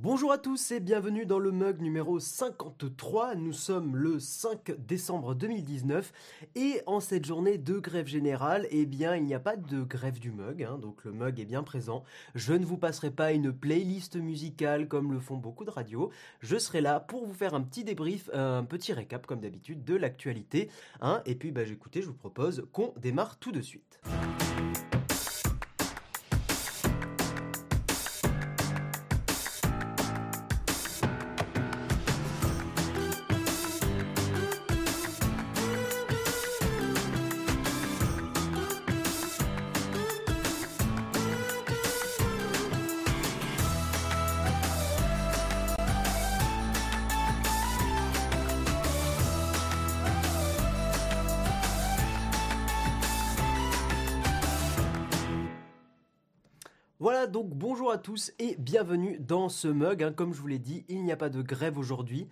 Bonjour 0.00 0.32
à 0.32 0.38
tous 0.38 0.72
et 0.72 0.80
bienvenue 0.80 1.24
dans 1.24 1.38
le 1.38 1.52
mug 1.52 1.80
numéro 1.80 2.18
53. 2.18 3.36
Nous 3.36 3.52
sommes 3.52 3.94
le 3.94 4.18
5 4.18 4.72
décembre 4.76 5.36
2019 5.36 6.12
et 6.56 6.82
en 6.86 6.98
cette 6.98 7.24
journée 7.24 7.58
de 7.58 7.78
grève 7.78 8.08
générale, 8.08 8.66
eh 8.70 8.86
bien 8.86 9.14
il 9.14 9.22
n'y 9.22 9.34
a 9.34 9.38
pas 9.38 9.56
de 9.56 9.84
grève 9.84 10.18
du 10.18 10.32
mug, 10.32 10.64
hein, 10.64 10.78
donc 10.78 11.04
le 11.04 11.12
mug 11.12 11.38
est 11.38 11.44
bien 11.44 11.62
présent. 11.62 12.02
Je 12.34 12.54
ne 12.54 12.66
vous 12.66 12.76
passerai 12.76 13.12
pas 13.12 13.30
une 13.30 13.52
playlist 13.52 14.16
musicale 14.16 14.88
comme 14.88 15.12
le 15.12 15.20
font 15.20 15.36
beaucoup 15.36 15.64
de 15.64 15.70
radios. 15.70 16.10
Je 16.40 16.58
serai 16.58 16.80
là 16.80 16.98
pour 16.98 17.24
vous 17.24 17.32
faire 17.32 17.54
un 17.54 17.62
petit 17.62 17.84
débrief, 17.84 18.28
un 18.34 18.64
petit 18.64 18.92
récap 18.92 19.26
comme 19.26 19.40
d'habitude 19.40 19.84
de 19.84 19.94
l'actualité. 19.94 20.70
Hein, 21.02 21.22
et 21.24 21.36
puis 21.36 21.52
bah, 21.52 21.62
écoutez, 21.62 22.02
je 22.02 22.08
vous 22.08 22.14
propose 22.14 22.66
qu'on 22.72 22.92
démarre 22.96 23.38
tout 23.38 23.52
de 23.52 23.60
suite. 23.60 24.00
Bonjour 57.84 57.92
à 57.92 57.98
tous 57.98 58.32
et 58.38 58.56
bienvenue 58.58 59.18
dans 59.18 59.50
ce 59.50 59.68
mug. 59.68 60.02
Hein. 60.02 60.14
Comme 60.16 60.32
je 60.32 60.40
vous 60.40 60.46
l'ai 60.46 60.58
dit, 60.58 60.86
il 60.88 61.04
n'y 61.04 61.12
a 61.12 61.18
pas 61.18 61.28
de 61.28 61.42
grève 61.42 61.76
aujourd'hui, 61.76 62.28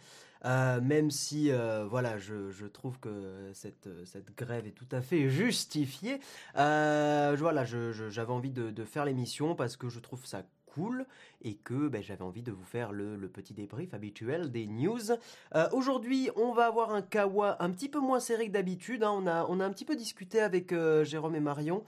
euh, 0.47 0.81
même 0.81 1.11
si 1.11 1.51
euh, 1.51 1.85
voilà, 1.85 2.17
je, 2.17 2.65
trouve 2.69 2.99
que 2.99 3.51
cette, 3.53 3.87
grève 4.35 4.67
est 4.67 4.71
tout 4.71 4.87
à 4.91 5.03
fait 5.03 5.29
justifiée. 5.29 6.21
Euh, 6.57 7.37
voilà, 7.39 7.67
j'avais 7.67 8.33
envie 8.33 8.51
de, 8.51 8.85
faire 8.85 9.05
l'émission 9.05 9.55
parce 9.55 9.77
que 9.77 9.91
je 9.91 10.01
trouve 10.01 10.25
ça 10.25 10.43
cool 10.65 11.05
et 11.43 11.57
que 11.57 11.87
ben, 11.89 12.03
j'avais 12.03 12.23
envie 12.23 12.41
de 12.41 12.51
vous 12.51 12.65
faire 12.65 12.91
le, 12.91 13.19
petit 13.29 13.53
débrief 13.53 13.93
habituel 13.93 14.51
des 14.51 14.67
news. 14.67 15.11
Euh, 15.55 15.69
aujourd'hui, 15.73 16.31
on 16.35 16.53
va 16.55 16.65
avoir 16.65 16.95
un 16.95 17.03
kawa 17.03 17.63
un 17.63 17.69
petit 17.69 17.91
peu 17.91 18.01
moins 18.01 18.21
serré 18.21 18.47
que 18.47 18.53
d'habitude. 18.53 19.03
Hein. 19.03 19.13
On, 19.13 19.27
a, 19.27 19.45
on 19.51 19.61
a 19.61 19.67
un 19.67 19.71
petit 19.71 19.85
peu 19.85 19.97
discuté 19.97 20.41
avec 20.41 20.75
Jérôme 21.03 21.35
et 21.35 21.41
Marion 21.41 21.85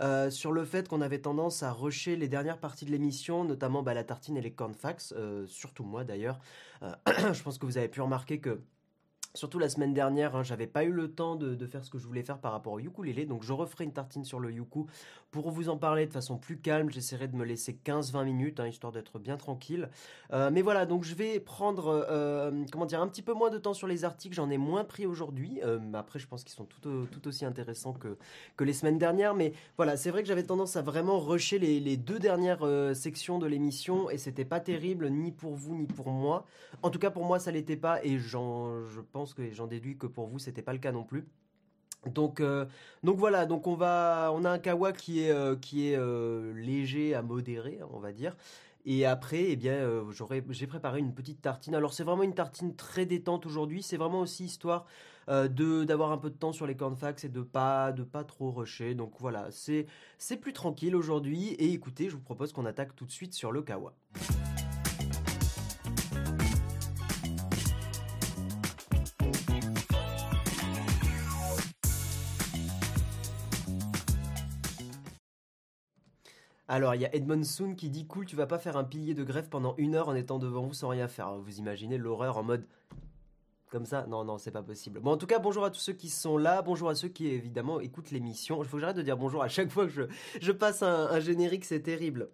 euh, 0.00 0.30
sur 0.30 0.52
le 0.52 0.64
fait 0.64 0.88
qu'on 0.88 1.00
avait 1.00 1.20
tendance 1.20 1.62
à 1.62 1.72
rusher 1.72 2.16
les 2.16 2.28
dernières 2.28 2.58
parties 2.58 2.84
de 2.84 2.90
l'émission, 2.90 3.44
notamment 3.44 3.82
bah, 3.82 3.94
la 3.94 4.04
tartine 4.04 4.36
et 4.36 4.40
les 4.40 4.52
cornfax, 4.52 5.14
surtout 5.46 5.84
moi 5.84 6.04
d'ailleurs. 6.04 6.38
je 7.06 7.42
pense 7.42 7.58
que 7.58 7.66
vous 7.66 7.78
avez 7.78 7.88
pu 7.88 8.00
remarquer 8.00 8.40
que 8.40 8.60
Surtout 9.34 9.58
la 9.58 9.68
semaine 9.68 9.92
dernière, 9.92 10.34
hein, 10.34 10.42
j'avais 10.42 10.66
pas 10.66 10.84
eu 10.84 10.90
le 10.90 11.12
temps 11.12 11.36
de, 11.36 11.66
faire 11.66 11.84
ce 11.84 11.90
que 11.90 11.98
je 11.98 12.06
voulais 12.06 12.22
faire 12.22 12.38
par 12.38 12.52
rapport 12.52 12.72
au 12.72 12.78
ukulélé, 12.78 13.26
donc 13.26 13.42
je 13.42 13.52
referai 13.52 13.84
une 13.84 13.92
tartine 13.92 14.24
sur 14.24 14.40
le 14.40 14.50
yuku 14.50 14.86
pour 15.30 15.50
vous 15.50 15.68
en 15.68 15.76
parler 15.76 16.06
de 16.06 16.12
façon 16.12 16.38
plus 16.38 16.56
calme. 16.56 16.90
J'essaierai 16.90 17.28
de 17.28 17.36
me 17.36 17.44
laisser 17.44 17.78
15-20 17.84 18.24
minutes, 18.24 18.60
hein, 18.60 18.66
histoire 18.66 18.90
d'être 18.90 19.18
bien 19.18 19.36
tranquille. 19.36 19.90
Euh, 20.32 20.50
mais 20.50 20.62
voilà, 20.62 20.86
donc 20.86 21.04
je 21.04 21.14
vais 21.14 21.40
prendre, 21.40 22.06
euh, 22.08 22.64
comment 22.72 22.86
dire, 22.86 23.02
un 23.02 23.08
petit 23.08 23.20
peu 23.20 23.34
moins 23.34 23.50
de 23.50 23.58
temps 23.58 23.74
sur 23.74 23.86
les 23.86 24.04
articles. 24.04 24.34
J'en 24.34 24.48
ai 24.48 24.56
moins 24.56 24.84
pris 24.84 25.04
aujourd'hui. 25.04 25.60
Euh, 25.62 25.78
après, 25.92 26.18
je 26.18 26.26
pense 26.26 26.44
qu'ils 26.44 26.54
sont 26.54 26.64
tout, 26.64 27.28
aussi 27.28 27.44
intéressants 27.44 27.92
que, 27.92 28.64
les 28.64 28.72
semaines 28.72 28.98
dernières. 28.98 29.34
Mais 29.34 29.52
voilà, 29.76 29.98
c'est 29.98 30.10
vrai 30.10 30.22
que 30.22 30.28
j'avais 30.28 30.44
tendance 30.44 30.76
à 30.76 30.82
vraiment 30.82 31.20
rusher 31.20 31.58
les, 31.58 31.80
les 31.80 31.98
deux 31.98 32.18
dernières 32.18 32.64
sections 32.94 33.38
de 33.38 33.46
l'émission 33.46 34.08
et 34.10 34.16
c'était 34.16 34.44
pas 34.44 34.60
terrible 34.60 35.10
ni 35.10 35.32
pour 35.32 35.54
vous 35.54 35.74
ni 35.74 35.86
pour 35.86 36.08
moi. 36.08 36.46
En 36.82 36.90
tout 36.90 36.98
cas, 36.98 37.10
pour 37.10 37.24
moi, 37.24 37.38
ça 37.38 37.50
l'était 37.50 37.76
pas 37.76 38.02
et 38.04 38.18
j'en, 38.18 38.86
je 38.88 39.00
pense 39.00 39.17
pense 39.18 39.34
que 39.34 39.52
j'en 39.52 39.66
déduis 39.66 39.98
que 39.98 40.06
pour 40.06 40.28
vous 40.28 40.38
c'était 40.38 40.62
pas 40.62 40.72
le 40.72 40.78
cas 40.78 40.92
non 40.92 41.02
plus. 41.02 41.26
Donc, 42.06 42.38
euh, 42.38 42.66
donc 43.02 43.16
voilà, 43.18 43.46
donc 43.46 43.66
on 43.66 43.74
va, 43.74 44.30
on 44.32 44.44
a 44.44 44.50
un 44.50 44.60
kawa 44.60 44.92
qui 44.92 45.24
est, 45.24 45.32
euh, 45.32 45.56
qui 45.56 45.88
est 45.88 45.96
euh, 45.96 46.52
léger 46.54 47.16
à 47.16 47.22
modéré, 47.22 47.80
on 47.92 47.98
va 47.98 48.12
dire. 48.12 48.36
Et 48.86 49.04
après, 49.04 49.46
eh 49.48 49.56
bien, 49.56 49.76
j'ai 50.50 50.68
préparé 50.68 51.00
une 51.00 51.12
petite 51.12 51.42
tartine. 51.42 51.74
Alors 51.74 51.92
c'est 51.92 52.04
vraiment 52.04 52.22
une 52.22 52.32
tartine 52.32 52.76
très 52.76 53.06
détente 53.06 53.44
aujourd'hui. 53.44 53.82
C'est 53.82 53.96
vraiment 53.96 54.20
aussi 54.20 54.44
histoire 54.44 54.86
de 55.26 55.84
d'avoir 55.84 56.12
un 56.12 56.16
peu 56.16 56.30
de 56.30 56.36
temps 56.36 56.52
sur 56.52 56.66
les 56.66 56.76
cornflakes 56.76 57.24
et 57.24 57.28
de 57.28 57.42
pas 57.42 57.92
de 57.92 58.04
pas 58.04 58.24
trop 58.24 58.50
rusher. 58.52 58.94
Donc 58.94 59.14
voilà, 59.18 59.48
c'est 59.50 60.36
plus 60.40 60.54
tranquille 60.54 60.94
aujourd'hui. 60.96 61.48
Et 61.58 61.72
écoutez, 61.72 62.08
je 62.08 62.14
vous 62.14 62.22
propose 62.22 62.52
qu'on 62.52 62.66
attaque 62.66 62.94
tout 62.94 63.04
de 63.04 63.10
suite 63.10 63.34
sur 63.34 63.50
le 63.52 63.62
kawa. 63.62 63.92
Alors, 76.70 76.94
il 76.94 77.00
y 77.00 77.06
a 77.06 77.14
Edmond 77.14 77.44
Soon 77.44 77.74
qui 77.74 77.88
dit 77.88 78.06
Cool, 78.06 78.26
tu 78.26 78.36
vas 78.36 78.46
pas 78.46 78.58
faire 78.58 78.76
un 78.76 78.84
pilier 78.84 79.14
de 79.14 79.24
grève 79.24 79.48
pendant 79.48 79.74
une 79.78 79.94
heure 79.94 80.08
en 80.08 80.14
étant 80.14 80.38
devant 80.38 80.62
vous 80.62 80.74
sans 80.74 80.88
rien 80.88 81.08
faire. 81.08 81.34
Vous 81.38 81.58
imaginez 81.58 81.96
l'horreur 81.96 82.36
en 82.36 82.42
mode. 82.42 82.66
Comme 83.70 83.86
ça? 83.86 84.06
Non, 84.06 84.24
non, 84.24 84.36
c'est 84.36 84.50
pas 84.50 84.62
possible. 84.62 85.00
Bon, 85.00 85.12
en 85.12 85.16
tout 85.16 85.26
cas, 85.26 85.38
bonjour 85.38 85.64
à 85.64 85.70
tous 85.70 85.80
ceux 85.80 85.94
qui 85.94 86.10
sont 86.10 86.36
là. 86.36 86.60
Bonjour 86.60 86.90
à 86.90 86.94
ceux 86.94 87.08
qui, 87.08 87.28
évidemment, 87.28 87.80
écoutent 87.80 88.10
l'émission. 88.10 88.62
Il 88.62 88.68
faut 88.68 88.76
que 88.76 88.80
j'arrête 88.82 88.96
de 88.96 89.02
dire 89.02 89.16
bonjour 89.16 89.42
à 89.42 89.48
chaque 89.48 89.70
fois 89.70 89.86
que 89.86 90.08
je, 90.40 90.52
passe 90.52 90.82
un 90.82 91.20
générique, 91.20 91.64
c'est 91.64 91.80
terrible. 91.80 92.30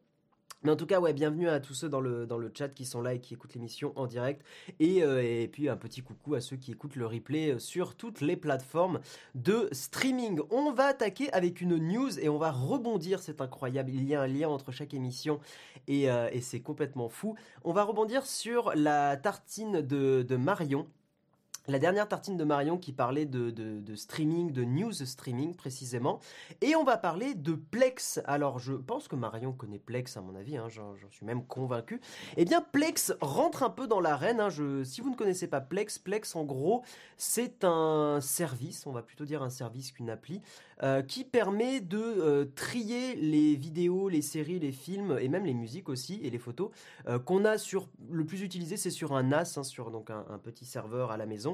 Mais 0.64 0.70
en 0.70 0.76
tout 0.76 0.86
cas, 0.86 0.98
ouais, 0.98 1.12
bienvenue 1.12 1.46
à 1.46 1.60
tous 1.60 1.74
ceux 1.74 1.90
dans 1.90 2.00
le, 2.00 2.26
chat 2.54 2.70
qui 2.70 2.86
sont 2.86 3.02
là 3.02 3.12
et 3.12 3.20
qui 3.20 3.34
écoutent 3.34 3.52
l'émission 3.52 3.92
en 3.96 4.06
direct. 4.06 4.42
Et, 4.80 5.02
euh, 5.02 5.46
puis 5.46 5.68
un 5.68 5.76
petit 5.76 6.00
coucou 6.00 6.34
à 6.36 6.40
ceux 6.40 6.56
qui 6.56 6.72
écoutent 6.72 6.96
le 6.96 7.06
replay 7.06 7.52
euh, 7.52 7.58
sur 7.58 7.94
toutes 7.94 8.22
les 8.22 8.34
plateformes 8.34 9.00
de 9.34 9.68
streaming. 9.72 10.40
On 10.50 10.72
va 10.72 10.86
attaquer 10.86 11.30
avec 11.34 11.60
une 11.60 11.76
news 11.76 12.18
et 12.18 12.30
on 12.30 12.38
va 12.38 12.50
rebondir, 12.50 13.20
c'est 13.20 13.42
incroyable. 13.42 13.90
Il 13.92 14.04
y 14.04 14.14
a 14.14 14.22
un 14.22 14.26
lien 14.26 14.48
entre 14.48 14.72
chaque 14.72 14.94
émission 14.94 15.38
et, 15.86 16.10
euh, 16.10 16.30
et 16.32 16.40
c'est 16.40 16.60
complètement 16.60 17.10
fou. 17.10 17.34
On 17.62 17.74
va 17.74 17.84
rebondir 17.84 18.24
sur 18.24 18.72
la 18.74 19.18
tartine 19.18 19.82
de, 19.82 20.22
de 20.22 20.36
Marion 20.36 20.86
la 21.66 21.78
dernière 21.78 22.08
tartine 22.08 22.36
de 22.36 22.44
Marion 22.44 22.76
qui 22.76 22.92
parlait 22.92 23.24
de, 23.26 23.94
streaming, 23.94 24.52
de 24.52 24.64
news 24.64 24.92
streaming 24.92 25.54
précisément. 25.54 26.20
Et 26.60 26.76
on 26.76 26.84
va 26.84 26.96
parler 26.96 27.34
de 27.34 27.54
Plex. 27.54 28.20
Alors 28.26 28.58
je 28.58 28.74
pense 28.74 29.08
que 29.08 29.16
Marion 29.16 29.52
connaît 29.52 29.78
Plex 29.78 30.16
à 30.16 30.20
mon 30.20 30.34
avis, 30.34 30.56
hein, 30.56 30.68
j'en 30.68 30.94
suis 31.10 31.24
même 31.24 31.44
convaincu. 31.46 32.00
Eh 32.36 32.44
bien 32.44 32.60
Plex 32.60 33.14
rentre 33.20 33.62
un 33.62 33.70
peu 33.70 33.86
dans 33.86 34.00
l'arène. 34.00 34.40
Hein, 34.40 34.50
si 34.84 35.00
vous 35.00 35.10
ne 35.10 35.16
connaissez 35.16 35.48
pas 35.48 35.60
Plex, 35.60 35.98
Plex 35.98 36.36
en 36.36 36.44
gros 36.44 36.82
c'est 37.16 37.64
un 37.64 38.20
service, 38.20 38.86
on 38.86 38.92
va 38.92 39.02
plutôt 39.02 39.24
dire 39.24 39.42
un 39.42 39.50
service 39.50 39.92
qu'une 39.92 40.10
appli, 40.10 40.42
euh, 40.82 41.02
qui 41.02 41.24
permet 41.24 41.80
de 41.80 41.98
euh, 41.98 42.46
trier 42.56 43.14
les 43.14 43.54
vidéos, 43.54 44.08
les 44.08 44.22
séries, 44.22 44.58
les 44.58 44.72
films 44.72 45.16
et 45.20 45.28
même 45.28 45.44
les 45.46 45.54
musiques 45.54 45.88
aussi 45.88 46.20
et 46.22 46.30
les 46.30 46.38
photos 46.38 46.70
euh, 47.08 47.18
qu'on 47.18 47.44
a 47.44 47.58
sur... 47.58 47.88
Le 48.10 48.24
plus 48.26 48.42
utilisé 48.42 48.76
c'est 48.76 48.90
sur 48.90 49.14
un 49.14 49.22
NAS, 49.22 49.56
hein, 49.56 49.62
sur 49.62 49.90
donc 49.90 50.10
un 50.10 50.38
petit 50.42 50.66
serveur 50.66 51.10
à 51.10 51.16
la 51.16 51.26
maison. 51.26 51.53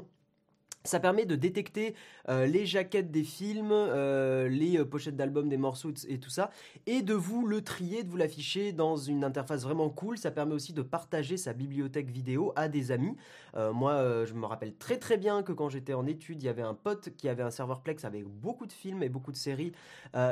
Ça 0.85 0.99
permet 0.99 1.27
de 1.27 1.37
détecter 1.37 1.95
euh, 2.31 2.47
les 2.47 2.65
jaquettes 2.65 3.11
des 3.11 3.23
films, 3.23 3.71
euh, 3.71 4.49
les 4.49 4.79
euh, 4.79 4.87
pochettes 4.87 5.17
d'albums 5.17 5.51
des 5.51 5.59
morceaux 5.59 5.93
et 6.09 6.19
tout 6.19 6.31
ça, 6.31 6.51
et 6.87 7.03
de 7.03 7.13
vous 7.13 7.47
le 7.47 7.61
trier, 7.61 8.03
de 8.03 8.09
vous 8.09 8.17
l'afficher 8.17 8.73
dans 8.73 8.97
une 8.97 9.23
interface 9.23 9.63
vraiment 9.63 9.91
cool. 9.91 10.17
Ça 10.17 10.31
permet 10.31 10.55
aussi 10.55 10.73
de 10.73 10.81
partager 10.81 11.37
sa 11.37 11.53
bibliothèque 11.53 12.11
vidéo 12.11 12.55
à 12.57 12.69
des 12.69 12.93
amis. 12.93 13.15
moi, 13.55 14.25
je 14.25 14.33
me 14.33 14.47
rappelle 14.47 14.75
très 14.75 14.99
très 14.99 15.19
bien 15.19 15.43
que 15.43 15.53
quand 15.53 15.69
j'étais 15.69 15.93
en 15.93 16.07
études, 16.07 16.43
il 16.43 16.47
y 16.47 16.49
avait 16.49 16.63
un 16.63 16.75
pote 16.75 17.11
qui 17.17 17.29
avait 17.29 17.43
un 17.43 17.51
serveur 17.51 17.83
Plex 17.83 18.05
avec 18.05 18.25
beaucoup 18.25 18.67
de 18.67 18.73
films 18.73 19.03
et 19.03 19.09
beaucoup 19.09 19.33
de 19.33 19.37
séries, 19.37 19.73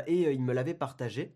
et 0.06 0.32
il 0.32 0.42
me 0.42 0.52
l'avait 0.52 0.74
partagé 0.74 1.32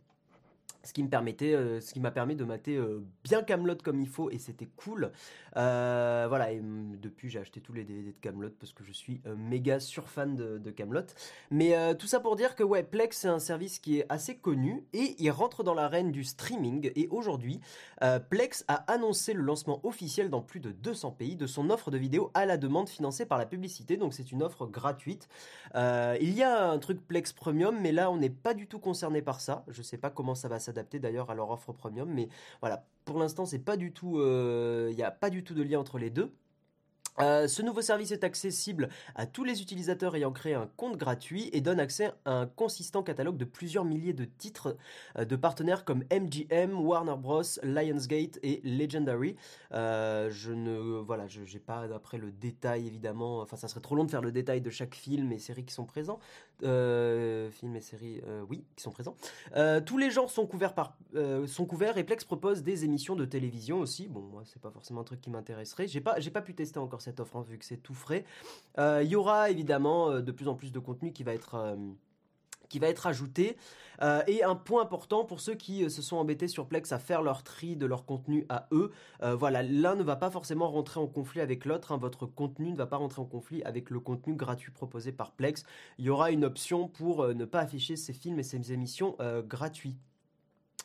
ce 0.85 0.93
qui 0.93 1.03
me 1.03 1.09
permettait, 1.09 1.55
euh, 1.55 1.81
ce 1.81 1.93
qui 1.93 2.01
m'a 2.01 2.11
permis 2.11 2.35
de 2.35 2.45
mater 2.45 2.77
euh, 2.77 3.05
bien 3.25 3.43
Camelot 3.43 3.77
comme 3.83 4.01
il 4.01 4.09
faut 4.09 4.31
et 4.31 4.39
c'était 4.39 4.69
cool. 4.77 5.13
Euh, 5.57 6.27
voilà 6.29 6.53
et 6.53 6.61
depuis 6.63 7.31
j'ai 7.31 7.39
acheté 7.39 7.61
tous 7.61 7.73
les 7.73 7.85
DVD 7.85 8.13
de 8.13 8.21
Camelot 8.21 8.51
parce 8.59 8.73
que 8.73 8.85
je 8.85 8.93
suis 8.93 9.21
méga 9.37 9.81
surfan 9.81 10.27
de, 10.27 10.59
de 10.59 10.71
Camelot. 10.71 11.07
Mais 11.51 11.95
tout 11.97 12.07
ça 12.07 12.21
pour 12.21 12.37
dire 12.37 12.55
que 12.55 12.63
ouais 12.63 12.83
Plex 12.83 13.17
c'est 13.19 13.29
un 13.29 13.39
service 13.39 13.79
qui 13.79 13.99
est 13.99 14.07
assez 14.09 14.37
connu 14.37 14.85
et 14.93 15.15
il 15.19 15.31
rentre 15.31 15.63
dans 15.63 15.75
l'arène 15.75 16.11
du 16.11 16.25
streaming 16.25 16.91
et 16.97 17.09
aujourd'hui 17.11 17.61
Plex 18.31 18.65
a 18.69 18.77
annoncé 18.91 19.33
le 19.33 19.43
lancement 19.43 19.81
officiel 19.85 20.31
dans 20.31 20.41
plus 20.41 20.61
de 20.61 20.71
200 20.71 21.13
pays 21.13 21.37
de 21.37 21.47
son 21.47 21.71
offre 21.71 21.91
de 21.91 21.99
vidéos 21.99 22.31
à 22.35 22.47
la 22.47 22.57
demande 22.57 22.89
financée 22.89 23.27
par 23.27 23.39
la 23.39 23.47
publicité 23.47 23.97
donc 23.97 24.15
c'est 24.15 24.33
une 24.33 24.43
offre 24.43 24.67
gratuite. 24.67 25.29
il 25.75 26.33
y 26.35 26.43
a 26.43 26.71
un 26.71 26.79
truc 26.79 27.07
Plex 27.07 27.33
Premium 27.33 27.79
mais 27.81 27.93
là 27.93 28.11
on 28.11 28.17
n'est 28.17 28.31
pas 28.31 28.55
du 28.55 28.67
tout 28.67 28.79
concerné 28.79 29.23
par 29.23 29.41
ça. 29.41 29.65
Je 29.69 29.83
sais 29.83 29.99
pas 29.99 30.11
comment 30.11 30.35
ça 30.35 30.49
va 30.49 30.59
s'adapter 30.59 30.72
adapté 30.73 30.99
d'ailleurs 30.99 31.31
à 31.31 31.35
leur 31.35 31.51
offre 31.51 31.73
premium. 31.73 32.09
Mais 32.11 32.29
voilà, 32.61 32.87
pour 33.05 33.19
l'instant, 33.19 33.47
c'est 33.47 33.59
pas 33.59 33.77
du 33.77 33.93
tout, 33.93 34.15
il 34.17 34.23
euh, 34.23 34.93
n'y 34.93 35.03
a 35.03 35.11
pas 35.11 35.31
du 35.31 35.45
tout 35.45 35.55
de 35.55 35.63
lien 35.63 35.79
entre 35.79 35.99
les 35.99 36.11
deux. 36.11 36.35
Euh, 37.21 37.47
ce 37.47 37.63
nouveau 37.63 37.83
service 37.83 38.11
est 38.11 38.25
accessible 38.25 38.89
à 39.15 39.27
tous 39.27 39.45
les 39.45 39.61
utilisateurs 39.61 40.17
ayant 40.17 40.33
créé 40.33 40.55
un 40.55 40.69
compte 40.77 40.97
gratuit 40.97 41.51
et 41.53 41.61
donne 41.61 41.79
accès 41.79 42.11
à 42.25 42.33
un 42.33 42.47
consistant 42.47 43.03
catalogue 43.03 43.37
de 43.37 43.45
plusieurs 43.45 43.85
milliers 43.85 44.15
de 44.15 44.25
titres 44.25 44.77
euh, 45.19 45.25
de 45.25 45.37
partenaires 45.37 45.85
comme 45.85 46.05
MGM, 46.11 46.81
Warner 46.81 47.17
Bros, 47.19 47.43
Lionsgate 47.63 48.39
et 48.43 48.61
Legendary. 48.65 49.37
Euh, 49.73 50.31
je 50.31 50.53
ne 50.53 51.01
voilà, 51.01 51.27
je 51.27 51.41
n'ai 51.41 51.61
pas 51.61 51.83
après 51.95 52.17
le 52.17 52.33
détail 52.33 52.87
évidemment. 52.87 53.41
Enfin, 53.41 53.57
ça 53.57 53.69
serait 53.69 53.81
trop 53.81 53.95
long 53.95 54.05
de 54.05 54.11
faire 54.11 54.23
le 54.23 54.33
détail 54.33 54.61
de 54.61 54.71
chaque 54.71 54.95
film 54.95 55.33
et 55.33 55.39
série 55.39 55.65
qui 55.65 55.75
sont 55.75 55.85
présents. 55.85 56.19
films 56.61 57.77
et 57.77 57.81
séries, 57.81 58.23
oui, 58.49 58.65
qui 58.77 58.83
sont 58.83 58.91
présents. 58.91 59.17
tous 59.85 59.99
les 59.99 60.11
genres 60.11 60.31
sont 60.31 60.47
couverts 60.47 60.75
par 60.75 60.97
sont 61.47 61.67
couverts 61.67 61.99
et 61.99 62.05
Plex 62.05 62.25
propose 62.25 62.63
des 62.63 62.85
émissions 62.85 63.17
de 63.17 63.25
télévision 63.25 63.81
aussi. 63.81 64.09
Bon, 64.09 64.21
moi, 64.21 64.43
c'est 64.45 64.61
pas 64.61 64.71
forcément 64.71 65.01
un 65.01 65.05
truc 65.05 65.21
qui 65.21 65.31
m'intéresserait. 65.31 65.87
J'ai 65.87 66.01
pas 66.01 66.19
j'ai 66.21 66.31
pas 66.31 66.43
pu 66.43 66.55
tester 66.55 66.79
encore 66.79 67.02
cette 67.03 67.21
offre, 67.21 67.37
hein, 67.37 67.45
vu 67.49 67.59
que 67.59 67.65
c'est 67.65 67.77
tout 67.77 67.95
frais. 67.95 68.25
Euh, 68.79 69.03
il 69.05 69.11
y 69.11 69.17
aura 69.17 69.51
évidemment 69.51 70.11
euh, 70.11 70.21
de 70.21 70.33
plus 70.33 70.49
en 70.49 70.55
plus 70.55 70.73
de 70.73 70.79
contenu 70.79 71.13
qui 71.13 71.25
va 71.25 71.35
être 71.35 71.55
euh, 71.55 71.77
qui 72.69 72.79
va 72.79 72.89
être 72.89 73.07
ajouté. 73.07 73.59
et 74.27 74.43
un 74.43 74.57
point 74.57 74.81
important 74.83 75.27
pour 75.27 75.41
ceux 75.41 75.55
qui 75.55 75.89
se 75.91 76.01
sont 76.01 76.17
embêtés 76.17 76.49
sur 76.49 76.67
Plex 76.67 76.91
à 76.91 76.99
faire 76.99 77.21
leur 77.21 77.43
tri 77.43 77.77
de 77.77 77.85
leur 77.85 78.07
contenu 78.07 78.47
à 78.49 78.67
eux. 78.73 78.91
voilà, 79.21 79.63
l'un 79.63 79.95
ne 79.95 80.03
va 80.03 80.17
pas 80.17 80.31
forcément 80.31 80.71
rentrer 80.71 80.99
en 80.99 81.07
conflit 81.07 81.43
avec 81.43 81.67
l'autre. 81.67 81.93
Hein. 81.93 81.99
votre 81.99 82.25
contenu 82.25 82.73
ne 82.73 82.77
va 82.77 82.87
pas 82.87 82.97
rentrer 82.97 83.21
en 83.21 83.27
conflit 83.27 83.63
avec 83.65 83.91
le 83.91 84.01
contenu 84.01 84.35
gratuit 84.37 84.73
proposé 84.73 85.13
par 85.13 85.33
Plex. 85.33 85.65
Il 85.99 86.07
y 86.07 86.09
aura 86.09 86.31
une 86.31 86.47
option 86.47 86.89
pour 86.89 87.29
ne 87.29 87.45
pas 87.45 87.61
afficher 87.61 87.97
ces 87.97 88.15
films 88.15 88.39
et 88.39 88.43
ces 88.43 88.73
émissions 88.73 89.19
gratuits. 89.47 89.99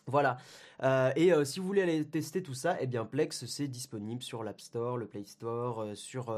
Voilà. 0.07 0.37
Euh, 0.83 1.11
et 1.17 1.33
euh, 1.33 1.43
si 1.43 1.59
vous 1.59 1.67
voulez 1.67 1.81
aller 1.81 2.05
tester 2.05 2.41
tout 2.41 2.53
ça, 2.53 2.77
eh 2.79 2.87
bien 2.87 3.03
Plex 3.03 3.45
c'est 3.45 3.67
disponible 3.67 4.23
sur 4.23 4.43
l'App 4.43 4.61
Store, 4.61 4.97
le 4.97 5.05
Play 5.05 5.25
Store, 5.25 5.81
euh, 5.81 5.95
sur, 5.95 6.33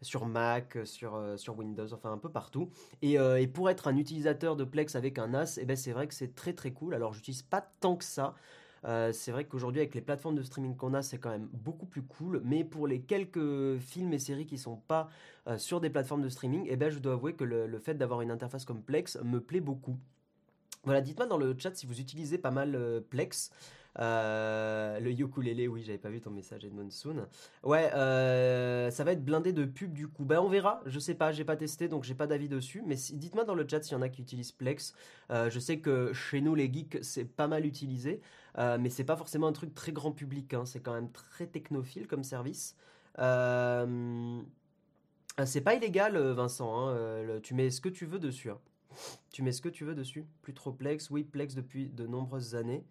sur 0.00 0.26
Mac, 0.26 0.78
sur, 0.84 1.20
sur 1.36 1.58
Windows, 1.58 1.92
enfin 1.92 2.12
un 2.12 2.18
peu 2.18 2.30
partout. 2.30 2.70
Et, 3.02 3.18
pour 3.48 3.68
être 3.68 3.88
un 3.88 3.96
utilisateur 3.96 4.56
de 4.56 4.64
Plex 4.64 4.96
avec 4.96 5.18
un 5.18 5.28
NAS, 5.28 5.58
eh 5.60 5.66
ben, 5.66 5.76
c'est 5.76 5.92
vrai 5.92 6.06
que 6.06 6.14
c'est 6.14 6.34
très 6.34 6.54
très 6.54 6.72
cool. 6.72 6.94
Alors 6.94 7.12
j'utilise 7.12 7.42
pas 7.42 7.60
tant 7.80 7.96
que 7.96 8.04
ça. 8.04 8.34
c'est 9.12 9.32
vrai 9.32 9.44
qu'aujourd'hui 9.44 9.80
avec 9.80 9.94
les 9.94 10.00
plateformes 10.00 10.36
de 10.36 10.42
streaming 10.42 10.76
qu'on 10.76 10.94
a, 10.94 11.02
c'est 11.02 11.18
quand 11.18 11.30
même 11.30 11.48
beaucoup 11.52 11.86
plus 11.86 12.02
cool. 12.02 12.40
Mais 12.44 12.64
pour 12.64 12.86
les 12.86 13.02
quelques 13.02 13.78
films 13.80 14.12
et 14.14 14.18
séries 14.18 14.46
qui 14.46 14.56
sont 14.56 14.76
pas 14.76 15.10
sur 15.58 15.80
des 15.80 15.90
plateformes 15.90 16.22
de 16.22 16.28
streaming, 16.30 16.66
eh 16.70 16.76
ben, 16.76 16.90
je 16.90 16.98
dois 17.00 17.14
avouer 17.14 17.34
que 17.34 17.44
le 17.44 17.78
fait 17.78 17.94
d'avoir 17.94 18.22
une 18.22 18.30
interface 18.30 18.64
comme 18.64 18.82
Plex 18.82 19.18
me 19.22 19.40
plaît 19.40 19.60
beaucoup. 19.60 19.98
Voilà, 20.84 21.00
dites-moi 21.02 21.26
dans 21.26 21.36
le 21.36 21.54
chat 21.58 21.74
si 21.74 21.84
vous 21.86 22.00
utilisez 22.00 22.38
pas 22.38 22.50
mal 22.50 22.74
euh, 22.74 23.00
Plex. 23.00 23.50
Euh, 23.98 24.98
le 25.00 25.10
ukulélé, 25.10 25.68
oui, 25.68 25.82
j'avais 25.82 25.98
pas 25.98 26.08
vu 26.08 26.20
ton 26.20 26.30
message, 26.30 26.64
Edmond 26.64 26.88
Soon. 26.90 27.26
Ouais, 27.64 27.92
euh, 27.92 28.90
ça 28.90 29.04
va 29.04 29.12
être 29.12 29.24
blindé 29.24 29.52
de 29.52 29.66
pubs 29.66 29.92
du 29.92 30.08
coup. 30.08 30.24
Ben 30.24 30.40
on 30.40 30.48
verra, 30.48 30.80
je 30.86 30.98
sais 30.98 31.14
pas, 31.14 31.32
j'ai 31.32 31.44
pas 31.44 31.56
testé 31.56 31.88
donc 31.88 32.04
j'ai 32.04 32.14
pas 32.14 32.26
d'avis 32.26 32.48
dessus. 32.48 32.82
Mais 32.86 32.94
dites-moi 32.94 33.44
dans 33.44 33.54
le 33.54 33.66
chat 33.68 33.82
s'il 33.82 33.92
y 33.92 33.96
en 33.96 34.02
a 34.02 34.08
qui 34.08 34.22
utilisent 34.22 34.52
Plex. 34.52 34.94
je 35.30 35.58
sais 35.58 35.80
que 35.80 36.12
chez 36.14 36.40
nous, 36.40 36.54
les 36.54 36.72
geeks, 36.72 36.98
c'est 37.02 37.24
pas 37.24 37.48
mal 37.48 37.66
utilisé. 37.66 38.20
mais 38.56 38.90
c'est 38.90 39.04
pas 39.04 39.16
forcément 39.16 39.48
un 39.48 39.52
truc 39.52 39.74
très 39.74 39.92
grand 39.92 40.12
public. 40.12 40.54
Hein. 40.54 40.64
C'est 40.66 40.80
quand 40.80 40.94
même 40.94 41.10
très 41.10 41.46
technophile 41.46 42.06
comme 42.06 42.24
service. 42.24 42.76
c'est 43.18 43.24
pas 45.62 45.74
illégal, 45.74 46.16
Vincent. 46.16 46.88
Hein. 46.88 47.40
tu 47.42 47.54
mets 47.54 47.70
ce 47.70 47.80
que 47.80 47.88
tu 47.88 48.06
veux 48.06 48.20
dessus. 48.20 48.50
Hein. 48.50 48.58
Tu 49.30 49.42
mets 49.42 49.52
ce 49.52 49.62
que 49.62 49.68
tu 49.68 49.84
veux 49.84 49.94
dessus. 49.94 50.26
Plus 50.42 50.54
trop 50.54 50.72
Plex. 50.72 51.10
Oui, 51.10 51.24
Plex 51.24 51.54
depuis 51.54 51.88
de 51.88 52.06
nombreuses 52.06 52.54
années. 52.54 52.84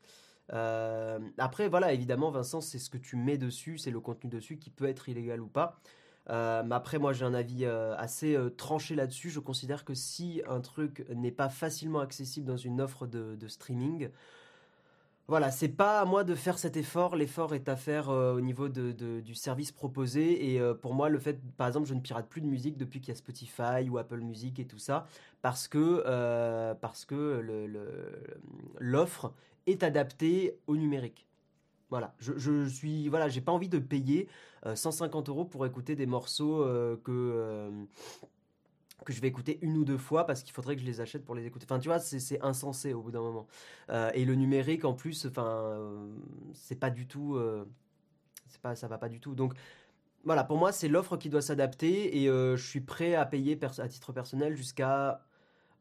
Euh, 0.54 1.20
après, 1.38 1.68
voilà, 1.70 1.94
évidemment, 1.94 2.32
Vincent, 2.32 2.62
c'est 2.62 2.80
ce 2.80 2.90
que 2.90 2.98
tu 2.98 3.16
mets 3.16 3.38
dessus, 3.38 3.78
c'est 3.78 3.92
le 3.92 4.00
contenu 4.00 4.30
dessus 4.30 4.58
qui 4.58 4.70
peut 4.70 4.86
être 4.86 5.10
illégal 5.10 5.42
ou 5.42 5.48
pas. 5.48 5.80
Euh, 6.30 6.64
mais 6.64 6.76
après, 6.76 7.00
moi, 7.00 7.14
j'ai 7.14 7.26
un 7.26 7.34
avis 7.34 7.66
euh, 7.66 7.96
assez 7.98 8.38
tranché 8.58 8.96
là-dessus. 8.96 9.30
Je 9.30 9.40
considère 9.40 9.86
que 9.86 9.94
si 9.94 10.42
un 10.48 10.62
truc 10.62 11.06
n'est 11.10 11.32
pas 11.32 11.50
facilement 11.50 12.00
accessible 12.00 12.48
dans 12.48 12.58
une 12.58 12.82
offre 12.82 13.08
de 13.08 13.48
streaming, 13.48 14.10
voilà, 15.30 15.52
c'est 15.52 15.70
pas 15.70 16.02
à 16.02 16.06
moi 16.06 16.24
de 16.24 16.34
faire 16.34 16.58
cet 16.58 16.76
effort. 16.76 17.16
L'effort 17.16 17.54
est 17.54 17.70
à 17.70 17.76
faire 17.76 18.10
euh, 18.10 18.34
au 18.34 18.42
niveau 18.42 18.68
du 18.68 19.36
service 19.36 19.72
proposé. 19.72 20.54
Et 20.54 20.60
euh, 20.60 20.74
pour 20.74 20.96
moi, 20.96 21.08
le 21.08 21.20
fait, 21.20 21.40
par 21.56 21.68
exemple, 21.68 21.88
je 21.88 21.94
ne 21.94 22.00
pirate 22.00 22.28
plus 22.28 22.42
de 22.42 22.48
musique 22.48 22.78
depuis 22.78 23.00
qu'il 23.00 23.10
y 23.10 23.12
a 23.12 23.16
Spotify 23.16 23.88
ou 23.90 24.00
Apple 24.00 24.22
Music 24.22 24.58
et 24.60 24.66
tout 24.66 24.80
ça, 24.80 25.06
parce 25.44 25.68
que 25.68 26.04
euh, 26.08 26.74
l'offre 28.80 29.32
est 29.68 29.84
adaptée 29.84 30.58
au 30.66 30.76
numérique. 30.76 31.28
Voilà, 31.92 32.16
je, 32.18 32.34
je 32.38 32.66
suis 32.66 33.08
voilà, 33.08 33.30
j'ai 33.30 33.42
pas 33.42 33.52
envie 33.52 33.70
de 33.70 33.80
payer 33.80 34.28
150 34.74 35.30
euros 35.30 35.46
pour 35.46 35.66
écouter 35.66 35.96
des 35.96 36.06
morceaux 36.06 36.64
que 37.04 37.72
que 39.06 39.14
je 39.14 39.22
vais 39.22 39.28
écouter 39.28 39.60
une 39.62 39.78
ou 39.78 39.86
deux 39.86 39.98
fois 39.98 40.26
parce 40.26 40.44
qu'il 40.44 40.54
faudrait 40.54 40.76
que 40.76 40.82
je 40.82 40.86
les 40.86 41.02
achète 41.02 41.24
pour 41.26 41.36
les 41.36 41.46
écouter. 41.46 41.66
Enfin, 41.70 41.80
tu 41.80 41.88
vois, 41.88 42.00
c'est 42.00 42.42
insensé 42.42 42.94
au 42.94 43.02
bout 43.02 43.12
d'un 43.12 43.22
moment. 43.22 43.48
Euh, 43.90 44.12
et 44.14 44.26
le 44.26 44.36
numérique, 44.36 44.86
en 44.86 44.94
plus, 44.94 45.26
enfin, 45.26 45.48
euh, 45.48 46.08
c'est 46.54 46.80
pas 46.80 46.90
du 46.90 47.08
tout, 47.08 47.36
euh, 47.36 47.66
c'est 48.48 48.62
pas, 48.62 48.76
ça 48.76 48.88
va 48.88 48.98
pas 48.98 49.10
du 49.10 49.20
tout. 49.20 49.36
Donc, 49.36 49.54
voilà, 50.26 50.44
pour 50.44 50.58
moi, 50.58 50.72
c'est 50.72 50.88
l'offre 50.88 51.18
qui 51.18 51.30
doit 51.30 51.42
s'adapter 51.42 52.24
et 52.24 52.28
je 52.28 52.62
suis 52.62 52.82
prêt 52.82 53.16
à 53.16 53.26
payer 53.26 53.58
à 53.64 53.88
titre 53.88 54.12
personnel 54.12 54.56
jusqu'à 54.56 55.26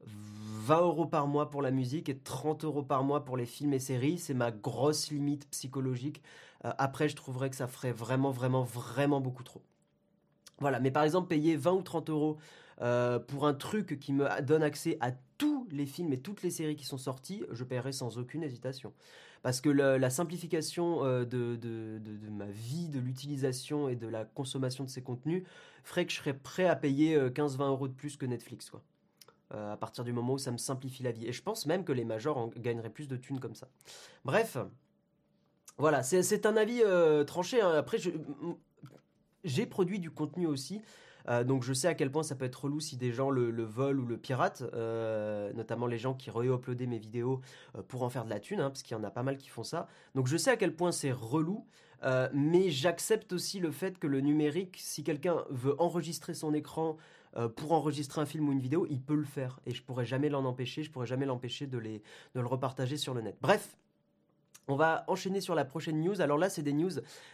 20 0.04 0.80
euros 0.80 1.06
par 1.06 1.26
mois 1.26 1.50
pour 1.50 1.60
la 1.60 1.72
musique 1.72 2.08
et 2.08 2.16
30 2.16 2.64
euros 2.64 2.84
par 2.84 3.02
mois 3.02 3.24
pour 3.24 3.36
les 3.36 3.46
films 3.46 3.72
et 3.72 3.80
séries. 3.80 4.16
C'est 4.16 4.34
ma 4.34 4.52
grosse 4.52 5.10
limite 5.10 5.50
psychologique. 5.50 6.22
après, 6.62 7.08
je 7.08 7.16
trouverais 7.16 7.50
que 7.50 7.56
ça 7.56 7.66
ferait 7.66 7.90
vraiment, 7.90 8.30
vraiment, 8.30 8.62
vraiment 8.62 9.20
beaucoup 9.20 9.42
trop. 9.42 9.62
Voilà, 10.60 10.78
mais 10.80 10.90
par 10.92 11.02
exemple, 11.02 11.28
payer 11.28 11.56
20 11.56 11.72
ou 11.72 11.82
30 11.82 12.10
euros 12.10 12.38
euh, 12.80 13.18
pour 13.18 13.46
un 13.46 13.54
truc 13.54 13.98
qui 13.98 14.12
me 14.12 14.40
donne 14.42 14.62
accès 14.62 14.98
à 15.00 15.10
tous 15.36 15.66
les 15.70 15.86
films 15.86 16.12
et 16.12 16.18
toutes 16.18 16.42
les 16.42 16.50
séries 16.50 16.76
qui 16.76 16.84
sont 16.84 16.98
sorties, 16.98 17.42
je 17.50 17.64
paierai 17.64 17.92
sans 17.92 18.18
aucune 18.18 18.42
hésitation. 18.42 18.92
Parce 19.42 19.60
que 19.60 19.68
la 19.68 20.10
simplification 20.10 21.04
euh, 21.04 21.24
de, 21.24 21.58
ma 22.30 22.46
vie, 22.46 22.88
de 22.88 22.98
l'utilisation 22.98 23.88
et 23.88 23.96
de 23.96 24.06
la 24.06 24.24
consommation 24.24 24.84
de 24.84 24.90
ces 24.90 25.02
contenus 25.02 25.44
ferait 25.84 26.06
que 26.06 26.12
je 26.12 26.18
serais 26.18 26.34
prêt 26.34 26.66
à 26.66 26.76
payer 26.76 27.16
15-20 27.16 27.62
euh, 27.62 27.66
euros 27.68 27.88
de 27.88 27.94
plus 27.94 28.16
que 28.16 28.26
Netflix. 28.26 28.70
À 29.50 29.78
partir 29.78 30.04
du 30.04 30.12
moment 30.12 30.34
où 30.34 30.38
ça 30.38 30.50
me 30.50 30.58
simplifie 30.58 31.02
la 31.02 31.10
vie. 31.10 31.26
Et 31.26 31.32
je 31.32 31.42
pense 31.42 31.64
même 31.64 31.82
que 31.82 31.92
les 31.92 32.04
majors 32.04 32.36
en 32.36 32.48
gagneraient 32.48 32.90
plus 32.90 33.08
de 33.08 33.16
thunes 33.16 33.40
comme 33.40 33.54
ça. 33.54 33.66
Bref, 34.26 34.58
voilà, 35.78 36.02
c'est 36.02 36.44
un 36.44 36.56
avis 36.58 36.82
tranché. 37.26 37.62
Hein. 37.62 37.72
Après, 37.72 37.96
j'ai 39.44 39.66
produit 39.66 40.00
du 40.00 40.10
contenu 40.10 40.46
aussi. 40.46 40.82
Euh, 41.28 41.44
donc 41.44 41.62
je 41.62 41.72
sais 41.72 41.88
à 41.88 41.94
quel 41.94 42.10
point 42.10 42.22
ça 42.22 42.34
peut 42.34 42.44
être 42.44 42.64
relou 42.64 42.80
si 42.80 42.96
des 42.96 43.12
gens 43.12 43.30
le, 43.30 43.50
volent 43.62 44.02
ou 44.02 44.06
le 44.06 44.16
piratent, 44.16 44.62
euh, 44.74 45.52
notamment 45.52 45.86
les 45.86 45.98
gens 45.98 46.14
qui 46.14 46.30
re-uploadaient 46.30 46.86
mes 46.86 46.98
vidéos 46.98 47.40
euh, 47.76 47.82
pour 47.86 48.02
en 48.02 48.10
faire 48.10 48.24
de 48.24 48.30
la 48.30 48.40
thune, 48.40 48.60
hein, 48.60 48.70
parce 48.70 48.82
qu'il 48.82 48.96
y 48.96 49.00
en 49.00 49.04
a 49.04 49.10
pas 49.10 49.22
mal 49.22 49.36
qui 49.36 49.48
font 49.48 49.62
ça. 49.62 49.88
Donc 50.14 50.26
je 50.26 50.36
sais 50.36 50.50
à 50.50 50.56
quel 50.56 50.74
point 50.74 50.92
c'est 50.92 51.12
relou, 51.12 51.66
mais 52.32 52.70
j'accepte 52.70 53.32
aussi 53.32 53.58
le 53.58 53.72
fait 53.72 53.98
que 53.98 54.06
le 54.06 54.20
numérique, 54.20 54.76
si 54.78 55.02
quelqu'un 55.02 55.44
veut 55.50 55.74
enregistrer 55.80 56.32
son 56.32 56.54
écran 56.54 56.96
pour 57.56 57.72
enregistrer 57.72 58.20
un 58.20 58.26
film 58.26 58.48
ou 58.48 58.52
une 58.52 58.60
vidéo, 58.60 58.86
il 58.88 59.02
peut 59.02 59.16
le 59.16 59.24
faire. 59.24 59.58
Et 59.66 59.74
je 59.74 59.82
pourrais 59.82 60.06
jamais 60.06 60.28
l'en 60.28 60.44
empêcher, 60.44 60.84
je 60.84 60.92
pourrais 60.92 61.06
jamais 61.06 61.26
l'empêcher 61.26 61.66
de, 61.66 61.80
de 61.80 62.00
le 62.40 62.46
repartager 62.46 62.96
sur 62.96 63.14
le 63.14 63.22
net. 63.22 63.36
Bref, 63.40 63.76
on 64.68 64.76
va 64.76 65.04
enchaîner 65.08 65.40
sur 65.40 65.54
la 65.54 65.64
prochaine 65.64 66.00
news. 66.00 66.20
Alors 66.20 66.38
là, 66.38 66.50
c'est 66.50 66.62
des 66.62 66.74
news 66.74 66.90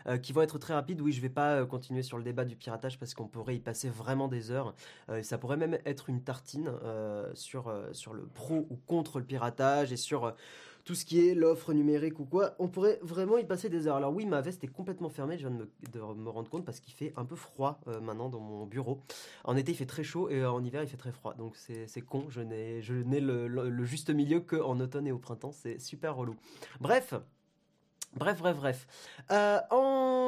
euh, 0.07 0.17
qui 0.17 0.33
vont 0.33 0.43
être 0.43 0.59
très 0.59 0.73
rapides. 0.73 1.01
Oui, 1.01 1.13
je 1.13 1.21
vais 1.21 1.29
pas 1.29 1.57
euh, 1.57 1.67
continuer 1.67 2.03
sur 2.03 2.17
le 2.17 2.25
débat 2.25 2.45
du 2.45 2.57
piratage 2.57 2.99
parce 2.99 3.13
qu'on 3.13 3.27
pourrait 3.27 3.57
y 3.57 3.61
passer 3.61 3.89
vraiment 3.89 4.29
des 4.29 4.51
heures. 4.51 4.75
Euh, 5.11 5.23
ça 5.23 5.37
pourrait 5.37 5.57
même 5.57 5.79
être 5.85 6.09
une 6.09 6.23
tartine 6.23 6.71
sur 7.35 7.73
le 8.13 8.27
pro 8.27 8.67
ou 8.71 8.79
contre 8.87 9.19
le 9.19 9.25
piratage 9.25 9.93
et 9.93 9.97
sur 9.97 10.35
tout 10.85 10.95
ce 10.95 11.05
qui 11.05 11.29
est 11.29 11.35
l'offre 11.35 11.73
numérique 11.73 12.19
ou 12.21 12.25
quoi. 12.25 12.55
On 12.59 12.69
pourrait 12.69 12.99
vraiment 13.03 13.39
y 13.39 13.45
passer 13.45 13.69
des 13.69 13.87
heures. 13.87 13.97
Alors 13.97 14.13
oui, 14.13 14.27
ma 14.27 14.41
veste 14.41 14.65
est 14.65 14.69
complètement 14.69 15.09
fermée. 15.09 15.39
Je 15.39 15.49
viens 15.49 15.57
de 15.57 15.99
me, 15.99 16.31
rendre 16.31 16.51
compte 16.51 16.65
parce 16.65 16.81
qu'il 16.81 16.93
fait 16.93 17.13
un 17.17 17.25
peu 17.25 17.37
froid 17.37 17.81
maintenant 18.03 18.29
dans 18.29 18.41
mon 18.41 18.67
bureau. 18.67 19.01
En 19.45 19.57
été, 19.57 19.73
il 19.73 19.77
fait 19.77 19.87
très 19.87 20.05
chaud 20.05 20.29
et 20.29 20.45
en 20.45 20.63
hiver, 20.63 20.83
il 20.83 20.89
fait 20.89 20.97
très 20.97 21.13
froid. 21.13 21.35
Donc 21.35 21.57
c'est 21.57 22.01
con. 22.03 22.27
Je 22.29 22.41
n'ai 22.41 22.81
le, 23.21 23.49
le, 23.49 23.71
le 23.71 23.85
juste 23.85 24.11
milieu 24.11 24.41
qu'en 24.41 24.79
automne 24.81 25.07
et 25.07 25.13
au 25.13 25.19
printemps. 25.19 25.53
C'est 25.53 25.79
super 25.81 26.17
relou. 26.17 26.37
Bref. 26.81 27.15
Bref, 28.17 28.39
bref, 28.39 28.57
bref. 28.57 28.87
Euh, 29.33 29.59
en... 29.71 30.24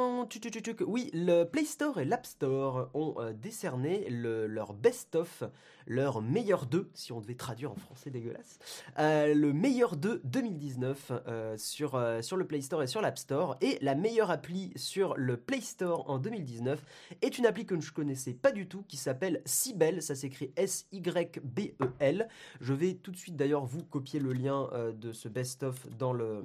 Oui, 0.86 1.10
le 1.12 1.44
Play 1.44 1.64
Store 1.64 2.00
et 2.00 2.04
l'App 2.04 2.26
Store 2.26 2.90
ont 2.94 3.14
euh, 3.18 3.32
décerné 3.32 4.08
leur 4.10 4.72
best-of, 4.72 5.42
leur 5.86 6.22
meilleur 6.22 6.66
2, 6.66 6.90
si 6.94 7.12
on 7.12 7.20
devait 7.20 7.34
traduire 7.34 7.72
en 7.72 7.76
français 7.76 8.10
dégueulasse, 8.10 8.58
euh, 8.98 9.34
le 9.34 9.52
meilleur 9.52 9.96
2 9.96 10.22
2019 10.24 11.12
sur, 11.56 12.02
sur 12.22 12.36
le 12.36 12.46
Play 12.46 12.60
Store 12.60 12.82
et 12.82 12.86
sur 12.86 13.00
l'App 13.00 13.18
Store. 13.18 13.56
Et 13.60 13.78
la 13.82 13.94
meilleure 13.94 14.30
appli 14.30 14.72
sur 14.76 15.14
le 15.16 15.36
Play 15.36 15.60
Store 15.60 16.08
en 16.10 16.18
2019 16.18 16.82
est 17.22 17.38
une 17.38 17.46
appli 17.46 17.66
que 17.66 17.78
je 17.80 17.92
connaissais 17.92 18.34
pas 18.34 18.52
du 18.52 18.68
tout, 18.68 18.82
qui 18.88 18.96
s'appelle 18.96 19.42
Sybel, 19.44 20.02
ça 20.02 20.14
s'écrit 20.14 20.52
S-Y-B-E-L. 20.56 22.28
Je 22.60 22.72
vais 22.72 22.94
tout 22.94 23.10
de 23.10 23.16
suite 23.16 23.36
d'ailleurs 23.36 23.64
vous 23.64 23.84
copier 23.84 24.20
le 24.20 24.32
lien 24.32 24.68
de 24.94 25.12
ce 25.12 25.28
best-of 25.28 25.88
dans 25.96 26.12
le 26.12 26.42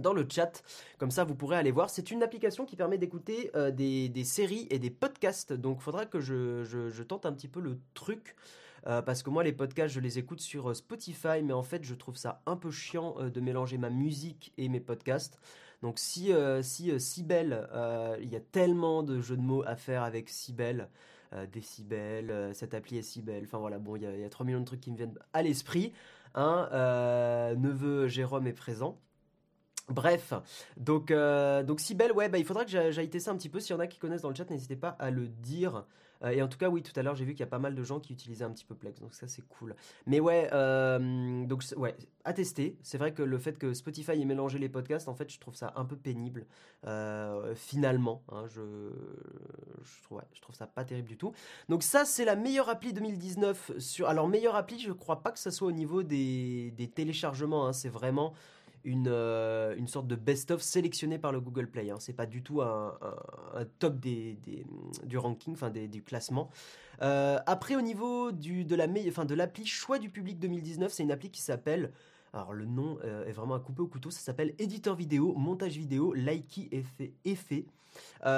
dans 0.00 0.12
le 0.12 0.26
chat. 0.28 0.62
Comme 0.98 1.10
ça, 1.10 1.24
vous 1.24 1.34
pourrez 1.34 1.56
aller 1.56 1.70
voir. 1.70 1.90
C'est 1.90 2.10
une 2.10 2.22
application 2.22 2.64
qui 2.64 2.76
permet 2.76 2.98
d'écouter 2.98 3.50
euh, 3.54 3.70
des, 3.70 4.24
séries 4.24 4.66
et 4.70 4.78
des 4.78 4.90
podcasts. 4.90 5.52
Donc, 5.52 5.80
faudra 5.80 6.06
que 6.06 6.20
je, 6.20 7.02
tente 7.02 7.26
un 7.26 7.32
petit 7.32 7.48
peu 7.48 7.60
le 7.60 7.78
truc. 7.94 8.36
Euh, 8.86 9.02
parce 9.02 9.22
que 9.22 9.28
moi, 9.28 9.44
les 9.44 9.52
podcasts, 9.52 9.94
je 9.94 10.00
les 10.00 10.18
écoute 10.18 10.40
sur 10.40 10.70
euh, 10.70 10.74
Spotify. 10.74 11.42
Mais 11.42 11.52
en 11.52 11.62
fait, 11.62 11.84
je 11.84 11.94
trouve 11.94 12.16
ça 12.16 12.42
un 12.46 12.56
peu 12.56 12.70
chiant 12.70 13.16
de 13.20 13.40
mélanger 13.40 13.78
ma 13.78 13.90
musique 13.90 14.52
et 14.56 14.68
mes 14.68 14.80
podcasts. 14.80 15.38
Donc, 15.82 15.98
si, 15.98 16.30
si 16.60 17.00
Sibel, 17.00 17.66
il 18.20 18.28
y 18.28 18.36
a 18.36 18.40
tellement 18.40 19.02
de 19.02 19.22
jeux 19.22 19.38
de 19.38 19.42
mots 19.42 19.62
à 19.66 19.76
faire 19.76 20.02
avec 20.02 20.28
Sibel. 20.28 20.90
décibel, 21.50 22.50
cette 22.52 22.74
appli 22.74 22.98
est 22.98 23.02
Sibel, 23.02 23.44
enfin 23.44 23.56
voilà, 23.56 23.78
bon, 23.78 23.96
il 23.96 24.02
y, 24.02 24.24
a, 24.24 24.28
3 24.28 24.44
millions 24.44 24.60
de 24.60 24.66
trucs 24.66 24.82
qui 24.82 24.90
me 24.90 24.98
viennent 24.98 25.18
à 25.32 25.40
l'esprit. 25.40 25.94
Un 26.34 27.54
neveu 27.56 28.08
Jérôme 28.08 28.46
est 28.46 28.52
présent. 28.52 28.98
Bref, 29.90 30.32
donc, 30.76 31.10
euh, 31.10 31.64
donc 31.64 31.80
ouais, 32.14 32.28
bah, 32.28 32.38
il 32.38 32.44
faudra 32.44 32.64
que 32.64 32.90
j'aille 32.90 33.10
tester 33.10 33.30
un 33.30 33.36
petit 33.36 33.48
peu. 33.48 33.58
S'il 33.58 33.74
y 33.74 33.76
en 33.76 33.80
a 33.80 33.88
qui 33.88 33.98
connaissent 33.98 34.22
dans 34.22 34.28
le 34.28 34.34
chat, 34.34 34.48
n'hésitez 34.48 34.76
pas 34.76 34.90
à 35.00 35.10
le 35.10 35.26
dire. 35.26 35.84
Euh, 36.22 36.28
et 36.28 36.42
en 36.42 36.48
tout 36.48 36.58
cas, 36.58 36.68
oui, 36.68 36.82
tout 36.82 36.92
à 37.00 37.02
l'heure, 37.02 37.16
j'ai 37.16 37.24
vu 37.24 37.32
qu'il 37.32 37.40
y 37.40 37.44
a 37.44 37.48
pas 37.48 37.58
mal 37.58 37.74
de 37.74 37.82
gens 37.82 37.98
qui 37.98 38.12
utilisaient 38.12 38.44
un 38.44 38.50
petit 38.50 38.66
peu 38.66 38.74
Plex, 38.74 39.00
donc 39.00 39.14
ça, 39.14 39.26
c'est 39.26 39.42
cool. 39.48 39.74
Mais 40.06 40.20
ouais, 40.20 40.48
euh, 40.52 41.46
ouais, 41.76 41.96
à 42.24 42.32
tester. 42.34 42.76
C'est 42.82 42.98
vrai 42.98 43.14
que 43.14 43.22
le 43.22 43.38
fait 43.38 43.58
que 43.58 43.72
Spotify 43.72 44.12
ait 44.12 44.24
mélangé 44.26 44.58
les 44.58 44.68
podcasts, 44.68 45.08
en 45.08 45.14
fait, 45.14 45.30
je 45.32 45.40
trouve 45.40 45.54
ça 45.54 45.72
un 45.76 45.84
peu 45.84 45.96
pénible, 45.96 46.46
finalement. 47.54 48.22
Hein, 48.30 48.44
je, 48.48 48.60
trouve, 50.02 50.54
ça 50.54 50.66
pas 50.66 50.84
terrible 50.84 51.08
du 51.08 51.16
tout. 51.16 51.32
Donc, 51.68 51.82
ça, 51.82 52.04
c'est 52.04 52.26
la 52.26 52.36
meilleure 52.36 52.68
appli 52.68 52.92
2019. 52.92 53.72
Sur... 53.78 54.08
Alors, 54.08 54.28
meilleure 54.28 54.54
appli, 54.54 54.78
je 54.78 54.92
crois 54.92 55.22
pas 55.22 55.32
que 55.32 55.38
ça 55.38 55.50
soit 55.50 55.68
au 55.68 55.72
niveau 55.72 56.02
des, 56.02 56.70
des 56.72 56.86
téléchargements. 56.86 57.66
Hein, 57.66 57.72
c'est 57.72 57.88
vraiment 57.88 58.34
une, 58.84 59.08
euh, 59.08 59.74
une 59.76 59.88
sorte 59.88 60.06
de 60.06 60.16
best-of 60.16 60.62
sélectionné 60.62 61.18
par 61.18 61.32
le 61.32 61.40
Google 61.40 61.68
Play. 61.68 61.90
Hein. 61.90 61.96
C'est 61.98 62.12
pas 62.12 62.26
du 62.26 62.42
tout 62.42 62.62
un, 62.62 62.94
top 63.78 63.98
des, 63.98 64.38
du 65.04 65.18
ranking, 65.18 65.54
enfin 65.54 65.70
du 65.70 66.02
classement. 66.02 66.50
Euh, 67.02 67.38
après, 67.46 67.76
au 67.76 67.80
niveau 67.80 68.32
du, 68.32 68.64
de 68.64 68.74
la 68.74 68.86
enfin, 69.08 69.24
de 69.24 69.34
l'appli 69.34 69.66
choix 69.66 69.98
du 69.98 70.10
public 70.10 70.38
2019, 70.38 70.92
c'est 70.92 71.02
une 71.02 71.12
appli 71.12 71.30
qui 71.30 71.42
s'appelle 71.42 71.92
alors 72.32 72.52
le 72.52 72.64
nom 72.64 72.96
euh, 73.02 73.26
est 73.26 73.32
vraiment 73.32 73.54
à 73.56 73.58
couper 73.58 73.82
au 73.82 73.88
couteau, 73.88 74.12
ça 74.12 74.20
s'appelle 74.20 74.54
éditeur 74.60 74.94
vidéo, 74.94 75.34
montage 75.34 75.76
vidéo, 75.76 76.14
Likey 76.14 76.68
Effet. 76.70 77.12
effet. 77.24 77.64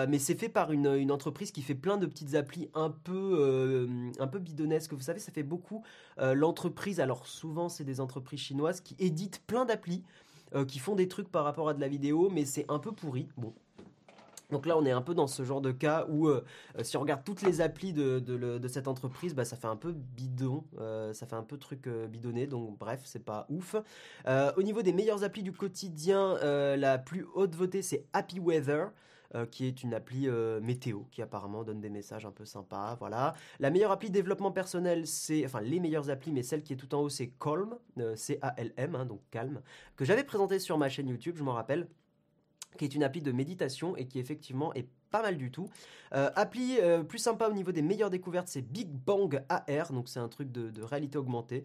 mais 0.08 0.18
c'est 0.18 0.34
fait 0.34 0.48
par 0.48 0.72
une, 0.72 0.86
une, 0.86 1.12
entreprise 1.12 1.52
qui 1.52 1.60
fait 1.60 1.74
plein 1.74 1.98
de 1.98 2.06
petites 2.06 2.34
applis 2.34 2.70
un 2.72 2.88
peu, 2.88 3.86
un 4.18 4.26
peu 4.28 4.38
bidonnesques. 4.38 4.94
Vous 4.94 5.00
savez, 5.02 5.18
ça 5.18 5.30
fait 5.30 5.42
beaucoup 5.42 5.84
l'entreprise. 6.16 7.00
Alors 7.00 7.26
souvent, 7.26 7.68
c'est 7.68 7.84
des 7.84 8.00
entreprises 8.00 8.40
chinoises 8.40 8.80
qui 8.80 8.96
éditent 8.98 9.42
plein 9.46 9.66
d'applis. 9.66 10.02
Euh, 10.54 10.66
qui 10.66 10.78
font 10.78 10.94
des 10.94 11.08
trucs 11.08 11.30
par 11.30 11.44
rapport 11.44 11.68
à 11.68 11.74
de 11.74 11.80
la 11.80 11.88
vidéo, 11.88 12.28
mais 12.30 12.44
c'est 12.44 12.66
un 12.68 12.78
peu 12.78 12.92
pourri. 12.92 13.28
Bon, 13.38 13.54
donc 14.50 14.66
là, 14.66 14.76
on 14.76 14.84
est 14.84 14.90
un 14.90 15.00
peu 15.00 15.14
dans 15.14 15.26
ce 15.26 15.44
genre 15.44 15.62
de 15.62 15.72
cas 15.72 16.04
où, 16.10 16.28
euh, 16.28 16.44
euh, 16.78 16.84
si 16.84 16.98
on 16.98 17.00
regarde 17.00 17.24
toutes 17.24 17.40
les 17.40 17.62
applis 17.62 17.94
de, 17.94 18.18
de, 18.18 18.68
cette 18.68 18.86
entreprise, 18.86 19.34
bah, 19.34 19.46
ça 19.46 19.56
fait 19.56 19.66
un 19.66 19.76
peu 19.76 19.92
bidon, 19.92 20.64
ça 21.12 21.26
fait 21.26 21.36
un 21.36 21.42
peu 21.42 21.56
truc 21.56 21.88
bidonné, 21.88 22.46
donc 22.46 22.78
bref, 22.78 23.00
c'est 23.04 23.24
pas 23.24 23.46
ouf. 23.48 23.76
au 24.26 24.62
niveau 24.62 24.82
des 24.82 24.92
meilleures 24.92 25.24
applis 25.24 25.42
du 25.42 25.52
quotidien, 25.52 26.36
la 26.76 26.98
plus 26.98 27.26
haute 27.34 27.54
votée, 27.54 27.82
c'est 27.82 28.04
Happy 28.12 28.38
Weather. 28.40 28.90
Euh, 29.34 29.46
qui 29.46 29.64
est 29.64 29.82
une 29.82 29.94
appli 29.94 30.28
euh, 30.28 30.60
météo 30.60 31.04
qui 31.10 31.22
apparemment 31.22 31.64
donne 31.64 31.80
des 31.80 31.88
messages 31.88 32.26
un 32.26 32.30
peu 32.32 32.44
sympas. 32.44 32.96
Voilà. 32.96 33.32
La 33.60 33.70
meilleure 33.70 33.90
appli 33.90 34.10
développement 34.10 34.52
personnel, 34.52 35.06
c'est 35.06 35.46
enfin 35.46 35.62
les 35.62 35.80
meilleures 35.80 36.10
applis, 36.10 36.32
mais 36.32 36.42
celle 36.42 36.62
qui 36.62 36.74
est 36.74 36.76
tout 36.76 36.94
en 36.94 37.00
haut, 37.00 37.08
c'est 37.08 37.32
Calm, 37.40 37.78
euh, 37.98 38.14
C-A-L-M, 38.14 38.94
hein, 38.94 39.06
donc 39.06 39.20
calme, 39.30 39.62
que 39.96 40.04
j'avais 40.04 40.24
présenté 40.24 40.58
sur 40.58 40.76
ma 40.76 40.90
chaîne 40.90 41.08
YouTube, 41.08 41.36
je 41.38 41.44
m'en 41.44 41.54
rappelle 41.54 41.88
qui 42.76 42.84
est 42.84 42.94
une 42.94 43.02
appli 43.02 43.22
de 43.22 43.32
méditation 43.32 43.96
et 43.96 44.06
qui 44.06 44.18
effectivement 44.18 44.74
est 44.74 44.88
pas 45.10 45.22
mal 45.22 45.38
du 45.38 45.50
tout. 45.50 45.68
appli 46.10 46.78
plus 47.06 47.18
sympa 47.18 47.48
au 47.48 47.52
niveau 47.52 47.70
des 47.70 47.82
meilleures 47.82 48.08
découvertes, 48.08 48.48
c'est 48.48 48.62
Big 48.62 48.88
Bang 48.88 49.44
AR, 49.50 49.92
donc 49.92 50.08
c'est 50.08 50.20
un 50.20 50.28
truc 50.28 50.50
de 50.50 50.82
réalité 50.82 51.18
augmentée. 51.18 51.64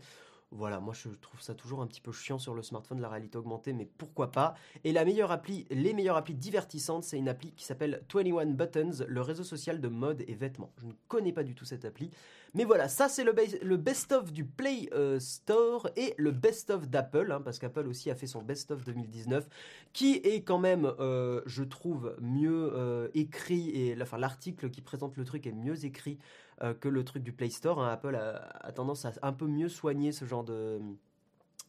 Voilà, 0.51 0.80
moi 0.80 0.94
je 0.94 1.10
trouve 1.10 1.42
ça 1.42 1.54
toujours 1.54 1.82
un 1.82 1.88
petit 1.88 2.00
peu 2.00 2.13
chiant 2.13 2.39
sur 2.39 2.56
le 2.56 2.63
smartphone, 2.63 3.01
la 3.01 3.10
réalité 3.10 3.38
augmentée, 3.38 3.74
mais 3.74 3.86
pourquoi 3.86 4.32
pas? 4.32 4.56
Et 4.86 4.94
la 4.94 5.04
meilleure 5.04 5.30
appli, 5.32 5.68
les 5.70 5.94
meilleures 5.94 6.16
applis 6.16 6.36
divertissantes, 6.36 7.04
c'est 7.04 7.18
une 7.18 7.27
appli 7.27 7.51
qui 7.51 7.66
s'appelle 7.66 8.01
21 8.13 8.46
Buttons, 8.54 9.06
le 9.06 9.22
réseau 9.22 9.44
social 9.44 9.82
de 9.82 9.88
mode 9.89 10.24
et 10.25 10.36
vêtements. 10.36 10.72
Je 10.77 10.86
ne 10.86 10.94
connais 11.10 11.34
pas 11.34 11.44
du 11.44 11.54
tout 11.54 11.66
cette 11.66 11.84
appli. 11.84 12.12
Mais 12.54 12.63
voilà, 12.63 12.88
ça 12.88 13.10
c'est 13.10 13.24
le, 13.24 13.77
best-of 13.77 14.32
du 14.32 14.46
Play 14.46 14.89
euh, 14.94 15.20
Store 15.20 15.89
et 15.96 16.13
le 16.18 16.32
best-of 16.32 16.88
d'Apple, 16.88 17.32
hein, 17.32 17.42
parce 17.42 17.60
qu'Apple 17.60 17.88
aussi 17.88 18.10
a 18.10 18.16
fait 18.16 18.27
son 18.27 18.42
best-of 18.42 18.84
2019, 18.84 19.48
qui 19.94 20.16
est 20.16 20.42
quand 20.42 20.60
même, 20.60 20.92
euh, 21.00 21.42
je 21.46 21.63
trouve, 21.63 22.16
mieux 22.20 22.72
euh, 22.74 23.10
écrit, 23.13 23.70
et 23.70 23.98
enfin 24.01 24.18
l'article 24.18 24.70
qui 24.70 24.82
présente 24.82 25.18
le 25.18 25.25
truc 25.25 25.46
est 25.48 25.51
mieux 25.51 25.86
écrit 25.86 26.18
que 26.82 26.89
le 26.89 27.04
truc 27.04 27.22
du 27.22 27.34
Play 27.34 27.51
Store. 27.51 27.80
Hein. 27.80 27.92
Apple 27.92 28.16
a, 28.16 28.72
tendance 28.72 29.06
à 29.06 29.12
un 29.22 29.32
peu 29.32 29.46
mieux 29.46 29.70
soigner 29.70 30.12
ce 30.12 30.25
genre 30.25 30.44
de 30.44 30.80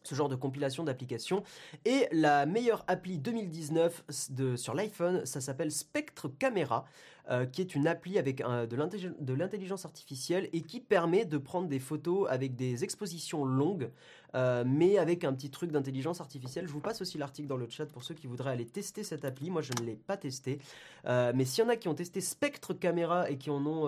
ce 0.09 0.15
genre 0.15 0.29
de 0.29 0.35
compilation 0.35 0.83
d'applications. 0.83 1.43
Et 1.85 2.07
la 2.11 2.45
meilleure 2.45 2.83
appli 2.87 3.17
2019 3.17 4.03
de, 4.31 4.55
sur 4.55 4.73
l'iPhone, 4.73 5.25
ça 5.25 5.41
s'appelle 5.41 5.71
Spectre 5.71 6.27
Camera. 6.27 6.85
Euh, 7.31 7.45
qui 7.45 7.61
est 7.61 7.75
une 7.75 7.85
appli 7.85 8.17
avec 8.17 8.41
de 8.41 9.33
l'intelligence 9.35 9.85
artificielle 9.85 10.49
et 10.51 10.61
qui 10.61 10.79
permet 10.79 11.25
de 11.25 11.37
prendre 11.37 11.67
des 11.67 11.77
photos 11.77 12.27
avec 12.27 12.55
des 12.55 12.83
expositions 12.83 13.45
longues, 13.45 13.91
euh, 14.33 14.63
mais 14.65 14.97
avec 14.97 15.23
un 15.23 15.33
petit 15.33 15.51
truc 15.51 15.71
d'intelligence 15.71 16.21
artificielle. 16.21 16.65
Je 16.65 16.71
vous 16.71 16.79
passe 16.79 17.01
aussi 17.01 17.19
l'article 17.19 17.47
dans 17.47 17.57
le 17.57 17.69
chat 17.69 17.85
pour 17.85 18.03
ceux 18.03 18.15
qui 18.15 18.25
voudraient 18.25 18.49
aller 18.49 18.65
tester 18.65 19.03
cette 19.03 19.25
appli. 19.25 19.51
Moi, 19.51 19.61
je 19.61 19.73
ne 19.79 19.85
l'ai 19.85 19.95
pas 19.95 20.17
testé, 20.17 20.57
euh, 21.05 21.31
mais 21.35 21.45
s'il 21.45 21.63
y 21.63 21.67
en 21.67 21.69
a 21.69 21.75
qui 21.75 21.87
ont 21.87 21.93
testé 21.93 22.19
Spectre 22.19 22.73
Camera 22.73 23.29
et 23.29 23.37
qui 23.37 23.51
en 23.51 23.63
ont, 23.63 23.83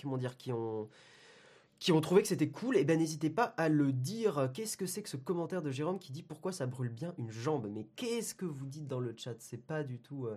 comment 0.00 0.16
dire, 0.16 0.38
qui 0.38 0.52
ont 0.52 0.88
qui 1.78 1.92
ont 1.92 2.00
trouvé 2.00 2.22
que 2.22 2.28
c'était 2.28 2.48
cool, 2.48 2.76
et 2.76 2.80
eh 2.80 2.84
ben 2.84 2.98
n'hésitez 2.98 3.30
pas 3.30 3.54
à 3.56 3.68
le 3.68 3.92
dire. 3.92 4.50
Qu'est-ce 4.54 4.76
que 4.76 4.86
c'est 4.86 5.02
que 5.02 5.08
ce 5.08 5.16
commentaire 5.16 5.62
de 5.62 5.70
Jérôme 5.70 5.98
qui 5.98 6.12
dit 6.12 6.22
pourquoi 6.22 6.52
ça 6.52 6.66
brûle 6.66 6.88
bien 6.88 7.14
une 7.18 7.30
jambe? 7.30 7.68
Mais 7.70 7.86
qu'est-ce 7.96 8.34
que 8.34 8.46
vous 8.46 8.66
dites 8.66 8.86
dans 8.86 9.00
le 9.00 9.14
chat? 9.16 9.34
C'est 9.40 9.62
pas 9.62 9.82
du 9.82 9.98
tout. 9.98 10.26
Euh, 10.26 10.36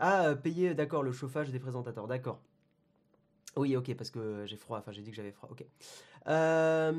ah, 0.00 0.34
payer, 0.34 0.74
d'accord, 0.74 1.02
le 1.02 1.12
chauffage 1.12 1.50
des 1.50 1.58
présentateurs, 1.58 2.06
d'accord. 2.06 2.40
Oui, 3.56 3.76
ok, 3.76 3.94
parce 3.94 4.10
que 4.10 4.44
j'ai 4.46 4.56
froid, 4.56 4.78
enfin 4.78 4.92
j'ai 4.92 5.02
dit 5.02 5.10
que 5.10 5.16
j'avais 5.16 5.32
froid, 5.32 5.48
ok. 5.50 5.64
Euh, 6.28 6.92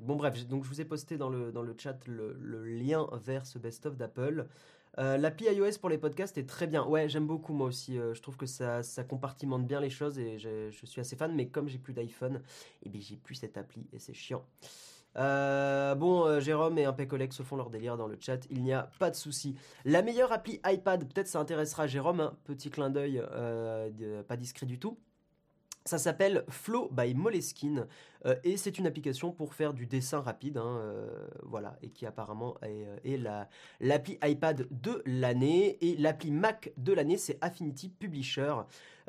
bon 0.00 0.16
bref, 0.16 0.46
donc 0.46 0.64
je 0.64 0.68
vous 0.68 0.80
ai 0.80 0.84
posté 0.84 1.16
dans 1.16 1.28
le, 1.28 1.52
dans 1.52 1.62
le 1.62 1.74
chat 1.78 1.96
le, 2.06 2.64
lien 2.64 3.06
vers 3.12 3.46
ce 3.46 3.58
best-of 3.58 3.96
d'Apple. 3.96 4.46
Euh, 4.98 5.16
L'appli 5.16 5.46
iOS 5.46 5.78
pour 5.80 5.88
les 5.88 5.98
podcasts 5.98 6.36
est 6.38 6.48
très 6.48 6.66
bien. 6.66 6.84
Ouais, 6.84 7.08
j'aime 7.08 7.26
beaucoup 7.26 7.52
moi 7.52 7.66
aussi. 7.66 7.96
je 7.96 8.20
trouve 8.20 8.36
que 8.36 8.46
ça, 8.46 8.82
ça 8.82 9.04
compartimente 9.04 9.66
bien 9.66 9.80
les 9.80 9.90
choses 9.90 10.18
et 10.18 10.38
je, 10.38 10.70
je 10.70 10.86
suis 10.86 11.00
assez 11.00 11.16
fan. 11.16 11.34
Mais 11.34 11.48
comme 11.48 11.68
j'ai 11.68 11.78
plus 11.78 11.92
d'iPhone, 11.92 12.36
et 12.36 12.86
eh 12.86 12.88
bien 12.88 13.00
j'ai 13.00 13.16
plus 13.16 13.36
cette 13.36 13.56
appli 13.56 13.86
et 13.92 13.98
c'est 13.98 14.14
chiant. 14.14 14.44
Euh, 15.16 15.94
bon, 15.94 16.24
euh, 16.24 16.40
Jérôme 16.40 16.78
et 16.78 16.84
un 16.84 16.92
collègue 16.92 17.32
se 17.32 17.42
font 17.42 17.56
leur 17.56 17.70
délire 17.70 17.96
dans 17.96 18.06
le 18.06 18.16
chat, 18.20 18.46
il 18.50 18.62
n'y 18.62 18.72
a 18.72 18.90
pas 18.98 19.10
de 19.10 19.16
souci. 19.16 19.56
La 19.84 20.02
meilleure 20.02 20.32
appli 20.32 20.60
iPad, 20.64 21.04
peut-être 21.12 21.26
ça 21.26 21.40
intéressera 21.40 21.86
Jérôme, 21.86 22.20
hein. 22.20 22.36
petit 22.44 22.70
clin 22.70 22.90
d'œil, 22.90 23.22
euh, 23.32 24.22
pas 24.22 24.36
discret 24.36 24.66
du 24.66 24.78
tout. 24.78 24.98
Ça 25.90 25.98
s'appelle 25.98 26.44
Flow 26.48 26.88
by 26.92 27.14
Moleskine 27.14 27.88
et 28.44 28.56
c'est 28.56 28.78
une 28.78 28.86
application 28.86 29.32
pour 29.32 29.54
faire 29.54 29.74
du 29.74 29.86
dessin 29.86 30.20
rapide, 30.20 30.58
hein, 30.58 30.80
voilà, 31.42 31.76
et 31.82 31.88
qui 31.88 32.06
apparemment 32.06 32.54
est, 32.62 33.18
l'appli 33.80 34.18
iPad 34.22 34.68
de 34.70 35.02
l'année 35.04 35.78
et 35.80 35.96
l'appli 35.96 36.30
Mac 36.30 36.70
de 36.76 36.92
l'année, 36.92 37.16
c'est 37.16 37.38
Affinity 37.40 37.88
Publisher. 37.88 38.54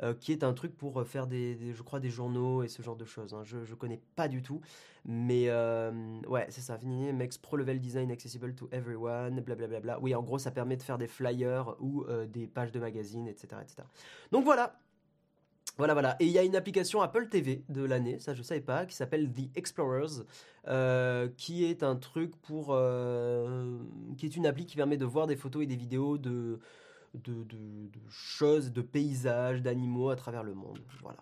Euh, 0.02 0.14
qui 0.14 0.32
est 0.32 0.42
un 0.42 0.52
truc 0.52 0.76
pour 0.76 0.98
euh, 0.98 1.04
faire 1.04 1.28
des, 1.28 1.56
je 1.72 1.82
crois, 1.82 2.00
des 2.00 2.10
journaux 2.10 2.64
et 2.64 2.68
ce 2.68 2.82
genre 2.82 2.96
de 2.96 3.04
choses. 3.04 3.34
Hein. 3.34 3.42
Je, 3.44 3.58
ne 3.58 3.74
connais 3.76 4.00
pas 4.16 4.26
du 4.26 4.42
tout, 4.42 4.60
mais 5.04 5.44
euh, 5.48 5.92
ouais, 6.26 6.46
c'est 6.48 6.60
ça. 6.60 6.76
Fini, 6.76 7.12
makes 7.12 7.38
pro 7.40 7.56
level 7.56 7.78
design 7.78 8.10
accessible 8.10 8.52
to 8.52 8.68
everyone, 8.72 9.40
blablabla. 9.40 9.68
Bla, 9.68 9.80
bla. 9.80 10.00
Oui, 10.00 10.12
en 10.16 10.22
gros, 10.22 10.38
ça 10.38 10.50
permet 10.50 10.76
de 10.76 10.82
faire 10.82 10.98
des 10.98 11.06
flyers 11.06 11.76
ou 11.80 12.04
des 12.26 12.48
pages 12.48 12.72
de 12.72 12.80
magazines, 12.80 13.28
etc., 13.28 13.62
etc. 13.62 13.82
Donc 14.32 14.44
voilà, 14.44 14.76
voilà, 15.78 15.94
voilà. 15.94 16.16
Et 16.20 16.26
il 16.26 16.32
y 16.32 16.38
a 16.38 16.42
une 16.42 16.56
application 16.56 17.00
Apple 17.00 17.28
TV 17.28 17.64
de 17.68 17.82
l'année, 17.82 18.18
ça 18.18 18.34
je 18.34 18.42
savais 18.42 18.60
pas, 18.60 18.86
qui 18.86 18.94
s'appelle 18.94 19.32
The 19.32 19.56
Explorers, 19.56 20.24
qui 21.36 21.64
est 21.64 21.82
un 21.82 21.96
truc 21.96 22.36
pour, 22.36 22.76
qui 24.16 24.26
est 24.26 24.36
une 24.36 24.46
appli 24.46 24.66
qui 24.66 24.76
permet 24.76 24.96
de 24.96 25.06
voir 25.06 25.26
des 25.26 25.36
photos 25.36 25.62
et 25.62 25.66
des 25.66 25.76
vidéos 25.76 26.18
de 26.18 26.60
de, 27.14 27.44
choses, 28.08 28.72
de 28.72 28.82
paysages, 28.82 29.62
d'animaux 29.62 30.10
à 30.10 30.16
travers 30.16 30.42
le 30.42 30.54
monde. 30.54 30.80
Voilà. 31.00 31.18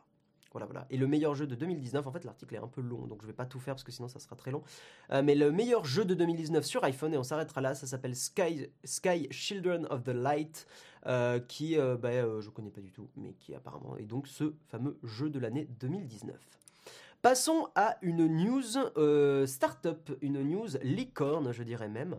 Voilà, 0.52 0.66
voilà. 0.66 0.84
Et 0.90 0.96
le 0.96 1.06
meilleur 1.06 1.36
jeu 1.36 1.46
de 1.46 1.54
2019, 1.54 2.04
en 2.08 2.10
fait, 2.10 2.24
l'article 2.24 2.56
est 2.56 2.58
un 2.58 2.66
peu 2.66 2.80
long, 2.80 3.06
donc 3.06 3.22
je 3.22 3.26
vais 3.28 3.32
pas 3.32 3.46
tout 3.46 3.60
faire 3.60 3.74
parce 3.74 3.84
que 3.84 3.92
sinon 3.92 4.08
ça 4.08 4.18
sera 4.18 4.34
très 4.34 4.50
long. 4.50 4.64
Euh, 5.12 5.22
mais 5.22 5.36
le 5.36 5.52
meilleur 5.52 5.84
jeu 5.84 6.04
de 6.04 6.12
2019 6.12 6.64
sur 6.64 6.82
iPhone, 6.82 7.14
et 7.14 7.16
on 7.16 7.22
s'arrêtera 7.22 7.60
là, 7.60 7.76
ça 7.76 7.86
s'appelle 7.86 8.16
Sky, 8.16 8.66
Sky 8.82 9.28
Children 9.30 9.86
of 9.90 10.02
the 10.02 10.08
Light, 10.08 10.66
euh, 11.06 11.40
qui, 11.40 11.78
euh, 11.78 11.96
bah, 11.96 12.40
je 12.40 12.50
connais 12.50 12.70
pas 12.70 12.80
du 12.80 12.92
tout, 12.92 13.08
mais 13.16 13.32
qui 13.34 13.54
apparemment 13.54 13.96
est 13.96 14.04
donc 14.04 14.26
ce 14.26 14.52
fameux 14.68 14.98
jeu 15.02 15.30
de 15.30 15.38
l'année 15.38 15.66
2019. 15.80 16.36
Passons 17.22 17.68
à 17.74 17.98
une 18.00 18.26
news 18.26 18.78
euh, 18.96 19.46
startup, 19.46 20.10
une 20.22 20.42
news 20.42 20.68
licorne, 20.82 21.52
je 21.52 21.62
dirais 21.62 21.90
même. 21.90 22.16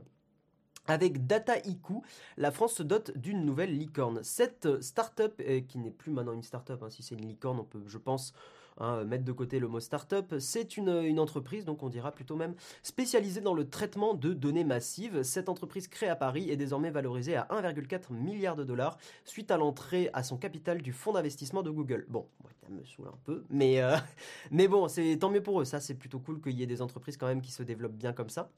Avec 0.85 1.25
Dataiku, 1.25 2.03
la 2.37 2.51
France 2.51 2.73
se 2.73 2.83
dote 2.83 3.17
d'une 3.17 3.43
nouvelle 3.43 3.75
licorne. 3.75 4.21
Cette 4.23 4.79
startup, 4.81 5.33
euh, 5.39 5.61
qui 5.61 5.79
n'est 5.79 5.89
plus 5.89 6.11
maintenant 6.11 6.33
une 6.33 6.43
startup, 6.43 6.83
hein, 6.83 6.89
si 6.91 7.01
c'est 7.01 7.15
une 7.15 7.25
licorne, 7.27 7.59
on 7.59 7.63
peut, 7.63 7.81
je 7.87 7.97
pense, 7.97 8.33
hein, 8.77 9.03
mettre 9.03 9.23
de 9.23 9.31
côté 9.31 9.59
le 9.59 9.67
mot 9.67 9.79
startup. 9.79 10.35
C'est 10.39 10.77
une, 10.77 11.19
entreprise, 11.19 11.65
donc 11.65 11.83
on 11.83 11.89
dira 11.89 12.11
plutôt 12.11 12.35
même 12.35 12.55
spécialisée 12.83 13.41
dans 13.41 13.53
le 13.53 13.69
traitement 13.69 14.13
de 14.13 14.33
données 14.33 14.63
massives. 14.63 15.23
Cette 15.23 15.49
entreprise 15.49 15.87
créée 15.87 16.09
à 16.09 16.15
Paris 16.15 16.49
est 16.49 16.57
désormais 16.57 16.91
valorisée 16.91 17.35
à 17.35 17.47
1,4 17.49 18.13
milliard 18.13 18.55
de 18.55 18.63
dollars 18.63 18.97
suite 19.25 19.51
à 19.51 19.57
l'entrée 19.57 20.09
à 20.13 20.23
son 20.23 20.37
capital 20.37 20.81
du 20.81 20.93
fonds 20.93 21.13
d'investissement 21.13 21.63
de 21.63 21.69
Google. 21.69 22.05
Bon, 22.09 22.27
ça 22.61 22.69
me 22.69 22.83
saoule 22.83 23.07
un 23.07 23.19
peu, 23.23 23.43
mais, 23.49 23.81
euh, 23.81 23.95
mais 24.51 24.67
bon, 24.67 24.87
c'est 24.87 25.17
tant 25.17 25.29
mieux 25.29 25.43
pour 25.43 25.61
eux. 25.61 25.65
Ça, 25.65 25.79
c'est 25.79 25.95
plutôt 25.95 26.19
cool 26.19 26.41
qu'il 26.41 26.53
y 26.53 26.63
ait 26.63 26.67
des 26.67 26.81
entreprises 26.81 27.17
quand 27.17 27.27
même 27.27 27.41
qui 27.41 27.51
se 27.51 27.63
développent 27.63 27.97
bien 27.97 28.13
comme 28.13 28.29
ça. 28.29 28.51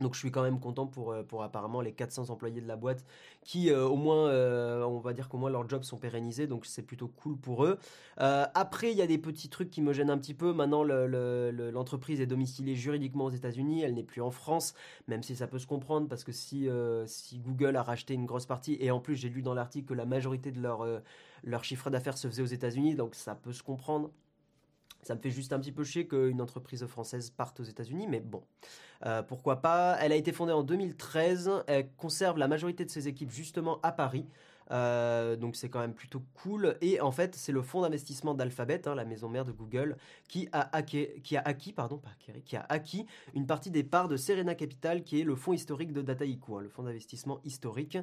Donc 0.00 0.14
je 0.14 0.18
suis 0.18 0.30
quand 0.30 0.42
même 0.42 0.58
content 0.58 0.86
pour, 0.86 1.12
euh, 1.12 1.22
pour 1.22 1.42
apparemment 1.42 1.80
les 1.80 1.92
400 1.92 2.30
employés 2.30 2.60
de 2.60 2.66
la 2.66 2.76
boîte 2.76 3.04
qui 3.42 3.70
euh, 3.70 3.84
au 3.84 3.96
moins, 3.96 4.28
euh, 4.28 4.82
on 4.84 5.00
va 5.00 5.12
dire 5.12 5.28
qu'au 5.28 5.36
moins 5.36 5.50
leurs 5.50 5.68
jobs 5.68 5.82
sont 5.82 5.98
pérennisés, 5.98 6.46
donc 6.46 6.64
c'est 6.64 6.82
plutôt 6.82 7.08
cool 7.08 7.36
pour 7.36 7.64
eux. 7.64 7.78
après, 8.16 8.90
il 8.90 8.96
y 8.96 9.02
a 9.02 9.06
des 9.06 9.18
petits 9.18 9.48
trucs 9.48 9.70
qui 9.70 9.82
me 9.82 9.92
gênent 9.92 10.10
un 10.10 10.18
petit 10.18 10.34
peu. 10.34 10.52
Maintenant, 10.52 10.84
l'entreprise 10.84 12.20
est 12.20 12.26
domiciliée 12.26 12.74
juridiquement 12.74 13.24
aux 13.26 13.30
États-Unis, 13.30 13.82
elle 13.82 13.94
n'est 13.94 14.02
plus 14.02 14.22
en 14.22 14.30
France, 14.30 14.74
même 15.08 15.22
si 15.22 15.36
ça 15.36 15.46
peut 15.46 15.58
se 15.58 15.66
comprendre 15.66 16.08
parce 16.08 16.24
que 16.24 16.32
si, 16.32 16.68
si 17.06 17.38
Google 17.40 17.76
a 17.76 17.82
racheté 17.82 18.14
une 18.14 18.26
grosse 18.26 18.46
partie, 18.46 18.76
et 18.80 18.90
en 18.90 19.00
plus 19.00 19.16
j'ai 19.16 19.28
lu 19.28 19.42
dans 19.42 19.54
l'article 19.54 19.88
que 19.88 19.94
la 19.94 20.06
majorité 20.06 20.50
de 20.52 20.60
leur, 20.60 20.86
leur 21.44 21.64
chiffre 21.64 21.90
d'affaires 21.90 22.16
se 22.16 22.28
faisait 22.28 22.42
aux 22.42 22.46
États-Unis, 22.46 22.94
donc 22.94 23.14
ça 23.14 23.34
peut 23.34 23.52
se 23.52 23.62
comprendre. 23.62 24.10
Ça 25.02 25.16
me 25.16 25.20
fait 25.20 25.30
juste 25.30 25.52
un 25.52 25.58
petit 25.58 25.72
peu 25.72 25.82
chier 25.82 26.06
qu'une 26.06 26.40
entreprise 26.40 26.86
française 26.86 27.30
parte 27.30 27.58
aux 27.58 27.64
États-Unis, 27.64 28.06
mais 28.08 28.20
bon, 28.20 28.44
euh, 29.04 29.22
pourquoi 29.22 29.56
pas? 29.56 29.96
Elle 30.00 30.12
a 30.12 30.16
été 30.16 30.32
fondée 30.32 30.52
en 30.52 30.62
2013, 30.62 31.50
elle 31.66 31.90
conserve 31.96 32.38
la 32.38 32.46
majorité 32.46 32.84
de 32.84 32.90
ses 32.90 33.08
équipes 33.08 33.30
justement 33.30 33.80
à 33.82 33.90
Paris. 33.90 34.26
Euh, 34.70 35.36
donc 35.36 35.56
c'est 35.56 35.68
quand 35.68 35.80
même 35.80 35.94
plutôt 35.94 36.22
cool. 36.34 36.76
Et 36.80 37.00
en 37.00 37.10
fait, 37.10 37.34
c'est 37.34 37.52
le 37.52 37.62
fonds 37.62 37.82
d'investissement 37.82 38.34
d'Alphabet, 38.34 38.86
hein, 38.86 38.94
la 38.94 39.04
maison 39.04 39.28
mère 39.28 39.44
de 39.44 39.52
Google, 39.52 39.96
qui 40.28 40.48
a, 40.52 40.74
acquis, 40.74 41.08
qui 41.22 41.36
a 41.36 41.42
acquis, 41.44 41.72
pardon, 41.72 42.00
qui 42.44 42.56
a 42.56 42.66
acquis 42.68 43.06
une 43.34 43.46
partie 43.46 43.70
des 43.70 43.84
parts 43.84 44.08
de 44.08 44.16
Serena 44.16 44.54
Capital, 44.54 45.02
qui 45.02 45.20
est 45.20 45.24
le 45.24 45.34
fonds 45.34 45.52
historique 45.52 45.92
de 45.92 46.02
Dataiku, 46.02 46.56
hein, 46.56 46.62
le 46.62 46.68
fonds 46.68 46.84
d'investissement 46.84 47.40
historique. 47.44 47.98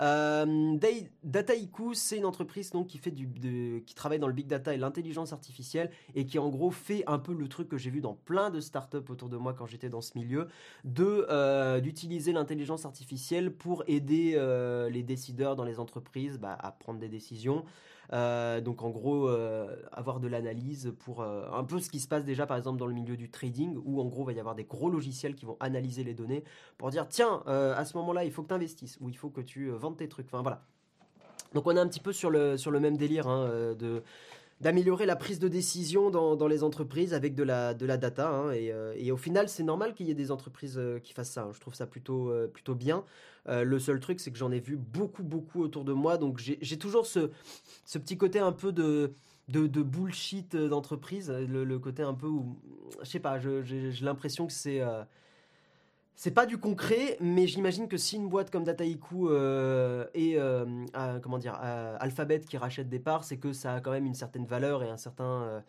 Euh, 0.00 0.78
Dataiku, 1.24 1.94
c'est 1.94 2.16
une 2.16 2.24
entreprise 2.24 2.70
donc 2.70 2.86
qui 2.86 2.98
fait 2.98 3.10
du, 3.10 3.82
qui 3.84 3.94
travaille 3.94 4.18
dans 4.18 4.28
le 4.28 4.32
big 4.32 4.46
data 4.46 4.72
et 4.72 4.76
l'intelligence 4.76 5.32
artificielle 5.32 5.90
et 6.14 6.24
qui 6.24 6.38
en 6.38 6.48
gros 6.48 6.70
fait 6.70 7.02
un 7.06 7.18
peu 7.18 7.32
le 7.32 7.48
truc 7.48 7.68
que 7.68 7.78
j'ai 7.78 7.90
vu 7.90 8.00
dans 8.00 8.14
plein 8.14 8.50
de 8.50 8.60
startups 8.60 8.96
autour 9.08 9.28
de 9.28 9.36
moi 9.36 9.54
quand 9.54 9.66
j'étais 9.66 9.88
dans 9.88 10.00
ce 10.00 10.16
milieu, 10.16 10.48
euh, 11.00 11.80
d'utiliser 11.80 12.32
l'intelligence 12.32 12.84
artificielle 12.84 13.52
pour 13.52 13.82
aider 13.86 14.34
euh, 14.36 14.88
les 14.90 15.02
décideurs 15.02 15.56
dans 15.56 15.64
les 15.64 15.80
entreprises 15.80 16.38
bah, 16.38 16.56
à 16.60 16.70
prendre 16.70 17.00
des 17.00 17.08
décisions. 17.08 17.64
Euh, 18.12 18.60
donc 18.60 18.82
en 18.82 18.90
gros, 18.90 19.28
euh, 19.28 19.76
avoir 19.92 20.20
de 20.20 20.28
l'analyse 20.28 20.92
pour 21.00 21.20
euh, 21.20 21.46
un 21.52 21.64
peu 21.64 21.78
ce 21.78 21.90
qui 21.90 22.00
se 22.00 22.08
passe 22.08 22.24
déjà 22.24 22.46
par 22.46 22.56
exemple 22.56 22.78
dans 22.78 22.86
le 22.86 22.94
milieu 22.94 23.16
du 23.16 23.30
trading, 23.30 23.78
où 23.84 24.00
en 24.00 24.06
gros 24.06 24.22
il 24.22 24.26
va 24.26 24.32
y 24.32 24.40
avoir 24.40 24.54
des 24.54 24.64
gros 24.64 24.90
logiciels 24.90 25.34
qui 25.34 25.44
vont 25.44 25.56
analyser 25.60 26.04
les 26.04 26.14
données 26.14 26.44
pour 26.78 26.90
dire 26.90 27.06
tiens, 27.08 27.42
à 27.46 27.84
ce 27.84 27.96
moment-là, 27.98 28.24
il 28.24 28.32
faut 28.32 28.42
que 28.42 28.48
tu 28.48 28.54
investisses 28.54 28.98
ou 29.00 29.08
il 29.08 29.16
faut 29.16 29.30
que 29.30 29.40
tu 29.40 29.70
vendes 29.70 29.96
tes 29.96 30.08
trucs. 30.08 30.26
Enfin 30.26 30.42
voilà. 30.42 30.62
Donc 31.54 31.66
on 31.66 31.76
est 31.76 31.80
un 31.80 31.88
petit 31.88 32.00
peu 32.00 32.12
sur 32.12 32.30
le, 32.30 32.56
sur 32.56 32.70
le 32.70 32.80
même 32.80 32.96
délire 32.96 33.26
hein, 33.26 33.74
de 33.78 34.02
d'améliorer 34.60 35.06
la 35.06 35.16
prise 35.16 35.38
de 35.38 35.48
décision 35.48 36.10
dans, 36.10 36.34
dans, 36.34 36.48
les 36.48 36.64
entreprises 36.64 37.14
avec 37.14 37.34
de 37.34 37.42
la, 37.44 37.74
de 37.74 37.86
la 37.86 37.96
data. 37.96 38.28
Hein, 38.28 38.52
et, 38.52 38.72
et, 38.96 39.12
au 39.12 39.16
final, 39.16 39.48
c'est 39.48 39.62
normal 39.62 39.94
qu'il 39.94 40.06
y 40.06 40.10
ait 40.10 40.14
des 40.14 40.30
entreprises 40.30 40.80
qui 41.02 41.12
fassent 41.12 41.30
ça. 41.30 41.42
Hein. 41.42 41.52
Je 41.54 41.60
trouve 41.60 41.74
ça 41.74 41.86
plutôt, 41.86 42.32
plutôt 42.52 42.74
bien. 42.74 43.04
Euh, 43.48 43.64
le 43.64 43.78
seul 43.78 44.00
truc, 44.00 44.20
c'est 44.20 44.30
que 44.30 44.38
j'en 44.38 44.52
ai 44.52 44.60
vu 44.60 44.76
beaucoup, 44.76 45.22
beaucoup 45.22 45.62
autour 45.62 45.84
de 45.84 45.92
moi. 45.92 46.18
Donc 46.18 46.38
j'ai 46.38 46.78
toujours 46.78 47.06
ce, 47.06 47.30
ce 47.84 47.98
petit 47.98 48.18
côté 48.18 48.38
un 48.38 48.52
peu 48.52 48.72
de, 48.72 49.14
de, 49.48 49.82
bullshit 49.82 50.56
d'entreprise. 50.56 51.30
Le, 51.30 51.78
côté 51.78 52.02
un 52.02 52.14
peu 52.14 52.26
où, 52.26 52.58
je 53.02 53.08
sais 53.08 53.20
pas, 53.20 53.38
j'ai 53.38 53.92
l'impression 54.02 54.46
que 54.46 54.52
c'est. 54.52 54.82
Euh, 56.18 56.22
c'est 56.22 56.32
pas 56.32 56.46
du 56.46 56.58
concret, 56.58 57.16
mais 57.20 57.46
j'imagine 57.46 57.88
que 57.88 57.96
si 57.96 58.16
une 58.16 58.28
boîte 58.28 58.50
comme 58.50 58.64
Dataiku 58.64 59.28
euh, 59.28 60.06
et 60.14 60.36
comment 61.22 61.38
dire 61.38 61.54
Alphabet 61.54 62.40
qui 62.40 62.56
rachète 62.56 62.88
des 62.88 62.98
parts, 62.98 63.24
c'est 63.24 63.38
que 63.38 63.52
ça 63.52 63.74
a 63.74 63.80
quand 63.80 63.92
même 63.92 64.06
une 64.06 64.14
certaine 64.14 64.46
valeur 64.46 64.82
et 64.82 64.88
un 64.88 64.96
certain 64.96 65.62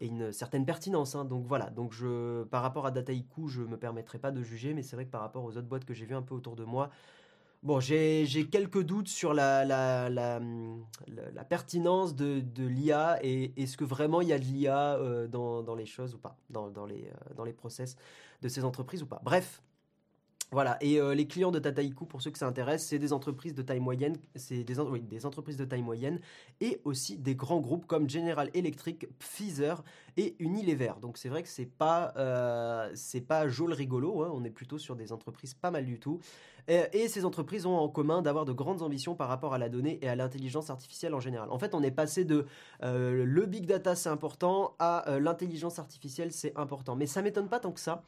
et 0.00 0.06
une 0.06 0.32
certaine 0.32 0.66
pertinence. 0.66 1.14
Hein. 1.14 1.24
Donc 1.24 1.46
voilà, 1.46 1.70
donc 1.70 1.92
je, 1.92 2.42
par 2.44 2.62
rapport 2.62 2.86
à 2.86 2.90
Dataiku, 2.90 3.48
je 3.48 3.62
me 3.62 3.76
permettrai 3.76 4.18
pas 4.18 4.32
de 4.32 4.42
juger, 4.42 4.74
mais 4.74 4.82
c'est 4.82 4.96
vrai 4.96 5.04
que 5.04 5.10
par 5.10 5.20
rapport 5.20 5.44
aux 5.44 5.56
autres 5.56 5.68
boîtes 5.68 5.84
que 5.84 5.94
j'ai 5.94 6.06
vues 6.06 6.16
un 6.16 6.22
peu 6.22 6.34
autour 6.34 6.56
de 6.56 6.64
moi, 6.64 6.90
Bon, 7.62 7.78
j'ai 7.78 8.48
quelques 8.50 8.82
doutes 8.82 9.06
sur 9.06 9.34
la, 9.34 9.64
la, 9.64 10.10
la, 10.10 11.44
pertinence 11.44 12.16
de, 12.16 12.40
de 12.40 12.66
l'IA 12.66 13.20
et 13.22 13.52
est-ce 13.56 13.76
que 13.76 13.84
vraiment 13.84 14.20
il 14.20 14.28
y 14.28 14.32
a 14.32 14.38
de 14.40 14.44
l'IA 14.44 14.96
euh, 14.96 15.28
dans, 15.28 15.62
dans, 15.62 15.76
les 15.76 15.86
choses 15.86 16.12
ou 16.16 16.18
pas, 16.18 16.36
dans, 16.50 16.70
dans, 16.70 16.86
les, 16.86 17.04
euh, 17.04 17.34
dans 17.36 17.44
les 17.44 17.52
process 17.52 17.94
de 18.40 18.48
ces 18.48 18.64
entreprises 18.64 19.04
ou 19.04 19.06
pas. 19.06 19.20
Bref, 19.22 19.62
voilà, 20.52 20.76
et 20.82 21.00
euh, 21.00 21.14
les 21.14 21.26
clients 21.26 21.50
de 21.50 21.58
Tataiku, 21.58 22.04
pour 22.04 22.20
ceux 22.20 22.30
que 22.30 22.38
ça 22.38 22.46
intéresse, 22.46 22.86
c'est 22.86 22.98
des 22.98 23.14
entreprises 23.14 23.54
de 23.54 23.62
taille 23.62 23.80
moyenne, 23.80 24.18
c'est 24.34 24.62
des, 24.64 24.78
entreprises 24.78 25.56
de 25.56 25.64
taille 25.64 25.80
moyenne 25.80 26.20
et 26.60 26.82
aussi 26.84 27.16
des 27.16 27.34
grands 27.34 27.60
groupes 27.60 27.86
comme 27.86 28.08
General 28.08 28.50
Electric, 28.52 29.08
Pfizer 29.18 29.82
et 30.18 30.36
Unilever. 30.40 30.92
Donc 31.00 31.16
c'est 31.16 31.30
vrai 31.30 31.42
que 31.42 31.48
c'est 31.48 31.64
pas 31.64 32.12
euh, 32.18 32.90
c'est 32.94 33.22
pas 33.22 33.48
joli 33.48 33.72
rigolo, 33.72 34.22
hein. 34.22 34.30
on 34.34 34.44
est 34.44 34.50
plutôt 34.50 34.76
sur 34.76 34.94
des 34.94 35.10
entreprises 35.10 35.54
pas 35.54 35.70
mal 35.70 35.86
du 35.86 35.98
tout. 35.98 36.20
Et, 36.68 37.08
ces 37.08 37.24
entreprises 37.24 37.64
ont 37.66 37.76
en 37.76 37.88
commun 37.88 38.20
d'avoir 38.22 38.44
de 38.44 38.52
grandes 38.52 38.82
ambitions 38.82 39.16
par 39.16 39.28
rapport 39.28 39.54
à 39.54 39.58
la 39.58 39.68
donnée 39.70 39.98
et 40.02 40.08
à 40.08 40.14
l'intelligence 40.14 40.70
artificielle 40.70 41.14
en 41.14 41.18
général. 41.18 41.50
En 41.50 41.58
fait, 41.58 41.74
on 41.74 41.82
est 41.82 41.90
passé 41.90 42.24
de 42.24 42.46
euh, 42.82 43.24
le 43.24 43.46
big 43.46 43.66
data 43.66 43.96
c'est 43.96 44.10
important 44.10 44.74
à 44.78 45.18
l'intelligence 45.18 45.78
artificielle 45.78 46.30
c'est 46.30 46.56
important, 46.58 46.94
mais 46.94 47.06
ça 47.06 47.22
m'étonne 47.22 47.48
pas 47.48 47.58
tant 47.58 47.72
que 47.72 47.80
ça 47.80 48.04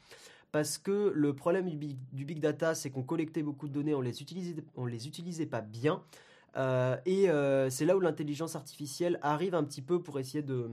parce 0.54 0.78
que 0.78 1.10
le 1.12 1.34
problème 1.34 1.68
du 1.68 2.24
big, 2.24 2.38
data, 2.38 2.76
c'est 2.76 2.88
qu'on 2.88 3.02
collectait 3.02 3.42
beaucoup 3.42 3.66
de 3.66 3.72
données, 3.72 3.92
on 3.92 4.00
les 4.00 4.22
utilisait, 4.22 4.54
on 4.76 4.86
les 4.86 5.08
utilisait 5.08 5.46
pas 5.46 5.62
bien. 5.62 6.00
Euh, 6.56 6.96
et 7.06 7.28
euh, 7.28 7.68
c'est 7.70 7.84
là 7.84 7.96
où 7.96 8.00
l'intelligence 8.00 8.54
artificielle 8.54 9.18
arrive 9.20 9.56
un 9.56 9.64
petit 9.64 9.82
peu 9.82 10.00
pour 10.00 10.20
essayer 10.20 10.42
de 10.42 10.70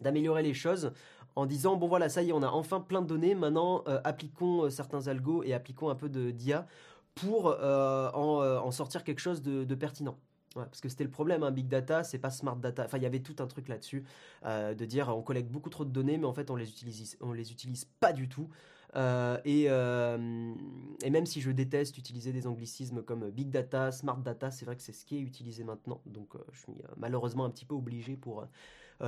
d'améliorer 0.00 0.44
les 0.44 0.54
choses 0.54 0.92
en 1.34 1.44
disant 1.44 1.74
bon 1.74 1.88
voilà 1.88 2.08
ça 2.08 2.22
y 2.22 2.28
est 2.28 2.32
on 2.32 2.44
a 2.44 2.50
enfin 2.50 2.80
plein 2.80 3.02
de 3.02 3.08
données 3.08 3.34
maintenant 3.34 3.82
euh, 3.88 4.00
appliquons 4.04 4.70
certains 4.70 5.08
algos 5.08 5.42
et 5.42 5.54
appliquons 5.54 5.88
un 5.90 5.96
peu 5.96 6.08
de 6.08 6.30
d'IA 6.30 6.68
pour 7.16 7.46
en, 7.46 8.70
sortir 8.70 9.02
quelque 9.02 9.18
chose 9.18 9.42
de 9.42 9.74
pertinent 9.74 10.16
parce 10.54 10.80
que 10.80 10.88
c'était 10.88 11.04
le 11.04 11.10
problème, 11.10 11.42
hein, 11.42 11.50
big 11.50 11.68
data, 11.68 12.04
c'est 12.04 12.18
pas 12.18 12.30
smart 12.30 12.56
data. 12.56 12.84
Enfin, 12.84 12.98
il 12.98 13.02
y 13.02 13.06
avait 13.06 13.20
tout 13.20 13.36
un 13.40 13.46
truc 13.46 13.68
là-dessus 13.68 14.04
euh, 14.44 14.74
de 14.74 14.84
dire 14.84 15.08
on 15.08 15.22
collecte 15.22 15.50
beaucoup 15.50 15.70
trop 15.70 15.84
de 15.84 15.90
données, 15.90 16.18
mais 16.18 16.26
en 16.26 16.32
fait 16.32 16.50
on 16.50 16.56
les 16.56 16.68
utilise, 16.68 17.16
on 17.20 17.32
les 17.32 17.52
utilise 17.52 17.84
pas 18.00 18.12
du 18.12 18.28
tout. 18.28 18.48
Euh, 18.96 19.38
et, 19.44 19.66
euh, 19.68 20.54
et, 21.02 21.10
même 21.10 21.26
si 21.26 21.42
je 21.42 21.50
déteste 21.50 21.98
utiliser 21.98 22.32
des 22.32 22.46
anglicismes 22.46 23.02
comme 23.02 23.30
big 23.30 23.50
data, 23.50 23.92
smart 23.92 24.16
data, 24.16 24.50
c'est 24.50 24.64
vrai 24.64 24.76
que 24.76 24.82
c'est 24.82 24.94
ce 24.94 25.04
qui 25.04 25.18
est 25.18 25.20
utilisé 25.20 25.62
maintenant. 25.62 26.00
Donc 26.06 26.34
je 26.52 26.58
suis 26.58 26.72
malheureusement 26.96 27.44
un 27.44 27.50
petit 27.50 27.66
peu 27.66 27.74
obligé 27.74 28.16
pour. 28.16 28.46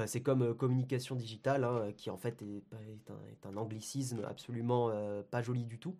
c'est 0.07 0.20
comme 0.22 0.55
communication 0.55 1.16
digitale, 1.16 1.64
hein, 1.64 1.92
qui 1.96 2.11
en 2.11 2.18
fait 2.18 2.42
est, 2.42 2.62
un, 3.46 3.57
anglicisme 3.57 4.22
absolument 4.29 4.90
pas 5.31 5.42
joli 5.42 5.64
du 5.64 5.79
tout. 5.79 5.96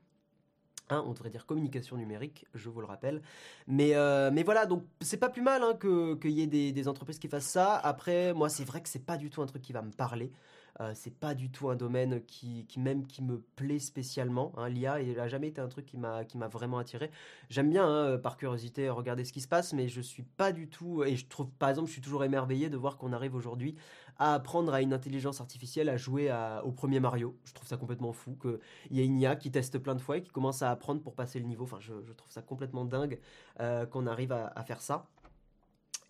Hein, 0.91 1.05
on 1.07 1.13
devrait 1.13 1.31
dire 1.31 1.47
communication 1.47 1.97
numérique, 1.97 2.47
je 2.55 2.69
vous 2.69 2.81
le 2.81 2.87
rappelle. 2.87 3.23
Mais, 3.67 3.95
euh, 3.95 4.31
voilà, 4.45 4.67
donc 4.67 4.85
c'est 5.01 5.19
pas 5.19 5.29
plus 5.29 5.43
mal 5.43 5.63
hein, 5.63 5.77
qu'il 5.81 6.33
y 6.33 6.43
ait 6.43 6.47
des, 6.47 6.73
des, 6.73 6.89
entreprises 6.89 7.19
qui 7.19 7.29
fassent 7.29 7.45
ça. 7.45 7.77
Après, 7.77 8.33
moi, 8.35 8.49
c'est 8.49 8.65
vrai 8.65 8.83
que 8.83 8.89
c'est 8.89 9.05
pas 9.05 9.17
du 9.17 9.31
tout 9.31 9.43
un 9.43 9.47
truc 9.47 9.63
qui 9.63 9.73
va 9.73 9.83
me 9.83 9.93
parler. 9.93 10.33
Euh, 10.81 10.93
c'est 10.95 11.15
pas 11.15 11.35
du 11.35 11.51
tout 11.51 11.69
un 11.69 11.77
domaine 11.77 12.25
qui, 12.25 12.67
même 12.79 13.07
qui 13.07 13.23
me 13.23 13.41
plaît 13.57 13.79
spécialement. 13.79 14.53
Hein. 14.57 14.69
L'IA 14.69 15.03
n'a 15.03 15.29
jamais 15.29 15.49
été 15.49 15.61
un 15.61 15.69
truc 15.69 15.85
qui 15.87 15.99
m'a 15.99 16.25
qui 16.25 16.39
vraiment 16.39 16.79
attiré. 16.79 17.11
J'aime 17.51 17.69
bien 17.71 17.87
hein, 17.87 18.19
par 18.19 18.37
curiosité 18.39 18.89
regarder 18.89 19.25
ce 19.25 19.33
qui 19.33 19.43
se 19.43 19.49
passe, 19.49 19.73
mais 19.75 19.89
je 19.89 20.01
suis 20.01 20.23
pas 20.23 20.53
du 20.53 20.69
tout 20.69 21.05
et 21.05 21.17
je 21.17 21.27
trouve 21.27 21.51
par 21.59 21.69
exemple 21.69 21.89
je 21.89 21.93
suis 21.93 22.01
toujours 22.01 22.25
émerveillé 22.25 22.71
de 22.71 22.77
voir 22.79 22.97
qu'on 22.97 23.13
arrive 23.13 23.35
aujourd'hui 23.35 23.75
à 24.19 24.35
apprendre 24.35 24.73
à 24.73 24.81
une 24.81 24.93
intelligence 24.93 25.41
artificielle 25.41 25.89
à 25.89 25.97
jouer 25.97 26.33
au 26.65 26.73
premier 26.73 27.01
Mario. 27.01 27.37
Je 27.45 27.53
trouve 27.53 27.69
ça 27.69 27.77
complètement 27.77 28.13
fou 28.13 28.37
qu'il 28.41 28.59
y 28.97 29.01
ait 29.01 29.05
une 29.07 29.19
IA 29.19 29.37
qui 29.37 29.51
teste 29.51 29.79
plein 29.79 29.95
de 29.95 30.01
fois 30.01 30.19
et 30.19 30.23
qui 30.23 30.31
commence 30.31 30.63
à 30.63 30.71
apprendre 30.71 31.03
pour 31.03 31.15
passer 31.15 31.39
le 31.41 31.47
niveau. 31.47 31.65
Enfin, 31.65 31.79
je, 31.81 31.93
trouve 32.13 32.31
ça 32.31 32.43
complètement 32.43 32.85
dingue 32.85 33.19
euh, 33.61 33.87
qu'on 33.87 34.07
arrive 34.07 34.33
à 34.33 34.63
faire 34.65 34.81
ça. 34.81 35.07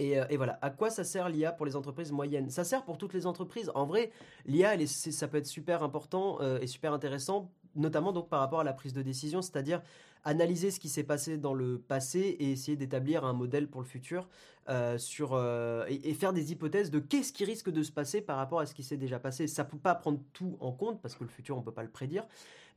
Euh, 0.01 0.25
et, 0.31 0.37
voilà, 0.37 0.59
à 0.63 0.71
quoi 0.71 0.91
ça 0.91 1.05
sert 1.05 1.29
l'IA 1.29 1.53
pour 1.53 1.67
les 1.67 1.77
entreprises 1.77 2.13
moyennes? 2.13 2.51
Ça 2.51 2.65
sert 2.65 2.85
pour 2.85 2.99
toutes 2.99 3.15
les 3.15 3.27
entreprises. 3.27 3.71
En 3.75 3.87
vrai, 3.87 4.11
l'IA, 4.47 4.75
ça 4.87 5.29
peut 5.29 5.39
être 5.39 5.47
super 5.47 5.83
important 5.83 6.39
euh, 6.41 6.59
et 6.61 6.67
super 6.67 6.93
intéressant 6.93 7.51
notamment 7.77 8.11
donc 8.11 8.29
par 8.29 8.41
rapport 8.41 8.59
à 8.59 8.65
la 8.65 8.73
prise 8.73 8.93
de 8.93 9.01
décision, 9.01 9.43
c'est-à-dire 9.43 9.81
analyser 10.25 10.73
ce 10.73 10.81
qui 10.81 10.89
s'est 10.89 11.05
passé 11.05 11.39
dans 11.39 11.55
le 11.55 11.79
passé 11.79 12.19
et 12.19 12.51
essayer 12.51 12.77
d'établir 12.77 13.25
un 13.25 13.33
modèle 13.33 13.69
pour 13.69 13.81
le 13.81 13.87
futur 13.87 14.29
euh, 14.69 14.99
sur, 14.99 15.41
et, 15.87 16.15
faire 16.15 16.33
des 16.33 16.51
hypothèses 16.51 16.91
de 16.91 16.99
qu'est-ce 16.99 17.33
qui 17.33 17.45
risque 17.45 17.71
de 17.71 17.85
se 17.85 17.93
passer 17.93 18.21
par 18.23 18.39
rapport 18.39 18.59
à 18.59 18.67
ce 18.67 18.75
qui 18.75 18.83
s'est 18.83 18.97
déjà 18.97 19.21
passé. 19.21 19.47
Ça 19.47 19.65
peut 19.65 19.79
pas 19.79 19.95
prendre 19.95 20.19
tout 20.33 20.57
en 20.59 20.73
compte 20.73 21.01
parce 21.01 21.15
que 21.15 21.23
le 21.23 21.31
futur 21.31 21.57
on 21.57 21.63
peut 21.63 21.71
pas 21.71 21.85
le 21.85 21.89
prédire, 21.89 22.27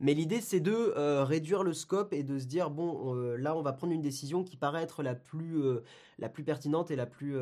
mais 0.00 0.14
l'idée 0.14 0.40
c'est 0.40 0.60
de 0.60 0.72
euh, 0.72 1.24
réduire 1.24 1.62
le 1.62 1.72
scope 1.72 2.12
et 2.12 2.22
de 2.22 2.38
se 2.38 2.46
dire 2.46 2.70
bon 2.70 3.14
là 3.14 3.56
on 3.56 3.62
va 3.62 3.72
prendre 3.72 3.92
une 3.92 4.02
décision 4.02 4.44
qui 4.44 4.56
paraît 4.56 4.82
être 4.82 5.02
la 5.02 5.14
plus 5.14 5.62
la 6.18 6.28
plus 6.28 6.44
pertinente 6.44 6.90
et 6.90 6.96
la 6.96 7.06
plus 7.06 7.36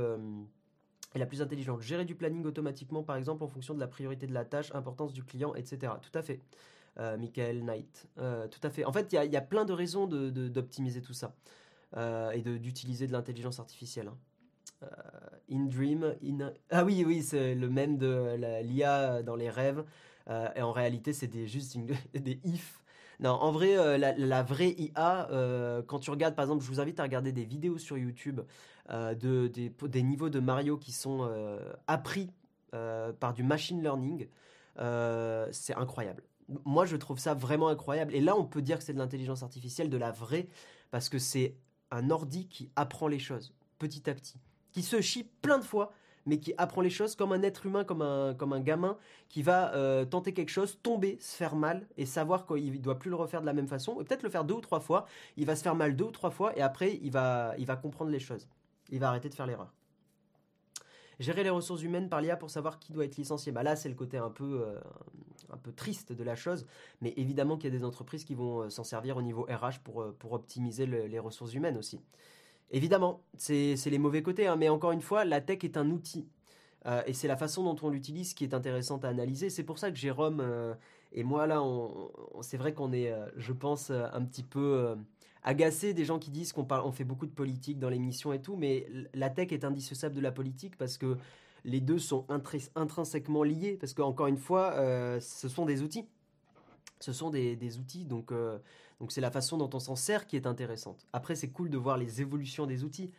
la 1.15 1.27
plus 1.27 1.43
intelligente. 1.43 1.83
Gérer 1.83 2.05
du 2.05 2.15
planning 2.15 2.45
automatiquement, 2.47 3.03
par 3.03 3.17
exemple, 3.17 3.45
en 3.45 3.49
fonction 3.49 3.75
de 3.75 3.81
la 3.81 3.87
priorité 3.87 4.27
de 4.27 4.33
la 4.33 4.45
tâche, 4.45 4.75
importance 4.75 5.13
du 5.13 5.23
client, 5.23 5.55
etc. 5.55 5.93
Tout 6.01 6.19
à 6.19 6.23
fait. 6.23 6.41
Euh, 6.99 7.17
Michael 7.17 7.65
Knight. 7.65 8.07
Euh, 8.19 8.47
tout 8.49 8.61
à 8.63 8.71
fait. 8.71 8.85
En 8.85 8.93
fait, 8.93 9.13
il 9.13 9.33
y, 9.33 9.37
a 9.37 9.41
plein 9.41 9.65
de 9.65 9.73
raisons 9.73 10.07
d'optimiser 10.07 11.01
tout 11.01 11.15
ça 11.15 11.35
euh, 11.97 12.31
et 12.33 12.43
d'utiliser 12.43 13.07
de, 13.07 13.13
l'intelligence 13.13 13.61
artificielle. 13.61 14.09
Hein. 14.09 14.89
in 15.51 15.67
Dream, 15.67 16.15
in... 16.23 16.53
Ah 16.71 16.85
oui, 16.85 17.03
oui, 17.07 17.23
c'est 17.23 17.55
le 17.55 17.71
même 17.71 17.97
de 17.97 18.37
l'IA 18.63 19.23
dans 19.23 19.37
les 19.37 19.49
rêves. 19.49 19.85
Et 20.29 20.63
en 20.63 20.73
réalité, 20.73 21.13
c'est 21.13 21.27
des, 21.27 21.47
juste 21.47 21.77
des 22.15 22.41
if. 22.45 22.83
Non, 23.21 23.31
en 23.31 23.53
vrai, 23.53 23.99
la, 23.99 24.43
vraie 24.43 24.75
IA, 24.79 25.29
quand 25.87 25.99
tu 25.99 26.11
regardes, 26.11 26.35
par 26.35 26.45
exemple, 26.45 26.65
je 26.65 26.69
vous 26.69 26.81
invite 26.81 26.99
à 27.01 27.05
regarder 27.05 27.33
des 27.33 27.45
vidéos 27.45 27.79
sur 27.79 27.97
YouTube 27.97 28.41
de, 28.91 29.47
des, 29.49 30.03
niveaux 30.03 30.31
de 30.31 30.41
Mario 30.41 30.77
qui 30.77 30.93
sont 30.93 31.31
appris 31.87 32.31
par 32.71 33.33
du 33.33 33.43
machine 33.43 33.83
learning. 33.83 34.27
c'est 35.53 35.75
incroyable 35.77 36.23
moi, 36.65 36.87
je 36.87 36.97
trouve 36.97 37.19
ça 37.19 37.35
vraiment 37.35 37.69
incroyable. 37.69 38.15
Et 38.15 38.21
là, 38.21 38.37
on 38.37 38.45
peut 38.45 38.63
dire 38.63 38.79
que 38.79 38.85
c'est 38.85 38.93
de 38.93 38.99
l'intelligence 38.99 39.43
artificielle, 39.43 39.91
de 39.91 39.97
la 39.97 40.11
vraie, 40.11 40.49
parce 40.91 41.09
que 41.09 41.19
c'est 41.19 41.57
un 41.91 42.11
ordi 42.11 42.49
qui 42.49 42.71
apprend 42.77 43.09
les 43.09 43.19
choses 43.19 43.55
petit 43.79 44.09
à 44.09 44.15
petit, 44.15 44.37
qui 44.73 44.83
se 44.83 45.01
chie 45.01 45.25
plein 45.25 45.59
de 45.59 45.65
fois, 45.65 45.93
mais 46.27 46.39
qui 46.39 46.55
apprend 46.59 46.81
les 46.81 46.91
choses 46.91 47.17
comme 47.17 47.33
un 47.33 47.43
être 47.43 47.67
humain, 47.67 47.85
comme 47.85 48.03
un, 48.03 48.35
comme 48.35 48.53
un 48.53 48.61
gamin, 48.61 48.97
qui 49.29 49.43
va 49.43 49.75
euh, 49.75 50.05
tenter 50.05 50.33
quelque 50.33 50.51
chose, 50.51 50.79
tomber, 50.83 51.19
se 51.21 51.37
faire 51.37 51.57
mal, 51.57 51.87
et 51.97 52.07
savoir 52.07 52.47
qu'il 52.47 52.73
ne 52.73 52.79
doit 52.79 52.99
plus 52.99 53.11
le 53.11 53.17
refaire 53.17 53.41
de 53.41 53.47
la 53.47 53.53
même 53.53 53.69
façon, 53.69 54.01
et 54.01 54.05
peut-être 54.05 54.23
le 54.23 54.31
faire 54.31 54.45
deux 54.45 54.55
ou 54.55 54.61
trois 54.61 54.81
fois, 54.81 55.07
il 55.37 55.47
va 55.47 55.57
se 55.57 55.63
faire 55.63 55.75
mal 55.75 55.97
deux 55.97 56.05
ou 56.05 56.11
trois 56.11 56.31
fois, 56.31 56.57
et 56.57 56.63
après, 56.63 56.99
il 57.03 57.11
va, 57.11 57.55
il 57.59 57.67
va 57.67 57.77
comprendre 57.77 58.11
les 58.11 58.21
choses. 58.21 58.49
Il 58.91 59.01
va 59.01 59.09
arrêter 59.09 59.29
de 59.29 59.35
faire 59.35 59.47
l'erreur. 59.47 59.73
Gérer 61.19 61.45
les 61.45 61.51
ressources 61.51 61.83
humaines 61.83 62.09
par 62.09 62.21
l'IA 62.21 62.37
pour 62.37 62.51
savoir 62.51 62.79
qui 62.79 62.93
doit 62.93 63.05
être 63.05 63.17
licencié. 63.17 63.53
Bah 63.53 63.63
là, 63.63 63.77
c'est 63.77 63.89
le 63.89 63.95
côté 63.95 64.17
un 64.17 64.31
peu, 64.31 64.65
euh, 64.67 64.81
un 65.51 65.57
peu 65.57 65.73
triste 65.73 66.13
de 66.13 66.25
la 66.25 66.35
chose, 66.35 66.67
mais 67.01 67.13
évidemment 67.17 67.57
qu'il 67.57 67.73
y 67.73 67.77
a 67.77 67.79
des 67.79 67.85
entreprises 67.85 68.25
qui 68.25 68.35
vont 68.35 68.63
euh, 68.63 68.71
s'en 68.71 68.85
servir 68.85 69.17
au 69.17 69.23
niveau 69.23 69.43
RH 69.43 69.81
pour, 69.85 70.13
pour 70.19 70.33
optimiser 70.33 70.87
les 70.87 71.19
ressources 71.19 71.55
humaines 71.55 71.77
aussi. 71.77 72.01
Évidemment, 72.73 73.23
c'est 73.37 73.77
les 73.87 73.99
mauvais 73.99 74.23
côtés, 74.23 74.47
hein, 74.47 74.57
mais 74.57 74.69
encore 74.69 74.93
une 74.93 75.03
fois, 75.03 75.25
la 75.25 75.41
tech 75.41 75.59
est 75.63 75.77
un 75.77 75.91
outil. 75.91 76.27
et 77.07 77.13
c'est 77.13 77.29
la 77.29 77.37
façon 77.37 77.63
dont 77.63 77.77
on 77.87 77.91
l'utilise 77.91 78.35
qui 78.35 78.45
est 78.45 78.55
intéressante 78.55 79.05
à 79.05 79.09
analyser. 79.09 79.51
C'est 79.51 79.63
pour 79.63 79.79
ça 79.79 79.91
que 79.91 79.97
Jérôme 79.97 80.43
et 81.13 81.23
moi, 81.23 81.47
là, 81.47 81.63
on, 81.63 82.11
c'est 82.41 82.57
vrai 82.57 82.73
qu'on 82.73 82.93
est, 82.93 83.13
je 83.37 83.53
pense, 83.53 83.91
un 83.91 84.25
petit 84.25 84.43
peu 84.43 84.97
agacé 85.43 85.93
des 85.95 86.05
gens 86.05 86.19
qui 86.19 86.31
disent 86.31 86.53
qu'on 86.53 86.93
fait 86.93 87.05
beaucoup 87.05 87.27
de 87.27 87.33
politique 87.33 87.79
dans 87.79 87.89
l'émission 87.89 88.33
et 88.33 88.41
tout, 88.41 88.57
mais 88.57 88.87
la 89.15 89.29
tech 89.29 89.53
est 89.53 89.65
indissociable 89.65 90.15
de 90.15 90.21
la 90.21 90.33
politique 90.33 90.77
parce 90.77 90.99
que 90.99 91.19
les 91.65 91.81
deux 91.81 91.99
sont 91.99 92.27
intrinsèquement 92.75 93.43
liés, 93.43 93.77
parce 93.79 93.95
qu'encore 93.95 94.27
une 94.27 94.37
fois, 94.37 94.73
euh, 94.73 95.21
ce 95.21 95.49
sont 95.49 95.65
des 95.65 95.83
outils. 95.83 96.07
Ce 97.01 97.13
sont 97.13 97.31
des, 97.31 97.79
outils, 97.79 98.05
donc 98.05 98.31
euh, 98.31 98.59
donc 99.03 99.11
c'est 99.11 99.21
la 99.21 99.33
façon 99.33 99.59
dont 99.59 99.69
on 99.75 99.81
s'en 99.81 99.97
sert 99.97 100.29
qui 100.29 100.37
est 100.37 100.47
intéressante. 100.47 101.09
Après, 101.13 101.35
c'est 101.35 101.49
cool 101.49 101.71
de 101.71 101.77
voir 101.77 101.99
les 101.99 102.21
évolutions 102.21 102.67
des 102.67 102.85
outils, 102.85 103.11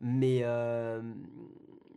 mais 0.00 0.42
euh, 0.44 1.02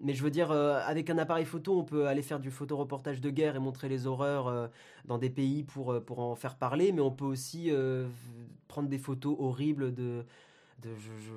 mais 0.02 0.16
je 0.16 0.24
veux 0.24 0.32
dire, 0.32 0.52
avec 0.52 1.12
un 1.12 1.18
appareil 1.20 1.46
photo, 1.46 1.80
on 1.80 1.84
peut 1.84 2.08
aller 2.08 2.24
faire 2.24 2.40
du 2.40 2.50
photoreportage 2.50 3.22
de 3.22 3.30
guerre 3.30 3.56
et 3.56 3.60
montrer 3.60 3.88
les 3.88 4.08
horreurs 4.08 4.70
dans 5.06 5.18
des 5.18 5.30
pays 5.30 5.64
pour, 5.64 6.04
pour 6.04 6.20
en 6.20 6.36
faire 6.36 6.56
parler, 6.58 6.92
mais 6.92 7.02
on 7.02 7.12
peut 7.12 7.24
aussi 7.24 7.72
prendre 8.68 8.90
des 8.90 8.98
photos 8.98 9.38
horribles 9.40 9.94
de, 9.94 10.26
de 10.82 10.90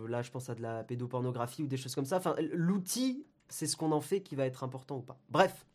là 0.08 0.22
je 0.22 0.30
pense 0.30 0.50
à 0.50 0.56
de 0.56 0.62
la 0.62 0.82
pédopornographie 0.82 1.62
ou 1.62 1.66
des 1.68 1.76
choses 1.76 1.94
comme 1.94 2.04
ça. 2.04 2.16
Enfin, 2.16 2.34
l'outil, 2.52 3.24
c'est 3.48 3.66
ce 3.66 3.76
qu'on 3.76 3.92
en 3.92 4.00
fait 4.00 4.22
qui 4.22 4.34
va 4.34 4.46
être 4.46 4.64
important 4.64 4.96
ou 4.96 5.02
pas. 5.02 5.20
Bref, 5.30 5.67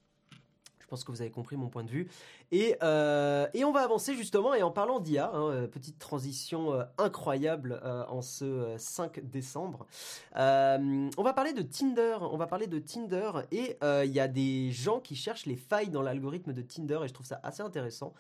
je 0.84 0.88
pense 0.88 1.06
que 1.06 1.12
vous 1.12 1.22
avez 1.22 1.32
compris 1.32 1.56
mon 1.56 1.70
point 1.70 1.86
de 1.86 1.90
vue. 1.90 2.10
Et, 2.52 2.76
euh, 2.84 3.48
et 3.54 3.64
on 3.64 3.72
va 3.72 3.82
avancer 3.82 4.16
justement, 4.16 4.54
et 4.54 4.64
en 4.64 4.70
parlant 4.70 5.00
d'IA, 5.00 5.32
hein, 5.34 5.50
euh, 5.50 5.68
petite 5.68 5.98
transition 5.98 6.74
euh, 6.74 6.84
incroyable 6.98 7.82
en 8.10 8.22
ce 8.22 8.76
5 8.78 9.22
décembre, 9.30 9.88
on 10.36 11.24
va 11.24 11.34
parler 11.34 11.54
de 11.54 11.62
Tinder. 11.62 12.18
On 12.20 12.38
va 12.38 12.48
parler 12.48 12.68
de 12.68 12.80
Tinder, 12.80 13.32
et 13.52 13.78
il 13.82 14.12
y 14.12 14.20
a 14.20 14.28
des 14.28 14.72
gens 14.72 15.00
qui 15.00 15.16
cherchent 15.16 15.46
les 15.46 15.56
failles 15.56 15.90
dans 15.90 16.02
l'algorithme 16.02 16.52
de 16.52 16.62
Tinder, 16.62 17.00
et 17.04 17.08
je 17.08 17.14
trouve 17.14 17.26
ça 17.26 17.40
assez 17.44 17.62
intéressant. 17.62 18.14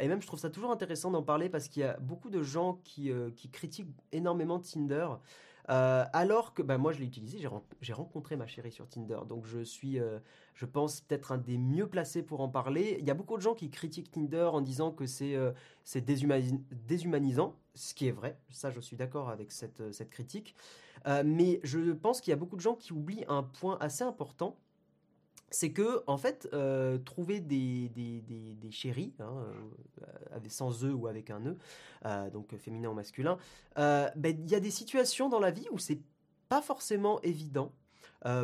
et 0.00 0.06
même, 0.06 0.20
je 0.20 0.26
trouve 0.26 0.40
ça 0.40 0.50
toujours 0.50 0.70
intéressant 0.70 1.10
d'en 1.10 1.22
parler 1.22 1.48
parce 1.48 1.68
qu'il 1.68 1.82
y 1.82 1.86
a 1.86 1.96
beaucoup 1.98 2.28
de 2.28 2.42
gens 2.42 2.78
qui, 2.84 3.10
qui 3.36 3.48
critiquent 3.48 3.88
énormément 4.12 4.60
Tinder. 4.60 5.08
Euh, 5.70 6.04
alors 6.12 6.54
que 6.54 6.62
bah, 6.62 6.76
moi 6.78 6.92
je 6.92 6.98
l'ai 6.98 7.06
utilisé, 7.06 7.38
j'ai 7.80 7.92
rencontré 7.92 8.36
ma 8.36 8.46
chérie 8.46 8.72
sur 8.72 8.88
Tinder, 8.88 9.20
donc 9.28 9.46
je 9.46 9.60
suis, 9.60 10.00
euh, 10.00 10.18
je 10.54 10.66
pense, 10.66 11.00
peut-être 11.00 11.32
un 11.32 11.38
des 11.38 11.56
mieux 11.56 11.86
placés 11.86 12.22
pour 12.22 12.40
en 12.40 12.48
parler. 12.48 12.96
Il 12.98 13.06
y 13.06 13.10
a 13.10 13.14
beaucoup 13.14 13.36
de 13.36 13.42
gens 13.42 13.54
qui 13.54 13.70
critiquent 13.70 14.10
Tinder 14.10 14.50
en 14.52 14.60
disant 14.60 14.90
que 14.90 15.06
c'est 15.06 15.36
euh, 15.36 15.52
déshumanisant, 15.94 17.56
ce 17.74 17.94
qui 17.94 18.08
est 18.08 18.12
vrai, 18.12 18.38
ça 18.50 18.70
je 18.70 18.80
suis 18.80 18.96
d'accord 18.96 19.28
avec 19.30 19.52
cette, 19.52 19.92
cette 19.92 20.10
critique. 20.10 20.56
mais 21.24 21.60
je 21.62 21.92
pense 21.92 22.20
qu'il 22.20 22.30
y 22.30 22.34
a 22.34 22.36
beaucoup 22.36 22.56
de 22.56 22.60
gens 22.60 22.74
qui 22.74 22.92
oublient 22.92 23.24
un 23.28 23.42
point 23.42 23.76
assez 23.80 24.04
important, 24.04 24.56
c'est 25.52 25.70
que 25.70 26.02
en 26.06 26.16
fait 26.16 26.48
euh, 26.52 26.98
trouver 26.98 27.40
des, 27.40 27.88
des, 27.90 28.20
des, 28.20 28.70
chéris 28.70 29.12
hein, 29.20 29.44
euh, 30.02 30.38
sans 30.48 30.84
eux 30.84 30.92
ou 30.92 31.06
avec 31.06 31.30
un 31.30 31.46
e 31.46 31.56
euh, 32.06 32.30
donc 32.30 32.56
féminin 32.56 32.88
ou 32.88 32.94
masculin 32.94 33.36
ben, 33.76 34.12
il 34.26 34.50
y 34.50 34.54
a 34.54 34.60
des 34.60 34.70
situations 34.70 35.28
dans 35.28 35.40
la 35.40 35.50
vie 35.50 35.66
où 35.70 35.78
c'est 35.78 36.00
pas 36.48 36.62
forcément 36.62 37.20
évident 37.22 37.72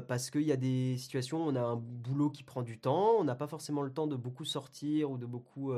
parce 0.08 0.30
qu'il 0.30 0.42
y 0.42 0.52
a 0.52 0.56
des 0.56 0.96
situations 0.98 1.46
où 1.46 1.50
on 1.50 1.56
a 1.56 1.60
un 1.60 1.76
boulot 1.76 2.30
qui 2.30 2.42
prend 2.42 2.62
du 2.62 2.78
temps 2.78 3.12
on 3.18 3.24
n'a 3.24 3.34
pas 3.34 3.46
forcément 3.46 3.82
le 3.82 3.92
temps 3.92 4.06
de 4.06 4.16
beaucoup 4.16 4.44
sortir 4.44 5.10
ou 5.10 5.18
de 5.18 5.26
beaucoup 5.26 5.72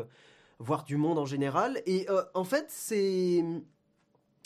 voir 0.58 0.84
du 0.84 0.96
monde 0.96 1.18
en 1.18 1.26
général. 1.26 1.80
Et 1.86 2.06
en 2.34 2.44
fait 2.44 2.66
c'est 2.68 3.44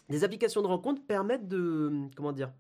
des 0.08 0.24
applications 0.24 0.60
de 0.60 0.66
rencontre 0.66 1.02
permettent 1.06 1.48
de 1.48 2.08
comment 2.16 2.32
dire 2.32 2.52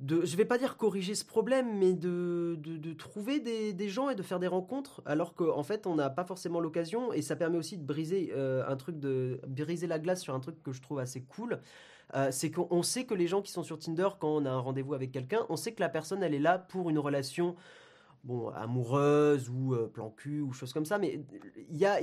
de, 0.00 0.24
je 0.24 0.36
vais 0.36 0.44
pas 0.44 0.58
dire 0.58 0.76
corriger 0.76 1.16
ce 1.16 1.24
problème, 1.24 1.76
mais 1.78 1.92
de, 1.92 2.56
trouver 2.96 3.40
des, 3.40 3.88
gens 3.88 4.10
et 4.10 4.14
de 4.14 4.22
faire 4.22 4.38
des 4.38 4.46
rencontres, 4.46 5.02
alors 5.06 5.34
qu'en 5.34 5.62
fait 5.64 5.86
on 5.86 5.96
n'a 5.96 6.08
pas 6.08 6.24
forcément 6.24 6.60
l'occasion, 6.60 7.12
et 7.12 7.22
ça 7.22 7.34
permet 7.34 7.58
aussi 7.58 7.76
de 7.76 7.84
briser 7.84 8.32
euh, 8.36 8.64
un 8.68 8.76
truc 8.76 9.00
de 9.00 9.40
briser 9.48 9.88
la 9.88 9.98
glace 9.98 10.22
sur 10.22 10.34
un 10.34 10.40
truc 10.40 10.62
que 10.62 10.72
je 10.72 10.80
trouve 10.80 11.00
assez 11.00 11.22
cool. 11.22 11.60
Euh, 12.14 12.28
c'est 12.30 12.50
qu'on 12.50 12.82
sait 12.82 13.04
que 13.04 13.12
les 13.12 13.26
gens 13.26 13.42
qui 13.42 13.50
sont 13.50 13.62
sur 13.62 13.78
Tinder, 13.78 14.08
quand 14.18 14.28
on 14.28 14.46
a 14.46 14.50
un 14.50 14.60
rendez-vous 14.60 14.94
avec 14.94 15.12
quelqu'un, 15.12 15.44
on 15.48 15.56
sait 15.56 15.72
que 15.72 15.80
la 15.80 15.90
personne 15.90 16.22
elle 16.22 16.34
est 16.34 16.38
là 16.38 16.58
pour 16.58 16.88
une 16.88 16.98
relation 16.98 17.54
bon, 18.24 18.48
amoureuse 18.50 19.50
ou 19.50 19.74
euh, 19.74 19.88
plan 19.88 20.10
cul 20.10 20.40
ou 20.40 20.52
chose 20.52 20.72
comme 20.72 20.86
ça, 20.86 20.98
mais 20.98 21.20
il 21.68 21.76
y 21.76 21.84
a 21.84 22.00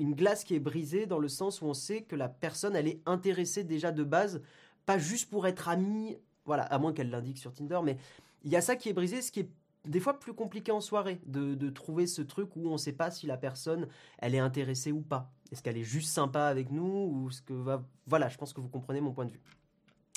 une 0.00 0.14
glace 0.14 0.42
qui 0.42 0.54
est 0.54 0.60
brisée 0.60 1.04
dans 1.04 1.18
le 1.18 1.28
sens 1.28 1.60
où 1.60 1.66
on 1.66 1.74
sait 1.74 2.00
que 2.00 2.16
la 2.16 2.30
personne 2.30 2.74
elle 2.74 2.88
est 2.88 3.02
intéressée 3.04 3.62
déjà 3.62 3.92
de 3.92 4.04
base, 4.04 4.40
pas 4.86 4.98
juste 4.98 5.28
pour 5.28 5.46
être 5.46 5.68
amie 5.68 6.16
voilà, 6.48 6.62
à 6.62 6.78
moins 6.78 6.94
qu'elle 6.94 7.10
l'indique 7.10 7.36
sur 7.36 7.52
Tinder, 7.52 7.78
mais 7.84 7.98
il 8.42 8.50
y 8.50 8.56
a 8.56 8.62
ça 8.62 8.74
qui 8.74 8.88
est 8.88 8.94
brisé, 8.94 9.20
ce 9.20 9.30
qui 9.30 9.40
est 9.40 9.50
des 9.84 10.00
fois 10.00 10.18
plus 10.18 10.32
compliqué 10.32 10.72
en 10.72 10.80
soirée, 10.80 11.20
de, 11.26 11.68
trouver 11.68 12.06
ce 12.06 12.22
truc 12.22 12.56
où 12.56 12.68
on 12.68 12.72
ne 12.72 12.78
sait 12.78 12.94
pas 12.94 13.10
si 13.10 13.26
la 13.26 13.36
personne, 13.36 13.86
elle 14.16 14.34
est 14.34 14.38
intéressée 14.38 14.90
ou 14.90 15.02
pas. 15.02 15.30
Est-ce 15.52 15.62
qu'elle 15.62 15.76
est 15.76 15.84
juste 15.84 16.10
sympa 16.10 16.44
avec 16.44 16.70
nous 16.70 17.10
ou 17.12 17.30
ce 17.30 17.42
que 17.42 17.52
va... 17.52 17.84
Voilà, 18.06 18.30
je 18.30 18.38
pense 18.38 18.54
que 18.54 18.62
vous 18.62 18.68
comprenez 18.68 19.02
mon 19.02 19.12
point 19.12 19.26
de 19.26 19.30
vue. 19.30 19.42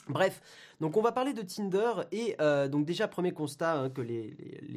Bref, 0.10 0.42
donc 0.80 0.98
on 0.98 1.02
va 1.02 1.12
parler 1.12 1.32
de 1.34 1.44
Tinder 1.44 1.92
et 2.12 2.36
euh, 2.42 2.68
donc 2.68 2.86
déjà 2.86 3.08
premier 3.08 3.34
constat 3.34 3.80
hein, 3.80 3.90
que 3.90 4.02
les, 4.02 4.36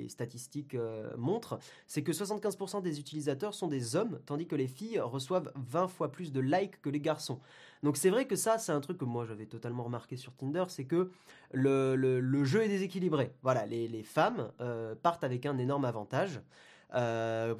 statistiques 0.08 0.74
euh, 0.74 1.10
montrent, 1.16 1.58
c'est 1.86 2.02
que 2.02 2.12
75% 2.12 2.82
des 2.82 3.00
utilisateurs 3.00 3.54
sont 3.54 3.68
des 3.68 3.96
hommes, 3.96 4.20
tandis 4.26 4.46
que 4.46 4.54
les 4.54 4.66
filles 4.66 5.00
reçoivent 5.00 5.50
20 5.56 5.88
fois 5.88 6.12
plus 6.12 6.30
de 6.30 6.40
likes 6.40 6.80
que 6.82 6.90
les 6.90 7.00
garçons. 7.00 7.40
Donc 7.82 7.96
c'est 7.96 8.10
vrai 8.10 8.26
que 8.26 8.36
ça, 8.36 8.58
c'est 8.58 8.72
un 8.72 8.80
truc 8.80 8.98
que 8.98 9.04
moi 9.06 9.24
j'avais 9.24 9.46
totalement 9.46 9.84
remarqué 9.84 10.16
sur 10.16 10.34
Tinder, 10.34 10.64
c'est 10.68 10.84
que 10.84 11.10
le, 11.52 12.44
jeu 12.44 12.62
est 12.62 12.68
déséquilibré. 12.68 13.32
Voilà, 13.42 13.64
les, 13.64 14.02
femmes 14.02 14.50
euh, 14.60 14.94
partent 14.94 15.24
avec 15.24 15.46
un 15.46 15.56
énorme 15.56 15.86
avantage. 15.86 16.40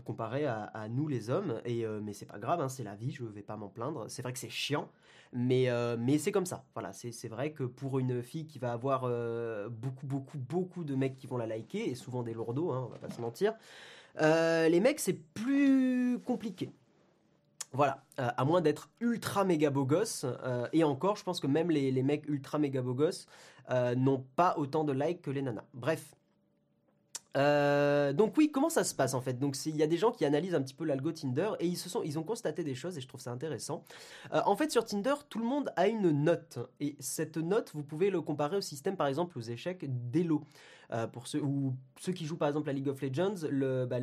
comparé 0.05 0.45
à, 0.45 0.87
nous 0.91 1.09
les 1.09 1.31
hommes 1.31 1.61
et 1.65 1.85
mais 2.03 2.13
c'est 2.13 2.27
pas 2.27 2.39
grave 2.39 2.61
hein, 2.61 2.69
c'est 2.69 2.85
la 2.85 2.95
vie 2.95 3.11
je 3.11 3.25
vais 3.25 3.43
pas 3.43 3.57
m'en 3.57 3.69
plaindre 3.69 4.05
c'est 4.09 4.23
vrai 4.23 4.33
que 4.33 4.39
c'est 4.39 4.49
chiant 4.49 4.89
mais, 5.35 5.69
euh, 5.69 5.97
mais 5.99 6.19
c'est 6.19 6.31
comme 6.31 6.47
ça. 6.47 6.65
Voilà, 6.75 6.93
c'est 6.93 7.29
vrai 7.29 7.53
que 7.53 7.65
pour 7.65 7.99
une 7.99 8.23
fille 8.23 8.47
qui 8.47 8.61
va 8.61 8.73
avoir 8.73 9.03
euh, 9.05 9.69
beaucoup, 9.69 10.07
beaucoup, 10.07 10.39
beaucoup 10.39 10.85
de 10.85 10.95
mecs 10.95 11.17
qui 11.17 11.27
vont 11.27 11.37
la 11.37 11.47
liker, 11.47 11.91
et 11.91 11.97
souvent 11.97 12.23
des 12.23 12.33
lourdeaux, 12.33 12.71
hein, 12.71 12.85
on 12.87 12.89
va 12.89 12.99
pas 12.99 13.11
se 13.11 13.21
mentir, 13.21 13.53
euh, 14.23 14.69
les 14.69 14.79
mecs, 14.79 15.01
c'est 15.01 15.13
plus 15.35 16.21
compliqué. 16.25 16.71
Voilà, 17.73 18.05
à 18.17 18.45
moins 18.45 18.61
d'être 18.61 18.89
ultra 19.01 19.45
méga 19.45 19.69
beau 19.69 19.85
gosse, 19.85 20.25
et 20.73 20.85
encore, 20.85 21.17
je 21.17 21.25
pense 21.25 21.41
que 21.41 21.49
même 21.49 21.73
les, 21.73 22.03
mecs 22.05 22.25
ultra 22.29 22.57
méga 22.61 22.81
beau 22.81 22.97
n'ont 23.97 24.25
pas 24.37 24.55
autant 24.59 24.85
de 24.85 24.93
likes 24.93 25.23
que 25.23 25.33
les 25.33 25.43
nanas. 25.43 25.65
Bref, 25.75 26.15
euh, 27.37 28.13
donc 28.13 28.37
oui, 28.37 28.51
comment 28.53 28.71
ça 28.71 28.85
se 28.85 28.95
passe 28.95 29.15
en 29.15 29.21
fait? 29.21 29.39
Donc 29.39 29.57
il 29.67 29.77
y 29.77 29.83
a 29.83 29.87
des 29.87 29.97
gens 29.97 30.13
qui 30.13 30.25
analysent 30.25 30.55
un 30.55 30.63
petit 30.63 30.75
peu 30.75 30.85
l'algo 30.85 31.13
Tinder 31.13 31.51
et 31.61 31.67
ils 31.67 32.19
ont 32.19 32.23
constaté 32.23 32.63
des 32.63 32.75
choses 32.75 32.97
et 32.97 33.01
je 33.01 33.09
trouve 33.09 33.21
ça 33.21 33.33
intéressant. 33.33 33.85
Euh, 34.33 34.41
en 34.47 34.57
fait, 34.57 34.71
sur 34.71 34.85
Tinder, 34.85 35.15
tout 35.29 35.39
le 35.39 35.47
monde 35.47 35.73
a 35.77 35.89
une 35.89 36.11
note 36.11 36.59
et 36.81 36.97
cette 37.01 37.37
note, 37.37 37.71
vous 37.75 37.83
pouvez 37.83 38.11
le 38.11 38.21
comparer 38.21 38.57
au 38.57 38.61
système, 38.61 38.97
par 38.97 39.07
exemple, 39.07 39.39
aux 39.39 39.43
échecs 39.43 39.85
d'Elo. 40.11 40.43
Euh, 40.95 41.09
pour 41.09 41.27
ceux 41.27 41.43
ou 41.43 41.75
ceux 41.99 42.13
qui 42.13 42.25
jouent 42.25 42.37
par 42.37 42.47
exemple 42.47 42.71
à 42.71 42.73
League 42.73 42.89
of 42.89 43.03
Legends, 43.03 43.49
le, 43.51 43.85
bah, 43.85 43.99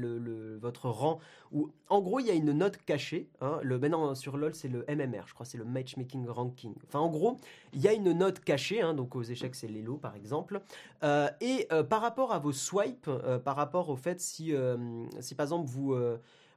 votre 0.60 0.90
rang 0.90 1.20
où 1.54 1.70
en 1.88 2.02
gros 2.02 2.20
il 2.20 2.28
y 2.28 2.32
a 2.32 2.34
une 2.34 2.52
note 2.52 2.78
cachée. 2.86 3.30
Hein, 3.40 3.60
le 3.64 3.80
maintenant 3.80 4.14
sur 4.14 4.36
LoL 4.36 4.54
c'est 4.54 4.68
le 4.68 4.84
MMR, 4.90 5.26
je 5.26 5.34
crois 5.34 5.46
c'est 5.46 5.58
le 5.58 5.64
matchmaking 5.64 6.28
ranking. 6.28 6.74
Enfin 6.86 7.00
en 7.00 7.10
gros 7.10 7.40
il 7.72 7.80
y 7.80 7.88
a 7.88 7.94
une 7.94 8.12
note 8.12 8.42
cachée, 8.42 8.82
hein, 8.82 8.94
donc 8.94 9.16
aux 9.16 9.24
échecs 9.24 9.56
c'est 9.56 9.70
l'Elo 9.70 9.96
par 9.98 10.16
exemple. 10.16 10.62
Euh, 11.04 11.30
et 11.40 11.68
euh, 11.72 11.84
par 11.84 12.02
rapport 12.02 12.34
à 12.34 12.40
vos 12.40 12.52
swipes, 12.52 13.10
par 13.46 13.56
rapport 13.56 13.90
au 13.90 13.96
fait 13.96 14.20
si 14.20 14.52
par 14.52 15.44
exemple 15.46 15.68
vous 15.70 15.96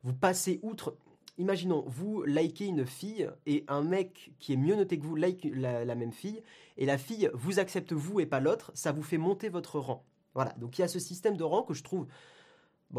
vous 0.02 0.14
passez 0.14 0.58
outre 0.62 0.96
imaginons, 1.38 1.84
vous 1.86 2.22
likez 2.24 2.66
une 2.66 2.86
fille 2.86 3.28
et 3.46 3.64
un 3.68 3.82
mec 3.82 4.32
qui 4.38 4.52
est 4.52 4.56
mieux 4.56 4.76
noté 4.76 4.98
que 4.98 5.04
vous 5.04 5.16
like 5.16 5.46
la, 5.52 5.94
même 5.94 6.12
fille, 6.12 6.42
et 6.76 6.86
la 6.86 6.98
fille 6.98 7.30
vous 7.34 7.58
accepte 7.58 7.92
vous 7.92 8.20
et 8.20 8.26
pas 8.26 8.40
l'autre, 8.40 8.70
ça 8.74 8.92
vous 8.92 9.02
fait 9.02 9.18
monter 9.18 9.48
votre 9.48 9.78
rang. 9.78 10.04
Voilà, 10.34 10.52
donc 10.58 10.78
il 10.78 10.82
y 10.82 10.84
a 10.84 10.88
ce 10.88 10.98
système 10.98 11.36
de 11.36 11.44
rang 11.44 11.62
que 11.62 11.74
je 11.74 11.82
trouve 11.82 12.06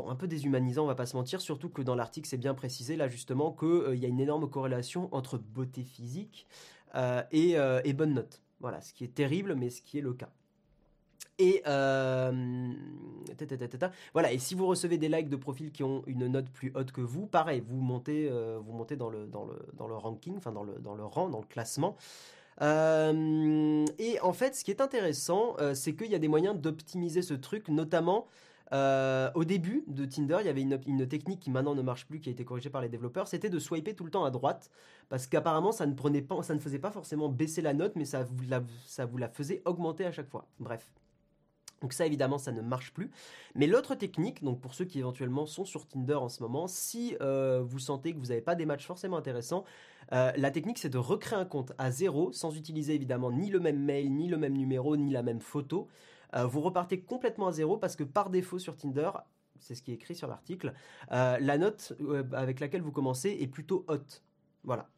un 0.07 0.15
peu 0.15 0.27
déshumanisant, 0.27 0.83
on 0.83 0.87
va 0.87 0.95
pas 0.95 1.05
se 1.05 1.15
mentir, 1.15 1.41
surtout 1.41 1.69
que 1.69 1.81
dans 1.81 1.95
l'article 1.95 2.27
c'est 2.27 2.37
bien 2.37 2.53
précisé 2.53 2.95
là 2.95 3.07
justement 3.07 3.51
qu'il 3.51 3.67
euh, 3.67 3.95
y 3.95 4.05
a 4.05 4.07
une 4.07 4.19
énorme 4.19 4.49
corrélation 4.49 5.09
entre 5.13 5.37
beauté 5.37 5.83
physique 5.83 6.47
euh, 6.95 7.21
euh, 7.33 7.81
et, 7.83 7.93
bonne 7.93 8.13
note. 8.13 8.41
Voilà, 8.59 8.81
ce 8.81 8.93
qui 8.93 9.03
est 9.03 9.13
terrible, 9.13 9.55
mais 9.55 9.69
ce 9.69 9.81
qui 9.81 9.97
est 9.97 10.01
le 10.01 10.13
cas. 10.13 10.29
Et 11.37 11.61
voilà. 14.13 14.31
Et 14.31 14.39
si 14.39 14.55
vous 14.55 14.65
recevez 14.65 14.97
des 14.97 15.09
likes 15.09 15.27
de 15.27 15.35
profils 15.35 15.71
qui 15.71 15.83
ont 15.83 16.03
une 16.07 16.27
note 16.27 16.49
plus 16.49 16.71
haute 16.73 16.93
que 16.93 17.01
vous, 17.01 17.27
pareil, 17.27 17.61
vous 17.67 17.75
montez, 17.75 18.29
vous 18.29 18.71
montez 18.71 18.95
dans 18.95 19.09
le 19.09 19.27
dans 19.27 19.43
le 19.43 19.59
dans 19.73 19.87
le 19.87 19.95
ranking, 19.95 20.37
enfin 20.37 20.53
dans 20.53 20.63
le 20.63 20.79
dans 20.79 20.95
le 20.95 21.03
rang, 21.03 21.27
dans 21.27 21.41
le 21.41 21.45
classement. 21.45 21.97
Euh, 22.61 23.85
et 23.99 24.19
en 24.21 24.33
fait, 24.33 24.55
ce 24.55 24.63
qui 24.63 24.71
est 24.71 24.81
intéressant, 24.81 25.55
euh, 25.59 25.73
c'est 25.73 25.95
qu'il 25.95 26.11
y 26.11 26.15
a 26.15 26.19
des 26.19 26.27
moyens 26.27 26.59
d'optimiser 26.59 27.21
ce 27.21 27.33
truc, 27.33 27.67
notamment 27.69 28.27
euh, 28.73 29.29
au 29.35 29.43
début 29.43 29.83
de 29.87 30.05
Tinder, 30.05 30.37
il 30.41 30.45
y 30.47 30.49
avait 30.49 30.61
une, 30.61 31.07
technique 31.07 31.39
qui 31.39 31.51
maintenant 31.51 31.75
ne 31.75 31.81
marche 31.81 32.07
plus, 32.07 32.19
qui 32.19 32.29
a 32.29 32.31
été 32.31 32.45
corrigée 32.45 32.69
par 32.69 32.81
les 32.81 32.89
développeurs, 32.89 33.27
c'était 33.27 33.49
de 33.49 33.59
swiper 33.59 33.93
tout 33.93 34.05
le 34.05 34.11
temps 34.11 34.25
à 34.25 34.31
droite, 34.31 34.71
parce 35.09 35.27
qu'apparemment 35.27 35.71
ça 35.71 35.85
ne 35.85 35.93
prenait 35.93 36.21
pas, 36.23 36.41
ça 36.41 36.55
ne 36.55 36.59
faisait 36.59 36.79
pas 36.79 36.91
forcément 36.91 37.29
baisser 37.29 37.61
la 37.61 37.73
note, 37.73 37.95
mais 37.95 38.05
ça 38.05 38.23
vous 38.23 38.43
la, 38.49 38.63
ça 38.87 39.05
vous 39.05 39.17
la 39.17 39.29
faisait 39.29 39.61
augmenter 39.65 40.05
à 40.05 40.11
chaque 40.11 40.29
fois. 40.29 40.47
Bref. 40.59 40.89
Donc 41.81 41.93
ça 41.93 42.05
évidemment 42.05 42.37
ça 42.37 42.51
ne 42.51 42.61
marche 42.61 42.93
plus. 42.93 43.11
Mais 43.53 43.67
l'autre 43.67 43.95
technique, 43.95 44.43
donc 44.43 44.59
pour 44.59 44.73
ceux 44.73 44.85
qui 44.85 44.99
éventuellement 44.99 45.45
sont 45.45 45.65
sur 45.65 45.87
Tinder 45.87 46.15
en 46.15 46.29
ce 46.29 46.41
moment, 46.41 46.67
si 46.67 47.15
vous 47.19 47.79
sentez 47.79 48.13
que 48.13 48.17
vous 48.17 48.27
n'avez 48.27 48.41
pas 48.41 48.55
des 48.55 48.65
matchs 48.65 48.85
forcément 48.85 49.17
intéressants, 49.17 49.65
euh, 50.13 50.31
la 50.35 50.51
technique, 50.51 50.77
c'est 50.77 50.89
de 50.89 50.97
recréer 50.97 51.39
un 51.39 51.45
compte 51.45 51.73
à 51.77 51.91
zéro, 51.91 52.31
sans 52.31 52.55
utiliser 52.55 52.93
évidemment 52.95 53.31
ni 53.31 53.49
le 53.49 53.59
même 53.59 53.79
mail, 53.79 54.13
ni 54.13 54.27
le 54.27 54.37
même 54.37 54.53
numéro, 54.53 54.97
ni 54.97 55.11
la 55.11 55.23
même 55.23 55.39
photo. 55.39 55.87
Euh, 56.35 56.45
vous 56.45 56.61
repartez 56.61 57.01
complètement 57.01 57.47
à 57.47 57.51
zéro 57.51 57.77
parce 57.77 57.95
que 57.95 58.03
par 58.03 58.29
défaut 58.29 58.59
sur 58.59 58.77
Tinder, 58.77 59.11
c'est 59.59 59.75
ce 59.75 59.81
qui 59.81 59.91
est 59.91 59.95
écrit 59.95 60.15
sur 60.15 60.27
l'article, 60.27 60.73
euh, 61.11 61.37
la 61.39 61.57
note 61.57 61.93
avec 62.33 62.59
laquelle 62.59 62.81
vous 62.81 62.91
commencez 62.91 63.37
est 63.39 63.47
plutôt 63.47 63.85
haute. 63.87 64.23
Voilà. 64.63 64.89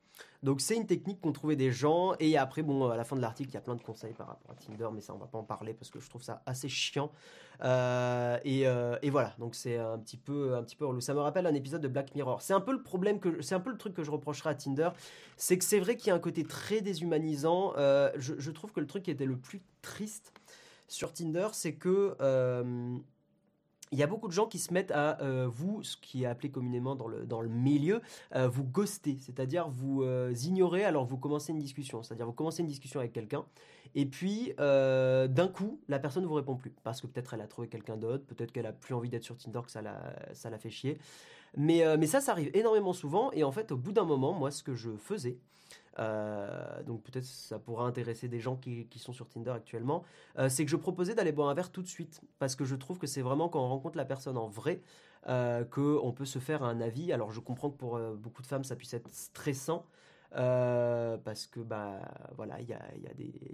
Donc 0.43 0.61
c'est 0.61 0.75
une 0.75 0.85
technique 0.85 1.19
qu'ont 1.21 1.31
trouvé 1.31 1.55
des 1.55 1.71
gens. 1.71 2.13
Et 2.19 2.37
après 2.37 2.61
bon 2.61 2.89
à 2.89 2.97
la 2.97 3.03
fin 3.03 3.15
de 3.15 3.21
l'article 3.21 3.49
il 3.51 3.53
y 3.55 3.57
a 3.57 3.61
plein 3.61 3.75
de 3.75 3.81
conseils 3.81 4.13
par 4.13 4.27
rapport 4.27 4.51
à 4.51 4.55
Tinder 4.55 4.87
mais 4.93 5.01
ça 5.01 5.13
on 5.13 5.17
va 5.17 5.25
pas 5.25 5.37
en 5.37 5.43
parler 5.43 5.73
parce 5.73 5.89
que 5.89 5.99
je 5.99 6.09
trouve 6.09 6.23
ça 6.23 6.41
assez 6.45 6.69
chiant. 6.69 7.11
Euh, 7.63 8.37
euh, 8.45 8.97
et, 9.01 9.09
voilà. 9.09 9.33
Donc 9.39 9.55
c'est 9.55 9.77
un 9.77 9.97
petit 9.97 10.17
peu 10.17 10.55
un 10.55 10.63
petit 10.63 10.75
peu 10.75 10.87
Ça 11.01 11.13
me 11.13 11.19
rappelle 11.19 11.47
un 11.47 11.53
épisode 11.53 11.81
de 11.81 11.87
Black 11.87 12.13
Mirror. 12.15 12.41
C'est 12.41 12.53
un 12.53 12.61
peu 12.61 12.71
le 12.71 12.83
problème 12.83 13.19
que 13.19 13.41
c'est 13.41 13.55
un 13.55 13.59
peu 13.59 13.71
le 13.71 13.77
truc 13.77 13.93
que 13.93 14.03
je 14.03 14.11
reprocherai 14.11 14.51
à 14.51 14.55
Tinder, 14.55 14.89
c'est 15.37 15.57
que 15.57 15.63
c'est 15.63 15.79
vrai 15.79 15.97
qu'il 15.97 16.09
y 16.09 16.11
a 16.11 16.15
un 16.15 16.19
côté 16.19 16.43
très 16.43 16.81
déshumanisant. 16.81 17.73
Euh, 17.77 18.11
je, 18.17 18.51
trouve 18.51 18.71
que 18.71 18.79
le 18.79 18.87
truc 18.87 19.03
qui 19.03 19.11
était 19.11 19.25
le 19.25 19.37
plus 19.37 19.61
triste 19.81 20.33
sur 20.87 21.13
Tinder 21.13 21.49
c'est 21.51 21.73
que 21.73 22.15
il 23.91 23.97
y 23.97 24.03
a 24.03 24.07
beaucoup 24.07 24.27
de 24.27 24.33
gens 24.33 24.47
qui 24.47 24.59
se 24.59 24.73
mettent 24.73 24.91
à 24.91 25.21
euh, 25.21 25.47
vous, 25.49 25.83
ce 25.83 25.97
qui 25.97 26.23
est 26.23 26.25
appelé 26.25 26.51
communément 26.51 26.95
dans 26.95 27.07
le, 27.07 27.25
dans 27.25 27.41
le 27.41 27.49
milieu, 27.49 28.01
euh, 28.35 28.47
vous 28.47 28.63
ghoster, 28.63 29.17
c'est-à-dire 29.19 29.69
vous 29.69 30.03
euh, 30.03 30.33
ignorer 30.43 30.83
alors 30.83 31.05
vous 31.05 31.17
commencez 31.17 31.51
une 31.51 31.59
discussion, 31.59 32.03
c'est-à-dire 32.03 32.25
vous 32.25 32.33
commencez 32.33 32.61
une 32.61 32.67
discussion 32.67 32.99
avec 32.99 33.13
quelqu'un 33.13 33.45
et 33.95 34.05
puis 34.05 34.53
d'un 34.57 35.47
coup 35.47 35.79
la 35.87 35.99
personne 35.99 36.23
ne 36.23 36.27
vous 36.27 36.33
répond 36.33 36.55
plus. 36.55 36.73
Parce 36.83 37.01
que 37.01 37.07
peut-être 37.07 37.33
elle 37.33 37.41
a 37.41 37.47
trouvé 37.47 37.67
quelqu'un 37.67 37.97
d'autre, 37.97 38.25
peut-être 38.25 38.51
qu'elle 38.51 38.65
a 38.65 38.73
plus 38.73 38.93
envie 38.93 39.09
d'être 39.09 39.23
sur 39.23 39.37
Tinder 39.37 39.61
que 39.65 39.71
ça 39.71 39.81
la, 39.81 40.13
ça 40.33 40.49
la 40.49 40.57
fait 40.57 40.69
chier. 40.69 40.97
Mais, 41.55 41.83
mais 41.97 42.05
ça, 42.05 42.19
ça 42.19 42.33
arrive 42.33 42.51
énormément 42.53 42.93
souvent 42.93 43.31
et 43.31 43.43
en 43.43 43.51
fait 43.51 43.71
au 43.71 43.77
bout 43.77 43.93
d'un 43.93 44.03
moment, 44.03 44.33
moi 44.33 44.51
ce 44.51 44.61
que 44.61 44.75
je 44.75 44.91
faisais, 44.97 45.37
euh, 45.99 46.83
donc 46.83 47.03
peut-être 47.03 47.25
ça 47.25 47.59
pourra 47.59 47.85
intéresser 47.85 48.27
des 48.27 48.39
gens 48.39 48.55
qui, 48.55 48.87
sont 48.97 49.13
sur 49.13 49.27
Tinder 49.27 49.51
actuellement, 49.51 50.03
euh, 50.37 50.49
c'est 50.49 50.65
que 50.65 50.71
je 50.71 50.75
proposais 50.75 51.15
d'aller 51.15 51.31
boire 51.31 51.49
un 51.49 51.53
verre 51.53 51.71
tout 51.71 51.81
de 51.81 51.87
suite, 51.87 52.21
parce 52.39 52.55
que 52.55 52.65
je 52.65 52.75
trouve 52.75 52.97
que 52.97 53.07
c'est 53.07 53.21
vraiment 53.21 53.49
quand 53.49 53.63
on 53.63 53.69
rencontre 53.69 53.97
la 53.97 54.05
personne 54.05 54.37
en 54.37 54.47
vrai 54.47 54.81
euh, 55.27 55.63
qu'on 55.65 56.13
peut 56.13 56.25
se 56.25 56.39
faire 56.39 56.63
un 56.63 56.81
avis. 56.81 57.11
Alors 57.13 57.31
je 57.31 57.39
comprends 57.39 57.69
que 57.69 57.77
pour 57.77 57.99
beaucoup 57.99 58.41
de 58.41 58.47
femmes 58.47 58.63
ça 58.63 58.75
puisse 58.75 58.93
être 58.93 59.09
stressant, 59.11 59.85
parce 60.31 61.47
que 61.47 61.61
bah 61.61 61.99
voilà 62.35 62.59
il 62.61 62.67
y 62.67 62.73
a, 62.73 62.81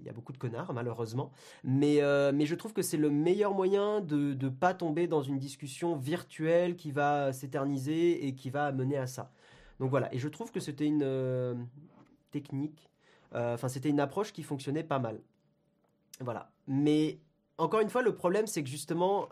y, 0.04 0.10
a 0.10 0.14
beaucoup 0.14 0.34
de 0.34 0.38
connards 0.38 0.74
malheureusement. 0.74 1.32
Mais, 1.64 2.02
mais 2.34 2.46
je 2.46 2.56
trouve 2.56 2.74
que 2.74 2.82
c'est 2.82 2.98
le 2.98 3.10
meilleur 3.10 3.54
moyen 3.54 4.02
de 4.02 4.34
ne 4.34 4.50
pas 4.50 4.74
tomber 4.74 5.08
dans 5.08 5.22
une 5.22 5.40
discussion 5.40 5.96
virtuelle 5.96 6.76
qui 6.76 6.92
va 6.92 7.32
s'éterniser 7.32 8.28
et 8.28 8.36
qui 8.36 8.50
va 8.50 8.72
mener 8.72 8.98
à 8.98 9.08
ça. 9.08 9.32
Donc 9.80 9.90
voilà. 9.90 10.14
Et 10.14 10.18
je 10.18 10.28
trouve 10.28 10.52
que 10.52 10.60
c'était 10.60 10.86
une, 10.86 11.04
technique. 12.34 12.90
Euh, 13.34 13.54
enfin, 13.54 13.70
c'était 13.70 13.90
une 13.90 14.00
approche 14.00 14.34
qui 14.34 14.44
fonctionnait 14.44 14.84
pas 14.84 15.00
mal. 15.00 15.22
Voilà. 16.20 16.52
Mais 16.68 17.20
encore 17.58 17.80
une 17.80 17.90
fois, 17.90 18.02
le 18.02 18.14
problème, 18.14 18.48
c'est 18.48 18.64
que 18.64 18.70
justement, 18.70 19.30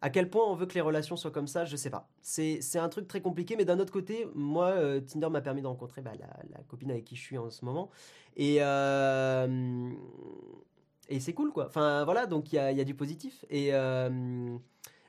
à 0.00 0.10
quel 0.10 0.30
point 0.30 0.44
on 0.46 0.54
veut 0.54 0.66
que 0.66 0.74
les 0.74 0.80
relations 0.80 1.16
soient 1.16 1.30
comme 1.30 1.46
ça, 1.46 1.64
je 1.64 1.76
sais 1.76 1.90
pas. 1.90 2.08
C'est, 2.22 2.60
un 2.76 2.88
truc 2.88 3.06
très 3.06 3.20
compliqué, 3.20 3.56
mais 3.56 3.64
d'un 3.64 3.78
autre 3.78 3.92
côté, 3.92 4.26
moi, 4.34 4.68
euh, 4.68 5.00
Tinder 5.00 5.28
m'a 5.28 5.40
permis 5.40 5.62
de 5.62 5.66
rencontrer 5.66 6.00
bah, 6.00 6.12
la, 6.18 6.62
copine 6.68 6.90
avec 6.90 7.04
qui 7.04 7.16
je 7.16 7.22
suis 7.22 7.38
en 7.38 7.50
ce 7.50 7.64
moment. 7.64 7.90
Et, 8.36 8.56
euh, 8.60 9.90
et 11.08 11.20
c'est 11.20 11.34
cool, 11.34 11.52
quoi. 11.52 11.66
Enfin, 11.66 12.04
voilà, 12.04 12.26
donc 12.26 12.52
il 12.52 12.56
y 12.56 12.58
a, 12.58 12.72
y 12.72 12.80
a, 12.80 12.84
du 12.84 12.94
positif. 12.94 13.44
Et, 13.50 13.72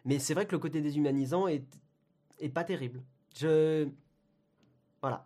mais 0.05 0.19
c'est 0.19 0.35
vrai 0.35 0.45
que 0.45 0.51
le 0.51 0.59
côté 0.59 0.81
déshumanisant 0.81 1.47
est, 1.47 1.65
est 2.39 2.49
pas 2.49 2.63
terrible. 2.63 3.01
Je. 3.35 3.87
Voilà. 5.01 5.25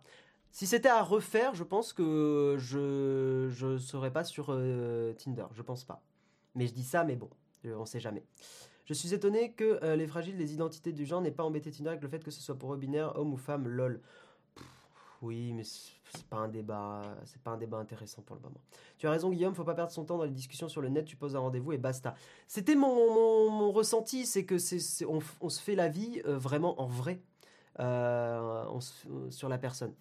Si 0.52 0.66
c'était 0.66 0.88
à 0.88 1.02
refaire, 1.02 1.54
je 1.54 1.62
pense 1.62 1.92
que 1.92 2.56
je 2.58 3.64
ne 3.64 3.78
serais 3.78 4.12
pas 4.12 4.24
sur 4.24 4.46
euh, 4.50 5.12
Tinder. 5.14 5.46
Je 5.54 5.62
pense 5.62 5.84
pas. 5.84 6.02
Mais 6.54 6.66
je 6.66 6.72
dis 6.72 6.82
ça, 6.82 7.04
mais 7.04 7.14
bon, 7.14 7.30
on 7.64 7.86
sait 7.86 8.00
jamais. 8.00 8.24
Je 8.86 8.94
suis 8.94 9.14
étonné 9.14 9.52
que 9.52 9.78
euh, 9.84 9.94
les 9.94 10.08
fragiles 10.08 10.36
des 10.36 10.52
identités 10.52 10.92
du 10.92 11.06
genre 11.06 11.20
n'aient 11.20 11.30
pas 11.30 11.44
embêté 11.44 11.70
Tinder 11.70 11.90
avec 11.90 12.02
le 12.02 12.08
fait 12.08 12.24
que 12.24 12.32
ce 12.32 12.40
soit 12.40 12.56
pour 12.56 12.74
eux 12.74 12.80
homme 13.14 13.32
ou 13.32 13.36
femme, 13.36 13.68
lol. 13.68 14.00
oui, 15.22 15.52
mais 15.52 15.62
c'est 15.62 16.26
pas 16.28 16.38
un 16.38 16.48
débat, 16.48 17.02
c'est 17.24 17.40
pas 17.40 17.52
un 17.52 17.56
débat 17.56 17.78
intéressant 17.78 18.22
pour 18.22 18.34
le 18.34 18.42
moment. 18.42 18.60
Tu 18.98 19.06
as 19.06 19.12
raison, 19.12 19.30
Guillaume, 19.30 19.54
faut 19.54 19.62
pas 19.62 19.76
perdre 19.76 19.92
son 19.92 20.04
temps 20.04 20.18
dans 20.18 20.24
les 20.24 20.30
discussions 20.32 20.68
sur 20.68 20.80
le 20.80 20.88
net. 20.88 21.04
Tu 21.04 21.14
poses 21.14 21.36
un 21.36 21.40
rendez-vous 21.40 21.72
et 21.72 21.78
basta. 21.78 22.16
C'était 22.48 22.74
mon, 22.74 23.70
ressenti, 23.70 24.26
c'est 24.26 24.44
que 24.44 24.56
on, 25.06 25.48
se 25.48 25.60
fait 25.60 25.76
la 25.76 25.88
vie 25.88 26.20
euh, 26.26 26.36
vraiment 26.36 26.80
en 26.80 26.86
vrai 26.86 27.20
sur 27.78 29.48
la 29.48 29.58
personne. 29.58 29.94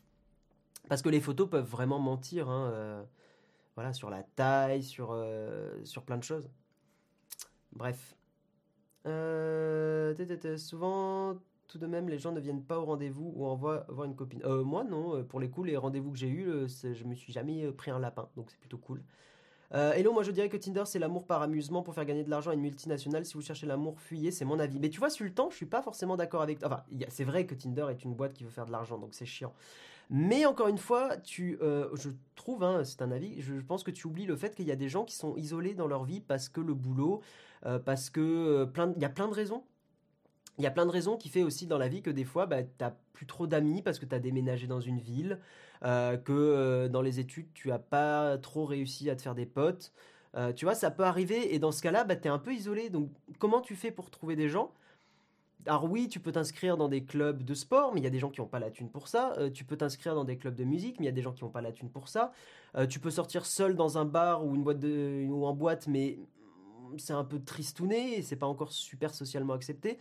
Parce 0.88 1.02
que 1.02 1.10
les 1.10 1.20
photos 1.20 1.50
peuvent 1.50 1.70
vraiment 1.70 2.00
mentir, 2.00 2.50
hein, 2.50 2.72
euh, 2.74 3.04
voilà, 3.76 3.94
sur 3.94 4.10
la 4.10 4.24
taille, 4.24 4.84
sur, 4.84 5.10
euh, 5.12 5.84
sur 5.84 6.04
plein 6.04 6.18
de 6.18 6.24
choses. 6.24 6.50
Bref. 7.74 8.16
Euh, 9.06 10.16
souvent, 10.58 11.36
tout 11.68 11.78
de 11.78 11.86
même, 11.86 12.10
les 12.10 12.18
gens 12.18 12.32
ne 12.32 12.40
viennent 12.40 12.64
pas 12.64 12.80
au 12.80 12.86
rendez-vous 12.86 13.32
ou 13.36 13.46
envoient 13.46 13.86
voir 13.90 14.06
une 14.06 14.16
copine. 14.16 14.42
moi, 14.64 14.84
non. 14.84 15.24
Pour 15.24 15.40
les 15.40 15.50
coups, 15.50 15.68
les 15.68 15.78
rendez-vous 15.78 16.12
que 16.12 16.18
j'ai 16.18 16.30
eus, 16.30 16.68
je 16.68 17.04
me 17.04 17.14
suis 17.14 17.32
jamais 17.32 17.72
pris 17.72 17.92
un 17.92 18.00
lapin, 18.00 18.28
donc 18.36 18.50
c'est 18.50 18.60
plutôt 18.60 18.80
cool. 18.80 19.04
hello, 19.72 20.12
moi 20.12 20.24
je 20.24 20.32
dirais 20.32 20.50
que 20.50 20.58
Tinder 20.58 20.84
c'est 20.86 20.98
l'amour 20.98 21.28
par 21.28 21.44
amusement 21.44 21.84
pour 21.84 21.94
faire 21.94 22.06
gagner 22.06 22.24
de 22.24 22.30
l'argent 22.32 22.50
à 22.50 22.56
une 22.56 22.62
multinationale. 22.62 23.26
Si 23.26 23.36
vous 23.36 23.42
cherchez 23.42 23.68
l'amour, 23.68 24.00
fuyez, 24.00 24.32
c'est 24.32 24.46
mon 24.46 24.58
avis. 24.58 24.80
Mais 24.80 24.90
tu 24.90 25.00
vois, 25.00 25.10
temps, 25.36 25.52
je 25.52 25.56
suis 25.56 25.68
pas 25.68 25.84
forcément 25.84 26.18
d'accord 26.18 26.42
avec 26.42 26.58
toi. 26.60 26.70
Enfin, 26.70 26.84
c'est 27.10 27.24
vrai 27.24 27.46
que 27.46 27.54
Tinder 27.54 27.86
est 27.92 28.04
une 28.04 28.16
boîte 28.16 28.34
qui 28.34 28.44
veut 28.44 28.50
faire 28.50 28.66
de 28.66 28.72
l'argent, 28.72 28.98
donc 28.98 29.14
c'est 29.14 29.28
chiant. 29.28 29.54
Mais 30.10 30.46
encore 30.46 30.68
une 30.68 30.80
fois, 30.80 31.18
tu, 31.18 31.60
euh, 31.62 31.88
je 31.96 32.10
trouve, 32.36 32.64
hein, 32.64 32.84
c'est 32.84 33.02
un 33.04 33.12
avis, 33.12 33.42
je 33.42 33.54
pense 33.62 33.84
que 33.84 33.92
tu 33.92 34.08
oublies 34.08 34.26
le 34.26 34.36
fait 34.36 34.56
qu'il 34.56 34.66
y 34.66 34.72
a 34.72 34.76
des 34.76 34.90
gens 34.90 35.06
qui 35.06 35.16
sont 35.16 35.36
isolés 35.38 35.76
dans 35.76 35.88
leur 35.88 36.04
vie 36.04 36.20
parce 36.20 36.50
que 36.50 36.62
le 36.62 36.74
boulot, 36.74 37.22
euh, 37.66 37.78
parce 37.78 38.10
que 38.10 38.20
euh, 38.20 38.94
il 38.96 39.02
y 39.02 39.06
a 39.06 39.10
plein 39.10 39.28
de 39.28 39.34
raisons. 39.34 39.64
Il 40.58 40.64
y 40.64 40.68
a 40.68 40.72
plein 40.72 40.88
de 40.88 40.92
raisons 40.92 41.16
qui 41.16 41.30
fait 41.30 41.44
aussi 41.44 41.68
dans 41.68 41.78
la 41.78 41.88
vie 41.88 42.02
que 42.02 42.10
des 42.10 42.26
fois, 42.26 42.48
bah, 42.48 42.64
tu 42.64 42.70
n'as 42.82 42.94
plus 43.14 43.28
trop 43.28 43.46
d'amis 43.48 43.82
parce 43.84 44.00
que 44.00 44.06
tu 44.06 44.16
as 44.16 44.20
déménagé 44.20 44.68
dans 44.68 44.82
une 44.82 45.00
ville, 45.00 45.40
que 45.82 46.88
dans 46.88 47.02
les 47.02 47.22
études, 47.22 47.48
tu 47.54 47.70
n'as 47.70 47.80
pas 47.80 48.38
trop 48.38 48.66
réussi 48.66 49.10
à 49.10 49.16
te 49.16 49.22
faire 49.22 49.36
des 49.36 49.46
potes. 49.46 49.94
Tu 50.58 50.66
vois, 50.66 50.76
ça 50.76 50.92
peut 50.92 51.04
arriver 51.04 51.56
et 51.56 51.60
dans 51.60 51.72
ce 51.72 51.82
cas-là, 51.82 52.04
bah, 52.04 52.18
tu 52.18 52.28
es 52.28 52.28
un 52.28 52.40
peu 52.40 52.54
isolé. 52.54 52.90
Donc, 52.90 53.10
comment 53.38 53.62
tu 53.62 53.78
fais 53.78 53.92
pour 53.92 54.10
trouver 54.10 54.36
des 54.36 54.50
gens? 54.50 54.74
Alors 55.66 55.86
oui, 55.86 56.08
tu 56.08 56.20
peux 56.20 56.32
t'inscrire 56.32 56.78
dans 56.78 56.88
des 56.88 57.04
clubs 57.04 57.44
de 57.44 57.54
sport, 57.54 57.94
mais 57.94 58.00
il 58.00 58.04
y 58.04 58.08
a 58.08 58.10
des 58.10 58.20
gens 58.20 58.30
qui 58.30 58.40
n'ont 58.40 58.48
pas 58.48 58.60
la 58.60 58.72
thune 58.72 58.90
pour 58.90 59.08
ça. 59.08 59.36
tu 59.54 59.66
peux 59.66 59.76
t'inscrire 59.76 60.16
dans 60.16 60.24
des 60.24 60.38
clubs 60.38 60.56
de 60.56 60.64
musique, 60.64 61.00
mais 61.00 61.06
il 61.06 61.10
y 61.10 61.12
a 61.12 61.14
des 61.14 61.22
gens 61.22 61.34
qui 61.34 61.44
n'ont 61.44 61.50
pas 61.50 61.62
la 61.62 61.72
thune 61.72 61.90
pour 61.90 62.08
ça. 62.08 62.32
tu 62.90 63.00
peux 63.00 63.12
sortir 63.12 63.46
seul 63.46 63.76
dans 63.76 63.98
un 63.98 64.06
bar 64.06 64.46
ou 64.46 64.56
une 64.56 64.64
boîte 64.64 64.84
en 64.84 65.54
boîte, 65.54 65.88
mais 65.88 66.18
c'est 66.98 67.14
un 67.14 67.24
peu 67.24 67.40
tristouné 67.44 68.18
et 68.18 68.22
c'est 68.22 68.36
pas 68.36 68.48
encore 68.48 68.72
super 68.72 69.14
socialement 69.14 69.54
accepté. 69.54 69.98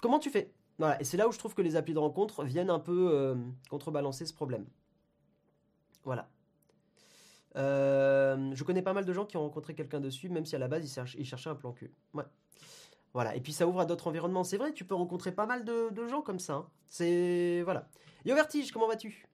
Comment 0.00 0.18
tu 0.18 0.30
fais? 0.30 0.52
Et 1.00 1.04
c'est 1.04 1.16
là 1.16 1.28
où 1.28 1.32
je 1.32 1.38
trouve 1.38 1.54
que 1.54 1.62
les 1.62 1.76
applis 1.76 1.94
de 1.94 1.98
rencontre 1.98 2.44
viennent 2.44 2.70
un 2.70 2.80
peu 2.80 3.10
euh, 3.12 3.36
contrebalancer 3.70 4.26
ce 4.26 4.34
problème. 4.34 4.66
Voilà. 6.04 6.28
Euh, 7.56 8.50
je 8.54 8.64
connais 8.64 8.82
pas 8.82 8.92
mal 8.92 9.04
de 9.04 9.12
gens 9.12 9.24
qui 9.24 9.36
ont 9.36 9.42
rencontré 9.42 9.74
quelqu'un 9.74 10.00
dessus, 10.00 10.28
même 10.28 10.46
si 10.46 10.56
à 10.56 10.58
la 10.58 10.68
base 10.68 10.98
ils, 11.16 11.24
cherchaient 11.24 11.50
un 11.50 11.54
plan 11.54 11.72
cul. 11.72 11.92
Ouais. 12.14 12.24
Voilà. 13.14 13.36
Et 13.36 13.40
puis 13.40 13.52
ça 13.52 13.66
ouvre 13.66 13.80
à 13.80 13.84
d'autres 13.84 14.08
environnements. 14.08 14.44
C'est 14.44 14.56
vrai, 14.56 14.72
tu 14.72 14.84
peux 14.84 14.94
rencontrer 14.94 15.32
pas 15.32 15.46
mal 15.46 15.64
de, 15.64 16.06
gens 16.08 16.22
comme 16.22 16.38
ça. 16.38 16.54
Hein. 16.54 16.66
C'est 16.86 17.62
voilà. 17.64 17.88
Yo 18.24 18.34
Vertige, 18.34 18.72
comment 18.72 18.88
vas-tu? 18.88 19.26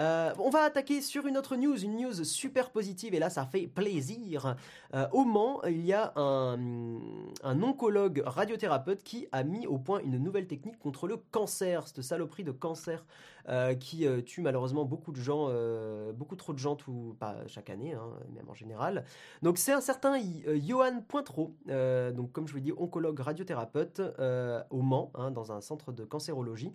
Euh, 0.00 0.32
on 0.38 0.48
va 0.48 0.62
attaquer 0.62 1.02
sur 1.02 1.26
une 1.26 1.36
autre 1.36 1.56
news, 1.56 1.78
une 1.78 1.96
news 1.96 2.24
super 2.24 2.70
positive, 2.70 3.14
et 3.14 3.18
là 3.18 3.28
ça 3.28 3.44
fait 3.44 3.66
plaisir. 3.66 4.56
Euh, 4.94 5.06
au 5.12 5.24
Mans, 5.24 5.62
il 5.64 5.84
y 5.84 5.92
a 5.92 6.12
un, 6.16 6.58
oncologue 7.44 8.22
radiothérapeute 8.24 9.02
qui 9.02 9.28
a 9.32 9.42
mis 9.44 9.66
au 9.66 9.78
point 9.78 10.00
une 10.00 10.16
nouvelle 10.16 10.46
technique 10.46 10.78
contre 10.78 11.06
le 11.06 11.18
cancer, 11.18 11.86
cette 11.86 12.02
saloperie 12.02 12.44
de 12.44 12.52
cancer 12.52 13.04
euh, 13.48 13.74
qui 13.74 14.06
tue 14.24 14.40
malheureusement 14.40 14.84
beaucoup 14.84 15.12
de 15.12 15.20
gens, 15.20 15.50
beaucoup 16.14 16.36
trop 16.36 16.54
de 16.54 16.58
gens, 16.58 16.76
tout, 16.76 17.14
pas 17.18 17.36
chaque 17.46 17.68
année, 17.68 17.92
hein, 17.92 18.08
même 18.34 18.48
en 18.48 18.54
général. 18.54 19.04
Donc 19.42 19.58
c'est 19.58 19.72
un 19.72 19.82
certain 19.82 20.18
Johan 20.66 21.02
Pointreau, 21.06 21.54
donc 21.66 22.32
comme 22.32 22.46
je 22.46 22.52
vous 22.52 22.58
l'ai 22.58 22.64
dit, 22.64 22.72
oncologue 22.76 23.20
radiothérapeute 23.20 24.00
au 24.70 24.80
Mans, 24.80 25.10
hein, 25.14 25.30
dans 25.30 25.52
un 25.52 25.60
centre 25.60 25.92
de 25.92 26.04
cancérologie 26.04 26.72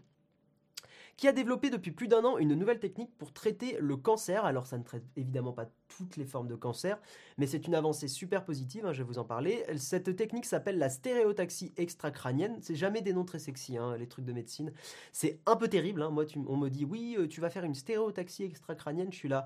qui 1.18 1.28
a 1.28 1.32
développé 1.32 1.70
depuis 1.70 1.92
plus 1.92 2.08
d'un 2.08 2.24
an 2.26 2.38
une 2.38 2.56
nouvelle 2.56 2.80
technique 2.80 3.16
pour 3.18 3.32
traiter 3.32 3.78
le 3.80 3.96
cancer. 3.96 4.44
Alors 4.46 4.66
ça 4.68 4.78
ne 4.78 4.84
traite 4.84 5.06
évidemment 5.16 5.54
pas 5.54 5.70
toutes 5.88 6.18
les 6.18 6.26
formes 6.26 6.48
de 6.48 6.56
cancer, 6.56 7.00
mais 7.38 7.48
c'est 7.48 7.68
une 7.68 7.76
avancée 7.76 8.08
super 8.08 8.44
positive, 8.44 8.86
hein, 8.86 8.92
je 8.94 9.04
vais 9.04 9.08
vous 9.08 9.20
en 9.20 9.24
parler. 9.24 9.64
Cette 9.78 10.16
technique 10.16 10.46
s'appelle 10.46 10.78
la 10.78 10.90
stéréotaxie 10.90 11.74
extracrânienne. 11.78 12.58
C'est 12.62 12.76
jamais 12.76 13.02
des 13.02 13.14
noms 13.14 13.26
très 13.26 13.40
sexy, 13.40 13.78
hein, 13.78 13.96
les 13.98 14.08
trucs 14.08 14.26
de 14.26 14.34
médecine. 14.34 14.74
C'est 15.12 15.40
un 15.46 15.56
peu 15.56 15.68
terrible. 15.68 16.02
Hein. 16.02 16.10
Moi, 16.10 16.26
on 16.48 16.58
me 16.58 16.70
dit 16.70 16.86
oui, 16.86 17.16
euh, 17.18 17.28
tu 17.28 17.40
vas 17.40 17.50
faire 17.50 17.64
une 17.64 17.76
stéréotaxie 17.76 18.44
extracrânienne. 18.44 19.12
Je 19.12 19.18
suis 19.18 19.30
là. 19.30 19.46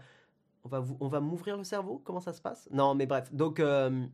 On 0.66 0.70
va, 0.70 0.84
on 1.00 1.08
va 1.08 1.22
m'ouvrir 1.22 1.56
le 1.56 1.64
cerveau? 1.64 2.02
Comment 2.04 2.20
ça 2.20 2.34
se 2.34 2.42
passe? 2.42 2.68
Non, 2.72 2.94
mais 2.94 3.06
bref. 3.06 3.34
Donc, 3.34 3.60
euh, 3.60 4.06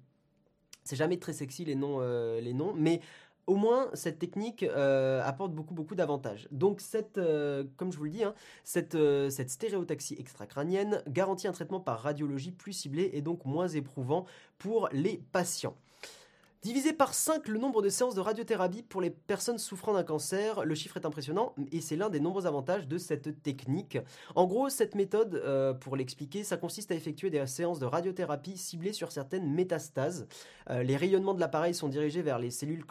c'est 0.84 0.96
jamais 0.96 1.18
très 1.18 1.34
sexy 1.34 1.66
les 1.66 1.74
noms, 1.74 1.98
euh, 2.02 2.40
les 2.40 2.54
noms. 2.54 2.74
Mais 2.76 3.02
au 3.48 3.56
moins, 3.56 3.90
cette 3.94 4.20
technique 4.20 4.64
euh, 4.64 5.22
apporte 5.24 5.54
beaucoup, 5.54 5.74
beaucoup 5.74 5.96
d'avantages. 5.96 6.48
Donc, 6.52 6.82
cette, 6.82 7.18
euh, 7.18 7.64
comme 7.78 7.92
je 7.92 7.98
vous 7.98 8.06
le 8.06 8.10
dis, 8.10 8.24
hein, 8.24 8.34
cette, 8.64 8.96
euh, 8.96 9.30
cette 9.30 9.50
stéréotaxie 9.50 10.16
extracrânienne 10.20 11.04
garantit 11.08 11.48
un 11.48 11.52
traitement 11.52 11.80
par 11.80 12.00
radiologie 12.00 12.52
plus 12.52 12.74
ciblé 12.74 13.12
et 13.14 13.22
donc 13.22 13.46
moins 13.46 13.68
éprouvant 13.68 14.26
pour 14.58 14.90
les 14.92 15.22
patients. 15.32 15.76
Divisé 16.66 16.94
par 16.94 17.14
5 17.14 17.48
le 17.48 17.60
nombre 17.60 17.84
de 17.84 17.90
séances 17.90 18.16
de 18.16 18.22
radiothérapie 18.22 18.82
pour 18.82 19.00
les 19.00 19.12
personnes 19.12 19.60
souffrant 19.60 19.94
d'un 19.94 20.04
cancer, 20.04 20.66
le 20.66 20.74
chiffre 20.74 20.98
est 20.98 21.06
impressionnant 21.06 21.54
et 21.72 21.80
c'est 21.80 21.96
l'un 21.96 22.10
des 22.10 22.20
nombreux 22.20 22.48
avantages 22.48 22.88
de 22.88 22.98
cette 22.98 23.44
technique. 23.44 24.00
En 24.34 24.48
gros, 24.48 24.70
cette 24.70 24.96
méthode, 24.96 25.36
euh, 25.36 25.76
pour 25.76 25.96
l'expliquer, 25.96 26.44
ça 26.44 26.58
consiste 26.58 26.90
à 26.90 26.96
effectuer 26.96 27.30
des 27.30 27.46
séances 27.46 27.78
de 27.78 27.86
radiothérapie 27.86 28.58
ciblées 28.58 28.94
sur 28.94 29.12
certaines 29.12 29.48
métastases. 29.48 30.28
Euh, 30.72 30.82
les 30.82 30.98
rayonnements 30.98 31.36
de 31.36 31.40
l'appareil 31.40 31.76
sont 31.76 31.88
dirigés 31.88 32.24
vers 32.24 32.40
les 32.40 32.50
cellules, 32.50 32.84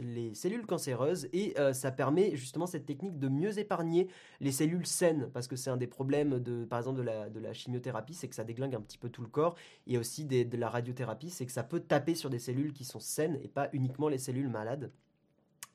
les 0.00 0.32
cellules 0.36 0.64
cancéreuses 0.64 1.26
et 1.32 1.58
euh, 1.58 1.72
ça 1.72 1.90
permet 1.90 2.36
justement 2.36 2.68
cette 2.68 2.86
technique 2.86 3.18
de 3.18 3.26
mieux 3.26 3.58
épargner 3.58 4.06
les 4.38 4.52
cellules 4.52 4.86
saines 4.86 5.28
parce 5.34 5.48
que 5.48 5.56
c'est 5.56 5.70
un 5.70 5.76
des 5.76 5.88
problèmes 5.88 6.38
de, 6.38 6.64
par 6.64 6.78
exemple, 6.78 7.02
de 7.02 7.40
la 7.40 7.52
chimiothérapie, 7.52 8.14
c'est 8.14 8.28
que 8.28 8.36
ça 8.36 8.44
déglingue 8.44 8.76
un 8.76 8.80
petit 8.80 8.98
peu 8.98 9.08
tout 9.08 9.22
le 9.22 9.28
corps 9.28 9.56
et 9.88 9.98
aussi 9.98 10.26
de 10.26 10.56
la 10.56 10.68
radiothérapie, 10.68 11.30
c'est 11.30 11.44
que 11.44 11.50
ça 11.50 11.64
peut 11.64 11.80
taper 11.80 12.14
sur 12.14 12.30
des 12.30 12.38
cellules 12.38 12.72
qui 12.72 12.84
sont 12.84 12.99
saines 13.00 13.38
et 13.42 13.48
pas 13.48 13.68
uniquement 13.72 14.08
les 14.08 14.18
cellules 14.18 14.48
malades. 14.48 14.90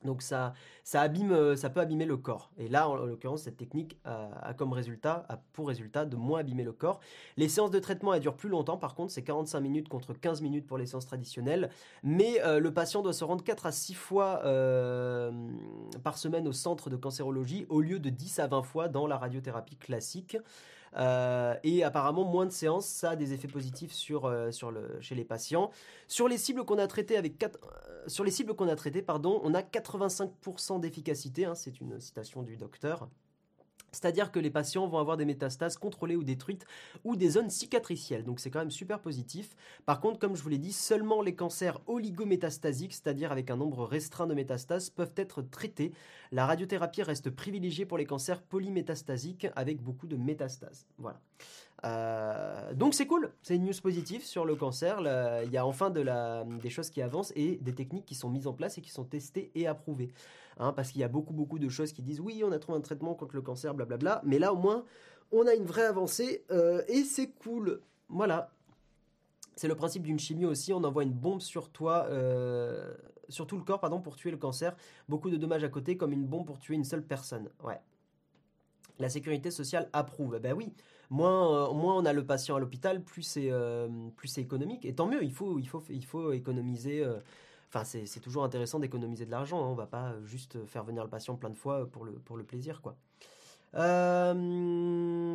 Donc 0.04 0.22
ça, 0.22 0.54
ça, 0.84 1.04
euh, 1.04 1.56
ça 1.56 1.70
peut 1.70 1.80
abîmer 1.80 2.06
le 2.06 2.16
corps. 2.16 2.50
Et 2.58 2.68
là, 2.68 2.88
en, 2.88 2.94
l'occurrence, 2.94 3.42
cette 3.42 3.56
technique 3.56 3.98
a, 4.04 4.54
comme 4.54 4.72
résultat, 4.72 5.26
a 5.28 5.36
pour 5.52 5.68
résultat 5.68 6.04
de 6.04 6.16
moins 6.16 6.40
abîmer 6.40 6.64
le 6.64 6.72
corps. 6.72 7.00
Les 7.36 7.48
séances 7.48 7.70
de 7.70 7.78
traitement, 7.78 8.14
elles 8.14 8.20
durent 8.20 8.36
plus 8.36 8.48
longtemps. 8.48 8.76
Par 8.76 8.94
contre, 8.94 9.12
c'est 9.12 9.22
45 9.22 9.60
minutes 9.60 9.88
contre 9.88 10.14
15 10.14 10.42
minutes 10.42 10.66
pour 10.66 10.78
les 10.78 10.86
séances 10.86 11.06
traditionnelles. 11.06 11.70
Mais 12.02 12.40
euh, 12.42 12.60
le 12.60 12.72
patient 12.72 13.02
doit 13.02 13.12
se 13.12 13.24
rendre 13.24 13.42
4 13.42 13.66
à 13.66 13.72
6 13.72 13.94
fois 13.94 14.40
euh, 14.44 15.30
par 16.04 16.18
semaine 16.18 16.46
au 16.46 16.52
centre 16.52 16.88
de 16.88 16.96
cancérologie 16.96 17.66
au 17.68 17.80
lieu 17.80 17.98
de 17.98 18.10
10 18.10 18.38
à 18.38 18.46
20 18.46 18.62
fois 18.62 18.88
dans 18.88 19.06
la 19.06 19.18
radiothérapie 19.18 19.76
classique. 19.76 20.38
Euh, 20.96 21.54
et 21.62 21.84
apparemment, 21.84 22.24
moins 22.24 22.46
de 22.46 22.50
séances, 22.50 22.86
ça 22.86 23.10
a 23.10 23.16
des 23.16 23.32
effets 23.32 23.48
positifs 23.48 23.92
sur, 23.92 24.24
euh, 24.24 24.50
sur 24.50 24.70
le, 24.70 24.98
chez 25.00 25.14
les 25.14 25.24
patients. 25.24 25.70
Sur 26.08 26.28
les 26.28 26.38
cibles 26.38 26.64
qu'on 26.64 26.78
a 26.78 26.86
traitées 26.86 27.16
avec 27.16 27.42
euh, 27.42 27.48
sur 28.06 28.24
les 28.24 28.30
cibles 28.30 28.54
qu'on 28.54 28.68
a 28.68 28.76
traitées, 28.76 29.02
pardon, 29.02 29.40
on 29.42 29.54
a 29.54 29.62
85% 29.62 30.80
d'efficacité. 30.80 31.44
Hein, 31.44 31.54
c'est 31.54 31.80
une 31.80 32.00
citation 32.00 32.42
du 32.42 32.56
docteur. 32.56 33.08
C'est-à-dire 33.96 34.30
que 34.30 34.38
les 34.38 34.50
patients 34.50 34.86
vont 34.86 34.98
avoir 34.98 35.16
des 35.16 35.24
métastases 35.24 35.76
contrôlées 35.76 36.16
ou 36.16 36.22
détruites 36.22 36.66
ou 37.04 37.16
des 37.16 37.30
zones 37.30 37.50
cicatricielles. 37.50 38.24
Donc 38.24 38.40
c'est 38.40 38.50
quand 38.50 38.58
même 38.58 38.70
super 38.70 39.00
positif. 39.00 39.56
Par 39.86 40.00
contre, 40.00 40.18
comme 40.18 40.36
je 40.36 40.42
vous 40.42 40.48
l'ai 40.50 40.58
dit, 40.58 40.72
seulement 40.72 41.22
les 41.22 41.34
cancers 41.34 41.80
oligométastasiques, 41.86 42.92
c'est-à-dire 42.92 43.32
avec 43.32 43.50
un 43.50 43.56
nombre 43.56 43.84
restreint 43.84 44.26
de 44.26 44.34
métastases, 44.34 44.90
peuvent 44.90 45.14
être 45.16 45.42
traités. 45.42 45.92
La 46.30 46.44
radiothérapie 46.46 47.02
reste 47.02 47.30
privilégiée 47.30 47.86
pour 47.86 47.98
les 47.98 48.04
cancers 48.04 48.42
polymétastasiques 48.42 49.46
avec 49.56 49.80
beaucoup 49.80 50.06
de 50.06 50.16
métastases. 50.16 50.86
Voilà. 50.98 51.20
Euh, 51.84 52.72
donc 52.72 52.94
c'est 52.94 53.06
cool, 53.06 53.30
c'est 53.42 53.54
une 53.56 53.64
news 53.64 53.74
positive 53.82 54.24
sur 54.24 54.44
le 54.44 54.56
cancer. 54.56 54.98
Il 55.44 55.50
y 55.50 55.56
a 55.56 55.66
enfin 55.66 55.90
des 55.90 56.70
choses 56.70 56.90
qui 56.90 57.02
avancent 57.02 57.32
et 57.36 57.56
des 57.56 57.74
techniques 57.74 58.06
qui 58.06 58.14
sont 58.14 58.30
mises 58.30 58.46
en 58.46 58.52
place 58.52 58.78
et 58.78 58.80
qui 58.80 58.90
sont 58.90 59.04
testées 59.04 59.50
et 59.54 59.66
approuvées. 59.66 60.10
Hein, 60.58 60.72
parce 60.72 60.90
qu'il 60.90 61.02
y 61.02 61.04
a 61.04 61.08
beaucoup 61.08 61.34
beaucoup 61.34 61.58
de 61.58 61.68
choses 61.68 61.92
qui 61.92 62.02
disent 62.02 62.20
oui, 62.20 62.42
on 62.44 62.50
a 62.52 62.58
trouvé 62.58 62.78
un 62.78 62.80
traitement 62.80 63.14
contre 63.14 63.36
le 63.36 63.42
cancer, 63.42 63.74
blablabla. 63.74 64.22
Mais 64.24 64.38
là 64.38 64.52
au 64.52 64.56
moins, 64.56 64.84
on 65.32 65.46
a 65.46 65.54
une 65.54 65.64
vraie 65.64 65.84
avancée 65.84 66.44
euh, 66.50 66.82
et 66.88 67.02
c'est 67.02 67.30
cool. 67.30 67.80
Voilà. 68.08 68.50
C'est 69.56 69.68
le 69.68 69.74
principe 69.74 70.02
d'une 70.02 70.18
chimie 70.18 70.44
aussi. 70.44 70.72
On 70.72 70.84
envoie 70.84 71.02
une 71.02 71.12
bombe 71.12 71.40
sur 71.40 71.70
toi, 71.70 72.06
euh, 72.10 72.94
sur 73.28 73.46
tout 73.46 73.56
le 73.56 73.64
corps, 73.64 73.80
pardon, 73.80 74.00
pour 74.00 74.16
tuer 74.16 74.30
le 74.30 74.36
cancer. 74.36 74.76
Beaucoup 75.08 75.30
de 75.30 75.36
dommages 75.36 75.64
à 75.64 75.68
côté, 75.68 75.96
comme 75.96 76.12
une 76.12 76.26
bombe 76.26 76.46
pour 76.46 76.58
tuer 76.58 76.74
une 76.74 76.84
seule 76.84 77.02
personne. 77.02 77.48
Ouais. 77.64 77.80
La 78.98 79.08
sécurité 79.08 79.50
sociale 79.50 79.88
approuve. 79.92 80.38
Ben 80.38 80.52
oui, 80.52 80.72
moins, 81.10 81.70
euh, 81.70 81.72
moins 81.72 81.96
on 81.96 82.04
a 82.04 82.12
le 82.12 82.24
patient 82.24 82.56
à 82.56 82.60
l'hôpital, 82.60 83.02
plus 83.02 83.22
c'est 83.22 83.50
euh, 83.50 83.88
économique. 84.36 84.84
Et 84.84 84.94
tant 84.94 85.06
mieux, 85.06 85.22
il 85.22 85.32
faut, 85.32 85.58
il 85.58 85.68
faut, 85.68 85.82
il 85.88 86.04
faut 86.04 86.32
économiser. 86.32 87.04
Euh, 87.04 87.18
enfin, 87.68 87.84
c'est 87.84 88.20
toujours 88.20 88.44
intéressant 88.44 88.78
d'économiser 88.78 89.26
de 89.26 89.30
l'argent. 89.30 89.62
Hein. 89.64 89.68
On 89.68 89.74
va 89.74 89.86
pas 89.86 90.14
juste 90.24 90.64
faire 90.66 90.84
venir 90.84 91.02
le 91.04 91.10
patient 91.10 91.36
plein 91.36 91.50
de 91.50 91.56
fois 91.56 91.86
pour 91.86 92.04
le, 92.04 92.12
pour 92.12 92.36
le 92.36 92.44
plaisir, 92.44 92.80
quoi. 92.82 92.96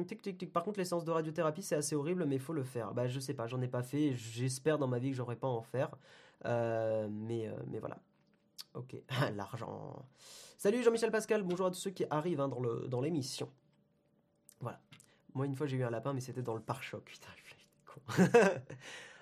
tic, 0.07 0.21
tic, 0.21 0.37
tic. 0.37 0.53
Par 0.53 0.63
contre, 0.63 0.79
les 0.79 0.85
séances 0.85 1.05
de 1.05 1.11
radiothérapie, 1.11 1.63
c'est 1.63 1.75
assez 1.75 1.95
horrible, 1.95 2.25
mais 2.25 2.35
il 2.35 2.41
faut 2.41 2.53
le 2.53 2.63
faire. 2.63 2.93
Bah, 2.93 3.07
je 3.07 3.19
sais 3.19 3.33
pas, 3.33 3.47
j'en 3.47 3.61
ai 3.61 3.67
pas 3.67 3.83
fait. 3.83 4.13
J'espère 4.15 4.77
dans 4.77 4.87
ma 4.87 4.99
vie 4.99 5.11
que 5.11 5.17
j'aurai 5.17 5.35
pas 5.35 5.47
à 5.47 5.51
en 5.51 5.61
faire. 5.61 5.91
mais, 6.45 7.49
mais 7.67 7.79
voilà. 7.79 7.97
Ok, 8.73 8.95
l'argent. 9.35 10.05
Salut 10.57 10.83
Jean-Michel 10.83 11.11
Pascal, 11.11 11.43
bonjour 11.43 11.65
à 11.65 11.71
tous 11.71 11.79
ceux 11.79 11.91
qui 11.91 12.05
arrivent 12.09 12.39
hein, 12.39 12.49
dans 12.87 13.01
l'émission. 13.01 13.49
Moi, 15.33 15.45
une 15.45 15.55
fois, 15.55 15.67
j'ai 15.67 15.77
eu 15.77 15.83
un 15.83 15.89
lapin, 15.89 16.13
mais 16.13 16.21
c'était 16.21 16.41
dans 16.41 16.55
le 16.55 16.61
pare-choc. 16.61 17.03
Putain, 17.05 17.29
con. 17.85 18.23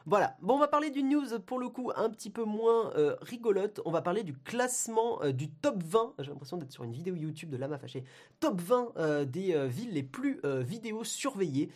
Voilà, 0.09 0.35
bon 0.41 0.55
on 0.55 0.59
va 0.59 0.67
parler 0.67 0.89
d'une 0.89 1.09
news 1.09 1.39
pour 1.45 1.59
le 1.59 1.69
coup 1.69 1.91
un 1.95 2.09
petit 2.09 2.29
peu 2.31 2.43
moins 2.43 2.91
euh, 2.95 3.15
rigolote, 3.21 3.79
on 3.85 3.91
va 3.91 4.01
parler 4.01 4.23
du 4.23 4.33
classement 4.33 5.21
euh, 5.21 5.31
du 5.31 5.51
top 5.51 5.83
20, 5.83 6.15
j'ai 6.17 6.31
l'impression 6.31 6.57
d'être 6.57 6.71
sur 6.71 6.83
une 6.83 6.93
vidéo 6.93 7.15
YouTube 7.15 7.51
de 7.51 7.57
Lama 7.57 7.77
Fâché, 7.77 8.03
top 8.39 8.59
20 8.59 8.93
euh, 8.97 9.25
des 9.25 9.67
villes 9.67 9.93
les 9.93 10.01
plus 10.01 10.41
vidéos 10.61 11.03
surveillées. 11.03 11.69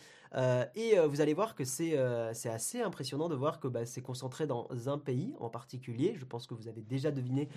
et 0.74 0.98
vous 0.98 1.20
allez 1.20 1.32
voir 1.32 1.54
que 1.54 1.64
c'est 1.64 1.96
assez 1.96 2.80
impressionnant 2.80 3.28
de 3.28 3.36
voir 3.36 3.60
que 3.60 3.68
bah, 3.68 3.86
c'est 3.86 4.00
concentré 4.00 4.48
dans 4.48 4.66
un 4.86 4.98
pays 4.98 5.34
en 5.38 5.48
particulier. 5.48 6.14
Je 6.16 6.24
pense 6.24 6.48
que 6.48 6.54
vous 6.54 6.66
avez 6.66 6.82
déjà 6.82 7.12
deviné 7.12 7.48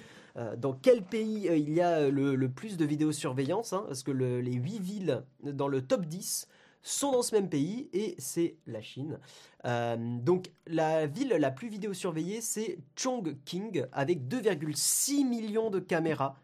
dans 0.58 0.74
quel 0.74 1.02
pays 1.02 1.50
il 1.52 1.74
y 1.74 1.82
a 1.82 2.10
le, 2.10 2.50
plus 2.50 2.78
de 2.78 2.86
vidéos 2.86 3.12
surveillance, 3.12 3.74
hein, 3.74 3.84
parce 3.88 4.04
que 4.04 4.12
les 4.12 4.54
8 4.54 4.80
villes 4.80 5.24
dans 5.42 5.68
le 5.68 5.82
top 5.82 6.06
10 6.06 6.48
sont 6.82 7.12
dans 7.12 7.22
ce 7.22 7.36
même 7.36 7.50
pays 7.50 7.90
et 7.94 8.16
c'est 8.18 8.56
la 8.66 8.82
Chine. 8.82 9.20
donc 9.64 10.52
la 10.68 11.08
ville 11.08 11.30
la 11.30 11.52
plus 11.52 11.68
vidéosurveillée 11.68 12.42
c'est 12.42 12.78
Chongqing 12.96 13.86
avec 13.92 14.28
2,6 14.28 15.28
millions 15.28 15.70
de 15.70 15.80
caméras. 15.80 16.38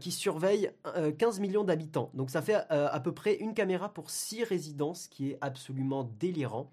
qui 0.00 0.12
surveillent 0.12 0.70
15 1.18 1.40
millions 1.40 1.64
d'habitants. 1.64 2.10
Donc 2.14 2.30
ça 2.30 2.42
fait 2.42 2.54
à 2.68 3.00
peu 3.00 3.12
près 3.12 3.36
une 3.36 3.54
caméra 3.54 3.92
pour 3.92 4.10
6 4.10 4.44
résidences, 4.44 5.08
qui 5.08 5.30
est 5.30 5.38
absolument 5.40 6.04
délirant. 6.20 6.70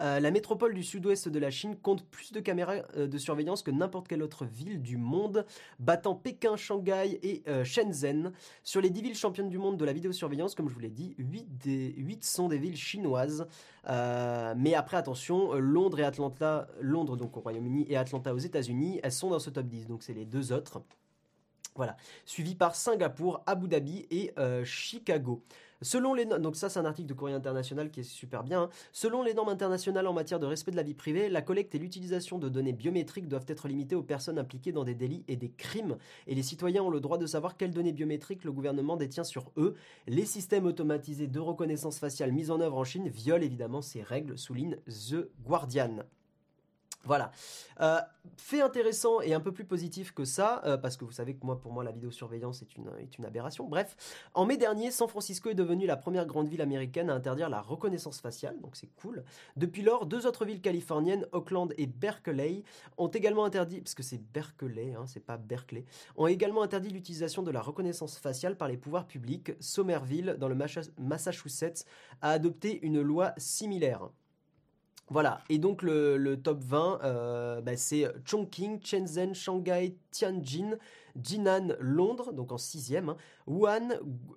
Euh, 0.00 0.18
la 0.18 0.30
métropole 0.30 0.74
du 0.74 0.82
sud-ouest 0.82 1.28
de 1.28 1.38
la 1.38 1.50
Chine 1.50 1.76
compte 1.76 2.04
plus 2.04 2.32
de 2.32 2.40
caméras 2.40 2.76
euh, 2.96 3.06
de 3.06 3.18
surveillance 3.18 3.62
que 3.62 3.70
n'importe 3.70 4.08
quelle 4.08 4.22
autre 4.22 4.44
ville 4.44 4.80
du 4.80 4.96
monde, 4.96 5.44
battant 5.78 6.14
Pékin, 6.14 6.56
Shanghai 6.56 7.18
et 7.22 7.42
euh, 7.48 7.64
Shenzhen. 7.64 8.32
Sur 8.62 8.80
les 8.80 8.90
10 8.90 9.02
villes 9.02 9.16
championnes 9.16 9.50
du 9.50 9.58
monde 9.58 9.76
de 9.76 9.84
la 9.84 9.92
vidéosurveillance, 9.92 10.54
comme 10.54 10.68
je 10.68 10.74
vous 10.74 10.80
l'ai 10.80 10.90
dit, 10.90 11.14
8, 11.18 11.58
des, 11.58 11.94
8 11.96 12.24
sont 12.24 12.48
des 12.48 12.58
villes 12.58 12.76
chinoises. 12.76 13.46
mais 13.86 14.74
après, 14.74 14.96
attention, 14.96 15.54
Londres 15.54 16.00
et 16.00 16.04
Atlanta, 16.04 16.68
Londres 16.80 17.16
donc 17.16 17.36
au 17.36 17.40
Royaume-Uni 17.40 17.86
et 17.88 17.96
Atlanta 17.96 18.34
aux 18.34 18.38
États-Unis, 18.38 19.00
elles 19.02 19.12
sont 19.12 19.30
dans 19.30 19.38
ce 19.38 19.50
top 19.50 19.66
10, 19.66 19.86
donc 19.86 20.02
c'est 20.02 20.14
les 20.14 20.24
deux 20.24 20.52
autres. 20.52 20.82
Voilà, 21.76 21.96
suivi 22.24 22.54
par 22.54 22.74
Singapour, 22.74 23.42
Abu 23.46 23.68
Dhabi 23.68 24.06
et 24.10 24.34
Chicago. 24.64 25.42
Selon 25.82 26.12
les 26.12 26.26
donc 26.26 26.56
ça 26.56 26.68
c'est 26.68 26.78
un 26.78 26.84
article 26.84 27.08
de 27.08 27.14
Courrier 27.14 27.34
International 27.34 27.90
qui 27.90 28.00
est 28.00 28.04
super 28.04 28.44
bien. 28.44 28.64
Hein. 28.64 28.70
Selon 28.92 29.22
les 29.22 29.32
normes 29.32 29.48
internationales 29.48 30.06
en 30.06 30.12
matière 30.12 30.38
de 30.38 30.44
respect 30.44 30.72
de 30.72 30.76
la 30.76 30.82
vie 30.82 30.92
privée, 30.92 31.30
la 31.30 31.40
collecte 31.40 31.74
et 31.74 31.78
l'utilisation 31.78 32.38
de 32.38 32.50
données 32.50 32.74
biométriques 32.74 33.28
doivent 33.28 33.46
être 33.48 33.66
limitées 33.66 33.94
aux 33.96 34.02
personnes 34.02 34.38
impliquées 34.38 34.72
dans 34.72 34.84
des 34.84 34.94
délits 34.94 35.24
et 35.26 35.36
des 35.36 35.50
crimes. 35.50 35.96
Et 36.26 36.34
les 36.34 36.42
citoyens 36.42 36.82
ont 36.82 36.90
le 36.90 37.00
droit 37.00 37.16
de 37.16 37.24
savoir 37.24 37.56
quelles 37.56 37.72
données 37.72 37.92
biométriques 37.92 38.44
le 38.44 38.52
gouvernement 38.52 38.98
détient 38.98 39.24
sur 39.24 39.52
eux. 39.56 39.74
Les 40.06 40.26
systèmes 40.26 40.66
automatisés 40.66 41.28
de 41.28 41.40
reconnaissance 41.40 41.98
faciale 41.98 42.32
mis 42.32 42.50
en 42.50 42.60
œuvre 42.60 42.76
en 42.76 42.84
Chine 42.84 43.08
violent 43.08 43.42
évidemment 43.42 43.80
ces 43.80 44.02
règles, 44.02 44.36
souligne 44.36 44.76
The 44.86 45.30
Guardian. 45.46 46.00
Voilà. 47.04 47.32
Euh, 47.80 47.98
fait 48.36 48.60
intéressant 48.60 49.22
et 49.22 49.32
un 49.32 49.40
peu 49.40 49.52
plus 49.52 49.64
positif 49.64 50.12
que 50.12 50.24
ça, 50.24 50.62
euh, 50.66 50.76
parce 50.76 50.98
que 50.98 51.04
vous 51.04 51.12
savez 51.12 51.34
que 51.34 51.46
moi, 51.46 51.58
pour 51.58 51.72
moi, 51.72 51.82
la 51.82 51.92
vidéosurveillance 51.92 52.60
est 52.60 52.76
une, 52.76 52.90
est 52.98 53.16
une 53.16 53.24
aberration. 53.24 53.66
Bref, 53.68 53.96
en 54.34 54.44
mai 54.44 54.58
dernier, 54.58 54.90
San 54.90 55.08
Francisco 55.08 55.48
est 55.48 55.54
devenue 55.54 55.86
la 55.86 55.96
première 55.96 56.26
grande 56.26 56.48
ville 56.48 56.60
américaine 56.60 57.08
à 57.08 57.14
interdire 57.14 57.48
la 57.48 57.62
reconnaissance 57.62 58.20
faciale, 58.20 58.60
donc 58.60 58.76
c'est 58.76 58.94
cool. 58.96 59.24
Depuis 59.56 59.82
lors, 59.82 60.04
deux 60.04 60.26
autres 60.26 60.44
villes 60.44 60.60
californiennes, 60.60 61.26
Oakland 61.32 61.72
et 61.78 61.86
Berkeley, 61.86 62.64
ont 62.98 63.08
également 63.08 63.44
interdit, 63.44 63.80
parce 63.80 63.94
que 63.94 64.02
c'est 64.02 64.20
Berkeley, 64.32 64.94
hein, 64.94 65.04
c'est 65.06 65.24
pas 65.24 65.38
Berkeley, 65.38 65.86
ont 66.16 66.26
également 66.26 66.62
interdit 66.62 66.90
l'utilisation 66.90 67.42
de 67.42 67.50
la 67.50 67.62
reconnaissance 67.62 68.18
faciale 68.18 68.56
par 68.56 68.68
les 68.68 68.76
pouvoirs 68.76 69.06
publics. 69.06 69.52
Somerville, 69.60 70.36
dans 70.38 70.48
le 70.48 70.56
Massachusetts, 70.98 71.86
a 72.20 72.30
adopté 72.30 72.84
une 72.84 73.00
loi 73.00 73.32
similaire. 73.38 74.10
Voilà, 75.12 75.42
et 75.48 75.58
donc 75.58 75.82
le, 75.82 76.36
top 76.36 76.62
20, 76.62 77.00
euh, 77.02 77.60
bah, 77.60 77.76
c'est 77.76 78.06
Chongqing, 78.24 78.78
Shenzhen, 78.80 79.34
Shanghai, 79.34 79.96
Tianjin, 80.12 80.76
Jinan, 81.20 81.74
Londres, 81.80 82.32
donc 82.32 82.52
en 82.52 82.58
sixième, 82.58 83.08
hein, 83.08 83.16
Wuhan, 83.48 83.88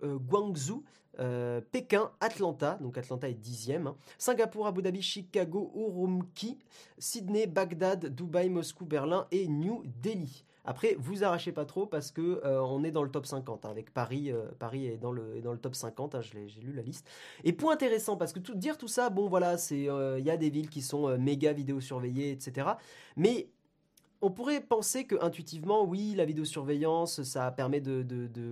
euh, 0.02 0.18
Guangzhou, 0.18 0.84
euh, 1.20 1.62
Pékin, 1.72 2.10
Atlanta, 2.20 2.80
donc 2.82 2.98
Atlanta 2.98 3.30
est 3.30 3.36
dixième, 3.36 3.86
hein, 3.86 3.96
Singapour, 4.18 4.66
Abu 4.66 4.82
Dhabi, 4.82 5.04
Chicago, 5.04 5.72
Urumqi, 5.76 6.58
Sydney, 6.98 7.46
Bagdad, 7.46 8.08
Dubaï, 8.08 8.50
Moscou, 8.50 8.86
Berlin 8.86 9.28
et 9.32 9.48
New 9.48 9.84
Delhi. 10.02 10.44
Après, 10.66 10.96
vous 10.98 11.24
arrachez 11.24 11.52
pas 11.52 11.66
trop 11.66 11.86
parce 11.86 12.12
que 12.12 12.42
euh, 12.46 12.62
on 12.62 12.84
est 12.84 12.92
dans 12.92 13.04
le 13.04 13.12
top 13.12 13.26
50 13.26 13.66
hein, 13.66 13.70
avec 13.70 13.94
Paris. 13.94 14.32
Euh, 14.32 14.46
Paris 14.60 14.88
est 14.88 14.98
dans 14.98 15.12
le, 15.12 15.42
dans 15.42 15.52
le 15.52 15.58
top 15.58 15.76
50. 15.76 16.16
Hein, 16.16 16.22
j'ai 16.22 16.62
lu 16.62 16.74
la 16.74 16.82
liste. 16.82 17.08
Et 17.44 17.52
point 17.52 17.74
intéressant 17.74 18.16
parce 18.16 18.32
que 18.32 18.40
tout, 18.40 18.56
dire 18.56 18.78
tout 18.78 18.88
ça, 18.88 19.10
bon 19.10 19.28
voilà, 19.28 19.58
c'est 19.58 19.90
euh, 19.90 20.20
il 20.20 20.26
y 20.26 20.32
a 20.32 20.38
des 20.38 20.50
villes 20.50 20.70
qui 20.70 20.82
sont 20.82 21.18
méga 21.18 21.52
vidéo 21.52 21.82
surveillées, 21.82 22.32
etc. 22.32 22.68
Mais 23.18 23.50
on 24.22 24.32
pourrait 24.32 24.62
penser 24.62 25.06
que 25.06 25.22
intuitivement, 25.22 25.84
oui, 25.84 26.14
la 26.16 26.24
vidéosurveillance, 26.24 27.24
ça 27.24 27.52
permet 27.52 27.82
de, 27.82 28.04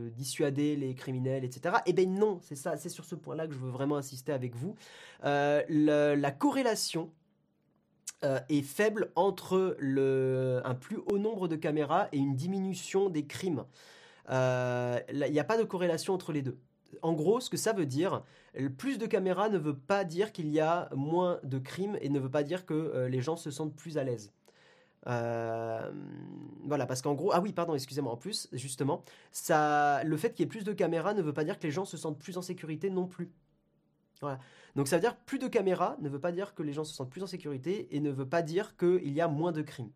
dissuader 0.10 0.76
les 0.76 0.96
criminels, 0.96 1.46
etc. 1.46 1.76
Eh 1.86 1.94
bien 1.94 2.08
non, 2.08 2.40
c'est 2.42 2.56
ça, 2.56 2.76
c'est 2.76 2.90
sur 2.90 3.06
ce 3.06 3.16
point-là 3.16 3.48
que 3.48 3.54
je 3.54 3.60
veux 3.60 3.70
vraiment 3.70 3.96
insister 3.96 4.34
avec 4.34 4.54
vous. 4.54 4.76
la 5.24 6.32
corrélation 6.32 7.10
euh, 8.24 8.40
est 8.50 8.62
faible 8.62 9.12
entre 9.16 9.76
le, 9.80 10.62
un 10.64 10.76
plus 10.76 11.00
haut 11.12 11.18
nombre 11.18 11.48
de 11.48 11.56
caméras 11.56 12.08
et 12.12 12.18
une 12.18 12.36
diminution 12.36 13.10
des 13.10 13.26
crimes. 13.26 13.66
Euh, 14.30 15.00
il 15.12 15.32
n'y 15.32 15.40
a 15.40 15.44
pas 15.44 15.58
de 15.58 15.64
corrélation 15.64 16.14
entre 16.14 16.32
les 16.32 16.44
deux. 16.44 16.60
En 17.02 17.14
gros, 17.14 17.40
ce 17.40 17.50
que 17.50 17.58
ça 17.58 17.74
veut 17.74 17.88
dire, 17.88 18.24
plus 18.78 19.00
de 19.00 19.08
caméras 19.08 19.50
ne 19.50 19.58
veut 19.58 19.76
pas 19.76 20.04
dire 20.04 20.32
qu'il 20.34 20.50
y 20.50 20.60
a 20.60 20.90
moins 20.96 21.40
de 21.44 21.58
crimes 21.58 21.98
et 22.00 22.10
ne 22.10 22.20
veut 22.20 22.30
pas 22.30 22.44
dire 22.44 22.68
que 22.68 22.76
euh, 22.76 23.10
les 23.10 23.22
gens 23.22 23.38
se 23.38 23.50
sentent 23.50 23.76
plus 23.76 23.98
à 23.98 24.04
l'aise. 24.04 24.32
voilà, 25.06 26.86
parce 26.88 27.02
qu'en 27.02 27.16
gros, 27.16 27.32
ah 27.34 27.42
oui, 27.42 27.54
pardon, 27.54 27.74
excusez-moi. 27.74 28.14
En 28.14 28.18
plus, 28.18 28.50
justement, 28.54 29.04
ça, 29.32 30.04
le 30.04 30.16
fait 30.16 30.32
qu'il 30.34 30.44
y 30.44 30.46
ait 30.46 30.50
plus 30.50 30.64
de 30.64 30.74
caméras 30.74 31.16
ne 31.16 31.24
veut 31.24 31.34
pas 31.34 31.44
dire 31.44 31.58
que 31.58 31.64
les 31.64 31.72
gens 31.72 31.86
se 31.86 31.98
sentent 31.98 32.20
plus 32.20 32.38
en 32.38 32.44
sécurité 32.44 32.92
non 32.92 33.08
plus. 33.08 33.32
Donc 34.76 34.88
ça 34.88 34.98
veut 34.98 35.02
dire 35.02 35.18
plus 35.18 35.40
de 35.40 35.48
caméras 35.48 35.98
ne 36.00 36.10
veut 36.10 36.20
pas 36.20 36.32
dire 36.32 36.54
que 36.54 36.64
les 36.64 36.74
gens 36.74 36.84
se 36.84 36.94
sentent 36.94 37.10
plus 37.10 37.24
en 37.24 37.28
sécurité 37.28 37.96
et 37.96 38.00
ne 38.00 38.12
veut 38.12 38.28
pas 38.28 38.42
dire 38.42 38.78
qu'il 38.78 39.12
y 39.12 39.22
a 39.22 39.28
moins 39.28 39.52
de 39.52 39.62
crimes. 39.62 39.92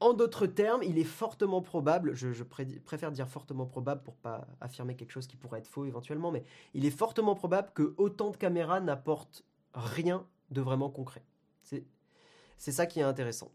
En 0.00 0.12
d'autres 0.12 0.46
termes, 0.46 0.82
il 0.82 0.98
est 0.98 1.04
fortement 1.04 1.62
probable, 1.62 2.14
je, 2.14 2.42
préfère 2.42 3.10
dire 3.10 3.28
fortement 3.28 3.64
probable 3.64 4.02
pour 4.02 4.16
pas 4.16 4.46
affirmer 4.60 4.96
quelque 4.96 5.12
chose 5.12 5.26
qui 5.26 5.36
pourrait 5.36 5.60
être 5.60 5.68
faux 5.68 5.86
éventuellement, 5.86 6.30
mais 6.30 6.44
il 6.74 6.84
est 6.84 6.90
fortement 6.90 7.34
probable 7.34 7.70
que 7.74 7.94
autant 7.96 8.30
de 8.30 8.36
caméras 8.36 8.80
n'apportent 8.80 9.44
rien 9.72 10.26
de 10.50 10.60
vraiment 10.60 10.90
concret. 10.90 11.22
C'est 11.62 12.72
ça 12.72 12.86
qui 12.86 13.00
est 13.00 13.04
intéressant. 13.04 13.50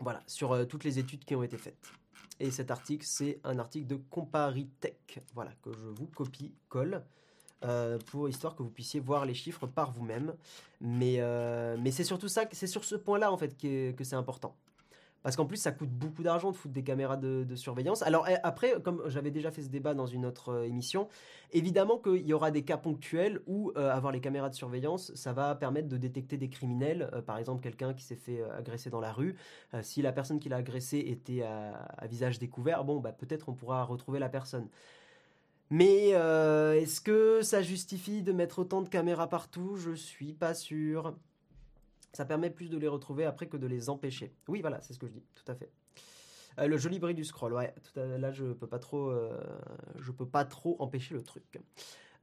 Voilà, 0.00 0.22
sur 0.26 0.52
euh, 0.52 0.64
toutes 0.64 0.84
les 0.84 0.98
études 0.98 1.24
qui 1.24 1.34
ont 1.34 1.42
été 1.42 1.58
faites. 1.58 1.90
Et 2.40 2.50
cet 2.50 2.70
article, 2.70 3.04
c'est 3.04 3.40
un 3.42 3.58
article 3.58 3.86
de 3.86 3.96
Comparitech, 3.96 5.20
voilà, 5.34 5.52
que 5.62 5.72
je 5.72 5.86
vous 5.86 6.06
copie-colle. 6.06 7.04
Euh, 7.64 7.98
pour 8.06 8.28
histoire 8.28 8.54
que 8.54 8.62
vous 8.62 8.70
puissiez 8.70 9.00
voir 9.00 9.26
les 9.26 9.34
chiffres 9.34 9.66
par 9.66 9.90
vous-même. 9.90 10.32
Mais, 10.80 11.16
euh, 11.18 11.76
mais 11.80 11.90
c'est 11.90 12.04
surtout 12.04 12.28
ça, 12.28 12.44
c'est 12.52 12.68
sur 12.68 12.84
ce 12.84 12.94
point-là 12.94 13.32
en 13.32 13.36
fait 13.36 13.56
que 13.58 14.04
c'est 14.04 14.14
important. 14.14 14.54
Parce 15.24 15.34
qu'en 15.34 15.46
plus, 15.46 15.56
ça 15.56 15.72
coûte 15.72 15.90
beaucoup 15.90 16.22
d'argent 16.22 16.52
de 16.52 16.56
foutre 16.56 16.72
des 16.72 16.84
caméras 16.84 17.16
de, 17.16 17.44
surveillance. 17.56 18.02
Alors 18.02 18.28
eh, 18.28 18.36
après, 18.44 18.80
comme 18.80 19.02
j'avais 19.08 19.32
déjà 19.32 19.50
fait 19.50 19.62
ce 19.62 19.68
débat 19.68 19.92
dans 19.92 20.06
une 20.06 20.24
autre 20.24 20.50
euh, 20.50 20.68
émission, 20.68 21.08
évidemment 21.50 21.98
qu'il 21.98 22.24
y 22.24 22.32
aura 22.32 22.52
des 22.52 22.62
cas 22.62 22.76
ponctuels 22.76 23.40
où 23.48 23.72
avoir 23.74 24.12
les 24.12 24.20
caméras 24.20 24.50
de 24.50 24.54
surveillance, 24.54 25.12
ça 25.16 25.32
va 25.32 25.56
permettre 25.56 25.88
de 25.88 25.96
détecter 25.96 26.36
des 26.36 26.48
criminels. 26.48 27.10
par 27.26 27.38
exemple, 27.38 27.60
quelqu'un 27.60 27.92
qui 27.92 28.04
s'est 28.04 28.14
fait 28.14 28.40
agresser 28.56 28.88
dans 28.88 29.00
la 29.00 29.12
rue. 29.12 29.34
si 29.82 30.00
la 30.00 30.12
personne 30.12 30.38
qui 30.38 30.48
l'a 30.48 30.58
agressé 30.58 30.98
était 30.98 31.42
à, 31.42 31.72
à, 31.98 32.06
visage 32.06 32.38
découvert, 32.38 32.84
bon, 32.84 33.00
bah, 33.00 33.10
peut-être 33.12 33.48
on 33.48 33.54
pourra 33.54 33.82
retrouver 33.82 34.20
la 34.20 34.28
personne. 34.28 34.68
Mais 35.70 36.14
euh, 36.14 36.80
est-ce 36.80 37.00
que 37.00 37.42
ça 37.42 37.62
justifie 37.62 38.22
de 38.22 38.32
mettre 38.32 38.60
autant 38.60 38.80
de 38.80 38.88
caméras 38.88 39.28
partout? 39.28 39.76
Je 39.76 39.92
suis 39.92 40.32
pas 40.32 40.54
sûr. 40.54 41.14
Ça 42.14 42.24
permet 42.24 42.48
plus 42.48 42.70
de 42.70 42.78
les 42.78 42.88
retrouver 42.88 43.26
après 43.26 43.48
que 43.48 43.58
de 43.58 43.66
les 43.66 43.90
empêcher. 43.90 44.32
Oui, 44.48 44.62
voilà, 44.62 44.80
c'est 44.80 44.94
ce 44.94 44.98
que 44.98 45.06
je 45.06 45.12
dis, 45.12 45.22
tout 45.34 45.50
à 45.50 45.54
fait. 45.54 45.70
Euh, 46.58 46.66
le 46.66 46.78
joli 46.78 46.98
bruit 46.98 47.14
du 47.14 47.24
scroll, 47.24 47.52
ouais. 47.52 47.74
là, 47.96 48.32
je 48.32 48.46
peux 48.46 48.66
pas 48.66 48.78
trop, 48.78 49.10
euh, 49.10 49.38
je 50.00 50.10
peux 50.10 50.26
pas 50.26 50.46
trop 50.46 50.76
empêcher 50.78 51.14
le 51.14 51.22
truc. 51.22 51.60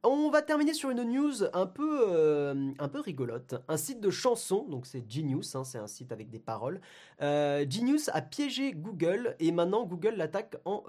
On 0.02 0.30
va 0.30 0.42
terminer 0.42 0.74
sur 0.74 0.90
une 0.90 1.04
news 1.04 1.44
un 1.54 1.66
peu, 1.66 2.52
un 2.78 2.88
peu 2.90 3.00
rigolote. 3.00 3.56
Un 3.68 3.78
site 3.78 4.02
de 4.02 4.12
chansons, 4.12 4.68
donc 4.70 4.86
c'est 4.86 5.04
Genius, 5.10 5.56
hein, 5.56 5.64
c'est 5.64 5.80
un 5.80 5.88
site 5.88 6.12
avec 6.12 6.30
des 6.30 6.38
paroles. 6.38 6.80
Genius 7.20 8.10
a 8.14 8.22
piégé 8.22 8.74
Google 8.74 9.36
et 9.40 9.52
maintenant 9.52 9.84
Google 9.84 10.14
l'attaque 10.16 10.58
en 10.64 10.84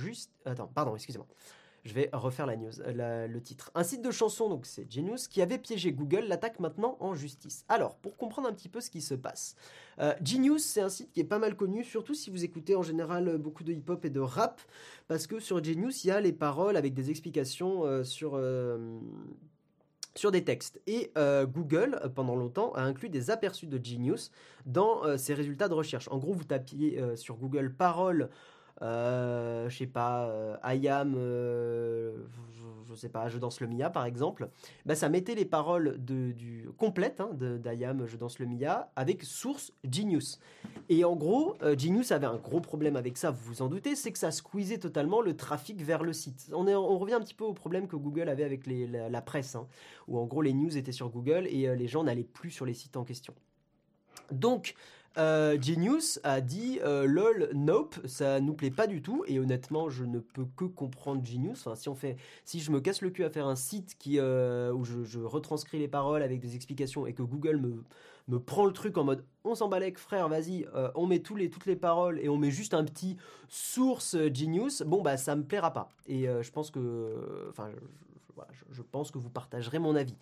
juste. 0.00 0.30
Attends, 0.46 0.70
pardon, 0.74 0.94
excusez-moi. 0.94 1.26
Je 1.84 1.92
vais 1.92 2.08
refaire 2.14 2.46
la 2.46 2.56
news, 2.56 2.72
le 2.86 3.38
titre. 3.40 3.70
Un 3.74 3.84
site 3.84 4.00
de 4.00 4.10
chansons, 4.10 4.48
donc 4.48 4.64
c'est 4.64 4.90
Genius, 4.90 5.28
qui 5.28 5.42
avait 5.42 5.58
piégé 5.58 5.92
Google, 5.92 6.24
l'attaque 6.26 6.58
maintenant 6.58 6.96
en 6.98 7.14
justice. 7.14 7.66
Alors, 7.68 7.96
pour 7.96 8.16
comprendre 8.16 8.48
un 8.48 8.54
petit 8.54 8.70
peu 8.70 8.80
ce 8.80 8.88
qui 8.88 9.02
se 9.02 9.14
passe, 9.14 9.54
euh, 9.98 10.14
Genius, 10.24 10.64
c'est 10.64 10.80
un 10.80 10.88
site 10.88 11.12
qui 11.12 11.20
est 11.20 11.24
pas 11.24 11.38
mal 11.38 11.56
connu, 11.56 11.84
surtout 11.84 12.14
si 12.14 12.30
vous 12.30 12.42
écoutez 12.42 12.74
en 12.74 12.82
général 12.82 13.36
beaucoup 13.36 13.64
de 13.64 13.72
hip-hop 13.72 14.02
et 14.06 14.10
de 14.10 14.20
rap, 14.20 14.62
parce 15.08 15.26
que 15.26 15.40
sur 15.40 15.62
Genius, 15.62 16.04
il 16.04 16.08
y 16.08 16.10
a 16.10 16.22
les 16.22 16.32
paroles 16.32 16.78
avec 16.78 16.94
des 16.94 17.10
explications 17.10 17.84
euh, 17.84 18.02
sur... 18.02 18.32
Euh, 18.34 18.98
sur 20.16 20.30
des 20.30 20.44
textes. 20.44 20.80
Et 20.86 21.10
Google, 21.16 22.00
pendant 22.14 22.36
longtemps, 22.36 22.72
a 22.74 22.82
inclus 22.82 23.08
des 23.08 23.32
aperçus 23.32 23.66
de 23.66 23.84
Genius 23.84 24.30
dans 24.64 25.18
ses 25.18 25.34
résultats 25.34 25.66
de 25.66 25.74
recherche. 25.74 26.06
En 26.06 26.18
gros, 26.18 26.32
vous 26.32 26.44
tapiez 26.44 27.02
sur 27.16 27.34
Google 27.34 27.74
paroles 27.74 28.30
euh, 28.82 29.68
je 29.68 29.76
sais 29.78 29.86
pas, 29.86 30.26
euh, 30.26 30.56
I 30.64 30.88
am, 30.88 31.14
euh, 31.16 32.16
je, 32.88 32.94
sais 32.94 33.08
pas, 33.08 33.28
Je 33.28 33.38
danse 33.38 33.60
le 33.60 33.66
Mia 33.66 33.90
par 33.90 34.04
exemple, 34.04 34.48
bah, 34.84 34.94
ça 34.94 35.08
mettait 35.08 35.34
les 35.34 35.44
paroles 35.44 36.04
de, 36.04 36.32
du, 36.32 36.68
complètes 36.76 37.20
hein, 37.20 37.30
d'Ayam 37.34 38.06
Je 38.06 38.16
danse 38.16 38.38
le 38.38 38.46
Mia 38.46 38.90
avec 38.96 39.22
source 39.22 39.72
Genius. 39.88 40.40
Et 40.88 41.04
en 41.04 41.16
gros, 41.16 41.56
euh, 41.62 41.76
Genius 41.76 42.12
avait 42.12 42.26
un 42.26 42.36
gros 42.36 42.60
problème 42.60 42.96
avec 42.96 43.16
ça, 43.16 43.30
vous 43.30 43.42
vous 43.44 43.62
en 43.62 43.68
doutez, 43.68 43.96
c'est 43.96 44.12
que 44.12 44.18
ça 44.18 44.30
squeezait 44.30 44.78
totalement 44.78 45.22
le 45.22 45.36
trafic 45.36 45.80
vers 45.82 46.02
le 46.02 46.12
site. 46.12 46.50
On, 46.52 46.98
revient 46.98 47.14
un 47.14 47.20
petit 47.20 47.34
peu 47.34 47.44
au 47.44 47.54
problème 47.54 47.88
que 47.88 47.96
Google 47.96 48.28
avait 48.28 48.44
avec 48.44 48.66
la, 48.66 49.22
presse, 49.22 49.54
hein, 49.54 49.66
où 50.08 50.18
en 50.18 50.26
gros 50.26 50.42
les 50.42 50.52
news 50.52 50.76
étaient 50.76 50.92
sur 50.92 51.08
Google 51.08 51.46
et 51.48 51.68
euh, 51.68 51.74
les 51.74 51.88
gens 51.88 52.04
n'allaient 52.04 52.22
plus 52.22 52.50
sur 52.50 52.66
les 52.66 52.74
sites 52.74 52.96
en 52.96 53.04
question. 53.04 53.34
Donc, 54.30 54.74
euh, 55.16 55.56
Genius 55.60 56.18
a 56.24 56.40
dit 56.40 56.80
euh, 56.82 57.06
lol 57.06 57.48
nope 57.54 57.96
ça 58.04 58.40
nous 58.40 58.54
plaît 58.54 58.70
pas 58.70 58.86
du 58.86 59.02
tout. 59.02 59.24
Et 59.26 59.38
honnêtement 59.38 59.88
je 59.88 60.04
ne 60.04 60.18
peux 60.18 60.46
que 60.56 60.64
comprendre 60.64 61.24
Genius. 61.24 61.68
Si 61.74 61.88
on 61.88 61.94
fait 61.94 62.16
si 62.44 62.60
je 62.60 62.70
me 62.70 62.80
casse 62.80 63.00
le 63.00 63.10
cul 63.10 63.24
à 63.24 63.30
faire 63.30 63.46
un 63.46 63.56
site 63.56 63.96
qui 63.98 64.18
euh, 64.18 64.72
où 64.72 64.84
je, 64.84 65.18
retranscris 65.20 65.78
les 65.78 65.88
paroles 65.88 66.22
avec 66.22 66.40
des 66.40 66.56
explications 66.56 67.06
et 67.06 67.12
que 67.12 67.22
Google 67.22 67.58
me 67.58 67.84
me 68.26 68.38
prend 68.40 68.64
le 68.64 68.72
truc 68.72 68.96
en 68.96 69.04
mode 69.04 69.22
on 69.44 69.54
s'en 69.54 69.70
frère 69.96 70.28
vas-y 70.28 70.66
on 70.94 71.06
met 71.06 71.18
toutes 71.18 71.66
les 71.66 71.76
paroles 71.76 72.18
et 72.20 72.28
on 72.28 72.38
met 72.38 72.50
juste 72.50 72.72
un 72.72 72.84
petit 72.84 73.18
source 73.48 74.16
Genius 74.32 74.82
bon 74.82 75.02
bah 75.02 75.16
ça 75.16 75.36
me 75.36 75.44
plaira 75.44 75.72
pas. 75.72 75.90
Et 76.06 76.26
je 76.26 76.50
pense 76.50 76.70
que 76.70 77.48
enfin 77.50 77.68
je, 78.72 78.82
pense 78.82 79.10
que 79.10 79.18
vous 79.18 79.30
partagerez 79.30 79.78
mon 79.78 79.94
avis. 79.94 80.16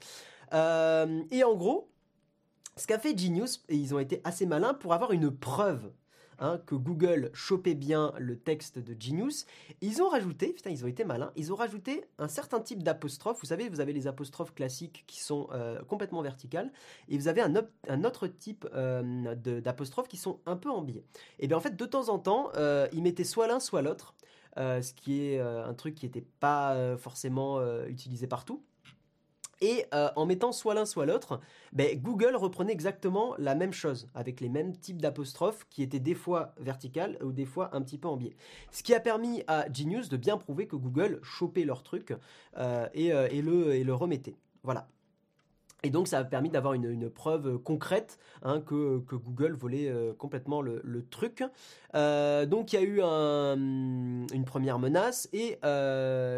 Et 0.53 1.45
en 1.45 1.55
gros 1.55 1.92
ce 2.77 2.87
qu'a 2.87 2.99
fait 2.99 3.17
Genius, 3.17 3.63
et 3.69 3.77
ils 3.77 3.95
ont 3.95 3.99
été 3.99 4.21
assez 4.25 4.47
malins 4.47 4.75
pour 4.75 4.95
avoir 4.95 5.13
une 5.13 5.31
preuve 5.31 5.93
hein, 6.39 6.61
que 6.67 6.75
Google 6.75 7.31
chopait 7.35 7.75
bien 7.75 8.15
le 8.19 8.39
texte 8.39 8.79
de 8.79 8.97
Genius, 8.99 9.47
ils 9.83 10.03
ont 10.03 10.09
rajouté, 10.09 10.53
putain, 10.53 10.71
ils 10.71 10.85
ont 10.85 10.89
été 10.89 11.05
malins, 11.05 11.33
ils 11.37 11.53
ont 11.53 11.57
rajouté 11.57 12.05
un 12.19 12.29
certain 12.29 12.61
type 12.61 12.83
d'apostrophe. 12.83 13.39
Vous 13.41 13.49
savez, 13.49 13.69
vous 13.69 13.81
avez 13.81 13.93
les 13.93 14.07
apostrophes 14.07 14.55
classiques 14.55 15.05
qui 15.07 15.21
sont 15.21 15.49
euh, 15.53 15.83
complètement 15.85 16.23
verticales, 16.23 16.73
et 17.09 17.19
vous 17.19 17.29
avez 17.29 17.43
un, 17.43 18.05
autre 18.05 18.27
type 18.27 18.67
euh, 18.75 19.35
d'apostrophes 19.35 20.09
qui 20.09 20.17
sont 20.17 20.41
un 20.47 20.57
peu 20.57 20.71
en 20.71 20.81
biais. 20.81 21.05
Et 21.41 21.49
bien 21.49 21.59
en 21.59 21.61
fait, 21.61 21.77
de 21.77 21.87
temps 21.87 22.09
en 22.09 22.19
temps, 22.19 22.51
euh, 22.57 22.89
ils 22.93 23.03
mettaient 23.03 23.25
soit 23.25 23.47
l'un, 23.47 23.61
soit 23.61 23.83
l'autre, 23.83 24.15
ce 24.57 24.93
qui 24.95 25.23
est 25.23 25.41
un 25.41 25.73
truc 25.73 25.95
qui 25.95 26.07
n'était 26.07 26.27
pas 26.41 26.97
forcément 26.99 27.63
utilisé 27.87 28.27
partout. 28.27 28.63
Et 29.63 29.87
euh, 29.95 30.11
en 30.17 30.27
mettant 30.27 30.51
soit 30.51 30.75
l'un 30.75 30.85
soit 30.85 31.07
l'autre, 31.07 31.41
ben, 31.73 31.97
Google 32.03 32.35
reprenait 32.35 32.73
exactement 32.73 33.37
la 33.39 33.55
même 33.55 33.73
chose, 33.73 34.09
avec 34.13 34.41
les 34.41 34.49
mêmes 34.49 34.77
types 34.77 35.01
d'apostrophes 35.01 35.67
qui 35.71 35.85
étaient 35.85 36.01
des 36.01 36.17
fois 36.17 36.53
verticales 36.59 37.17
ou 37.23 37.31
des 37.31 37.47
fois 37.47 37.71
un 37.73 37.81
petit 37.81 37.97
peu 37.97 38.09
en 38.09 38.17
biais. 38.17 38.35
Ce 38.73 38.83
qui 38.83 38.93
a 38.93 38.99
permis 38.99 39.45
à 39.47 39.73
Genius 39.73 40.09
de 40.09 40.17
bien 40.17 40.37
prouver 40.37 40.67
que 40.67 40.75
Google 40.75 41.21
chopait 41.23 41.65
leur 41.65 41.85
truc 41.85 42.13
euh, 42.59 42.89
euh, 42.97 43.29
et, 43.31 43.41
le, 43.41 43.75
et 43.75 43.85
le 43.85 43.95
remettait. 43.95 44.35
Voilà. 44.65 44.89
Et 45.85 45.91
donc 45.91 46.09
ça 46.09 46.19
a 46.19 46.25
permis 46.25 46.49
d'avoir 46.49 46.75
une, 46.75 47.09
preuve 47.09 47.59
concrète 47.59 48.19
hein, 48.43 48.61
que, 48.61 48.99
Google 49.13 49.53
volait 49.53 49.93
complètement 50.17 50.63
le, 50.63 51.05
truc. 51.11 51.43
donc 51.93 52.73
il 52.73 52.77
y 52.77 52.79
a 52.79 52.83
eu 52.83 53.01
une 53.01 54.45
première 54.45 54.79
menace 54.79 55.29
et 55.33 55.59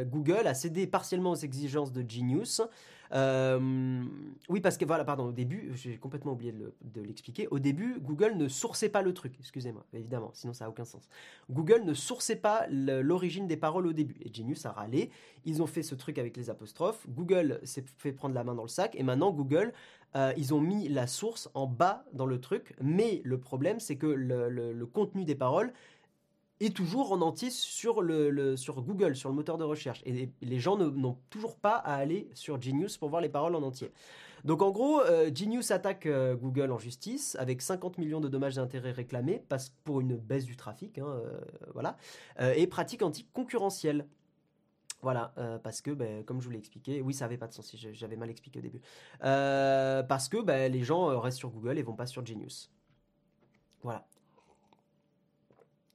Google 0.07 0.47
a 0.47 0.55
cédé 0.55 0.87
partiellement 0.87 1.33
aux 1.33 1.37
exigences 1.37 1.93
de 1.93 2.03
Genius. 2.09 2.63
Euh, 3.13 4.05
oui, 4.49 4.61
parce 4.61 4.77
que 4.77 4.85
voilà, 4.85 5.05
pardon, 5.05 5.27
au 5.27 5.33
début, 5.33 5.73
j'ai 5.75 5.97
complètement 5.97 6.33
oublié 6.33 6.53
de 6.53 7.01
l'expliquer. 7.01 7.49
Au 7.49 7.59
début, 7.59 7.99
Google 8.01 8.37
ne 8.37 8.49
sourçait 8.49 8.89
pas 8.89 9.03
le 9.03 9.13
truc, 9.15 9.35
excusez-moi, 9.39 9.85
évidemment, 9.93 10.31
sinon 10.35 10.53
ça 10.53 10.65
n'a 10.65 10.71
aucun 10.71 10.85
sens. 10.85 11.09
Google 11.51 11.83
ne 11.85 11.95
sourçait 11.95 12.37
pas 12.37 12.67
l'origine 12.69 13.47
des 13.47 13.57
paroles 13.57 13.87
au 13.87 13.93
début. 13.93 14.17
Et 14.21 14.33
Genius 14.33 14.67
a 14.67 14.73
râlé. 14.73 15.11
Ils 15.45 15.63
ont 15.63 15.67
fait 15.67 15.83
ce 15.83 15.95
truc 15.95 16.19
avec 16.19 16.37
les 16.37 16.51
apostrophes. 16.51 17.07
Google 17.09 17.61
s'est 17.65 17.85
fait 17.99 18.13
prendre 18.13 18.35
la 18.35 18.45
main 18.45 18.55
dans 18.55 18.63
le 18.63 18.69
sac. 18.69 18.95
Et 18.97 19.03
maintenant, 19.03 19.31
Google, 19.31 19.73
euh, 20.17 20.33
ils 20.37 20.55
ont 20.55 20.61
mis 20.61 20.89
la 20.89 21.07
source 21.07 21.51
en 21.55 21.67
bas 21.67 22.05
dans 22.13 22.27
le 22.27 22.41
truc. 22.41 22.75
Mais 22.81 23.21
le 23.25 23.39
problème, 23.39 23.81
c'est 23.81 23.97
que 23.97 24.07
le 24.07 24.87
contenu 24.87 25.25
des 25.25 25.35
paroles 25.35 25.73
et 26.61 26.71
toujours 26.71 27.13
en 27.13 27.21
entier 27.21 27.51
sur, 27.51 28.01
le, 28.01 28.57
sur 28.57 28.83
Google, 28.83 29.17
sur 29.17 29.29
le 29.29 29.35
moteur 29.35 29.59
de 29.59 29.65
recherche. 29.65 30.03
Et 30.07 30.31
les 30.41 30.59
gens 30.59 30.77
n'ont 30.77 31.19
toujours 31.31 31.57
pas 31.57 31.77
à 31.77 31.95
aller 31.95 32.29
sur 32.35 32.61
Genius 32.61 32.97
pour 32.97 33.09
voir 33.09 33.21
les 33.21 33.29
paroles 33.29 33.55
en 33.55 33.63
entier. 33.63 33.91
Donc 34.45 34.61
en 34.61 34.71
gros, 34.71 35.01
euh, 35.01 35.31
Genius 35.35 35.71
attaque 35.71 36.05
euh, 36.05 36.37
Google 36.37 36.71
en 36.71 36.79
justice 36.79 37.35
avec 37.41 37.63
50 37.63 37.97
millions 37.97 38.21
de 38.21 38.29
dommages 38.29 38.57
d'intérêt 38.57 38.93
réclamés 38.93 39.43
parce, 39.49 39.71
pour 39.85 40.01
une 40.01 40.17
baisse 40.17 40.45
du 40.45 40.57
trafic, 40.57 40.99
hein, 40.99 41.07
euh, 41.07 41.41
voilà, 41.73 41.97
et 42.55 42.67
pratique 42.67 43.03
anticoncurrentielle. 43.03 44.07
Voilà, 45.03 45.35
parce 45.63 45.83
que, 45.83 45.91
ben, 45.91 46.25
comme 46.25 46.41
je 46.41 46.47
vous 46.47 46.51
l'ai 46.51 46.59
expliqué, 46.59 47.03
oui, 47.03 47.13
ça 47.13 47.27
avait 47.27 47.37
pas 47.37 47.47
de 47.47 47.53
sens 47.53 47.77
j'avais 47.93 48.17
mal 48.17 48.31
expliqué 48.31 48.59
au 48.59 48.63
début. 48.63 48.81
parce 49.21 50.31
que 50.31 50.41
ben, 50.41 50.73
les 50.73 50.83
gens 50.83 51.21
restent 51.21 51.37
sur 51.37 51.51
Google 51.51 51.79
et 51.79 51.83
vont 51.83 51.95
pas 51.95 52.07
sur 52.07 52.25
Genius. 52.25 52.71
Voilà. 53.83 54.07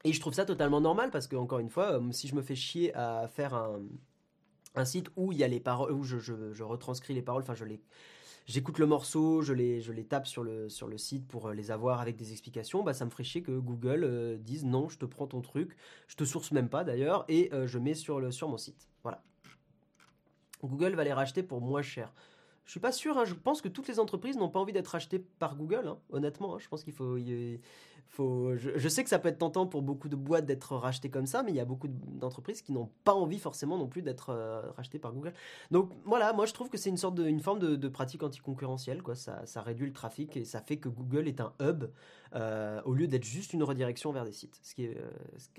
Et 0.03 0.13
je 0.13 0.19
trouve 0.19 0.33
ça 0.33 0.45
totalement 0.45 0.81
normal 0.81 1.11
parce 1.11 1.27
que, 1.27 1.35
encore 1.35 1.59
une 1.59 1.69
fois, 1.69 1.99
euh, 1.99 2.11
si 2.11 2.27
je 2.27 2.35
me 2.35 2.41
fais 2.41 2.55
chier 2.55 2.93
à 2.95 3.27
faire 3.27 3.53
un, 3.53 4.85
site 4.85 5.09
où 5.17 5.33
il 5.33 5.37
y 5.37 5.43
a 5.43 5.47
les 5.47 5.59
paroles, 5.59 5.91
où 5.91 6.03
je, 6.03 6.63
retranscris 6.63 7.13
les 7.13 7.21
paroles, 7.21 7.41
enfin, 7.41 7.55
je 7.55 7.65
les. 7.65 7.81
J'écoute 8.45 8.79
le 8.79 8.87
morceau, 8.87 9.43
je 9.43 9.53
les, 9.53 9.79
je 9.79 9.91
les 9.91 10.05
tape 10.05 10.25
sur 10.25 10.43
le, 10.43 10.69
sur 10.69 10.87
le 10.87 10.97
site 10.97 11.27
pour 11.27 11.49
euh, 11.49 11.53
les 11.53 11.69
avoir 11.69 12.01
avec 12.01 12.15
des 12.15 12.31
explications, 12.31 12.81
bah 12.81 12.95
ça 12.95 13.05
me 13.05 13.11
ferait 13.11 13.23
chier 13.23 13.43
que 13.43 13.51
Google 13.51 14.03
euh, 14.03 14.37
dise 14.37 14.65
non, 14.65 14.89
je 14.89 14.97
te 14.97 15.05
prends 15.05 15.27
ton 15.27 15.41
truc, 15.41 15.75
je 16.07 16.15
te 16.15 16.23
source 16.23 16.51
même 16.51 16.67
pas 16.67 16.83
d'ailleurs, 16.83 17.25
et 17.27 17.51
je 17.65 17.77
mets 17.77 17.93
sur, 17.93 18.19
le, 18.19 18.31
sur 18.31 18.49
mon 18.49 18.57
site. 18.57 18.87
Voilà. 19.03 19.21
Google 20.63 20.95
va 20.95 21.03
les 21.03 21.13
racheter 21.13 21.43
pour 21.43 21.61
moins 21.61 21.83
cher. 21.83 22.11
Je 22.69 22.73
suis 22.73 22.79
pas 22.79 22.91
sûr. 22.91 23.17
Hein. 23.17 23.25
Je 23.25 23.33
pense 23.33 23.63
que 23.63 23.67
toutes 23.67 23.87
les 23.87 23.99
entreprises 23.99 24.37
n'ont 24.37 24.47
pas 24.47 24.59
envie 24.59 24.73
d'être 24.73 24.89
rachetées 24.89 25.17
par 25.17 25.55
Google. 25.55 25.87
Hein. 25.87 25.97
Honnêtement, 26.11 26.53
hein. 26.53 26.59
je 26.59 26.67
pense 26.67 26.83
qu'il 26.83 26.93
faut. 26.93 27.17
Je, 27.17 28.89
sais 28.89 29.03
que 29.03 29.09
ça 29.09 29.17
peut 29.17 29.29
être 29.29 29.39
tentant 29.39 29.65
pour 29.65 29.81
beaucoup 29.81 30.07
de 30.07 30.15
boîtes 30.15 30.45
d'être 30.45 30.75
rachetées 30.75 31.09
comme 31.09 31.25
ça, 31.25 31.41
mais 31.41 31.49
il 31.51 31.55
y 31.55 31.59
a 31.59 31.65
beaucoup 31.65 31.87
d'entreprises 31.87 32.61
qui 32.61 32.71
n'ont 32.71 32.91
pas 33.05 33.15
envie 33.15 33.39
forcément 33.39 33.79
non 33.79 33.87
plus 33.87 34.03
d'être 34.03 34.29
euh, 34.29 34.69
rachetées 34.77 34.99
par 34.99 35.13
Google. 35.13 35.33
Donc 35.71 35.89
voilà, 36.05 36.31
moi 36.31 36.45
je 36.45 36.53
trouve 36.53 36.69
que 36.69 36.77
c'est 36.77 36.91
une 36.91 36.97
sorte 36.97 37.15
de, 37.15 37.35
forme 37.39 37.57
de, 37.57 37.87
pratique 37.87 38.21
anticoncurrentielle. 38.21 39.01
Ça, 39.15 39.61
réduit 39.63 39.87
le 39.87 39.93
trafic 39.93 40.37
et 40.37 40.45
ça 40.45 40.61
fait 40.61 40.77
que 40.77 40.89
Google 40.89 41.27
est 41.27 41.41
un 41.41 41.53
hub 41.59 41.85
euh, 42.35 42.83
au 42.85 42.93
lieu 42.93 43.07
d'être 43.07 43.25
juste 43.25 43.53
une 43.53 43.63
redirection 43.63 44.11
vers 44.11 44.25
des 44.25 44.31
sites, 44.31 44.59
ce 44.61 44.79
euh, 44.79 45.09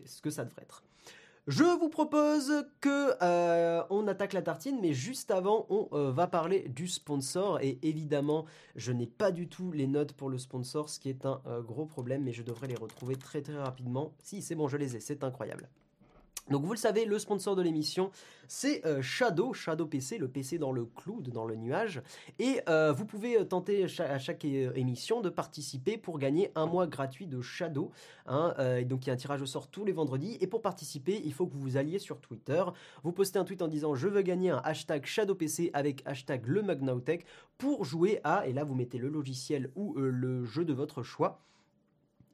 ce 0.06 0.22
que 0.22 0.30
ça 0.30 0.44
devrait 0.44 0.62
être. 0.62 0.84
Je 1.50 1.64
vous 1.64 1.88
propose 1.88 2.64
que 2.80 3.12
euh, 3.24 3.82
on 3.90 4.06
attaque 4.06 4.34
la 4.34 4.42
tartine, 4.42 4.78
mais 4.80 4.92
juste 4.92 5.32
avant, 5.32 5.66
on 5.68 5.88
euh, 5.92 6.12
va 6.12 6.28
parler 6.28 6.68
du 6.68 6.86
sponsor. 6.86 7.60
Et 7.60 7.80
évidemment, 7.82 8.44
je 8.76 8.92
n'ai 8.92 9.08
pas 9.08 9.32
du 9.32 9.48
tout 9.48 9.72
les 9.72 9.88
notes 9.88 10.12
pour 10.12 10.28
le 10.30 10.38
sponsor, 10.38 10.88
ce 10.88 11.00
qui 11.00 11.08
est 11.08 11.26
un 11.26 11.42
euh, 11.48 11.60
gros 11.60 11.86
problème, 11.86 12.22
mais 12.22 12.32
je 12.32 12.44
devrais 12.44 12.68
les 12.68 12.76
retrouver 12.76 13.16
très 13.16 13.42
très 13.42 13.56
rapidement. 13.56 14.14
Si, 14.22 14.42
c'est 14.42 14.54
bon, 14.54 14.68
je 14.68 14.76
les 14.76 14.94
ai, 14.94 15.00
c'est 15.00 15.24
incroyable. 15.24 15.68
Donc 16.50 16.64
vous 16.64 16.72
le 16.72 16.78
savez, 16.78 17.04
le 17.04 17.18
sponsor 17.18 17.54
de 17.54 17.62
l'émission, 17.62 18.10
c'est 18.48 18.84
euh, 18.84 19.00
Shadow, 19.00 19.52
Shadow 19.52 19.86
PC, 19.86 20.18
le 20.18 20.26
PC 20.26 20.58
dans 20.58 20.72
le 20.72 20.84
cloud, 20.84 21.28
dans 21.28 21.44
le 21.44 21.54
nuage. 21.54 22.02
Et 22.40 22.60
euh, 22.68 22.92
vous 22.92 23.06
pouvez 23.06 23.38
euh, 23.38 23.44
tenter 23.44 23.86
à 24.00 24.18
chaque 24.18 24.44
émission 24.44 25.20
de 25.20 25.28
participer 25.28 25.96
pour 25.96 26.18
gagner 26.18 26.50
un 26.56 26.66
mois 26.66 26.88
gratuit 26.88 27.28
de 27.28 27.40
Shadow. 27.40 27.92
Hein, 28.26 28.54
donc 28.84 29.06
il 29.06 29.08
y 29.08 29.10
a 29.10 29.14
un 29.14 29.16
tirage 29.16 29.42
au 29.42 29.46
sort 29.46 29.68
tous 29.68 29.84
les 29.84 29.92
vendredis. 29.92 30.38
Et 30.40 30.48
pour 30.48 30.60
participer, 30.60 31.22
il 31.24 31.32
faut 31.32 31.46
que 31.46 31.56
vous 31.56 31.76
alliez 31.76 32.00
sur 32.00 32.20
Twitter. 32.20 32.62
Vous 33.04 33.12
postez 33.12 33.38
un 33.38 33.44
tweet 33.44 33.62
en 33.62 33.68
disant 33.68 33.94
je 33.94 34.08
veux 34.08 34.22
gagner 34.22 34.50
un 34.50 34.60
hashtag 34.64 35.06
Shadow 35.06 35.36
PC 35.36 35.70
avec 35.72 36.02
hashtag 36.04 36.46
le 36.46 36.62
Magnautech 36.62 37.24
pour 37.58 37.84
jouer 37.84 38.20
à, 38.24 38.46
et 38.48 38.52
là 38.52 38.64
vous 38.64 38.74
mettez 38.74 38.98
le 38.98 39.08
logiciel 39.08 39.70
ou 39.76 39.94
le 39.94 40.44
jeu 40.44 40.64
de 40.64 40.72
votre 40.72 41.02
choix. 41.04 41.40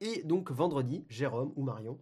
Et 0.01 0.23
donc 0.23 0.51
vendredi, 0.51 1.05
Jérôme 1.09 1.53
ou 1.57 1.63
Marion 1.63 1.99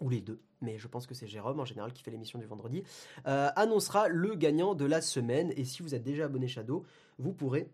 ou 0.00 0.08
les 0.08 0.20
deux, 0.20 0.40
mais 0.60 0.78
je 0.78 0.88
pense 0.88 1.06
que 1.06 1.14
c'est 1.14 1.26
Jérôme 1.26 1.60
en 1.60 1.64
général 1.64 1.92
qui 1.92 2.02
fait 2.02 2.10
l'émission 2.10 2.38
du 2.38 2.46
vendredi, 2.46 2.82
euh, 3.26 3.48
annoncera 3.56 4.08
le 4.08 4.34
gagnant 4.34 4.74
de 4.74 4.84
la 4.84 5.00
semaine. 5.00 5.52
Et 5.56 5.64
si 5.64 5.82
vous 5.82 5.94
êtes 5.94 6.02
déjà 6.02 6.24
abonné 6.26 6.48
Shadow, 6.48 6.84
vous 7.18 7.32
pourrez 7.32 7.70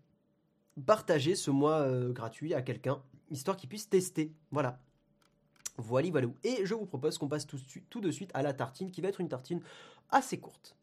partager 0.85 1.35
ce 1.35 1.51
mois 1.51 1.81
euh, 1.81 2.13
gratuit 2.13 2.55
à 2.55 2.63
quelqu'un, 2.63 3.03
histoire 3.31 3.57
qu'il 3.57 3.69
puisse 3.69 3.89
tester. 3.89 4.33
Voilà. 4.51 4.79
Voilà, 5.79 6.11
voilà. 6.11 6.29
Et 6.43 6.65
je 6.65 6.75
vous 6.75 6.87
propose 6.87 7.19
qu'on 7.19 7.29
passe 7.29 7.47
tout, 7.47 7.59
tout 7.91 8.01
de 8.01 8.11
suite 8.11 8.31
à 8.35 8.43
la 8.43 8.53
tartine, 8.53 8.91
qui 8.91 9.01
va 9.01 9.09
être 9.09 9.21
une 9.21 9.29
tartine 9.29 9.61
assez 10.11 10.39
courte. 10.39 10.75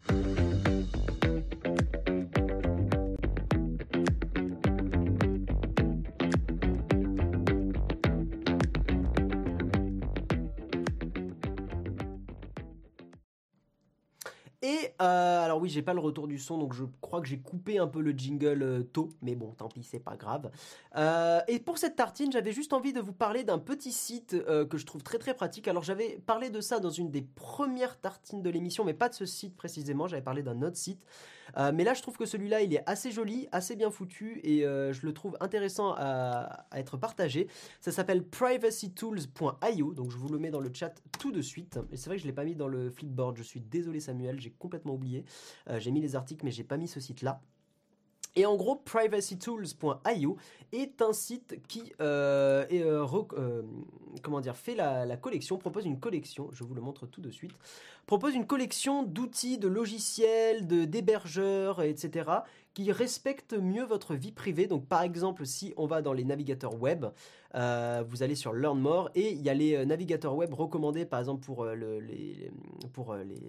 Et 15.03 15.05
euh, 15.05 15.42
alors 15.53 15.61
oui, 15.61 15.69
j'ai 15.69 15.83
pas 15.83 15.93
le 15.93 15.99
retour 15.99 16.27
du 16.27 16.39
son, 16.39 16.57
donc 16.57 16.73
je 16.73 16.83
crois 16.99 17.21
que 17.21 17.27
j'ai 17.27 17.37
coupé 17.37 17.77
un 17.77 17.85
peu 17.85 18.01
le 18.01 18.09
jingle 18.09 18.63
euh, 18.63 18.81
tôt, 18.81 19.09
mais 19.21 19.35
bon, 19.35 19.51
tant 19.51 19.67
pis, 19.67 19.83
c'est 19.83 19.99
pas 19.99 20.15
grave. 20.15 20.49
Euh, 20.95 21.41
et 21.47 21.59
pour 21.59 21.77
cette 21.77 21.95
tartine, 21.95 22.31
j'avais 22.31 22.51
juste 22.51 22.73
envie 22.73 22.91
de 22.91 22.99
vous 22.99 23.13
parler 23.13 23.43
d'un 23.43 23.59
petit 23.59 23.91
site 23.91 24.35
que 24.67 24.77
je 24.79 24.85
trouve 24.87 25.03
très 25.03 25.19
très 25.19 25.35
pratique. 25.35 25.67
Alors 25.67 25.83
j'avais 25.83 26.17
parlé 26.25 26.49
de 26.49 26.59
ça 26.59 26.79
dans 26.79 26.89
une 26.89 27.11
des 27.11 27.21
premières 27.21 27.99
tartines 28.01 28.41
de 28.41 28.49
l'émission, 28.49 28.83
mais 28.83 28.95
pas 28.95 29.09
de 29.09 29.13
ce 29.13 29.27
site 29.27 29.55
précisément. 29.55 30.07
J'avais 30.07 30.23
parlé 30.23 30.41
d'un 30.41 30.59
autre 30.63 30.77
site. 30.77 31.05
mais 31.55 31.83
là, 31.83 31.93
je 31.93 32.01
trouve 32.01 32.17
que 32.17 32.25
celui-là, 32.25 32.61
il 32.61 32.73
est 32.73 32.83
assez 32.87 33.11
joli, 33.11 33.47
assez 33.51 33.75
bien 33.75 33.91
foutu, 33.91 34.39
et 34.43 34.61
je 34.61 35.05
le 35.05 35.13
trouve 35.13 35.37
intéressant 35.39 35.93
à, 35.97 36.65
à 36.71 36.79
être 36.79 36.97
partagé. 36.97 37.47
Ça 37.79 37.91
s'appelle 37.91 38.23
privacytools.io, 38.23 39.93
donc 39.93 40.09
je 40.09 40.17
vous 40.17 40.29
le 40.29 40.39
mets 40.39 40.51
dans 40.51 40.59
le 40.59 40.71
chat 40.73 40.93
tout 41.19 41.31
de 41.31 41.41
suite. 41.41 41.79
Et 41.91 41.97
c'est 41.97 42.09
vrai 42.09 42.15
que 42.15 42.23
je 42.23 42.27
l'ai 42.27 42.33
pas 42.33 42.45
mis 42.45 42.55
dans 42.55 42.67
le 42.67 42.89
flipboard. 42.89 43.37
Je 43.37 43.43
suis 43.43 43.61
désolé, 43.61 43.99
Samuel. 43.99 44.39
J'ai 44.39 44.51
complètement 44.51 44.93
oublié. 44.93 45.25
Euh, 45.69 45.79
j'ai 45.79 45.91
mis 45.91 46.01
les 46.01 46.15
articles, 46.15 46.43
mais 46.45 46.51
j'ai 46.51 46.63
pas 46.63 46.77
mis 46.77 46.87
ce 46.87 46.99
site-là. 46.99 47.41
Et 48.35 48.45
en 48.45 48.55
gros, 48.55 48.75
privacytools.io 48.75 50.37
est 50.71 51.01
un 51.01 51.13
site 51.13 51.61
qui 51.67 51.93
euh, 52.01 52.65
euh, 52.71 53.61
comment 54.23 54.41
dire, 54.41 54.55
fait 54.55 54.75
la, 54.75 55.17
collection, 55.17 55.57
propose 55.57 55.85
une 55.85 55.99
collection, 55.99 56.49
je 56.51 56.63
vous 56.63 56.73
le 56.73 56.81
montre 56.81 57.05
tout 57.05 57.21
de 57.21 57.29
suite, 57.29 57.51
propose 58.07 58.33
une 58.33 58.47
collection 58.47 59.03
d'outils, 59.03 59.59
de 59.59 59.67
logiciels, 59.67 60.65
de 60.65 60.85
d'hébergeurs, 60.85 61.83
etc., 61.83 62.31
qui 62.73 62.91
respectent 62.91 63.57
mieux 63.57 63.83
votre 63.83 64.15
vie 64.15 64.31
privée. 64.31 64.67
Donc 64.67 64.87
par 64.87 65.01
exemple, 65.01 65.45
si 65.45 65.73
on 65.77 65.85
va 65.85 66.01
dans 66.01 66.13
les 66.13 66.25
navigateurs 66.25 66.79
web, 66.79 67.05
vous 67.53 68.23
allez 68.23 68.35
sur 68.35 68.53
Learn 68.53 68.79
More 68.79 69.11
et 69.13 69.31
il 69.31 69.41
y 69.41 69.49
a 69.49 69.53
les 69.53 69.85
navigateurs 69.85 70.35
web 70.35 70.53
recommandés, 70.53 71.05
par 71.05 71.19
exemple 71.19 71.45
pour, 71.45 71.65
le, 71.65 71.99
les, 71.99 72.51
pour 72.93 73.13
les, 73.13 73.39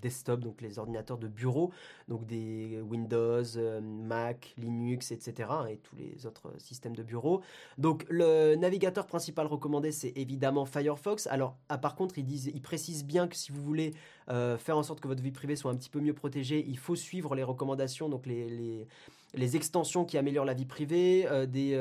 desktop, 0.00 0.40
donc 0.40 0.60
les 0.60 0.78
ordinateurs 0.78 1.18
de 1.18 1.28
bureau, 1.28 1.72
donc 2.08 2.26
des 2.26 2.80
Windows, 2.80 3.56
euh, 3.56 3.80
Mac, 3.80 4.54
Linux, 4.56 5.10
etc. 5.10 5.50
Et 5.70 5.78
tous 5.78 5.96
les 5.96 6.26
autres 6.26 6.52
systèmes 6.58 6.94
de 6.94 7.02
bureau. 7.02 7.42
Donc 7.78 8.06
le 8.08 8.54
navigateur 8.54 9.06
principal 9.06 9.46
recommandé, 9.46 9.92
c'est 9.92 10.12
évidemment 10.16 10.64
Firefox. 10.64 11.26
Alors, 11.26 11.56
ah, 11.68 11.78
par 11.78 11.94
contre, 11.96 12.18
ils, 12.18 12.24
disent, 12.24 12.50
ils 12.54 12.62
précisent 12.62 13.04
bien 13.04 13.26
que 13.28 13.36
si 13.36 13.52
vous 13.52 13.62
voulez 13.62 13.94
euh, 14.28 14.58
faire 14.58 14.76
en 14.76 14.82
sorte 14.82 15.00
que 15.00 15.08
votre 15.08 15.22
vie 15.22 15.30
privée 15.30 15.56
soit 15.56 15.70
un 15.70 15.76
petit 15.76 15.90
peu 15.90 16.00
mieux 16.00 16.14
protégée, 16.14 16.64
il 16.66 16.78
faut 16.78 16.96
suivre 16.96 17.34
les 17.34 17.44
recommandations, 17.44 18.08
donc 18.08 18.26
les, 18.26 18.86
les, 19.34 19.56
extensions 19.56 20.04
qui 20.04 20.18
améliorent 20.18 20.44
la 20.44 20.54
vie 20.54 20.64
privée, 20.64 21.26
euh, 21.30 21.46
des 21.46 21.74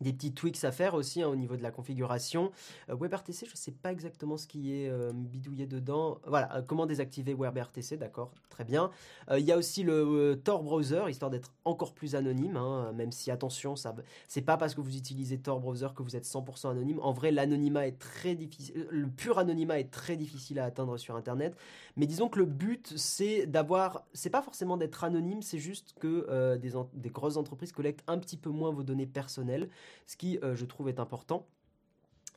des 0.00 0.12
petits 0.12 0.32
tweaks 0.32 0.64
à 0.64 0.72
faire 0.72 0.94
aussi 0.94 1.22
hein, 1.22 1.28
au 1.28 1.36
niveau 1.36 1.56
de 1.56 1.62
la 1.62 1.70
configuration. 1.70 2.50
Euh, 2.88 2.96
WebRTC, 2.96 3.46
je 3.46 3.52
ne 3.52 3.56
sais 3.56 3.72
pas 3.72 3.92
exactement 3.92 4.36
ce 4.36 4.46
qui 4.46 4.74
est 4.74 4.88
euh, 4.88 5.12
bidouillé 5.12 5.66
dedans. 5.66 6.18
Voilà, 6.26 6.56
euh, 6.56 6.62
comment 6.62 6.86
désactiver 6.86 7.34
WebRTC, 7.34 7.96
d'accord, 7.96 8.32
très 8.48 8.64
bien. 8.64 8.90
Il 9.36 9.44
y 9.44 9.52
a 9.52 9.56
aussi 9.56 9.82
le 9.82 10.40
Tor 10.42 10.62
Browser, 10.62 11.04
histoire 11.08 11.30
d'être 11.30 11.52
encore 11.64 11.94
plus 11.94 12.14
anonyme, 12.14 12.56
hein, 12.56 12.92
même 12.92 13.12
si 13.12 13.30
attention, 13.30 13.76
ça, 13.76 13.94
c'est 14.28 14.42
pas 14.42 14.56
parce 14.56 14.74
que 14.74 14.80
vous 14.80 14.96
utilisez 14.96 15.38
Tor 15.38 15.60
Browser 15.60 15.88
que 15.94 16.02
vous 16.02 16.16
êtes 16.16 16.24
100% 16.24 16.70
anonyme. 16.70 16.98
En 17.00 17.12
vrai, 17.12 17.30
l'anonymat 17.30 17.86
est 17.86 17.98
très 17.98 18.34
difficile, 18.34 18.86
le 18.90 19.06
pur 19.08 19.38
anonymat 19.38 19.78
est 19.78 19.90
très 19.90 20.16
difficile 20.16 20.58
à 20.58 20.64
atteindre 20.64 20.96
sur 20.96 21.16
Internet. 21.16 21.56
Mais 21.96 22.06
disons 22.06 22.28
que 22.28 22.38
le 22.38 22.44
but, 22.44 22.92
c'est 22.96 23.46
d'avoir, 23.46 24.04
c'est 24.12 24.30
pas 24.30 24.42
forcément 24.42 24.76
d'être 24.76 25.04
anonyme, 25.04 25.42
c'est 25.42 25.58
juste 25.58 25.94
que 25.98 26.56
des, 26.56 26.72
des 26.94 27.10
grosses 27.10 27.36
entreprises 27.36 27.72
collectent 27.72 28.04
un 28.06 28.18
petit 28.18 28.36
peu 28.36 28.50
moins 28.50 28.70
vos 28.70 28.82
données 28.82 29.06
personnelles 29.06 29.68
ce 30.06 30.16
qui, 30.16 30.38
euh, 30.42 30.54
je 30.54 30.64
trouve, 30.64 30.88
est 30.88 31.00
important. 31.00 31.46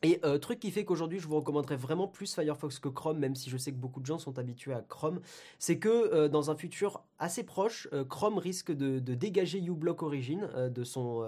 Et 0.02 0.20
euh, 0.22 0.36
truc 0.36 0.60
qui 0.60 0.70
fait 0.70 0.84
qu'aujourd'hui 0.84 1.18
je 1.18 1.26
vous 1.26 1.36
recommanderais 1.36 1.76
vraiment 1.76 2.06
plus 2.06 2.34
Firefox 2.34 2.78
que 2.78 2.88
Chrome, 2.88 3.18
même 3.18 3.34
si 3.34 3.48
je 3.48 3.56
sais 3.56 3.72
que 3.72 3.78
beaucoup 3.78 4.00
de 4.00 4.06
gens 4.06 4.18
sont 4.18 4.38
habitués 4.38 4.74
à 4.74 4.82
Chrome, 4.82 5.20
c'est 5.58 5.78
que 5.78 5.88
euh, 5.88 6.28
dans 6.28 6.50
un 6.50 6.56
futur 6.56 7.02
assez 7.18 7.42
proche, 7.42 7.88
Chrome 8.10 8.36
risque 8.36 8.70
de, 8.70 8.98
dégager 8.98 9.60
uBlock 9.60 10.02
Origin 10.02 10.50
de 10.54 10.84
son 10.84 11.24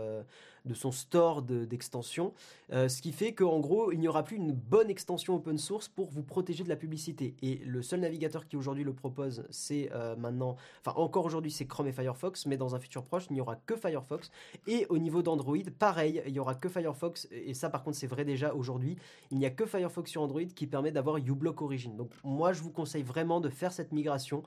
de 0.67 0.75
son 0.75 0.93
store 0.93 1.43
d'extensions, 1.43 2.33
euh, 2.73 2.89
ce 2.89 3.01
qui 3.01 3.13
fait 3.13 3.33
qu'en 3.33 3.61
gros, 3.61 3.93
il 3.93 4.01
n'y 4.01 4.09
aura 4.09 4.25
plus 4.25 4.37
une 4.37 4.53
bonne 4.53 4.91
extension 4.91 5.37
open 5.37 5.59
source 5.59 5.89
pour 5.89 6.11
vous 6.11 6.23
protéger 6.23 6.65
de 6.65 6.69
la 6.69 6.77
publicité. 6.77 7.35
Et 7.43 7.57
le 7.65 7.83
seul 7.83 8.01
navigateur 8.01 8.47
qui 8.47 8.57
aujourd'hui 8.57 8.85
le 8.85 8.93
propose, 8.93 9.45
c'est 9.51 9.91
euh, 9.93 10.17
maintenant, 10.17 10.57
enfin 10.85 10.99
encore 11.01 11.25
aujourd'hui, 11.25 11.51
c'est 11.51 11.67
Chrome 11.67 11.87
et 11.87 11.93
Firefox, 11.93 12.47
mais 12.47 12.57
dans 12.57 12.75
un 12.75 12.81
futur 12.81 13.05
proche, 13.05 13.27
il 13.31 13.35
n'y 13.35 13.41
aura 13.41 13.57
que 13.57 13.77
Firefox. 13.77 14.31
Et 14.67 14.87
au 14.89 14.99
niveau 14.99 15.23
d'Android, 15.23 15.57
pareil, 15.79 16.23
il 16.27 16.33
n'y 16.33 16.41
aura 16.41 16.55
que 16.55 16.69
Firefox, 16.69 17.29
et 17.31 17.55
ça 17.55 17.71
par 17.71 17.85
contre 17.85 17.97
c'est 17.97 18.07
vrai 18.07 18.25
déjà 18.25 18.53
aujourd'hui, 18.55 18.97
il 19.31 19.39
n'y 19.39 19.47
a 19.47 19.51
que 19.51 19.67
Firefox 19.67 20.11
sur 20.11 20.23
Android 20.23 20.43
qui 20.43 20.67
permet 20.67 20.91
d'avoir 20.91 21.19
uBlock 21.19 21.63
Origin. 21.63 21.97
Donc 21.97 22.11
moi 22.25 22.53
je 22.53 22.63
vous 22.63 22.71
conseille 22.71 23.03
vraiment 23.03 23.41
de 23.41 23.49
faire 23.49 23.73
cette 23.73 23.93
migration. 23.93 24.43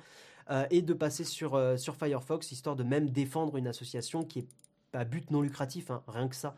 Euh, 0.51 0.65
et 0.71 0.81
de 0.81 0.95
passer 0.95 1.25
sur, 1.25 1.61
sur 1.77 1.95
Firefox, 1.95 2.51
histoire 2.51 2.75
de 2.75 2.81
même 2.81 3.11
défendre 3.11 3.55
une 3.57 3.67
association 3.67 4.23
qui 4.23 4.39
est 4.39 4.47
pas 4.91 5.05
but 5.05 5.31
non 5.31 5.41
lucratif, 5.41 5.91
hein, 5.91 6.03
rien 6.07 6.27
que 6.27 6.35
ça. 6.35 6.55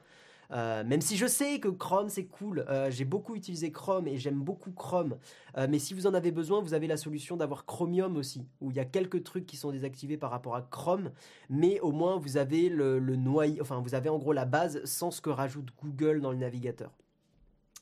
Euh, 0.51 0.83
même 0.83 1.01
si 1.01 1.15
je 1.15 1.27
sais 1.27 1.59
que 1.59 1.69
Chrome 1.69 2.09
c'est 2.09 2.25
cool, 2.25 2.65
euh, 2.67 2.91
j'ai 2.91 3.05
beaucoup 3.05 3.35
utilisé 3.35 3.71
Chrome 3.71 4.07
et 4.07 4.17
j'aime 4.17 4.41
beaucoup 4.41 4.71
Chrome. 4.71 5.17
Euh, 5.57 5.67
mais 5.69 5.79
si 5.79 5.93
vous 5.93 6.07
en 6.07 6.13
avez 6.13 6.31
besoin, 6.31 6.61
vous 6.61 6.73
avez 6.73 6.87
la 6.87 6.97
solution 6.97 7.37
d'avoir 7.37 7.65
Chromium 7.65 8.17
aussi, 8.17 8.45
où 8.59 8.69
il 8.69 8.77
y 8.77 8.79
a 8.79 8.85
quelques 8.85 9.23
trucs 9.23 9.45
qui 9.45 9.55
sont 9.55 9.71
désactivés 9.71 10.17
par 10.17 10.29
rapport 10.31 10.55
à 10.55 10.61
Chrome, 10.61 11.11
mais 11.49 11.79
au 11.79 11.91
moins 11.91 12.17
vous 12.17 12.37
avez 12.37 12.67
le, 12.69 12.99
le 12.99 13.15
noyau, 13.15 13.61
enfin 13.61 13.79
vous 13.79 13.95
avez 13.95 14.09
en 14.09 14.17
gros 14.17 14.33
la 14.33 14.45
base 14.45 14.83
sans 14.83 15.11
ce 15.11 15.21
que 15.21 15.29
rajoute 15.29 15.69
Google 15.81 16.21
dans 16.21 16.31
le 16.31 16.37
navigateur. 16.37 16.91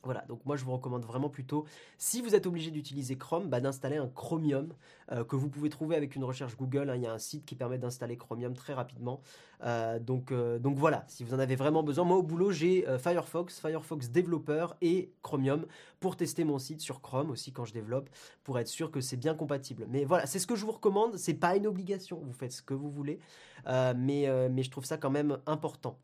Voilà, 0.02 0.24
donc 0.28 0.46
moi 0.46 0.56
je 0.56 0.64
vous 0.64 0.72
recommande 0.72 1.04
vraiment 1.04 1.28
plutôt, 1.28 1.66
si 1.98 2.22
vous 2.22 2.34
êtes 2.34 2.46
obligé 2.46 2.70
d'utiliser 2.70 3.18
Chrome, 3.18 3.48
bah, 3.48 3.60
d'installer 3.60 3.98
un 3.98 4.08
Chromium 4.08 4.72
euh, 5.12 5.24
que 5.24 5.36
vous 5.36 5.50
pouvez 5.50 5.68
trouver 5.68 5.94
avec 5.94 6.16
une 6.16 6.24
recherche 6.24 6.56
Google. 6.56 6.88
Hein. 6.88 6.96
Il 6.96 7.02
y 7.02 7.06
a 7.06 7.12
un 7.12 7.18
site 7.18 7.44
qui 7.44 7.54
permet 7.54 7.76
d'installer 7.76 8.16
Chromium 8.16 8.54
très 8.54 8.72
rapidement. 8.72 9.20
Euh, 9.62 9.98
donc, 9.98 10.32
euh, 10.32 10.58
donc 10.58 10.78
voilà, 10.78 11.04
si 11.06 11.22
vous 11.22 11.34
en 11.34 11.38
avez 11.38 11.54
vraiment 11.54 11.82
besoin, 11.82 12.06
moi 12.06 12.16
au 12.16 12.22
boulot 12.22 12.50
j'ai 12.50 12.86
Firefox, 12.98 13.60
Firefox 13.60 14.10
Developer 14.10 14.68
et 14.80 15.12
Chromium 15.22 15.66
pour 16.00 16.16
tester 16.16 16.44
mon 16.44 16.58
site 16.58 16.80
sur 16.80 17.02
Chrome 17.02 17.30
aussi 17.30 17.52
quand 17.52 17.66
je 17.66 17.74
développe, 17.74 18.08
pour 18.42 18.58
être 18.58 18.68
sûr 18.68 18.90
que 18.90 19.02
c'est 19.02 19.18
bien 19.18 19.34
compatible. 19.34 19.86
Mais 19.90 20.06
voilà, 20.06 20.24
c'est 20.24 20.38
ce 20.38 20.46
que 20.46 20.56
je 20.56 20.64
vous 20.64 20.72
recommande, 20.72 21.18
c'est 21.18 21.34
pas 21.34 21.56
une 21.56 21.66
obligation, 21.66 22.22
vous 22.24 22.32
faites 22.32 22.52
ce 22.52 22.62
que 22.62 22.72
vous 22.72 22.90
voulez, 22.90 23.18
mais 23.66 24.24
je 24.62 24.70
trouve 24.70 24.86
ça 24.86 24.96
quand 24.96 25.10
même 25.10 25.36
important. 25.46 25.98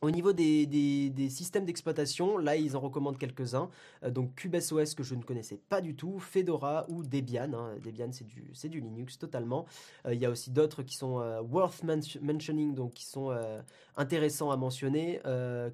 Au 0.00 0.12
niveau 0.12 0.32
des, 0.32 1.28
systèmes 1.28 1.64
d'exploitation, 1.64 2.38
là 2.38 2.54
ils 2.54 2.76
en 2.76 2.80
recommandent 2.80 3.18
quelques-uns. 3.18 3.68
Euh, 4.04 4.10
donc 4.10 4.32
CubeSOS 4.36 4.94
que 4.96 5.02
je 5.02 5.16
ne 5.16 5.22
connaissais 5.22 5.58
pas 5.68 5.80
du 5.80 5.96
tout, 5.96 6.20
Fedora 6.20 6.86
ou 6.88 7.02
Debian. 7.02 7.52
Hein. 7.52 7.74
Debian 7.82 8.10
c'est 8.12 8.68
du, 8.68 8.80
Linux 8.80 9.18
totalement. 9.18 9.66
Euh, 10.06 10.14
il 10.14 10.20
y 10.20 10.24
a 10.24 10.30
aussi 10.30 10.52
d'autres 10.52 10.84
qui 10.84 10.94
sont 10.94 11.18
euh, 11.18 11.40
worth 11.40 11.82
mentioning, 11.82 12.74
donc 12.74 12.94
qui 12.94 13.04
sont 13.06 13.36
intéressants 13.96 14.52
à 14.52 14.56
mentionner, 14.56 15.20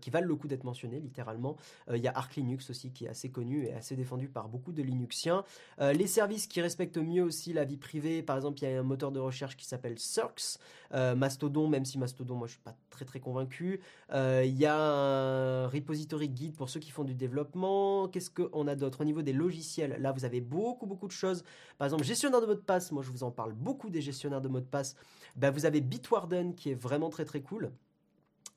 qui 0.00 0.10
valent 0.10 0.26
le 0.26 0.36
coup 0.36 0.48
d'être 0.48 0.64
mentionnés 0.64 1.00
littéralement. 1.00 1.56
Il 1.92 2.00
y 2.00 2.08
a 2.08 2.12
Arc 2.14 2.36
Linux 2.36 2.70
aussi 2.70 2.90
qui 2.90 3.04
est 3.04 3.08
assez 3.08 3.28
connu 3.28 3.66
et 3.66 3.74
assez 3.74 3.96
défendu 3.96 4.28
par 4.28 4.48
beaucoup 4.48 4.72
de 4.72 4.82
Linuxiens. 4.82 5.44
les 5.80 6.06
services 6.06 6.46
qui 6.46 6.60
respectent 6.60 6.98
mieux 6.98 7.22
aussi 7.22 7.52
la 7.52 7.64
vie 7.64 7.76
privée, 7.76 8.22
par 8.22 8.36
exemple 8.36 8.58
il 8.60 8.70
y 8.70 8.72
a 8.72 8.78
un 8.78 8.82
moteur 8.82 9.12
de 9.12 9.20
recherche 9.20 9.56
qui 9.56 9.66
s'appelle 9.66 9.98
Cirx. 9.98 10.58
Mastodon, 10.92 11.68
même 11.68 11.84
si 11.84 11.98
Mastodon 11.98 12.36
moi 12.36 12.46
je 12.46 12.52
suis 12.52 12.62
pas 12.62 12.76
très 12.90 13.04
très 13.04 13.20
convaincu. 13.20 13.80
Euh, 14.14 14.44
il 14.44 14.56
y 14.56 14.64
a 14.64 14.76
un 14.76 15.66
repository 15.66 16.28
guide 16.28 16.54
pour 16.56 16.68
ceux 16.68 16.78
qui 16.78 16.90
font 16.90 17.02
du 17.02 17.14
développement. 17.14 18.08
Qu'est-ce 18.08 18.30
qu'on 18.30 18.68
a 18.68 18.76
d'autre? 18.76 19.00
Au 19.00 19.04
niveau 19.04 19.22
des 19.22 19.32
logiciels, 19.32 19.96
là, 20.00 20.12
vous 20.12 20.24
avez 20.24 20.40
beaucoup, 20.40 20.86
beaucoup 20.86 21.08
de 21.08 21.12
choses. 21.12 21.42
Par 21.78 21.86
exemple, 21.86 22.04
gestionnaire 22.04 22.40
de 22.40 22.46
mot 22.46 22.54
de 22.54 22.60
passe. 22.60 22.92
Moi, 22.92 23.02
je 23.02 23.10
vous 23.10 23.24
en 23.24 23.32
parle 23.32 23.52
beaucoup 23.52 23.90
des 23.90 24.00
gestionnaires 24.00 24.40
de 24.40 24.48
mots 24.48 24.60
de 24.60 24.66
passe. 24.66 24.94
Bah, 25.36 25.50
vous 25.50 25.66
avez 25.66 25.80
Bitwarden 25.80 26.54
qui 26.54 26.70
est 26.70 26.74
vraiment 26.74 27.10
très, 27.10 27.24
très 27.24 27.42
cool 27.42 27.72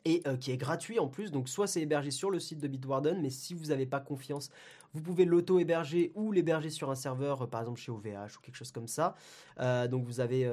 et 0.07 0.21
euh, 0.25 0.37
qui 0.37 0.51
est 0.51 0.57
gratuit 0.57 0.99
en 0.99 1.07
plus. 1.07 1.31
Donc 1.31 1.49
soit 1.49 1.67
c'est 1.67 1.81
hébergé 1.81 2.11
sur 2.11 2.31
le 2.31 2.39
site 2.39 2.59
de 2.59 2.67
Bitwarden, 2.67 3.21
mais 3.21 3.29
si 3.29 3.53
vous 3.53 3.65
n'avez 3.65 3.85
pas 3.85 3.99
confiance 3.99 4.49
vous 4.93 5.01
pouvez 5.01 5.25
l'auto-héberger 5.25 6.11
ou 6.15 6.31
l'héberger 6.31 6.69
sur 6.69 6.89
un 6.89 6.95
serveur, 6.95 7.43
euh, 7.43 7.47
par 7.47 7.61
exemple 7.61 7.79
chez 7.79 7.91
OVH 7.91 8.37
ou 8.37 8.41
quelque 8.41 8.55
chose 8.55 8.71
comme 8.71 8.87
ça. 8.87 9.15
Euh, 9.59 9.87
donc 9.87 10.05
vous 10.05 10.19
avez, 10.19 10.49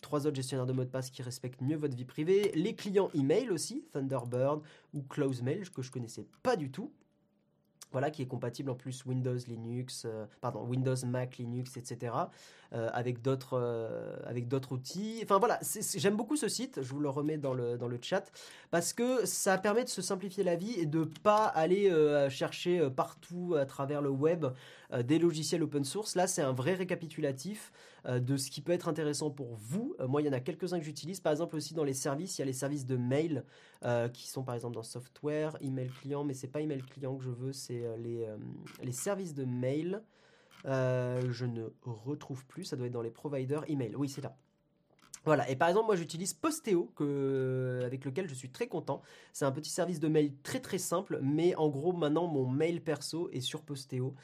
trois 0.00 0.26
autres 0.26 0.36
gestionnaires 0.36 0.66
de 0.66 0.72
mots 0.72 0.84
de 0.84 0.90
passe 0.90 1.10
qui 1.10 1.22
respectent 1.22 1.60
mieux 1.60 1.76
votre 1.76 1.96
vie 1.96 2.04
privée. 2.04 2.50
Les 2.54 2.74
clients 2.74 3.10
email 3.14 3.50
aussi, 3.50 3.84
Thunderbird 3.92 4.62
ou 4.94 5.02
CloseMail, 5.02 5.62
que 5.74 5.82
je 5.82 5.90
connaissais 5.90 6.26
pas 6.42 6.56
du 6.56 6.70
tout 6.70 6.90
voilà, 7.92 8.10
qui 8.10 8.22
est 8.22 8.26
compatible 8.26 8.70
en 8.70 8.74
plus 8.74 9.04
Windows, 9.06 9.36
Linux, 9.46 10.06
pardon, 10.40 10.62
Windows, 10.64 10.96
Mac, 11.06 11.38
Linux, 11.38 11.76
etc. 11.76 12.12
avec 12.72 13.22
d'autres, 13.22 13.58
avec 14.26 14.48
d'autres 14.48 14.72
outils. 14.72 15.20
Enfin 15.22 15.38
voilà, 15.38 15.58
j'aime 15.96 16.16
beaucoup 16.16 16.36
ce 16.36 16.48
site. 16.48 16.80
Je 16.82 16.90
vous 16.92 17.00
le 17.00 17.08
remets 17.08 17.38
dans 17.38 17.54
le 17.54 17.78
dans 17.78 17.88
le 17.88 17.98
chat 18.00 18.30
parce 18.70 18.92
que 18.92 19.24
ça 19.26 19.58
permet 19.58 19.84
de 19.84 19.88
se 19.88 20.02
simplifier 20.02 20.44
la 20.44 20.56
vie 20.56 20.74
et 20.74 20.86
de 20.86 21.04
pas 21.04 21.44
aller 21.44 21.90
euh, 21.90 22.28
chercher 22.30 22.80
euh, 22.80 22.90
partout 22.90 23.54
à 23.58 23.64
travers 23.66 24.02
le 24.02 24.10
web 24.10 24.46
euh, 24.92 25.02
des 25.02 25.18
logiciels 25.18 25.62
open 25.62 25.84
source. 25.84 26.16
Là, 26.16 26.26
c'est 26.26 26.42
un 26.42 26.52
vrai 26.52 26.74
récapitulatif 26.74 27.72
de 28.08 28.38
ce 28.38 28.50
qui 28.50 28.62
peut 28.62 28.72
être 28.72 28.88
intéressant 28.88 29.28
pour 29.28 29.54
vous. 29.56 29.94
moi, 30.08 30.22
il 30.22 30.26
y 30.26 30.30
en 30.30 30.32
a 30.32 30.40
quelques-uns 30.40 30.78
que 30.78 30.84
j'utilise. 30.84 31.20
Par 31.20 31.32
exemple, 31.32 31.56
aussi 31.56 31.74
dans 31.74 31.84
les 31.84 31.92
services, 31.92 32.38
il 32.38 32.40
y 32.40 32.42
a 32.42 32.46
les 32.46 32.54
services 32.54 32.86
de 32.86 32.96
mail 32.96 33.44
qui 34.14 34.28
sont 34.28 34.44
par 34.44 34.54
exemple 34.54 34.76
dans 34.76 34.84
software, 34.84 35.56
email 35.60 35.88
client, 35.88 36.24
mais 36.24 36.32
c'est 36.32 36.48
pas 36.48 36.60
email 36.60 36.80
client 36.80 37.16
que 37.16 37.24
je 37.24 37.30
veux, 37.30 37.52
c'est 37.52 37.77
les, 37.98 38.26
les 38.82 38.92
services 38.92 39.34
de 39.34 39.44
mail. 39.44 40.02
je 40.64 41.44
ne 41.44 41.64
retrouve 41.82 42.44
plus, 42.46 42.64
ça 42.64 42.76
doit 42.76 42.86
être 42.86 42.92
dans 42.92 43.02
les 43.02 43.10
providers 43.10 43.68
email. 43.68 43.94
Oui, 43.96 44.08
c'est 44.08 44.22
là. 44.22 44.36
Voilà, 45.24 45.50
et 45.50 45.56
par 45.56 45.68
exemple, 45.68 45.86
moi 45.86 45.96
j'utilise 45.96 46.32
Posteo, 46.32 46.90
avec 47.84 48.04
lequel 48.04 48.28
je 48.28 48.34
suis 48.34 48.50
très 48.50 48.66
content. 48.66 49.02
C'est 49.32 49.44
un 49.44 49.52
petit 49.52 49.70
service 49.70 50.00
de 50.00 50.08
mail 50.08 50.32
très 50.42 50.60
très 50.60 50.78
simple, 50.78 51.18
mais 51.22 51.54
en 51.56 51.68
gros, 51.68 51.92
maintenant 51.92 52.26
mon 52.28 52.46
mail 52.46 52.82
perso 52.82 53.28
est 53.32 53.40
sur 53.40 53.62
Posteo 53.62 54.14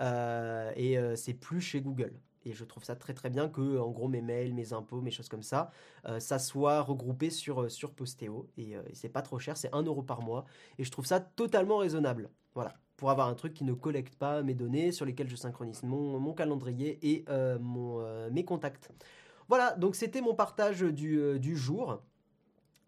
et 0.00 0.98
c'est 1.16 1.34
plus 1.34 1.60
chez 1.60 1.80
Google. 1.80 2.14
Et 2.44 2.52
je 2.52 2.64
trouve 2.64 2.84
ça 2.84 2.94
très 2.94 3.14
très 3.14 3.30
bien 3.30 3.48
que, 3.48 3.78
en 3.78 3.90
gros, 3.90 4.08
mes 4.08 4.20
mails, 4.20 4.54
mes 4.54 4.72
impôts, 4.72 5.00
mes 5.00 5.10
choses 5.10 5.28
comme 5.28 5.42
ça, 5.42 5.70
euh, 6.06 6.20
ça 6.20 6.38
soit 6.38 6.82
regroupé 6.82 7.30
sur, 7.30 7.62
euh, 7.62 7.68
sur 7.68 7.92
Posteo. 7.92 8.48
Euh, 8.58 8.82
et 8.86 8.94
c'est 8.94 9.08
pas 9.08 9.22
trop 9.22 9.38
cher, 9.38 9.56
c'est 9.56 9.72
1 9.74 9.82
euro 9.82 10.02
par 10.02 10.20
mois. 10.22 10.44
Et 10.78 10.84
je 10.84 10.90
trouve 10.90 11.06
ça 11.06 11.20
totalement 11.20 11.78
raisonnable. 11.78 12.30
Voilà. 12.54 12.74
Pour 12.96 13.10
avoir 13.10 13.28
un 13.28 13.34
truc 13.34 13.54
qui 13.54 13.64
ne 13.64 13.72
collecte 13.72 14.14
pas 14.14 14.42
mes 14.42 14.54
données, 14.54 14.92
sur 14.92 15.04
lesquelles 15.04 15.28
je 15.28 15.36
synchronise 15.36 15.82
mon, 15.82 16.32
calendrier 16.32 16.98
et 17.02 17.24
mon, 17.60 18.30
mes 18.30 18.44
contacts. 18.44 18.90
Voilà, 19.48 19.72
donc 19.72 19.96
c'était 19.96 20.20
mon 20.20 20.34
partage 20.34 20.80
du, 20.80 21.38
du 21.40 21.56
jour. 21.56 22.00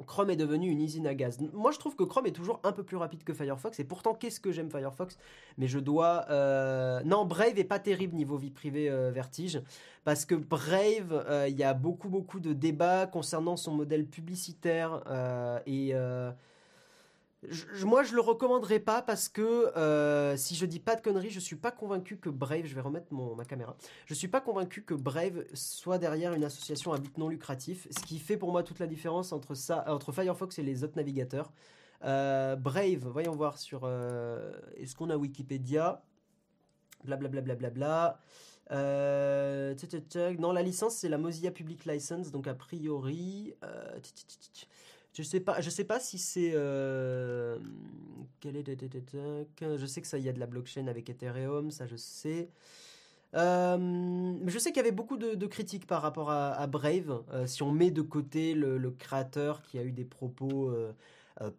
Chrome 0.04 0.30
est 0.30 0.36
devenu 0.36 0.68
une 0.68 0.82
usine 0.82 1.06
à 1.06 1.14
gaz. 1.14 1.38
Moi, 1.54 1.70
je 1.72 1.78
trouve 1.78 1.96
que 1.96 2.04
Chrome 2.04 2.26
est 2.26 2.32
toujours 2.32 2.60
un 2.64 2.72
peu 2.72 2.82
plus 2.82 2.96
rapide 2.96 3.24
que 3.24 3.32
Firefox. 3.32 3.80
Et 3.80 3.84
pourtant, 3.84 4.14
qu'est-ce 4.14 4.40
que 4.40 4.52
j'aime 4.52 4.70
Firefox? 4.70 5.16
Mais 5.56 5.68
je 5.68 5.78
dois... 5.78 6.26
Euh, 6.28 7.00
non, 7.04 7.24
Brave 7.24 7.58
est 7.58 7.64
pas 7.64 7.78
terrible 7.78 8.14
niveau 8.14 8.36
vie 8.36 8.50
privée 8.50 8.90
euh, 8.90 9.10
Vertige. 9.10 9.62
Parce 10.04 10.26
que 10.26 10.34
Brave, 10.34 11.24
euh, 11.28 11.48
il 11.48 11.56
y 11.56 11.64
a 11.64 11.72
beaucoup, 11.72 12.10
beaucoup 12.10 12.40
de 12.40 12.52
débats 12.52 13.06
concernant 13.06 13.56
son 13.56 13.72
modèle 13.72 14.06
publicitaire. 14.06 15.02
et 15.66 15.94
moi, 17.84 18.02
je 18.02 18.14
le 18.14 18.20
recommanderais 18.20 18.80
pas 18.80 19.02
parce 19.02 19.28
que 19.28 19.42
euh, 19.76 20.36
si 20.36 20.54
je 20.54 20.66
dis 20.66 20.80
pas 20.80 20.96
de 20.96 21.00
conneries, 21.00 21.30
je 21.30 21.40
suis 21.40 21.56
pas 21.56 21.70
convaincu 21.70 22.16
que 22.16 22.28
Brave, 22.28 22.64
je 22.64 22.74
vais 22.74 22.80
remettre 22.80 23.12
ma 23.12 23.44
caméra, 23.44 23.76
je 24.06 24.14
suis 24.14 24.28
pas 24.28 24.40
convaincu 24.40 24.82
que 24.82 24.94
Brave 24.94 25.44
soit 25.54 25.98
derrière 25.98 26.32
une 26.34 26.44
association 26.44 26.92
à 26.92 26.98
but 26.98 27.16
non 27.18 27.28
lucratif, 27.28 27.86
ce 27.90 28.04
qui 28.04 28.18
fait 28.18 28.36
pour 28.36 28.52
moi 28.52 28.62
toute 28.62 28.78
la 28.78 28.86
différence 28.86 29.32
entre 29.32 29.54
ça, 29.54 29.84
entre 29.88 30.12
Firefox 30.12 30.58
et 30.58 30.62
les 30.62 30.84
autres 30.84 30.96
navigateurs. 30.96 31.52
Euh, 32.04 32.56
Brave, 32.56 33.06
voyons 33.06 33.34
voir 33.34 33.58
sur, 33.58 33.82
euh, 33.84 34.52
est-ce 34.76 34.94
qu'on 34.94 35.10
a 35.10 35.16
Wikipédia, 35.16 36.02
blablabla, 37.04 37.40
bla, 37.40 37.54
bla, 37.54 37.70
bla, 37.70 38.20
non, 40.38 40.52
la 40.52 40.62
licence 40.62 40.96
c'est 40.96 41.08
la 41.08 41.18
Mozilla 41.18 41.50
Public 41.50 41.84
License, 41.84 42.30
donc 42.30 42.46
a 42.48 42.54
priori. 42.54 43.54
Je 45.16 45.22
sais 45.22 45.40
pas, 45.40 45.62
je 45.62 45.70
sais 45.70 45.84
pas 45.84 45.98
si 45.98 46.18
c'est. 46.18 46.52
Euh, 46.54 47.58
je 48.44 49.86
sais 49.86 50.02
que 50.02 50.06
ça, 50.06 50.18
il 50.18 50.24
y 50.24 50.28
a 50.28 50.32
de 50.32 50.38
la 50.38 50.46
blockchain 50.46 50.88
avec 50.88 51.08
Ethereum, 51.08 51.70
ça 51.70 51.86
je 51.86 51.96
sais. 51.96 52.50
Euh, 53.34 54.34
je 54.46 54.58
sais 54.58 54.70
qu'il 54.70 54.76
y 54.76 54.80
avait 54.80 54.92
beaucoup 54.92 55.16
de, 55.16 55.46
critiques 55.46 55.86
par 55.86 56.02
rapport 56.02 56.30
à, 56.30 56.66
Brave. 56.66 57.22
Euh, 57.32 57.46
si 57.46 57.62
on 57.62 57.72
met 57.72 57.90
de 57.90 58.02
côté 58.02 58.54
le, 58.54 58.90
créateur 58.90 59.62
qui 59.62 59.78
a 59.78 59.84
eu 59.84 59.92
des 59.92 60.04
propos 60.04 60.70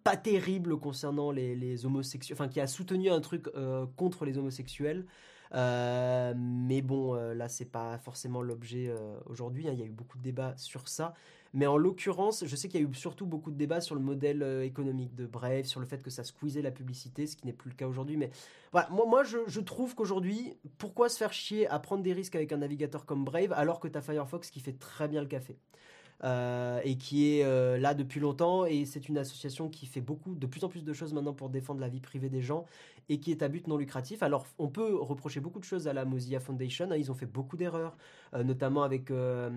pas 0.03 0.17
terribles 0.17 0.77
concernant 0.77 1.31
les, 1.31 1.85
homosexuels, 1.85 2.35
enfin 2.35 2.47
qui 2.47 2.59
a 2.59 2.67
soutenu 2.67 3.09
un 3.09 3.21
truc 3.21 3.47
contre 3.95 4.25
les 4.25 4.37
homosexuels. 4.37 5.05
mais 5.53 6.81
bon, 6.81 7.13
là 7.13 7.47
c'est 7.47 7.71
pas 7.71 7.97
forcément 7.99 8.41
l'objet 8.41 8.93
aujourd'hui. 9.25 9.67
Hein. 9.67 9.73
Il 9.73 9.79
y 9.79 9.83
a 9.83 9.85
eu 9.85 9.91
beaucoup 9.91 10.17
de 10.17 10.23
débats 10.23 10.53
sur 10.57 10.87
ça. 10.87 11.13
Mais 11.53 11.65
en 11.65 11.77
l'occurrence, 11.77 12.43
je 12.45 12.55
sais 12.55 12.67
qu'il 12.67 12.81
y 12.81 12.83
a 12.83 12.87
eu 12.87 12.93
surtout 12.93 13.25
beaucoup 13.25 13.51
de 13.51 13.57
débats 13.57 13.81
sur 13.81 13.95
le 13.95 14.01
modèle 14.01 14.43
euh, 14.43 14.63
économique 14.63 15.15
de 15.15 15.25
Brave, 15.25 15.63
sur 15.63 15.79
le 15.79 15.85
fait 15.85 16.01
que 16.01 16.09
ça 16.09 16.23
squeezait 16.23 16.61
la 16.61 16.71
publicité, 16.71 17.25
ce 17.25 17.35
qui 17.35 17.45
n'est 17.45 17.53
plus 17.53 17.69
le 17.69 17.75
cas 17.75 17.87
aujourd'hui. 17.87 18.17
Mais 18.17 18.29
voilà, 18.71 18.89
moi, 18.89 19.05
moi 19.05 19.23
je, 19.23 19.59
trouve 19.59 19.95
qu'aujourd'hui, 19.95 20.57
pourquoi 20.77 21.09
se 21.09 21.17
faire 21.17 21.33
chier 21.33 21.67
à 21.67 21.79
prendre 21.79 22.03
des 22.03 22.13
risques 22.13 22.35
avec 22.35 22.51
un 22.51 22.57
navigateur 22.57 23.05
comme 23.05 23.25
Brave 23.25 23.53
alors 23.53 23.79
que 23.79 23.87
tu 23.87 23.97
as 23.97 24.01
Firefox 24.01 24.51
qui 24.51 24.59
fait 24.59 24.77
très 24.77 25.07
bien 25.07 25.21
le 25.21 25.27
café? 25.27 25.57
Euh, 26.23 26.81
et 26.83 26.97
qui 26.97 27.29
est 27.29 27.43
euh, 27.43 27.77
là 27.77 27.93
depuis 27.93 28.19
longtemps 28.19 28.65
et 28.65 28.85
c'est 28.85 29.07
une 29.07 29.19
association 29.19 29.69
qui 29.69 29.85
fait 29.85 30.01
beaucoup 30.01 30.33
de 30.33 30.47
plus 30.47 30.63
en 30.63 30.67
plus 30.67 30.83
de 30.83 30.91
choses 30.91 31.13
maintenant 31.13 31.33
pour 31.33 31.51
défendre 31.51 31.79
la 31.79 31.89
vie 31.89 31.99
privée 31.99 32.29
des 32.29 32.41
gens 32.41 32.65
et 33.07 33.19
qui 33.19 33.29
est 33.29 33.43
à 33.43 33.47
but 33.47 33.67
non 33.67 33.77
lucratif. 33.77 34.23
Alors 34.23 34.47
on 34.57 34.67
peut 34.67 34.95
reprocher 34.95 35.41
beaucoup 35.41 35.59
de 35.59 35.63
choses 35.63 35.87
à 35.87 35.93
la 35.93 36.05
Mozilla 36.05 36.39
Foundation, 36.39 36.89
hein. 36.89 36.97
ils 36.97 37.11
ont 37.11 37.13
fait 37.13 37.27
beaucoup 37.27 37.55
d'erreurs, 37.55 37.95
euh, 38.33 38.43
notamment 38.43 38.81
avec 38.81 39.11
le, 39.11 39.51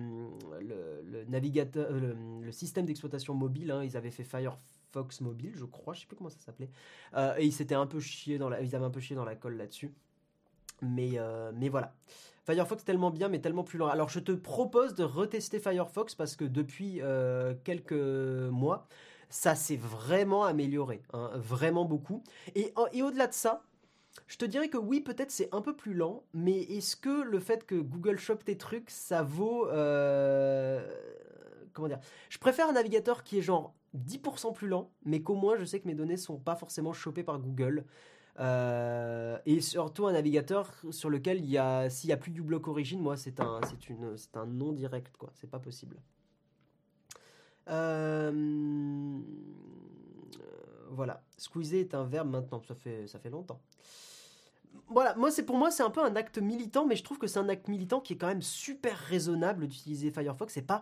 système 2.51 2.85
d'exploitation 2.85 3.33
mobile. 3.33 3.71
Hein. 3.71 3.83
ils 3.83 3.97
avaient 3.97 4.11
fait 4.11 4.23
Firefox 4.23 5.21
mobile, 5.21 5.53
je 5.55 5.65
crois, 5.65 5.95
je 5.95 6.01
sais 6.01 6.05
plus 6.05 6.15
comment 6.15 6.29
ça 6.29 6.39
s'appelait, 6.39 6.69
et 7.39 7.45
ils 7.45 7.53
s'étaient 7.53 7.73
un 7.73 7.87
peu 7.87 7.99
chié 7.99 8.37
dans 8.37 8.49
la, 8.49 8.61
ils 8.61 8.75
avaient 8.75 8.85
un 8.85 8.91
peu 8.91 8.99
chié 8.99 9.15
dans 9.15 9.25
la 9.25 9.35
colle 9.35 9.57
là-dessus. 9.57 9.91
Mais, 10.83 11.17
mais 11.55 11.69
voilà. 11.69 11.95
Firefox 12.45 12.83
tellement 12.83 13.11
bien 13.11 13.27
mais 13.27 13.39
tellement 13.39 13.63
plus 13.63 13.77
lent. 13.77 13.87
Alors 13.87 14.09
je 14.09 14.19
te 14.19 14.31
propose 14.31 14.95
de 14.95 15.03
retester 15.03 15.59
Firefox 15.59 16.15
parce 16.15 16.35
que 16.35 16.45
depuis 16.45 16.99
euh, 17.01 17.53
quelques 17.63 17.93
mois, 17.93 18.87
ça 19.29 19.55
s'est 19.55 19.77
vraiment 19.77 20.43
amélioré, 20.43 21.01
hein, 21.13 21.31
vraiment 21.35 21.85
beaucoup. 21.85 22.23
Et, 22.55 22.73
au-delà 23.01 23.27
de 23.27 23.33
ça, 23.33 23.63
je 24.27 24.37
te 24.37 24.45
dirais 24.45 24.67
que 24.67 24.77
oui, 24.77 24.99
peut-être 24.99 25.31
c'est 25.31 25.49
un 25.53 25.61
peu 25.61 25.75
plus 25.75 25.93
lent, 25.93 26.23
mais 26.33 26.59
est-ce 26.63 26.97
que 26.97 27.23
le 27.23 27.39
fait 27.39 27.65
que 27.65 27.75
Google 27.75 28.19
chope 28.19 28.43
tes 28.43 28.57
trucs, 28.57 28.89
ça 28.89 29.23
vaut... 29.23 29.69
Euh, 29.69 30.85
comment 31.73 31.87
dire 31.87 31.99
Je 32.29 32.37
préfère 32.37 32.67
un 32.67 32.73
navigateur 32.73 33.23
qui 33.23 33.37
est 33.37 33.41
genre 33.41 33.73
10% 33.97 34.53
plus 34.53 34.67
lent, 34.67 34.91
mais 35.05 35.21
qu'au 35.21 35.35
moins 35.35 35.55
je 35.55 35.63
sais 35.63 35.79
que 35.79 35.87
mes 35.87 35.95
données 35.95 36.17
sont 36.17 36.37
pas 36.37 36.55
forcément 36.55 36.91
chopées 36.91 37.23
par 37.23 37.39
Google. 37.39 37.85
Euh, 38.39 39.37
et 39.45 39.59
surtout 39.59 40.07
un 40.07 40.13
navigateur 40.13 40.71
sur 40.91 41.09
lequel 41.09 41.39
il 41.39 41.49
y 41.49 41.57
a, 41.57 41.89
s'il 41.89 42.07
n'y 42.07 42.13
a 42.13 42.17
plus 42.17 42.31
du 42.31 42.41
bloc 42.41 42.67
origine, 42.67 43.01
moi 43.01 43.17
c'est 43.17 43.39
un, 43.41 43.59
c'est 43.69 43.89
une, 43.89 44.17
c'est 44.17 44.37
un 44.37 44.45
non 44.45 44.71
direct 44.71 45.17
quoi, 45.17 45.31
c'est 45.33 45.49
pas 45.49 45.59
possible. 45.59 45.97
Euh, 47.67 49.19
voilà, 50.89 51.23
squeezer 51.37 51.81
est 51.81 51.93
un 51.93 52.05
verbe 52.05 52.29
maintenant, 52.29 52.61
ça 52.61 52.73
fait, 52.73 53.05
ça 53.07 53.19
fait 53.19 53.29
longtemps. 53.29 53.61
Voilà, 54.87 55.13
moi 55.15 55.29
c'est 55.29 55.43
pour 55.43 55.57
moi 55.57 55.69
c'est 55.69 55.83
un 55.83 55.89
peu 55.89 56.03
un 56.03 56.15
acte 56.15 56.37
militant, 56.37 56.85
mais 56.85 56.95
je 56.95 57.03
trouve 57.03 57.17
que 57.17 57.27
c'est 57.27 57.39
un 57.39 57.49
acte 57.49 57.67
militant 57.67 57.99
qui 57.99 58.13
est 58.13 58.17
quand 58.17 58.27
même 58.27 58.41
super 58.41 58.97
raisonnable 58.97 59.67
d'utiliser 59.67 60.09
Firefox. 60.09 60.53
C'est 60.53 60.61
pas 60.61 60.81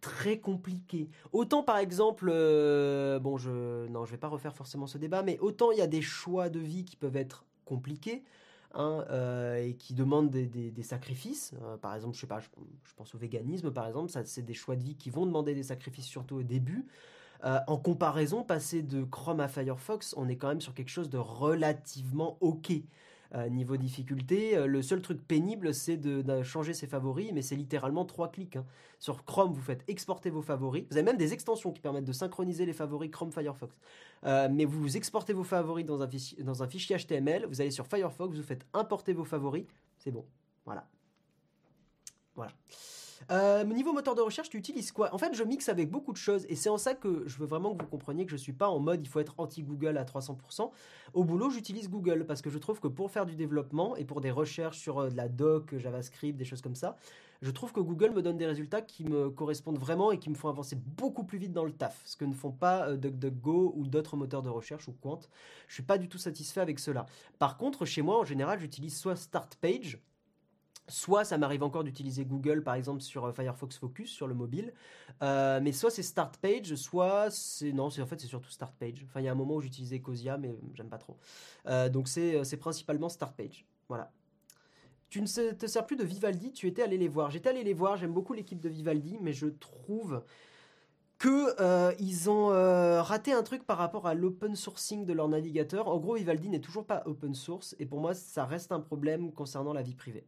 très 0.00 0.38
compliqué. 0.38 1.08
Autant 1.32 1.62
par 1.62 1.78
exemple, 1.78 2.28
euh, 2.32 3.18
bon, 3.18 3.36
je 3.36 3.86
non, 3.88 4.04
je 4.04 4.12
vais 4.12 4.18
pas 4.18 4.28
refaire 4.28 4.54
forcément 4.54 4.86
ce 4.86 4.98
débat, 4.98 5.22
mais 5.22 5.38
autant 5.38 5.72
il 5.72 5.78
y 5.78 5.82
a 5.82 5.86
des 5.86 6.02
choix 6.02 6.48
de 6.48 6.60
vie 6.60 6.84
qui 6.84 6.96
peuvent 6.96 7.16
être 7.16 7.44
compliqués. 7.64 8.24
Hein, 8.74 9.06
euh, 9.08 9.64
et 9.64 9.76
qui 9.76 9.94
demandent 9.94 10.28
des, 10.30 10.82
sacrifices. 10.82 11.54
Euh, 11.62 11.78
par 11.78 11.94
exemple, 11.94 12.14
je 12.14 12.20
sais 12.20 12.26
pas, 12.26 12.38
je, 12.38 12.48
pense 12.96 13.14
au 13.14 13.18
véganisme, 13.18 13.70
par 13.70 13.86
exemple, 13.88 14.10
ça 14.10 14.22
c'est 14.26 14.42
des 14.42 14.52
choix 14.52 14.76
de 14.76 14.82
vie 14.82 14.94
qui 14.94 15.08
vont 15.08 15.24
demander 15.24 15.54
des 15.54 15.62
sacrifices 15.62 16.04
surtout 16.04 16.36
au 16.36 16.42
début. 16.42 16.86
en 17.42 17.78
comparaison, 17.78 18.44
passer 18.44 18.82
de 18.82 19.04
Chrome 19.04 19.40
à 19.40 19.48
Firefox, 19.48 20.14
on 20.18 20.28
est 20.28 20.36
quand 20.36 20.48
même 20.48 20.60
sur 20.60 20.74
quelque 20.74 20.90
chose 20.90 21.08
de 21.08 21.16
relativement 21.16 22.36
ok. 22.42 22.72
Euh, 23.34 23.50
niveau 23.50 23.76
difficulté, 23.76 24.56
euh, 24.56 24.66
le 24.66 24.80
seul 24.80 25.02
truc 25.02 25.20
pénible, 25.20 25.74
c'est 25.74 25.98
de, 25.98 26.42
changer 26.42 26.72
ses 26.72 26.86
favoris, 26.86 27.30
mais 27.34 27.42
c'est 27.42 27.56
littéralement 27.56 28.06
trois 28.06 28.30
clics. 28.30 28.56
Hein. 28.56 28.64
Sur 28.98 29.24
Chrome, 29.26 29.52
vous 29.52 29.60
faites 29.60 29.84
exporter 29.86 30.30
vos 30.30 30.40
favoris. 30.40 30.84
Vous 30.90 30.96
avez 30.96 31.04
même 31.04 31.18
des 31.18 31.34
extensions 31.34 31.70
qui 31.70 31.80
permettent 31.80 32.06
de 32.06 32.12
synchroniser 32.12 32.64
les 32.64 32.72
favoris 32.72 33.10
Chrome 33.10 33.30
Firefox. 33.30 33.76
Euh, 34.24 34.48
mais 34.50 34.64
vous 34.64 34.96
exportez 34.96 35.34
vos 35.34 35.44
favoris 35.44 35.84
dans 35.84 36.62
un 36.62 36.66
fichier 36.68 36.96
HTML, 36.96 37.44
vous 37.46 37.60
allez 37.60 37.70
sur 37.70 37.86
Firefox, 37.86 38.34
vous 38.34 38.42
faites 38.42 38.66
importer 38.72 39.12
vos 39.12 39.24
favoris, 39.24 39.66
c'est 39.98 40.10
bon. 40.10 40.24
Voilà. 40.64 40.86
Voilà. 42.34 42.52
Euh, 43.30 43.64
niveau 43.64 43.92
moteur 43.92 44.14
de 44.14 44.20
recherche, 44.20 44.48
tu 44.48 44.56
utilises 44.56 44.92
quoi? 44.92 45.14
En 45.14 45.18
fait, 45.18 45.34
je 45.34 45.42
mixe 45.42 45.68
avec 45.68 45.90
beaucoup 45.90 46.12
de 46.12 46.16
choses 46.16 46.46
et 46.48 46.56
c'est 46.56 46.68
en 46.68 46.78
ça 46.78 46.94
que 46.94 47.24
je 47.26 47.38
veux 47.38 47.46
vraiment 47.46 47.74
que 47.74 47.82
vous 47.82 47.88
compreniez 47.88 48.24
que 48.24 48.30
je 48.30 48.36
suis 48.36 48.52
pas 48.52 48.68
en 48.68 48.78
mode 48.78 49.02
il 49.02 49.08
faut 49.08 49.20
être 49.20 49.34
anti-Google 49.38 49.96
à 49.98 50.04
300%. 50.04 50.70
Au 51.14 51.24
boulot, 51.24 51.50
j'utilise 51.50 51.88
Google 51.88 52.26
parce 52.26 52.42
que 52.42 52.50
je 52.50 52.58
trouve 52.58 52.80
que 52.80 52.88
pour 52.88 53.10
faire 53.10 53.26
du 53.26 53.36
développement 53.36 53.96
et 53.96 54.04
pour 54.04 54.20
des 54.20 54.30
recherches 54.30 54.78
sur 54.78 54.98
euh, 54.98 55.10
de 55.10 55.16
la 55.16 55.28
doc, 55.28 55.76
JavaScript, 55.76 56.36
des 56.36 56.44
choses 56.44 56.62
comme 56.62 56.74
ça, 56.74 56.96
je 57.40 57.50
trouve 57.50 57.72
que 57.72 57.80
Google 57.80 58.10
me 58.10 58.22
donne 58.22 58.36
des 58.36 58.46
résultats 58.46 58.82
qui 58.82 59.04
me 59.04 59.30
correspondent 59.30 59.78
vraiment 59.78 60.10
et 60.10 60.18
qui 60.18 60.28
me 60.28 60.34
font 60.34 60.48
avancer 60.48 60.76
beaucoup 60.76 61.24
plus 61.24 61.38
vite 61.38 61.52
dans 61.52 61.64
le 61.64 61.72
taf, 61.72 62.00
ce 62.04 62.16
que 62.16 62.24
ne 62.24 62.34
font 62.34 62.50
pas 62.50 62.88
euh, 62.88 62.96
DuckDuckGo 62.96 63.74
ou 63.76 63.86
d'autres 63.86 64.16
moteurs 64.16 64.42
de 64.42 64.48
recherche 64.48 64.88
ou 64.88 64.92
Quant. 65.00 65.20
Je 65.68 65.74
suis 65.74 65.82
pas 65.82 65.98
du 65.98 66.08
tout 66.08 66.18
satisfait 66.18 66.60
avec 66.60 66.78
cela. 66.78 67.06
Par 67.38 67.56
contre, 67.56 67.84
chez 67.84 68.02
moi, 68.02 68.18
en 68.18 68.24
général, 68.24 68.58
j'utilise 68.58 68.96
soit 68.96 69.16
StartPage, 69.16 70.00
Soit 70.88 71.24
ça 71.24 71.36
m'arrive 71.36 71.62
encore 71.62 71.84
d'utiliser 71.84 72.24
Google 72.24 72.62
par 72.62 72.74
exemple 72.74 73.02
sur 73.02 73.26
euh, 73.26 73.32
Firefox 73.32 73.76
Focus 73.76 74.10
sur 74.10 74.26
le 74.26 74.34
mobile, 74.34 74.72
euh, 75.22 75.60
mais 75.62 75.72
soit 75.72 75.90
c'est 75.90 76.02
Start 76.02 76.38
Page, 76.38 76.74
soit 76.76 77.30
c'est 77.30 77.72
non, 77.72 77.90
c'est 77.90 78.00
en 78.00 78.06
fait 78.06 78.18
c'est 78.18 78.26
surtout 78.26 78.50
Start 78.50 78.74
Page. 78.78 79.04
Enfin 79.04 79.20
il 79.20 79.24
y 79.24 79.28
a 79.28 79.32
un 79.32 79.36
moment 79.36 79.56
où 79.56 79.60
j'utilisais 79.60 80.00
Cosia 80.00 80.38
mais 80.38 80.50
j'aime 80.74 80.88
pas 80.88 80.96
trop. 80.96 81.18
Euh, 81.66 81.90
donc 81.90 82.08
c'est 82.08 82.56
principalement 82.58 83.10
Start 83.10 83.36
Page. 83.36 83.66
Voilà. 83.88 84.10
Tu 85.10 85.20
ne 85.20 85.26
te 85.52 85.66
sers 85.66 85.86
plus 85.86 85.96
de 85.96 86.04
Vivaldi, 86.04 86.52
tu 86.52 86.66
étais 86.66 86.82
allé 86.82 86.96
les 86.96 87.08
voir. 87.08 87.30
J'étais 87.30 87.50
allé 87.50 87.64
les 87.64 87.74
voir, 87.74 87.96
j'aime 87.96 88.12
beaucoup 88.12 88.32
l'équipe 88.32 88.60
de 88.60 88.68
Vivaldi, 88.68 89.18
mais 89.20 89.32
je 89.32 89.46
trouve 89.46 90.22
que 91.18 91.94
ils 92.00 92.30
ont 92.30 92.48
raté 93.02 93.32
un 93.32 93.42
truc 93.42 93.64
par 93.64 93.76
rapport 93.76 94.06
à 94.06 94.14
l'open 94.14 94.56
sourcing 94.56 95.04
de 95.04 95.12
leur 95.12 95.28
navigateur. 95.28 95.88
En 95.88 95.98
gros, 95.98 96.14
Vivaldi 96.14 96.48
n'est 96.48 96.60
toujours 96.60 96.86
pas 96.86 97.02
open 97.04 97.34
source 97.34 97.74
et 97.78 97.84
pour 97.86 98.00
moi, 98.00 98.14
ça 98.14 98.46
reste 98.46 98.72
un 98.72 98.80
problème 98.80 99.32
concernant 99.32 99.72
la 99.72 99.82
vie 99.82 99.94
privée. 99.94 100.26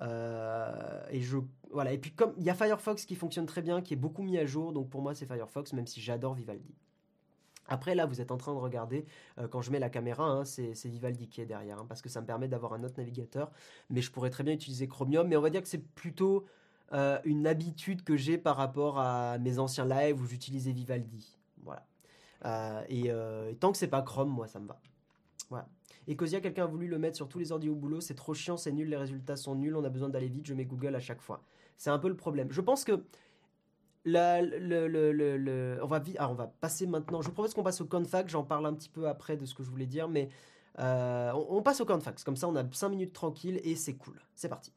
Et 0.00 1.20
je 1.20 1.38
voilà. 1.70 1.92
Et 1.92 1.98
puis 1.98 2.12
comme 2.12 2.32
il 2.36 2.44
y 2.44 2.50
a 2.50 2.54
Firefox 2.54 3.04
qui 3.04 3.14
fonctionne 3.14 3.46
très 3.46 3.62
bien, 3.62 3.82
qui 3.82 3.94
est 3.94 3.96
beaucoup 3.98 4.22
mis 4.22 4.38
à 4.38 4.46
jour, 4.46 4.72
donc 4.72 4.88
pour 4.90 5.02
moi 5.02 5.14
c'est 5.14 5.26
Firefox, 5.26 5.72
même 5.72 5.86
si 5.86 6.00
j'adore 6.00 6.34
Vivaldi. 6.34 6.74
Après, 7.70 7.94
là, 7.94 8.04
vous 8.04 8.20
êtes 8.20 8.32
en 8.32 8.36
train 8.36 8.52
de 8.52 8.58
regarder, 8.58 9.06
euh, 9.38 9.46
quand 9.46 9.62
je 9.62 9.70
mets 9.70 9.78
la 9.78 9.88
caméra, 9.88 10.24
hein, 10.24 10.44
c'est 10.44 10.74
Vivaldi 10.86 11.28
qui 11.28 11.40
est 11.40 11.46
derrière, 11.46 11.78
hein, 11.78 11.86
parce 11.88 12.02
que 12.02 12.08
ça 12.08 12.20
me 12.20 12.26
permet 12.26 12.48
d'avoir 12.48 12.72
un 12.72 12.82
autre 12.82 12.98
navigateur. 12.98 13.50
Mais 13.90 14.02
je 14.02 14.10
pourrais 14.10 14.30
très 14.30 14.42
bien 14.42 14.52
utiliser 14.52 14.88
Chromium, 14.88 15.28
mais 15.28 15.36
on 15.36 15.40
va 15.40 15.50
dire 15.50 15.62
que 15.62 15.68
c'est 15.68 15.86
plutôt 15.94 16.46
euh, 16.92 17.20
une 17.24 17.46
habitude 17.46 18.02
que 18.02 18.16
j'ai 18.16 18.38
par 18.38 18.56
rapport 18.56 18.98
à 18.98 19.38
mes 19.38 19.60
anciens 19.60 19.86
lives 19.86 20.20
où 20.20 20.26
j'utilisais 20.26 20.72
Vivaldi. 20.72 21.38
Voilà. 21.62 21.86
Euh, 22.44 22.82
et, 22.88 23.54
tant 23.60 23.70
que 23.70 23.78
c'est 23.78 23.86
pas 23.88 24.02
Chrome, 24.02 24.30
moi, 24.30 24.48
ça 24.48 24.58
me 24.58 24.66
va. 24.66 24.80
Voilà. 25.48 25.68
Et 26.06 26.16
Cosia, 26.16 26.40
quelqu'un 26.40 26.64
a 26.64 26.66
voulu 26.66 26.88
le 26.88 26.98
mettre 26.98 27.16
sur 27.16 27.28
tous 27.28 27.38
les 27.38 27.52
ordi 27.52 27.68
au 27.68 27.74
boulot, 27.74 28.00
c'est 28.00 28.14
trop 28.14 28.34
chiant, 28.34 28.56
c'est 28.56 28.72
nul, 28.72 28.88
les 28.88 28.96
résultats 28.96 29.36
sont 29.36 29.54
nuls, 29.54 29.76
on 29.76 29.84
a 29.84 29.90
besoin 29.90 30.08
d'aller 30.08 30.28
vite, 30.28 30.46
je 30.46 30.54
mets 30.54 30.64
Google 30.64 30.94
à 30.96 31.00
chaque 31.00 31.20
fois. 31.20 31.42
C'est 31.76 31.90
un 31.90 31.98
peu 31.98 32.08
le 32.08 32.16
problème. 32.16 32.50
Je 32.50 32.60
pense 32.60 32.84
que 32.84 33.04
le, 34.04 35.78
on, 35.82 35.86
va, 35.86 36.02
ah, 36.18 36.30
on 36.30 36.34
va 36.34 36.46
passer 36.46 36.86
maintenant. 36.86 37.20
Je 37.20 37.28
vous 37.28 37.34
propose 37.34 37.54
qu'on 37.54 37.62
passe 37.62 37.80
au 37.80 37.86
Confac. 37.86 38.28
J'en 38.28 38.44
parle 38.44 38.66
un 38.66 38.74
petit 38.74 38.88
peu 38.88 39.08
après 39.08 39.36
de 39.36 39.44
ce 39.44 39.54
que 39.54 39.62
je 39.62 39.70
voulais 39.70 39.86
dire, 39.86 40.08
mais 40.08 40.28
euh, 40.78 41.32
on, 41.32 41.58
on, 41.58 41.62
passe 41.62 41.80
au 41.80 41.86
Confax. 41.86 42.24
Comme 42.24 42.36
ça, 42.36 42.48
on 42.48 42.56
a 42.56 42.64
5 42.70 42.88
minutes 42.88 43.12
tranquilles 43.12 43.60
et 43.64 43.76
c'est 43.76 43.94
cool. 43.94 44.20
C'est 44.34 44.48
parti. 44.48 44.72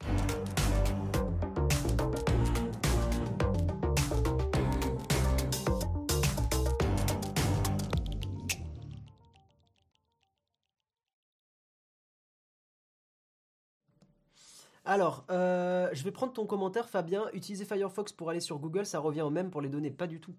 Alors, 14.86 15.26
euh, 15.30 15.90
je 15.94 16.04
vais 16.04 16.12
prendre 16.12 16.34
ton 16.34 16.46
commentaire, 16.46 16.90
Fabien. 16.90 17.26
Utiliser 17.34 17.66
Firefox 17.66 18.12
pour 18.12 18.30
aller 18.30 18.42
sur 18.42 18.60
Google, 18.60 18.86
ça 18.86 19.00
revient 19.00 19.22
au 19.22 19.30
même 19.30 19.50
pour 19.50 19.62
les 19.62 19.70
données 19.70 19.92
Pas 19.92 20.08
du 20.08 20.20
tout. 20.20 20.34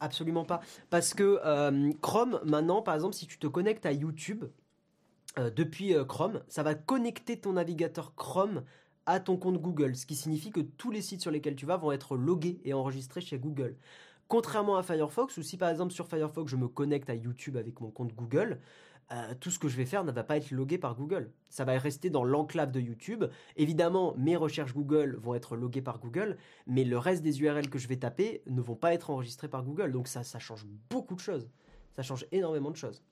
Absolument 0.00 0.44
pas. 0.44 0.60
Parce 0.88 1.12
que 1.12 1.40
euh, 1.44 1.92
Chrome, 2.00 2.40
maintenant, 2.44 2.80
par 2.80 2.94
exemple, 2.94 3.14
si 3.14 3.26
tu 3.26 3.38
te 3.38 3.46
connectes 3.46 3.84
à 3.84 3.92
YouTube 3.92 4.44
euh, 5.38 5.50
depuis 5.50 5.94
Chrome, 6.08 6.42
ça 6.48 6.62
va 6.62 6.74
connecter 6.74 7.38
ton 7.38 7.52
navigateur 7.52 8.14
Chrome 8.14 8.62
à 9.04 9.20
ton 9.20 9.36
compte 9.36 9.60
Google, 9.60 9.96
ce 9.96 10.06
qui 10.06 10.14
signifie 10.14 10.50
que 10.50 10.60
tous 10.60 10.90
les 10.90 11.02
sites 11.02 11.20
sur 11.20 11.30
lesquels 11.30 11.56
tu 11.56 11.66
vas 11.66 11.76
vont 11.76 11.92
être 11.92 12.16
logués 12.16 12.60
et 12.64 12.72
enregistrés 12.72 13.20
chez 13.20 13.38
Google. 13.38 13.76
Contrairement 14.28 14.76
à 14.76 14.82
Firefox, 14.82 15.36
ou 15.36 15.42
si 15.42 15.58
par 15.58 15.68
exemple 15.68 15.92
sur 15.92 16.06
Firefox 16.06 16.50
je 16.50 16.56
me 16.56 16.68
connecte 16.68 17.10
à 17.10 17.14
YouTube 17.14 17.56
avec 17.56 17.80
mon 17.80 17.90
compte 17.90 18.14
Google, 18.14 18.60
euh, 19.12 19.34
tout 19.38 19.50
ce 19.50 19.58
que 19.58 19.68
je 19.68 19.76
vais 19.76 19.84
faire 19.84 20.04
ne 20.04 20.12
va 20.12 20.24
pas 20.24 20.36
être 20.36 20.50
logué 20.50 20.78
par 20.78 20.94
Google. 20.94 21.30
Ça 21.48 21.64
va 21.64 21.78
rester 21.78 22.08
dans 22.08 22.24
l'enclave 22.24 22.72
de 22.72 22.80
YouTube. 22.80 23.24
Évidemment, 23.56 24.14
mes 24.16 24.36
recherches 24.36 24.74
Google 24.74 25.16
vont 25.20 25.34
être 25.34 25.56
loguées 25.56 25.82
par 25.82 25.98
Google, 25.98 26.38
mais 26.66 26.84
le 26.84 26.98
reste 26.98 27.22
des 27.22 27.42
URL 27.42 27.68
que 27.68 27.78
je 27.78 27.88
vais 27.88 27.96
taper 27.96 28.42
ne 28.46 28.60
vont 28.60 28.76
pas 28.76 28.94
être 28.94 29.10
enregistrés 29.10 29.48
par 29.48 29.64
Google. 29.64 29.92
Donc 29.92 30.08
ça, 30.08 30.22
ça 30.22 30.38
change 30.38 30.66
beaucoup 30.90 31.14
de 31.14 31.20
choses. 31.20 31.50
Ça 31.92 32.02
change 32.02 32.26
énormément 32.32 32.70
de 32.70 32.76
choses. 32.76 33.02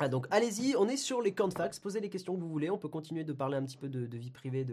Ah, 0.00 0.08
donc 0.08 0.26
allez-y, 0.32 0.74
on 0.76 0.88
est 0.88 0.96
sur 0.96 1.22
les 1.22 1.32
camps 1.32 1.48
posez 1.80 2.00
les 2.00 2.08
questions 2.08 2.34
que 2.34 2.40
vous 2.40 2.48
voulez, 2.48 2.68
on 2.68 2.78
peut 2.78 2.88
continuer 2.88 3.22
de 3.22 3.32
parler 3.32 3.56
un 3.56 3.64
petit 3.64 3.76
peu 3.76 3.88
de, 3.88 4.16
vie 4.16 4.32
privée 4.32 4.66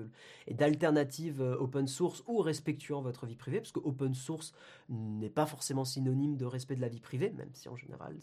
et 0.48 0.54
d'alternatives 0.56 1.42
euh, 1.42 1.56
open 1.60 1.88
source 1.88 2.24
ou 2.28 2.40
respectuant 2.40 3.04
votre 3.04 3.28
vie 3.28 3.36
privée, 3.36 3.60
parce 3.60 3.72
que 3.72 3.80
open 3.80 4.16
source 4.16 4.52
n'est 4.90 5.30
pas 5.30 5.46
forcément 5.46 5.86
synonyme 5.86 6.38
de 6.38 6.46
respect 6.46 6.76
de 6.76 6.82
la 6.82 6.90
vie 6.90 7.02
privée, 7.02 7.30
même 7.30 7.52
si 7.54 7.70
en 7.70 7.76
général 7.76 8.16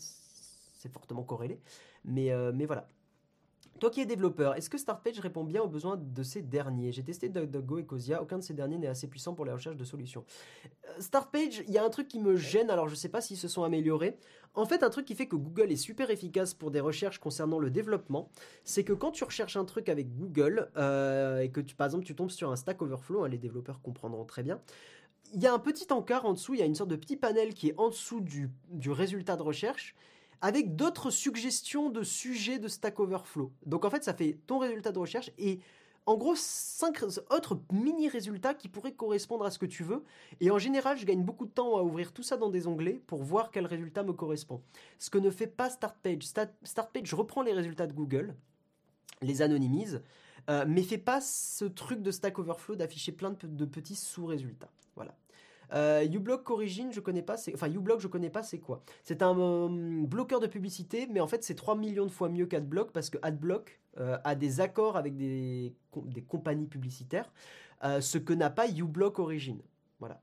c'est 0.78 0.90
fortement 0.90 1.22
corrélé. 1.22 1.60
Mais, 2.04 2.32
euh, 2.32 2.52
mais 2.54 2.64
voilà. 2.64 2.88
Toi 3.80 3.90
qui 3.90 4.00
es 4.00 4.06
développeur, 4.06 4.56
est-ce 4.56 4.68
que 4.68 4.78
StartPage 4.78 5.20
répond 5.20 5.44
bien 5.44 5.62
aux 5.62 5.68
besoins 5.68 5.96
de 5.96 6.22
ces 6.24 6.42
derniers? 6.42 6.90
J'ai 6.90 7.04
testé 7.04 7.28
DuckDuckGo 7.28 7.78
et 7.78 7.84
Cosia, 7.84 8.20
aucun 8.20 8.38
de 8.38 8.42
ces 8.42 8.54
derniers 8.54 8.76
n'est 8.76 8.88
assez 8.88 9.06
puissant 9.06 9.34
pour 9.34 9.44
la 9.44 9.52
recherche 9.52 9.76
de 9.76 9.84
solutions. 9.84 10.24
Euh, 10.88 11.00
StartPage, 11.00 11.62
il 11.68 11.72
y 11.72 11.78
a 11.78 11.84
un 11.84 11.90
truc 11.90 12.08
qui 12.08 12.18
me 12.18 12.34
gêne, 12.34 12.70
alors 12.70 12.88
je 12.88 12.94
ne 12.94 12.96
sais 12.96 13.08
pas 13.08 13.20
s'ils 13.20 13.36
se 13.36 13.46
sont 13.46 13.62
améliorés. 13.62 14.16
En 14.54 14.66
fait, 14.66 14.82
un 14.82 14.90
truc 14.90 15.06
qui 15.06 15.14
fait 15.14 15.28
que 15.28 15.36
Google 15.36 15.70
est 15.70 15.76
super 15.76 16.10
efficace 16.10 16.54
pour 16.54 16.72
des 16.72 16.80
recherches 16.80 17.20
concernant 17.20 17.60
le 17.60 17.70
développement, 17.70 18.30
c'est 18.64 18.82
que 18.82 18.92
quand 18.92 19.12
tu 19.12 19.22
recherches 19.22 19.56
un 19.56 19.64
truc 19.64 19.88
avec 19.88 20.12
Google 20.16 20.70
euh, 20.76 21.38
et 21.40 21.50
que 21.50 21.60
tu, 21.60 21.76
par 21.76 21.86
exemple 21.86 22.04
tu 22.04 22.16
tombes 22.16 22.30
sur 22.30 22.50
un 22.50 22.56
Stack 22.56 22.82
Overflow, 22.82 23.22
hein, 23.22 23.28
les 23.28 23.38
développeurs 23.38 23.80
comprendront 23.80 24.24
très 24.24 24.42
bien, 24.42 24.60
il 25.32 25.40
y 25.40 25.46
a 25.46 25.52
un 25.52 25.58
petit 25.60 25.92
encart 25.92 26.24
en 26.24 26.32
dessous, 26.32 26.54
il 26.54 26.60
y 26.60 26.62
a 26.62 26.66
une 26.66 26.74
sorte 26.74 26.90
de 26.90 26.96
petit 26.96 27.16
panel 27.16 27.54
qui 27.54 27.68
est 27.68 27.74
en 27.76 27.90
dessous 27.90 28.20
du, 28.20 28.50
du 28.70 28.90
résultat 28.90 29.36
de 29.36 29.42
recherche 29.42 29.94
avec 30.41 30.76
d'autres 30.76 31.11
suggestions 31.11 31.91
de 31.91 32.03
sujets 32.03 32.59
de 32.59 32.68
Stack 32.68 33.01
Overflow. 33.01 33.53
Donc 33.66 33.84
en 33.84 33.91
fait, 33.91 34.05
ça 34.05 34.14
fait 34.14 34.39
ton 34.47 34.59
résultat 34.59 34.93
de 34.93 34.99
recherche 34.99 35.30
et 35.39 35.61
en 36.07 36.16
gros 36.16 36.34
cinq 36.36 37.03
autres 37.30 37.61
mini 37.70 38.09
résultats 38.09 38.55
qui 38.55 38.68
pourraient 38.68 38.93
correspondre 38.93 39.45
à 39.45 39.51
ce 39.51 39.59
que 39.59 39.66
tu 39.66 39.82
veux. 39.82 40.03
Et 40.41 40.51
en 40.51 40.59
général, 40.59 40.97
je 40.97 41.05
gagne 41.05 41.22
beaucoup 41.22 41.45
de 41.45 41.51
temps 41.51 41.76
à 41.76 41.82
ouvrir 41.82 42.12
tout 42.12 42.22
ça 42.22 42.36
dans 42.36 42.49
des 42.49 42.66
onglets 42.66 43.01
pour 43.07 43.22
voir 43.22 43.51
quel 43.51 43.66
résultat 43.66 44.03
me 44.03 44.12
correspond. 44.12 44.62
Ce 44.99 45.11
que 45.11 45.18
ne 45.18 45.30
fait 45.30 45.47
pas 45.47 45.68
StartPage. 45.68 46.22
StartPage 46.64 47.12
reprend 47.12 47.43
les 47.43 47.53
résultats 47.53 47.86
de 47.86 47.93
Google, 47.93 48.34
les 49.20 49.43
anonymise, 49.43 50.03
euh, 50.49 50.64
mais 50.66 50.82
fait 50.82 50.99
pas 50.99 51.20
ce 51.20 51.66
truc 51.66 52.01
de 52.01 52.11
Stack 52.11 52.39
Overflow 52.39 52.76
d'afficher 52.76 53.12
plein 53.12 53.36
de 53.43 53.64
petits 53.66 53.97
sous-résultats. 53.97 54.70
Voilà. 54.97 55.14
Euh, 55.72 56.04
uBlock 56.04 56.48
Origin, 56.50 56.90
je 56.92 57.00
connais 57.00 57.22
pas. 57.22 57.36
Enfin, 57.54 57.68
uBlock, 57.68 58.00
je 58.00 58.08
connais 58.08 58.30
pas. 58.30 58.42
C'est 58.42 58.58
quoi 58.58 58.82
C'est 59.02 59.22
un 59.22 59.38
euh, 59.38 60.06
bloqueur 60.06 60.40
de 60.40 60.46
publicité, 60.46 61.08
mais 61.10 61.20
en 61.20 61.26
fait, 61.26 61.44
c'est 61.44 61.54
3 61.54 61.76
millions 61.76 62.06
de 62.06 62.10
fois 62.10 62.28
mieux 62.28 62.46
qu'AdBlock 62.46 62.92
parce 62.92 63.10
que 63.10 63.18
AdBlock 63.22 63.80
euh, 63.98 64.18
a 64.24 64.34
des 64.34 64.60
accords 64.60 64.96
avec 64.96 65.16
des, 65.16 65.74
des 66.04 66.22
compagnies 66.22 66.66
publicitaires, 66.66 67.32
ce 67.82 68.18
que 68.18 68.32
n'a 68.32 68.50
pas 68.50 68.68
uBlock 68.68 69.18
Origin. 69.18 69.58
Voilà. 70.00 70.20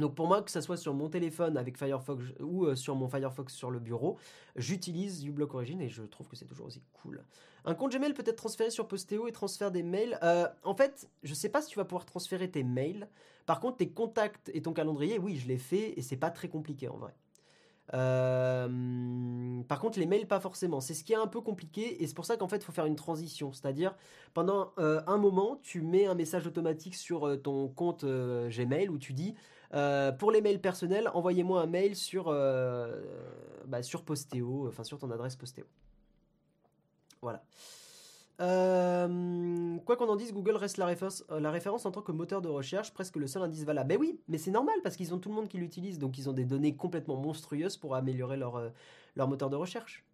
Donc 0.00 0.14
pour 0.14 0.26
moi, 0.26 0.42
que 0.42 0.50
ce 0.50 0.60
soit 0.60 0.76
sur 0.76 0.92
mon 0.92 1.08
téléphone 1.08 1.56
avec 1.56 1.78
Firefox 1.78 2.24
ou 2.40 2.64
euh, 2.64 2.74
sur 2.74 2.96
mon 2.96 3.08
Firefox 3.08 3.54
sur 3.54 3.70
le 3.70 3.78
bureau, 3.78 4.18
j'utilise 4.56 5.24
uBlock 5.24 5.54
Origin 5.54 5.80
et 5.80 5.88
je 5.88 6.02
trouve 6.02 6.26
que 6.28 6.36
c'est 6.36 6.46
toujours 6.46 6.66
aussi 6.66 6.82
cool. 6.92 7.22
Un 7.64 7.74
compte 7.74 7.92
Gmail 7.92 8.12
peut 8.12 8.24
être 8.26 8.36
transféré 8.36 8.70
sur 8.70 8.88
Postéo 8.88 9.26
et 9.28 9.32
transfert 9.32 9.70
des 9.70 9.82
mails. 9.82 10.18
Euh, 10.22 10.48
en 10.64 10.74
fait, 10.74 11.08
je 11.22 11.32
sais 11.32 11.48
pas 11.48 11.62
si 11.62 11.68
tu 11.68 11.78
vas 11.78 11.84
pouvoir 11.84 12.04
transférer 12.04 12.50
tes 12.50 12.62
mails. 12.62 13.08
Par 13.46 13.60
contre, 13.60 13.78
tes 13.78 13.88
contacts 13.88 14.50
et 14.52 14.62
ton 14.62 14.72
calendrier, 14.72 15.18
oui, 15.18 15.36
je 15.36 15.46
l'ai 15.46 15.58
fait 15.58 15.98
et 15.98 16.02
c'est 16.02 16.16
pas 16.16 16.30
très 16.30 16.48
compliqué 16.48 16.88
en 16.88 16.96
vrai. 16.96 17.14
Euh, 17.92 19.62
par 19.68 19.78
contre, 19.78 19.98
les 19.98 20.06
mails, 20.06 20.26
pas 20.26 20.40
forcément. 20.40 20.80
C'est 20.80 20.94
ce 20.94 21.04
qui 21.04 21.12
est 21.12 21.16
un 21.16 21.26
peu 21.26 21.40
compliqué 21.40 22.02
et 22.02 22.06
c'est 22.06 22.14
pour 22.14 22.26
ça 22.26 22.36
qu'en 22.36 22.48
fait, 22.48 22.56
il 22.56 22.64
faut 22.64 22.72
faire 22.72 22.86
une 22.86 22.96
transition. 22.96 23.52
C'est-à-dire, 23.52 23.94
pendant 24.34 24.72
un 24.76 25.18
moment, 25.18 25.60
tu 25.62 25.82
mets 25.82 26.06
un 26.06 26.14
message 26.14 26.46
automatique 26.46 26.96
sur 26.96 27.40
ton 27.42 27.68
compte 27.68 28.04
Gmail 28.04 28.88
où 28.88 28.98
tu 28.98 29.12
dis 29.12 29.34
euh, 29.74 30.12
pour 30.12 30.30
les 30.30 30.40
mails 30.40 30.60
personnels, 30.60 31.10
envoyez-moi 31.14 31.60
un 31.60 31.66
mail 31.66 31.96
sur, 31.96 32.28
euh, 32.28 33.02
bah, 33.66 33.82
sur 33.82 34.04
Postéo, 34.04 34.68
enfin 34.68 34.84
sur 34.84 34.98
ton 34.98 35.10
adresse 35.10 35.36
Postéo. 35.36 35.64
Voilà. 37.20 37.42
Euh, 38.40 39.78
quoi 39.78 39.96
qu'on 39.96 40.08
en 40.08 40.16
dise, 40.16 40.32
Google 40.32 40.56
reste 40.56 40.76
la 40.76 40.86
référence, 40.86 41.24
la 41.30 41.50
référence 41.50 41.86
en 41.86 41.90
tant 41.90 42.02
que 42.02 42.12
moteur 42.12 42.42
de 42.42 42.48
recherche, 42.48 42.92
presque 42.92 43.16
le 43.16 43.26
seul 43.26 43.42
indice 43.42 43.64
valable. 43.64 43.88
Ben 43.88 43.98
oui, 43.98 44.20
mais 44.28 44.38
c'est 44.38 44.50
normal 44.50 44.74
parce 44.82 44.96
qu'ils 44.96 45.14
ont 45.14 45.18
tout 45.18 45.28
le 45.28 45.34
monde 45.34 45.48
qui 45.48 45.58
l'utilise, 45.58 45.98
donc 45.98 46.18
ils 46.18 46.28
ont 46.28 46.32
des 46.32 46.44
données 46.44 46.76
complètement 46.76 47.16
monstrueuses 47.16 47.76
pour 47.76 47.94
améliorer 47.94 48.36
leur, 48.36 48.72
leur 49.16 49.28
moteur 49.28 49.50
de 49.50 49.56
recherche. 49.56 50.04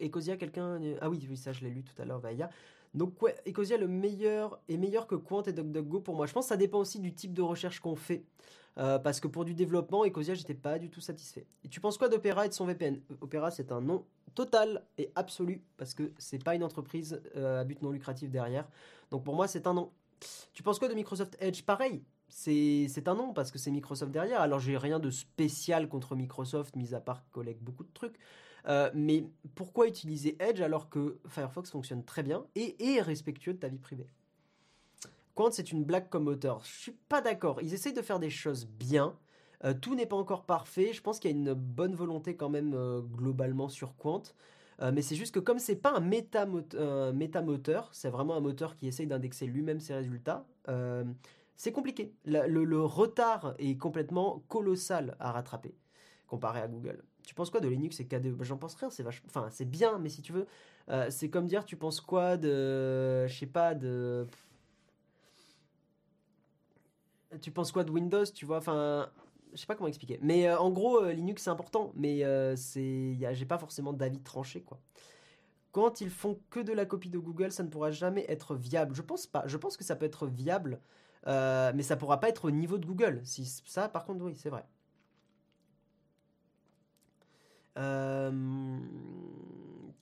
Ecosia, 0.00 0.36
quelqu'un. 0.36 0.80
Ah 1.00 1.08
oui, 1.08 1.24
oui, 1.28 1.36
ça 1.36 1.52
je 1.52 1.64
l'ai 1.64 1.70
lu 1.70 1.82
tout 1.82 2.00
à 2.00 2.04
l'heure, 2.04 2.20
Vailla. 2.20 2.50
Donc 2.94 3.14
Ecosia 3.46 3.76
le 3.76 3.88
meilleur 3.88 4.60
est 4.68 4.76
meilleur 4.76 5.06
que 5.06 5.14
Quant 5.14 5.42
et 5.42 5.52
DuckDuckGo 5.52 6.00
pour 6.00 6.16
moi. 6.16 6.26
Je 6.26 6.32
pense 6.32 6.46
que 6.46 6.48
ça 6.48 6.56
dépend 6.56 6.78
aussi 6.78 6.98
du 6.98 7.14
type 7.14 7.32
de 7.32 7.42
recherche 7.42 7.80
qu'on 7.80 7.96
fait. 7.96 8.24
Euh, 8.78 8.98
parce 8.98 9.20
que 9.20 9.28
pour 9.28 9.44
du 9.44 9.54
développement, 9.54 10.04
Ecosia, 10.04 10.34
j'étais 10.34 10.54
pas 10.54 10.78
du 10.78 10.90
tout 10.90 11.00
satisfait. 11.00 11.46
Et 11.64 11.68
tu 11.68 11.80
penses 11.80 11.98
quoi 11.98 12.08
d'Opera 12.08 12.46
et 12.46 12.48
de 12.48 12.54
son 12.54 12.66
VPN 12.66 13.00
Opera, 13.20 13.50
c'est 13.50 13.72
un 13.72 13.80
nom 13.80 14.04
total 14.34 14.84
et 14.96 15.10
absolu 15.16 15.62
parce 15.76 15.92
que 15.92 16.12
c'est 16.18 16.42
pas 16.42 16.54
une 16.54 16.62
entreprise 16.62 17.20
euh, 17.36 17.60
à 17.60 17.64
but 17.64 17.82
non 17.82 17.90
lucratif 17.90 18.30
derrière. 18.30 18.68
Donc 19.10 19.24
pour 19.24 19.34
moi, 19.34 19.48
c'est 19.48 19.66
un 19.66 19.74
nom. 19.74 19.90
Tu 20.52 20.62
penses 20.62 20.78
quoi 20.78 20.88
de 20.88 20.94
Microsoft 20.94 21.36
Edge? 21.40 21.62
Pareil, 21.62 22.02
c'est 22.28 23.08
un 23.08 23.14
nom 23.14 23.32
parce 23.32 23.50
que 23.50 23.58
c'est 23.58 23.70
Microsoft 23.70 24.12
derrière. 24.12 24.40
Alors 24.40 24.60
j'ai 24.60 24.76
rien 24.76 24.98
de 24.98 25.10
spécial 25.10 25.88
contre 25.88 26.14
Microsoft, 26.14 26.76
mis 26.76 26.94
à 26.94 27.00
part 27.00 27.28
collecte 27.30 27.62
beaucoup 27.62 27.84
de 27.84 27.92
trucs. 27.92 28.18
Euh, 28.68 28.90
mais 28.94 29.24
pourquoi 29.54 29.86
utiliser 29.86 30.36
Edge 30.40 30.60
alors 30.60 30.88
que 30.88 31.18
Firefox 31.28 31.70
fonctionne 31.70 32.04
très 32.04 32.22
bien 32.22 32.44
et 32.54 32.94
est 32.94 33.00
respectueux 33.00 33.54
de 33.54 33.58
ta 33.58 33.68
vie 33.68 33.78
privée? 33.78 34.08
Quant 35.34 35.50
c'est 35.50 35.72
une 35.72 35.84
blague 35.84 36.08
comme 36.08 36.24
moteur, 36.24 36.62
je 36.64 36.80
suis 36.80 36.96
pas 37.08 37.20
d'accord. 37.20 37.60
Ils 37.62 37.72
essayent 37.72 37.92
de 37.92 38.02
faire 38.02 38.18
des 38.18 38.30
choses 38.30 38.66
bien. 38.66 39.16
Euh, 39.64 39.74
tout 39.74 39.94
n'est 39.94 40.06
pas 40.06 40.16
encore 40.16 40.44
parfait. 40.44 40.92
Je 40.92 41.00
pense 41.00 41.18
qu'il 41.18 41.30
y 41.30 41.34
a 41.34 41.36
une 41.36 41.54
bonne 41.54 41.94
volonté 41.94 42.36
quand 42.36 42.50
même 42.50 42.74
euh, 42.74 43.00
globalement 43.00 43.68
sur 43.68 43.96
Quant. 43.96 44.22
mais 44.92 45.02
c'est 45.02 45.16
juste 45.16 45.34
que 45.34 45.40
comme 45.40 45.58
c'est 45.58 45.76
pas 45.76 45.92
un 45.92 46.00
méta-moteur, 46.00 47.90
c'est 47.92 48.08
vraiment 48.08 48.36
un 48.36 48.40
moteur 48.40 48.76
qui 48.76 48.88
essaye 48.88 49.06
d'indexer 49.06 49.46
lui-même 49.46 49.78
ses 49.78 49.94
résultats, 49.94 50.46
c'est 51.56 51.72
compliqué. 51.72 52.14
le, 52.24 52.84
retard 52.84 53.54
est 53.58 53.76
complètement 53.76 54.42
colossal 54.48 55.16
à 55.20 55.32
rattraper 55.32 55.74
comparé 56.30 56.60
à 56.60 56.68
Google. 56.68 57.02
Tu 57.26 57.34
penses 57.34 57.50
quoi 57.50 57.60
de 57.60 57.68
Linux 57.68 58.00
et 58.00 58.06
KDE 58.06 58.34
bah, 58.36 58.44
J'en 58.44 58.56
pense 58.56 58.74
rien, 58.74 58.90
c'est 58.90 59.02
vachement... 59.02 59.26
Enfin, 59.28 59.48
c'est 59.50 59.64
bien, 59.64 59.98
mais 59.98 60.08
si 60.08 60.22
tu 60.22 60.32
veux, 60.32 60.46
c'est 61.08 61.30
comme 61.30 61.46
dire, 61.46 61.64
tu 61.64 61.76
penses 61.76 62.00
quoi 62.00 62.36
de... 62.36 63.26
Je 63.26 63.38
sais 63.38 63.46
pas, 63.46 63.74
de... 63.74 64.26
Tu 67.40 67.50
penses 67.50 67.70
quoi 67.70 67.84
de 67.84 67.90
Windows, 67.92 68.24
tu 68.26 68.44
vois? 68.44 68.58
Enfin, 68.58 69.08
je 69.52 69.60
sais 69.60 69.66
pas 69.66 69.74
comment 69.74 69.88
expliquer. 69.88 70.18
Mais 70.22 70.48
euh, 70.48 70.58
en 70.58 70.70
gros, 70.70 71.02
euh, 71.02 71.12
Linux 71.12 71.42
c'est 71.42 71.50
important, 71.50 71.92
mais 71.94 72.24
euh, 72.24 72.56
c'est, 72.56 73.16
j'ai 73.32 73.46
pas 73.46 73.58
forcément 73.58 73.92
d'avis 73.92 74.20
tranché 74.20 74.62
quoi. 74.62 74.78
Quand 75.72 76.00
ils 76.00 76.10
font 76.10 76.40
que 76.50 76.58
de 76.60 76.72
la 76.72 76.84
copie 76.84 77.10
de 77.10 77.18
Google, 77.18 77.52
ça 77.52 77.62
ne 77.62 77.68
pourra 77.68 77.92
jamais 77.92 78.24
être 78.28 78.56
viable. 78.56 78.94
Je 78.96 79.02
pense 79.02 79.26
pas. 79.28 79.44
Je 79.46 79.56
pense 79.56 79.76
que 79.76 79.84
ça 79.84 79.94
peut 79.94 80.06
être 80.06 80.26
viable, 80.26 80.80
mais 81.26 81.82
ça 81.82 81.96
pourra 81.96 82.18
pas 82.18 82.28
être 82.28 82.46
au 82.46 82.50
niveau 82.50 82.76
de 82.76 82.86
Google. 82.86 83.20
Si 83.22 83.44
ça, 83.46 83.88
par 83.88 84.04
contre, 84.04 84.24
oui, 84.24 84.34
c'est 84.34 84.50
vrai. 84.50 84.64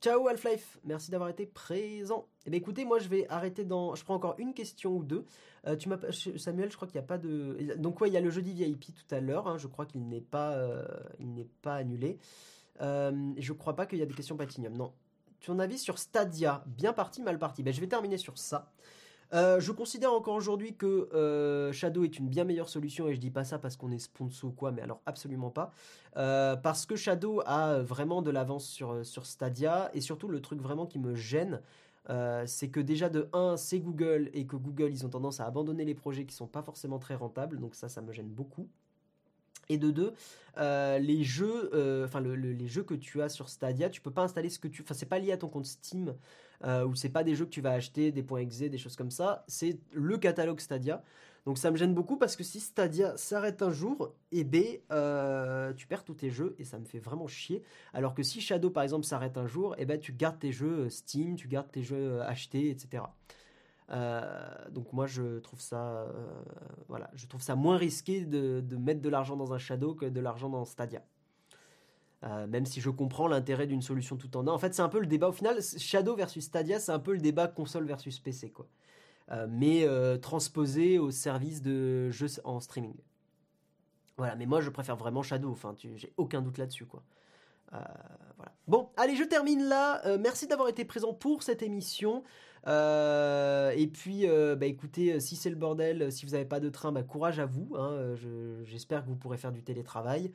Ciao 0.01 0.29
Half-Life, 0.29 0.79
merci 0.85 1.11
d'avoir 1.11 1.29
été 1.29 1.45
présent. 1.45 2.25
Eh 2.45 2.49
bien 2.49 2.57
écoutez, 2.57 2.85
moi 2.85 2.99
je 2.99 3.09
vais 3.09 3.27
arrêter 3.27 3.65
dans... 3.65 3.95
Je 3.95 4.03
prends 4.05 4.15
encore 4.15 4.35
une 4.37 4.53
question 4.53 4.95
ou 4.95 5.03
deux. 5.03 5.25
Euh, 5.67 5.75
tu 5.75 5.89
Samuel, 6.37 6.71
je 6.71 6.75
crois 6.77 6.87
qu'il 6.87 6.97
n'y 6.97 7.03
a 7.03 7.07
pas 7.07 7.17
de... 7.17 7.75
Donc 7.77 7.99
ouais, 7.99 8.07
il 8.07 8.13
y 8.13 8.17
a 8.17 8.21
le 8.21 8.29
jeudi 8.29 8.53
VIP 8.53 8.95
tout 8.95 9.13
à 9.13 9.19
l'heure, 9.19 9.49
hein. 9.49 9.57
je 9.57 9.67
crois 9.67 9.85
qu'il 9.85 10.07
n'est 10.07 10.21
pas, 10.21 10.53
euh, 10.53 10.85
il 11.19 11.33
n'est 11.33 11.49
pas 11.61 11.75
annulé. 11.75 12.17
Euh, 12.79 13.33
je 13.37 13.51
crois 13.51 13.75
pas 13.75 13.85
qu'il 13.85 13.99
y 13.99 14.01
a 14.01 14.05
des 14.05 14.13
questions 14.13 14.37
Platinum, 14.37 14.73
non. 14.73 14.93
Ton 15.45 15.59
avis 15.59 15.77
sur 15.77 15.99
Stadia, 15.99 16.63
bien 16.65 16.93
parti, 16.93 17.21
mal 17.21 17.37
parti? 17.37 17.61
Ben, 17.61 17.73
Je 17.73 17.81
vais 17.81 17.87
terminer 17.87 18.17
sur 18.17 18.37
ça. 18.37 18.71
Euh, 19.33 19.59
je 19.59 19.71
considère 19.71 20.11
encore 20.11 20.33
aujourd'hui 20.33 20.75
que 20.75 21.09
euh, 21.13 21.71
Shadow 21.71 22.03
est 22.03 22.17
une 22.17 22.29
bien 22.29 22.45
meilleure 22.45 22.69
solution 22.69 23.07
et 23.07 23.13
je 23.13 23.19
dis 23.19 23.29
pas 23.29 23.43
ça 23.43 23.59
parce 23.59 23.77
qu'on 23.77 23.91
est 23.91 23.99
sponsor 23.99 24.49
ou 24.49 24.53
quoi, 24.53 24.71
mais 24.71 24.81
alors 24.81 25.01
absolument 25.05 25.51
pas. 25.51 25.71
Euh, 26.17 26.55
parce 26.55 26.85
que 26.85 26.95
Shadow 26.95 27.41
a 27.45 27.79
vraiment 27.79 28.21
de 28.21 28.31
l'avance 28.31 28.67
sur, 28.67 29.05
sur 29.05 29.25
Stadia 29.25 29.91
et 29.93 30.01
surtout 30.01 30.27
le 30.27 30.41
truc 30.41 30.61
vraiment 30.61 30.87
qui 30.87 30.99
me 30.99 31.15
gêne, 31.15 31.61
c'est 32.47 32.69
que 32.69 32.79
déjà 32.79 33.07
de 33.07 33.29
1 33.33 33.55
c'est 33.55 33.79
Google 33.79 34.31
et 34.33 34.47
que 34.47 34.55
Google 34.55 34.89
ils 34.91 35.05
ont 35.05 35.09
tendance 35.09 35.39
à 35.39 35.45
abandonner 35.45 35.85
les 35.85 35.93
projets 35.93 36.25
qui 36.25 36.33
sont 36.33 36.47
pas 36.47 36.63
forcément 36.63 36.97
très 36.97 37.13
rentables, 37.13 37.59
donc 37.59 37.75
ça 37.75 37.87
ça 37.87 38.01
me 38.01 38.11
gêne 38.11 38.29
beaucoup. 38.29 38.67
Et 39.69 39.77
de 39.77 39.91
deux, 39.91 40.13
les 40.57 41.23
jeux, 41.23 42.03
enfin 42.05 42.21
les 42.21 42.67
jeux 42.67 42.83
que 42.83 42.95
tu 42.95 43.21
as 43.21 43.29
sur 43.29 43.49
Stadia, 43.49 43.89
tu 43.89 44.01
peux 44.01 44.11
pas 44.11 44.23
installer 44.23 44.49
ce 44.49 44.59
que 44.59 44.67
tu, 44.67 44.81
enfin 44.81 44.93
c'est 44.93 45.05
pas 45.05 45.19
lié 45.19 45.31
à 45.31 45.37
ton 45.37 45.47
compte 45.47 45.65
Steam 45.65 46.15
euh, 46.65 46.85
où 46.85 46.95
c'est 46.95 47.09
pas 47.09 47.23
des 47.23 47.35
jeux 47.35 47.45
que 47.45 47.51
tu 47.51 47.61
vas 47.61 47.71
acheter, 47.71 48.11
des 48.11 48.23
points 48.23 48.39
exe, 48.39 48.59
des 48.59 48.77
choses 48.77 48.95
comme 48.95 49.11
ça, 49.11 49.45
c'est 49.47 49.79
le 49.91 50.17
catalogue 50.17 50.59
Stadia. 50.59 51.03
Donc 51.45 51.57
ça 51.57 51.71
me 51.71 51.77
gêne 51.77 51.93
beaucoup 51.93 52.17
parce 52.17 52.35
que 52.35 52.43
si 52.43 52.59
Stadia 52.59 53.15
s'arrête 53.15 53.61
un 53.61 53.71
jour, 53.71 54.13
et 54.31 54.39
eh 54.39 54.43
ben, 54.43 54.65
euh, 54.91 55.73
tu 55.73 55.87
perds 55.87 56.03
tous 56.03 56.15
tes 56.15 56.29
jeux 56.29 56.55
et 56.59 56.65
ça 56.65 56.77
me 56.77 56.85
fait 56.85 56.99
vraiment 56.99 57.27
chier. 57.27 57.63
Alors 57.93 58.13
que 58.13 58.23
si 58.23 58.41
Shadow 58.41 58.69
par 58.69 58.83
exemple 58.83 59.05
s'arrête 59.05 59.37
un 59.37 59.47
jour, 59.47 59.73
et 59.75 59.83
eh 59.83 59.85
ben 59.85 59.99
tu 59.99 60.11
gardes 60.11 60.39
tes 60.39 60.51
jeux 60.51 60.85
euh, 60.85 60.89
Steam, 60.89 61.35
tu 61.35 61.47
gardes 61.47 61.71
tes 61.71 61.81
jeux 61.81 62.21
achetés, 62.21 62.69
etc. 62.69 63.03
donc 63.89 64.93
moi 64.93 65.07
je 65.07 65.39
trouve 65.39 65.59
ça, 65.61 66.05
voilà, 66.87 67.09
je 67.15 67.25
trouve 67.27 67.41
ça 67.41 67.55
moins 67.55 67.77
risqué 67.77 68.25
de 68.25 68.75
mettre 68.77 69.01
de 69.01 69.09
l'argent 69.09 69.35
dans 69.35 69.53
un 69.53 69.57
Shadow 69.57 69.95
que 69.95 70.05
de 70.05 70.19
l'argent 70.19 70.49
dans 70.49 70.65
Stadia. 70.65 71.01
Euh, 72.25 72.47
même 72.47 72.65
si 72.65 72.81
je 72.81 72.89
comprends 72.89 73.27
l'intérêt 73.27 73.65
d'une 73.65 73.81
solution 73.81 74.17
tout 74.17 74.35
en 74.35 74.45
un. 74.47 74.51
En 74.51 74.57
fait, 74.57 74.73
c'est 74.73 74.81
un 74.81 74.89
peu 74.89 74.99
le 74.99 75.05
débat 75.05 75.29
au 75.29 75.31
final. 75.31 75.59
Shadow 75.61 76.15
versus 76.15 76.43
Stadia, 76.43 76.79
c'est 76.79 76.91
un 76.91 76.99
peu 76.99 77.13
le 77.13 77.19
débat 77.19 77.47
console 77.47 77.85
versus 77.85 78.19
PC, 78.19 78.51
quoi. 78.51 78.67
Euh, 79.31 79.47
mais 79.49 79.83
euh, 79.83 80.17
transposé 80.17 80.97
au 80.97 81.11
service 81.11 81.61
de 81.61 82.09
jeux 82.09 82.27
en 82.43 82.59
streaming. 82.59 82.95
Voilà, 84.17 84.35
mais 84.35 84.45
moi 84.45 84.59
je 84.59 84.69
préfère 84.69 84.97
vraiment 84.97 85.23
Shadow. 85.23 85.51
Enfin, 85.51 85.75
j'ai 85.77 86.11
aucun 86.17 86.41
doute 86.41 86.57
là-dessus, 86.57 86.85
quoi. 86.85 87.03
voilà. 87.71 88.51
Bon, 88.67 88.89
allez, 88.97 89.15
je 89.15 89.23
termine 89.23 89.63
là. 89.63 90.01
merci 90.17 90.45
d'avoir 90.45 90.67
été 90.67 90.83
présent 90.83 91.13
pour 91.13 91.41
cette 91.41 91.61
émission. 91.61 92.23
Et 92.67 93.87
puis, 93.87 94.25
bah, 94.27 94.65
écoutez, 94.65 95.19
si 95.19 95.35
c'est 95.35 95.49
le 95.49 95.55
bordel, 95.55 96.11
si 96.11 96.25
vous 96.25 96.33
n'avez 96.33 96.45
pas 96.45 96.59
de 96.59 96.69
train, 96.69 96.91
bah, 96.91 97.03
courage 97.03 97.39
à 97.39 97.45
vous. 97.45 97.75
Hein. 97.77 98.15
J'espère 98.63 99.03
que 99.03 99.09
vous 99.09 99.15
pourrez 99.15 99.37
faire 99.37 99.51
du 99.51 99.63
télétravail. 99.63 100.31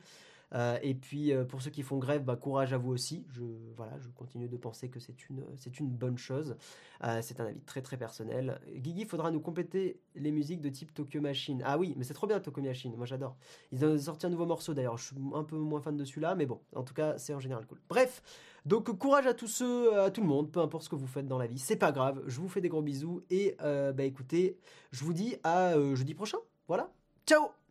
Euh, 0.53 0.77
et 0.81 0.93
puis 0.93 1.33
euh, 1.33 1.43
pour 1.43 1.61
ceux 1.61 1.71
qui 1.71 1.81
font 1.81 1.97
grève, 1.97 2.23
bah, 2.23 2.35
courage 2.35 2.73
à 2.73 2.77
vous 2.77 2.91
aussi. 2.91 3.25
Je, 3.29 3.43
voilà, 3.75 3.97
je 3.99 4.09
continue 4.09 4.47
de 4.47 4.57
penser 4.57 4.89
que 4.89 4.99
c'est 4.99 5.29
une, 5.29 5.43
c'est 5.57 5.79
une 5.79 5.89
bonne 5.89 6.17
chose. 6.17 6.55
Euh, 7.03 7.19
c'est 7.21 7.39
un 7.39 7.45
avis 7.45 7.61
très 7.61 7.81
très 7.81 7.97
personnel. 7.97 8.59
Guigui, 8.73 9.05
faudra 9.05 9.31
nous 9.31 9.39
compléter 9.39 9.99
les 10.15 10.31
musiques 10.31 10.61
de 10.61 10.69
type 10.69 10.93
Tokyo 10.93 11.21
Machine. 11.21 11.61
Ah 11.65 11.77
oui, 11.77 11.93
mais 11.97 12.03
c'est 12.03 12.13
trop 12.13 12.27
bien 12.27 12.39
Tokyo 12.39 12.61
Machine, 12.61 12.95
moi 12.95 13.05
j'adore. 13.05 13.37
Ils 13.71 13.83
ont 13.85 13.97
sorti 13.97 14.25
un 14.25 14.29
nouveau 14.29 14.45
morceau 14.45 14.73
d'ailleurs, 14.73 14.97
je 14.97 15.05
suis 15.05 15.15
un 15.33 15.43
peu 15.43 15.57
moins 15.57 15.81
fan 15.81 15.97
de 15.97 16.05
celui-là, 16.05 16.35
mais 16.35 16.45
bon, 16.45 16.59
en 16.75 16.83
tout 16.83 16.93
cas 16.93 17.17
c'est 17.17 17.33
en 17.33 17.39
général 17.39 17.65
cool. 17.65 17.79
Bref, 17.89 18.21
donc 18.65 18.91
courage 18.97 19.27
à 19.27 19.33
tous 19.33 19.47
ceux, 19.47 19.99
à 19.99 20.11
tout 20.11 20.21
le 20.21 20.27
monde, 20.27 20.51
peu 20.51 20.59
importe 20.59 20.83
ce 20.83 20.89
que 20.89 20.95
vous 20.95 21.07
faites 21.07 21.27
dans 21.27 21.37
la 21.37 21.47
vie, 21.47 21.59
c'est 21.59 21.75
pas 21.75 21.91
grave, 21.91 22.23
je 22.27 22.39
vous 22.39 22.49
fais 22.49 22.61
des 22.61 22.69
gros 22.69 22.81
bisous 22.81 23.23
et 23.29 23.57
bah 23.59 24.03
écoutez, 24.03 24.57
je 24.91 25.03
vous 25.03 25.13
dis 25.13 25.35
à 25.43 25.73
jeudi 25.95 26.13
prochain. 26.13 26.37
Voilà, 26.67 26.89
ciao 27.27 27.64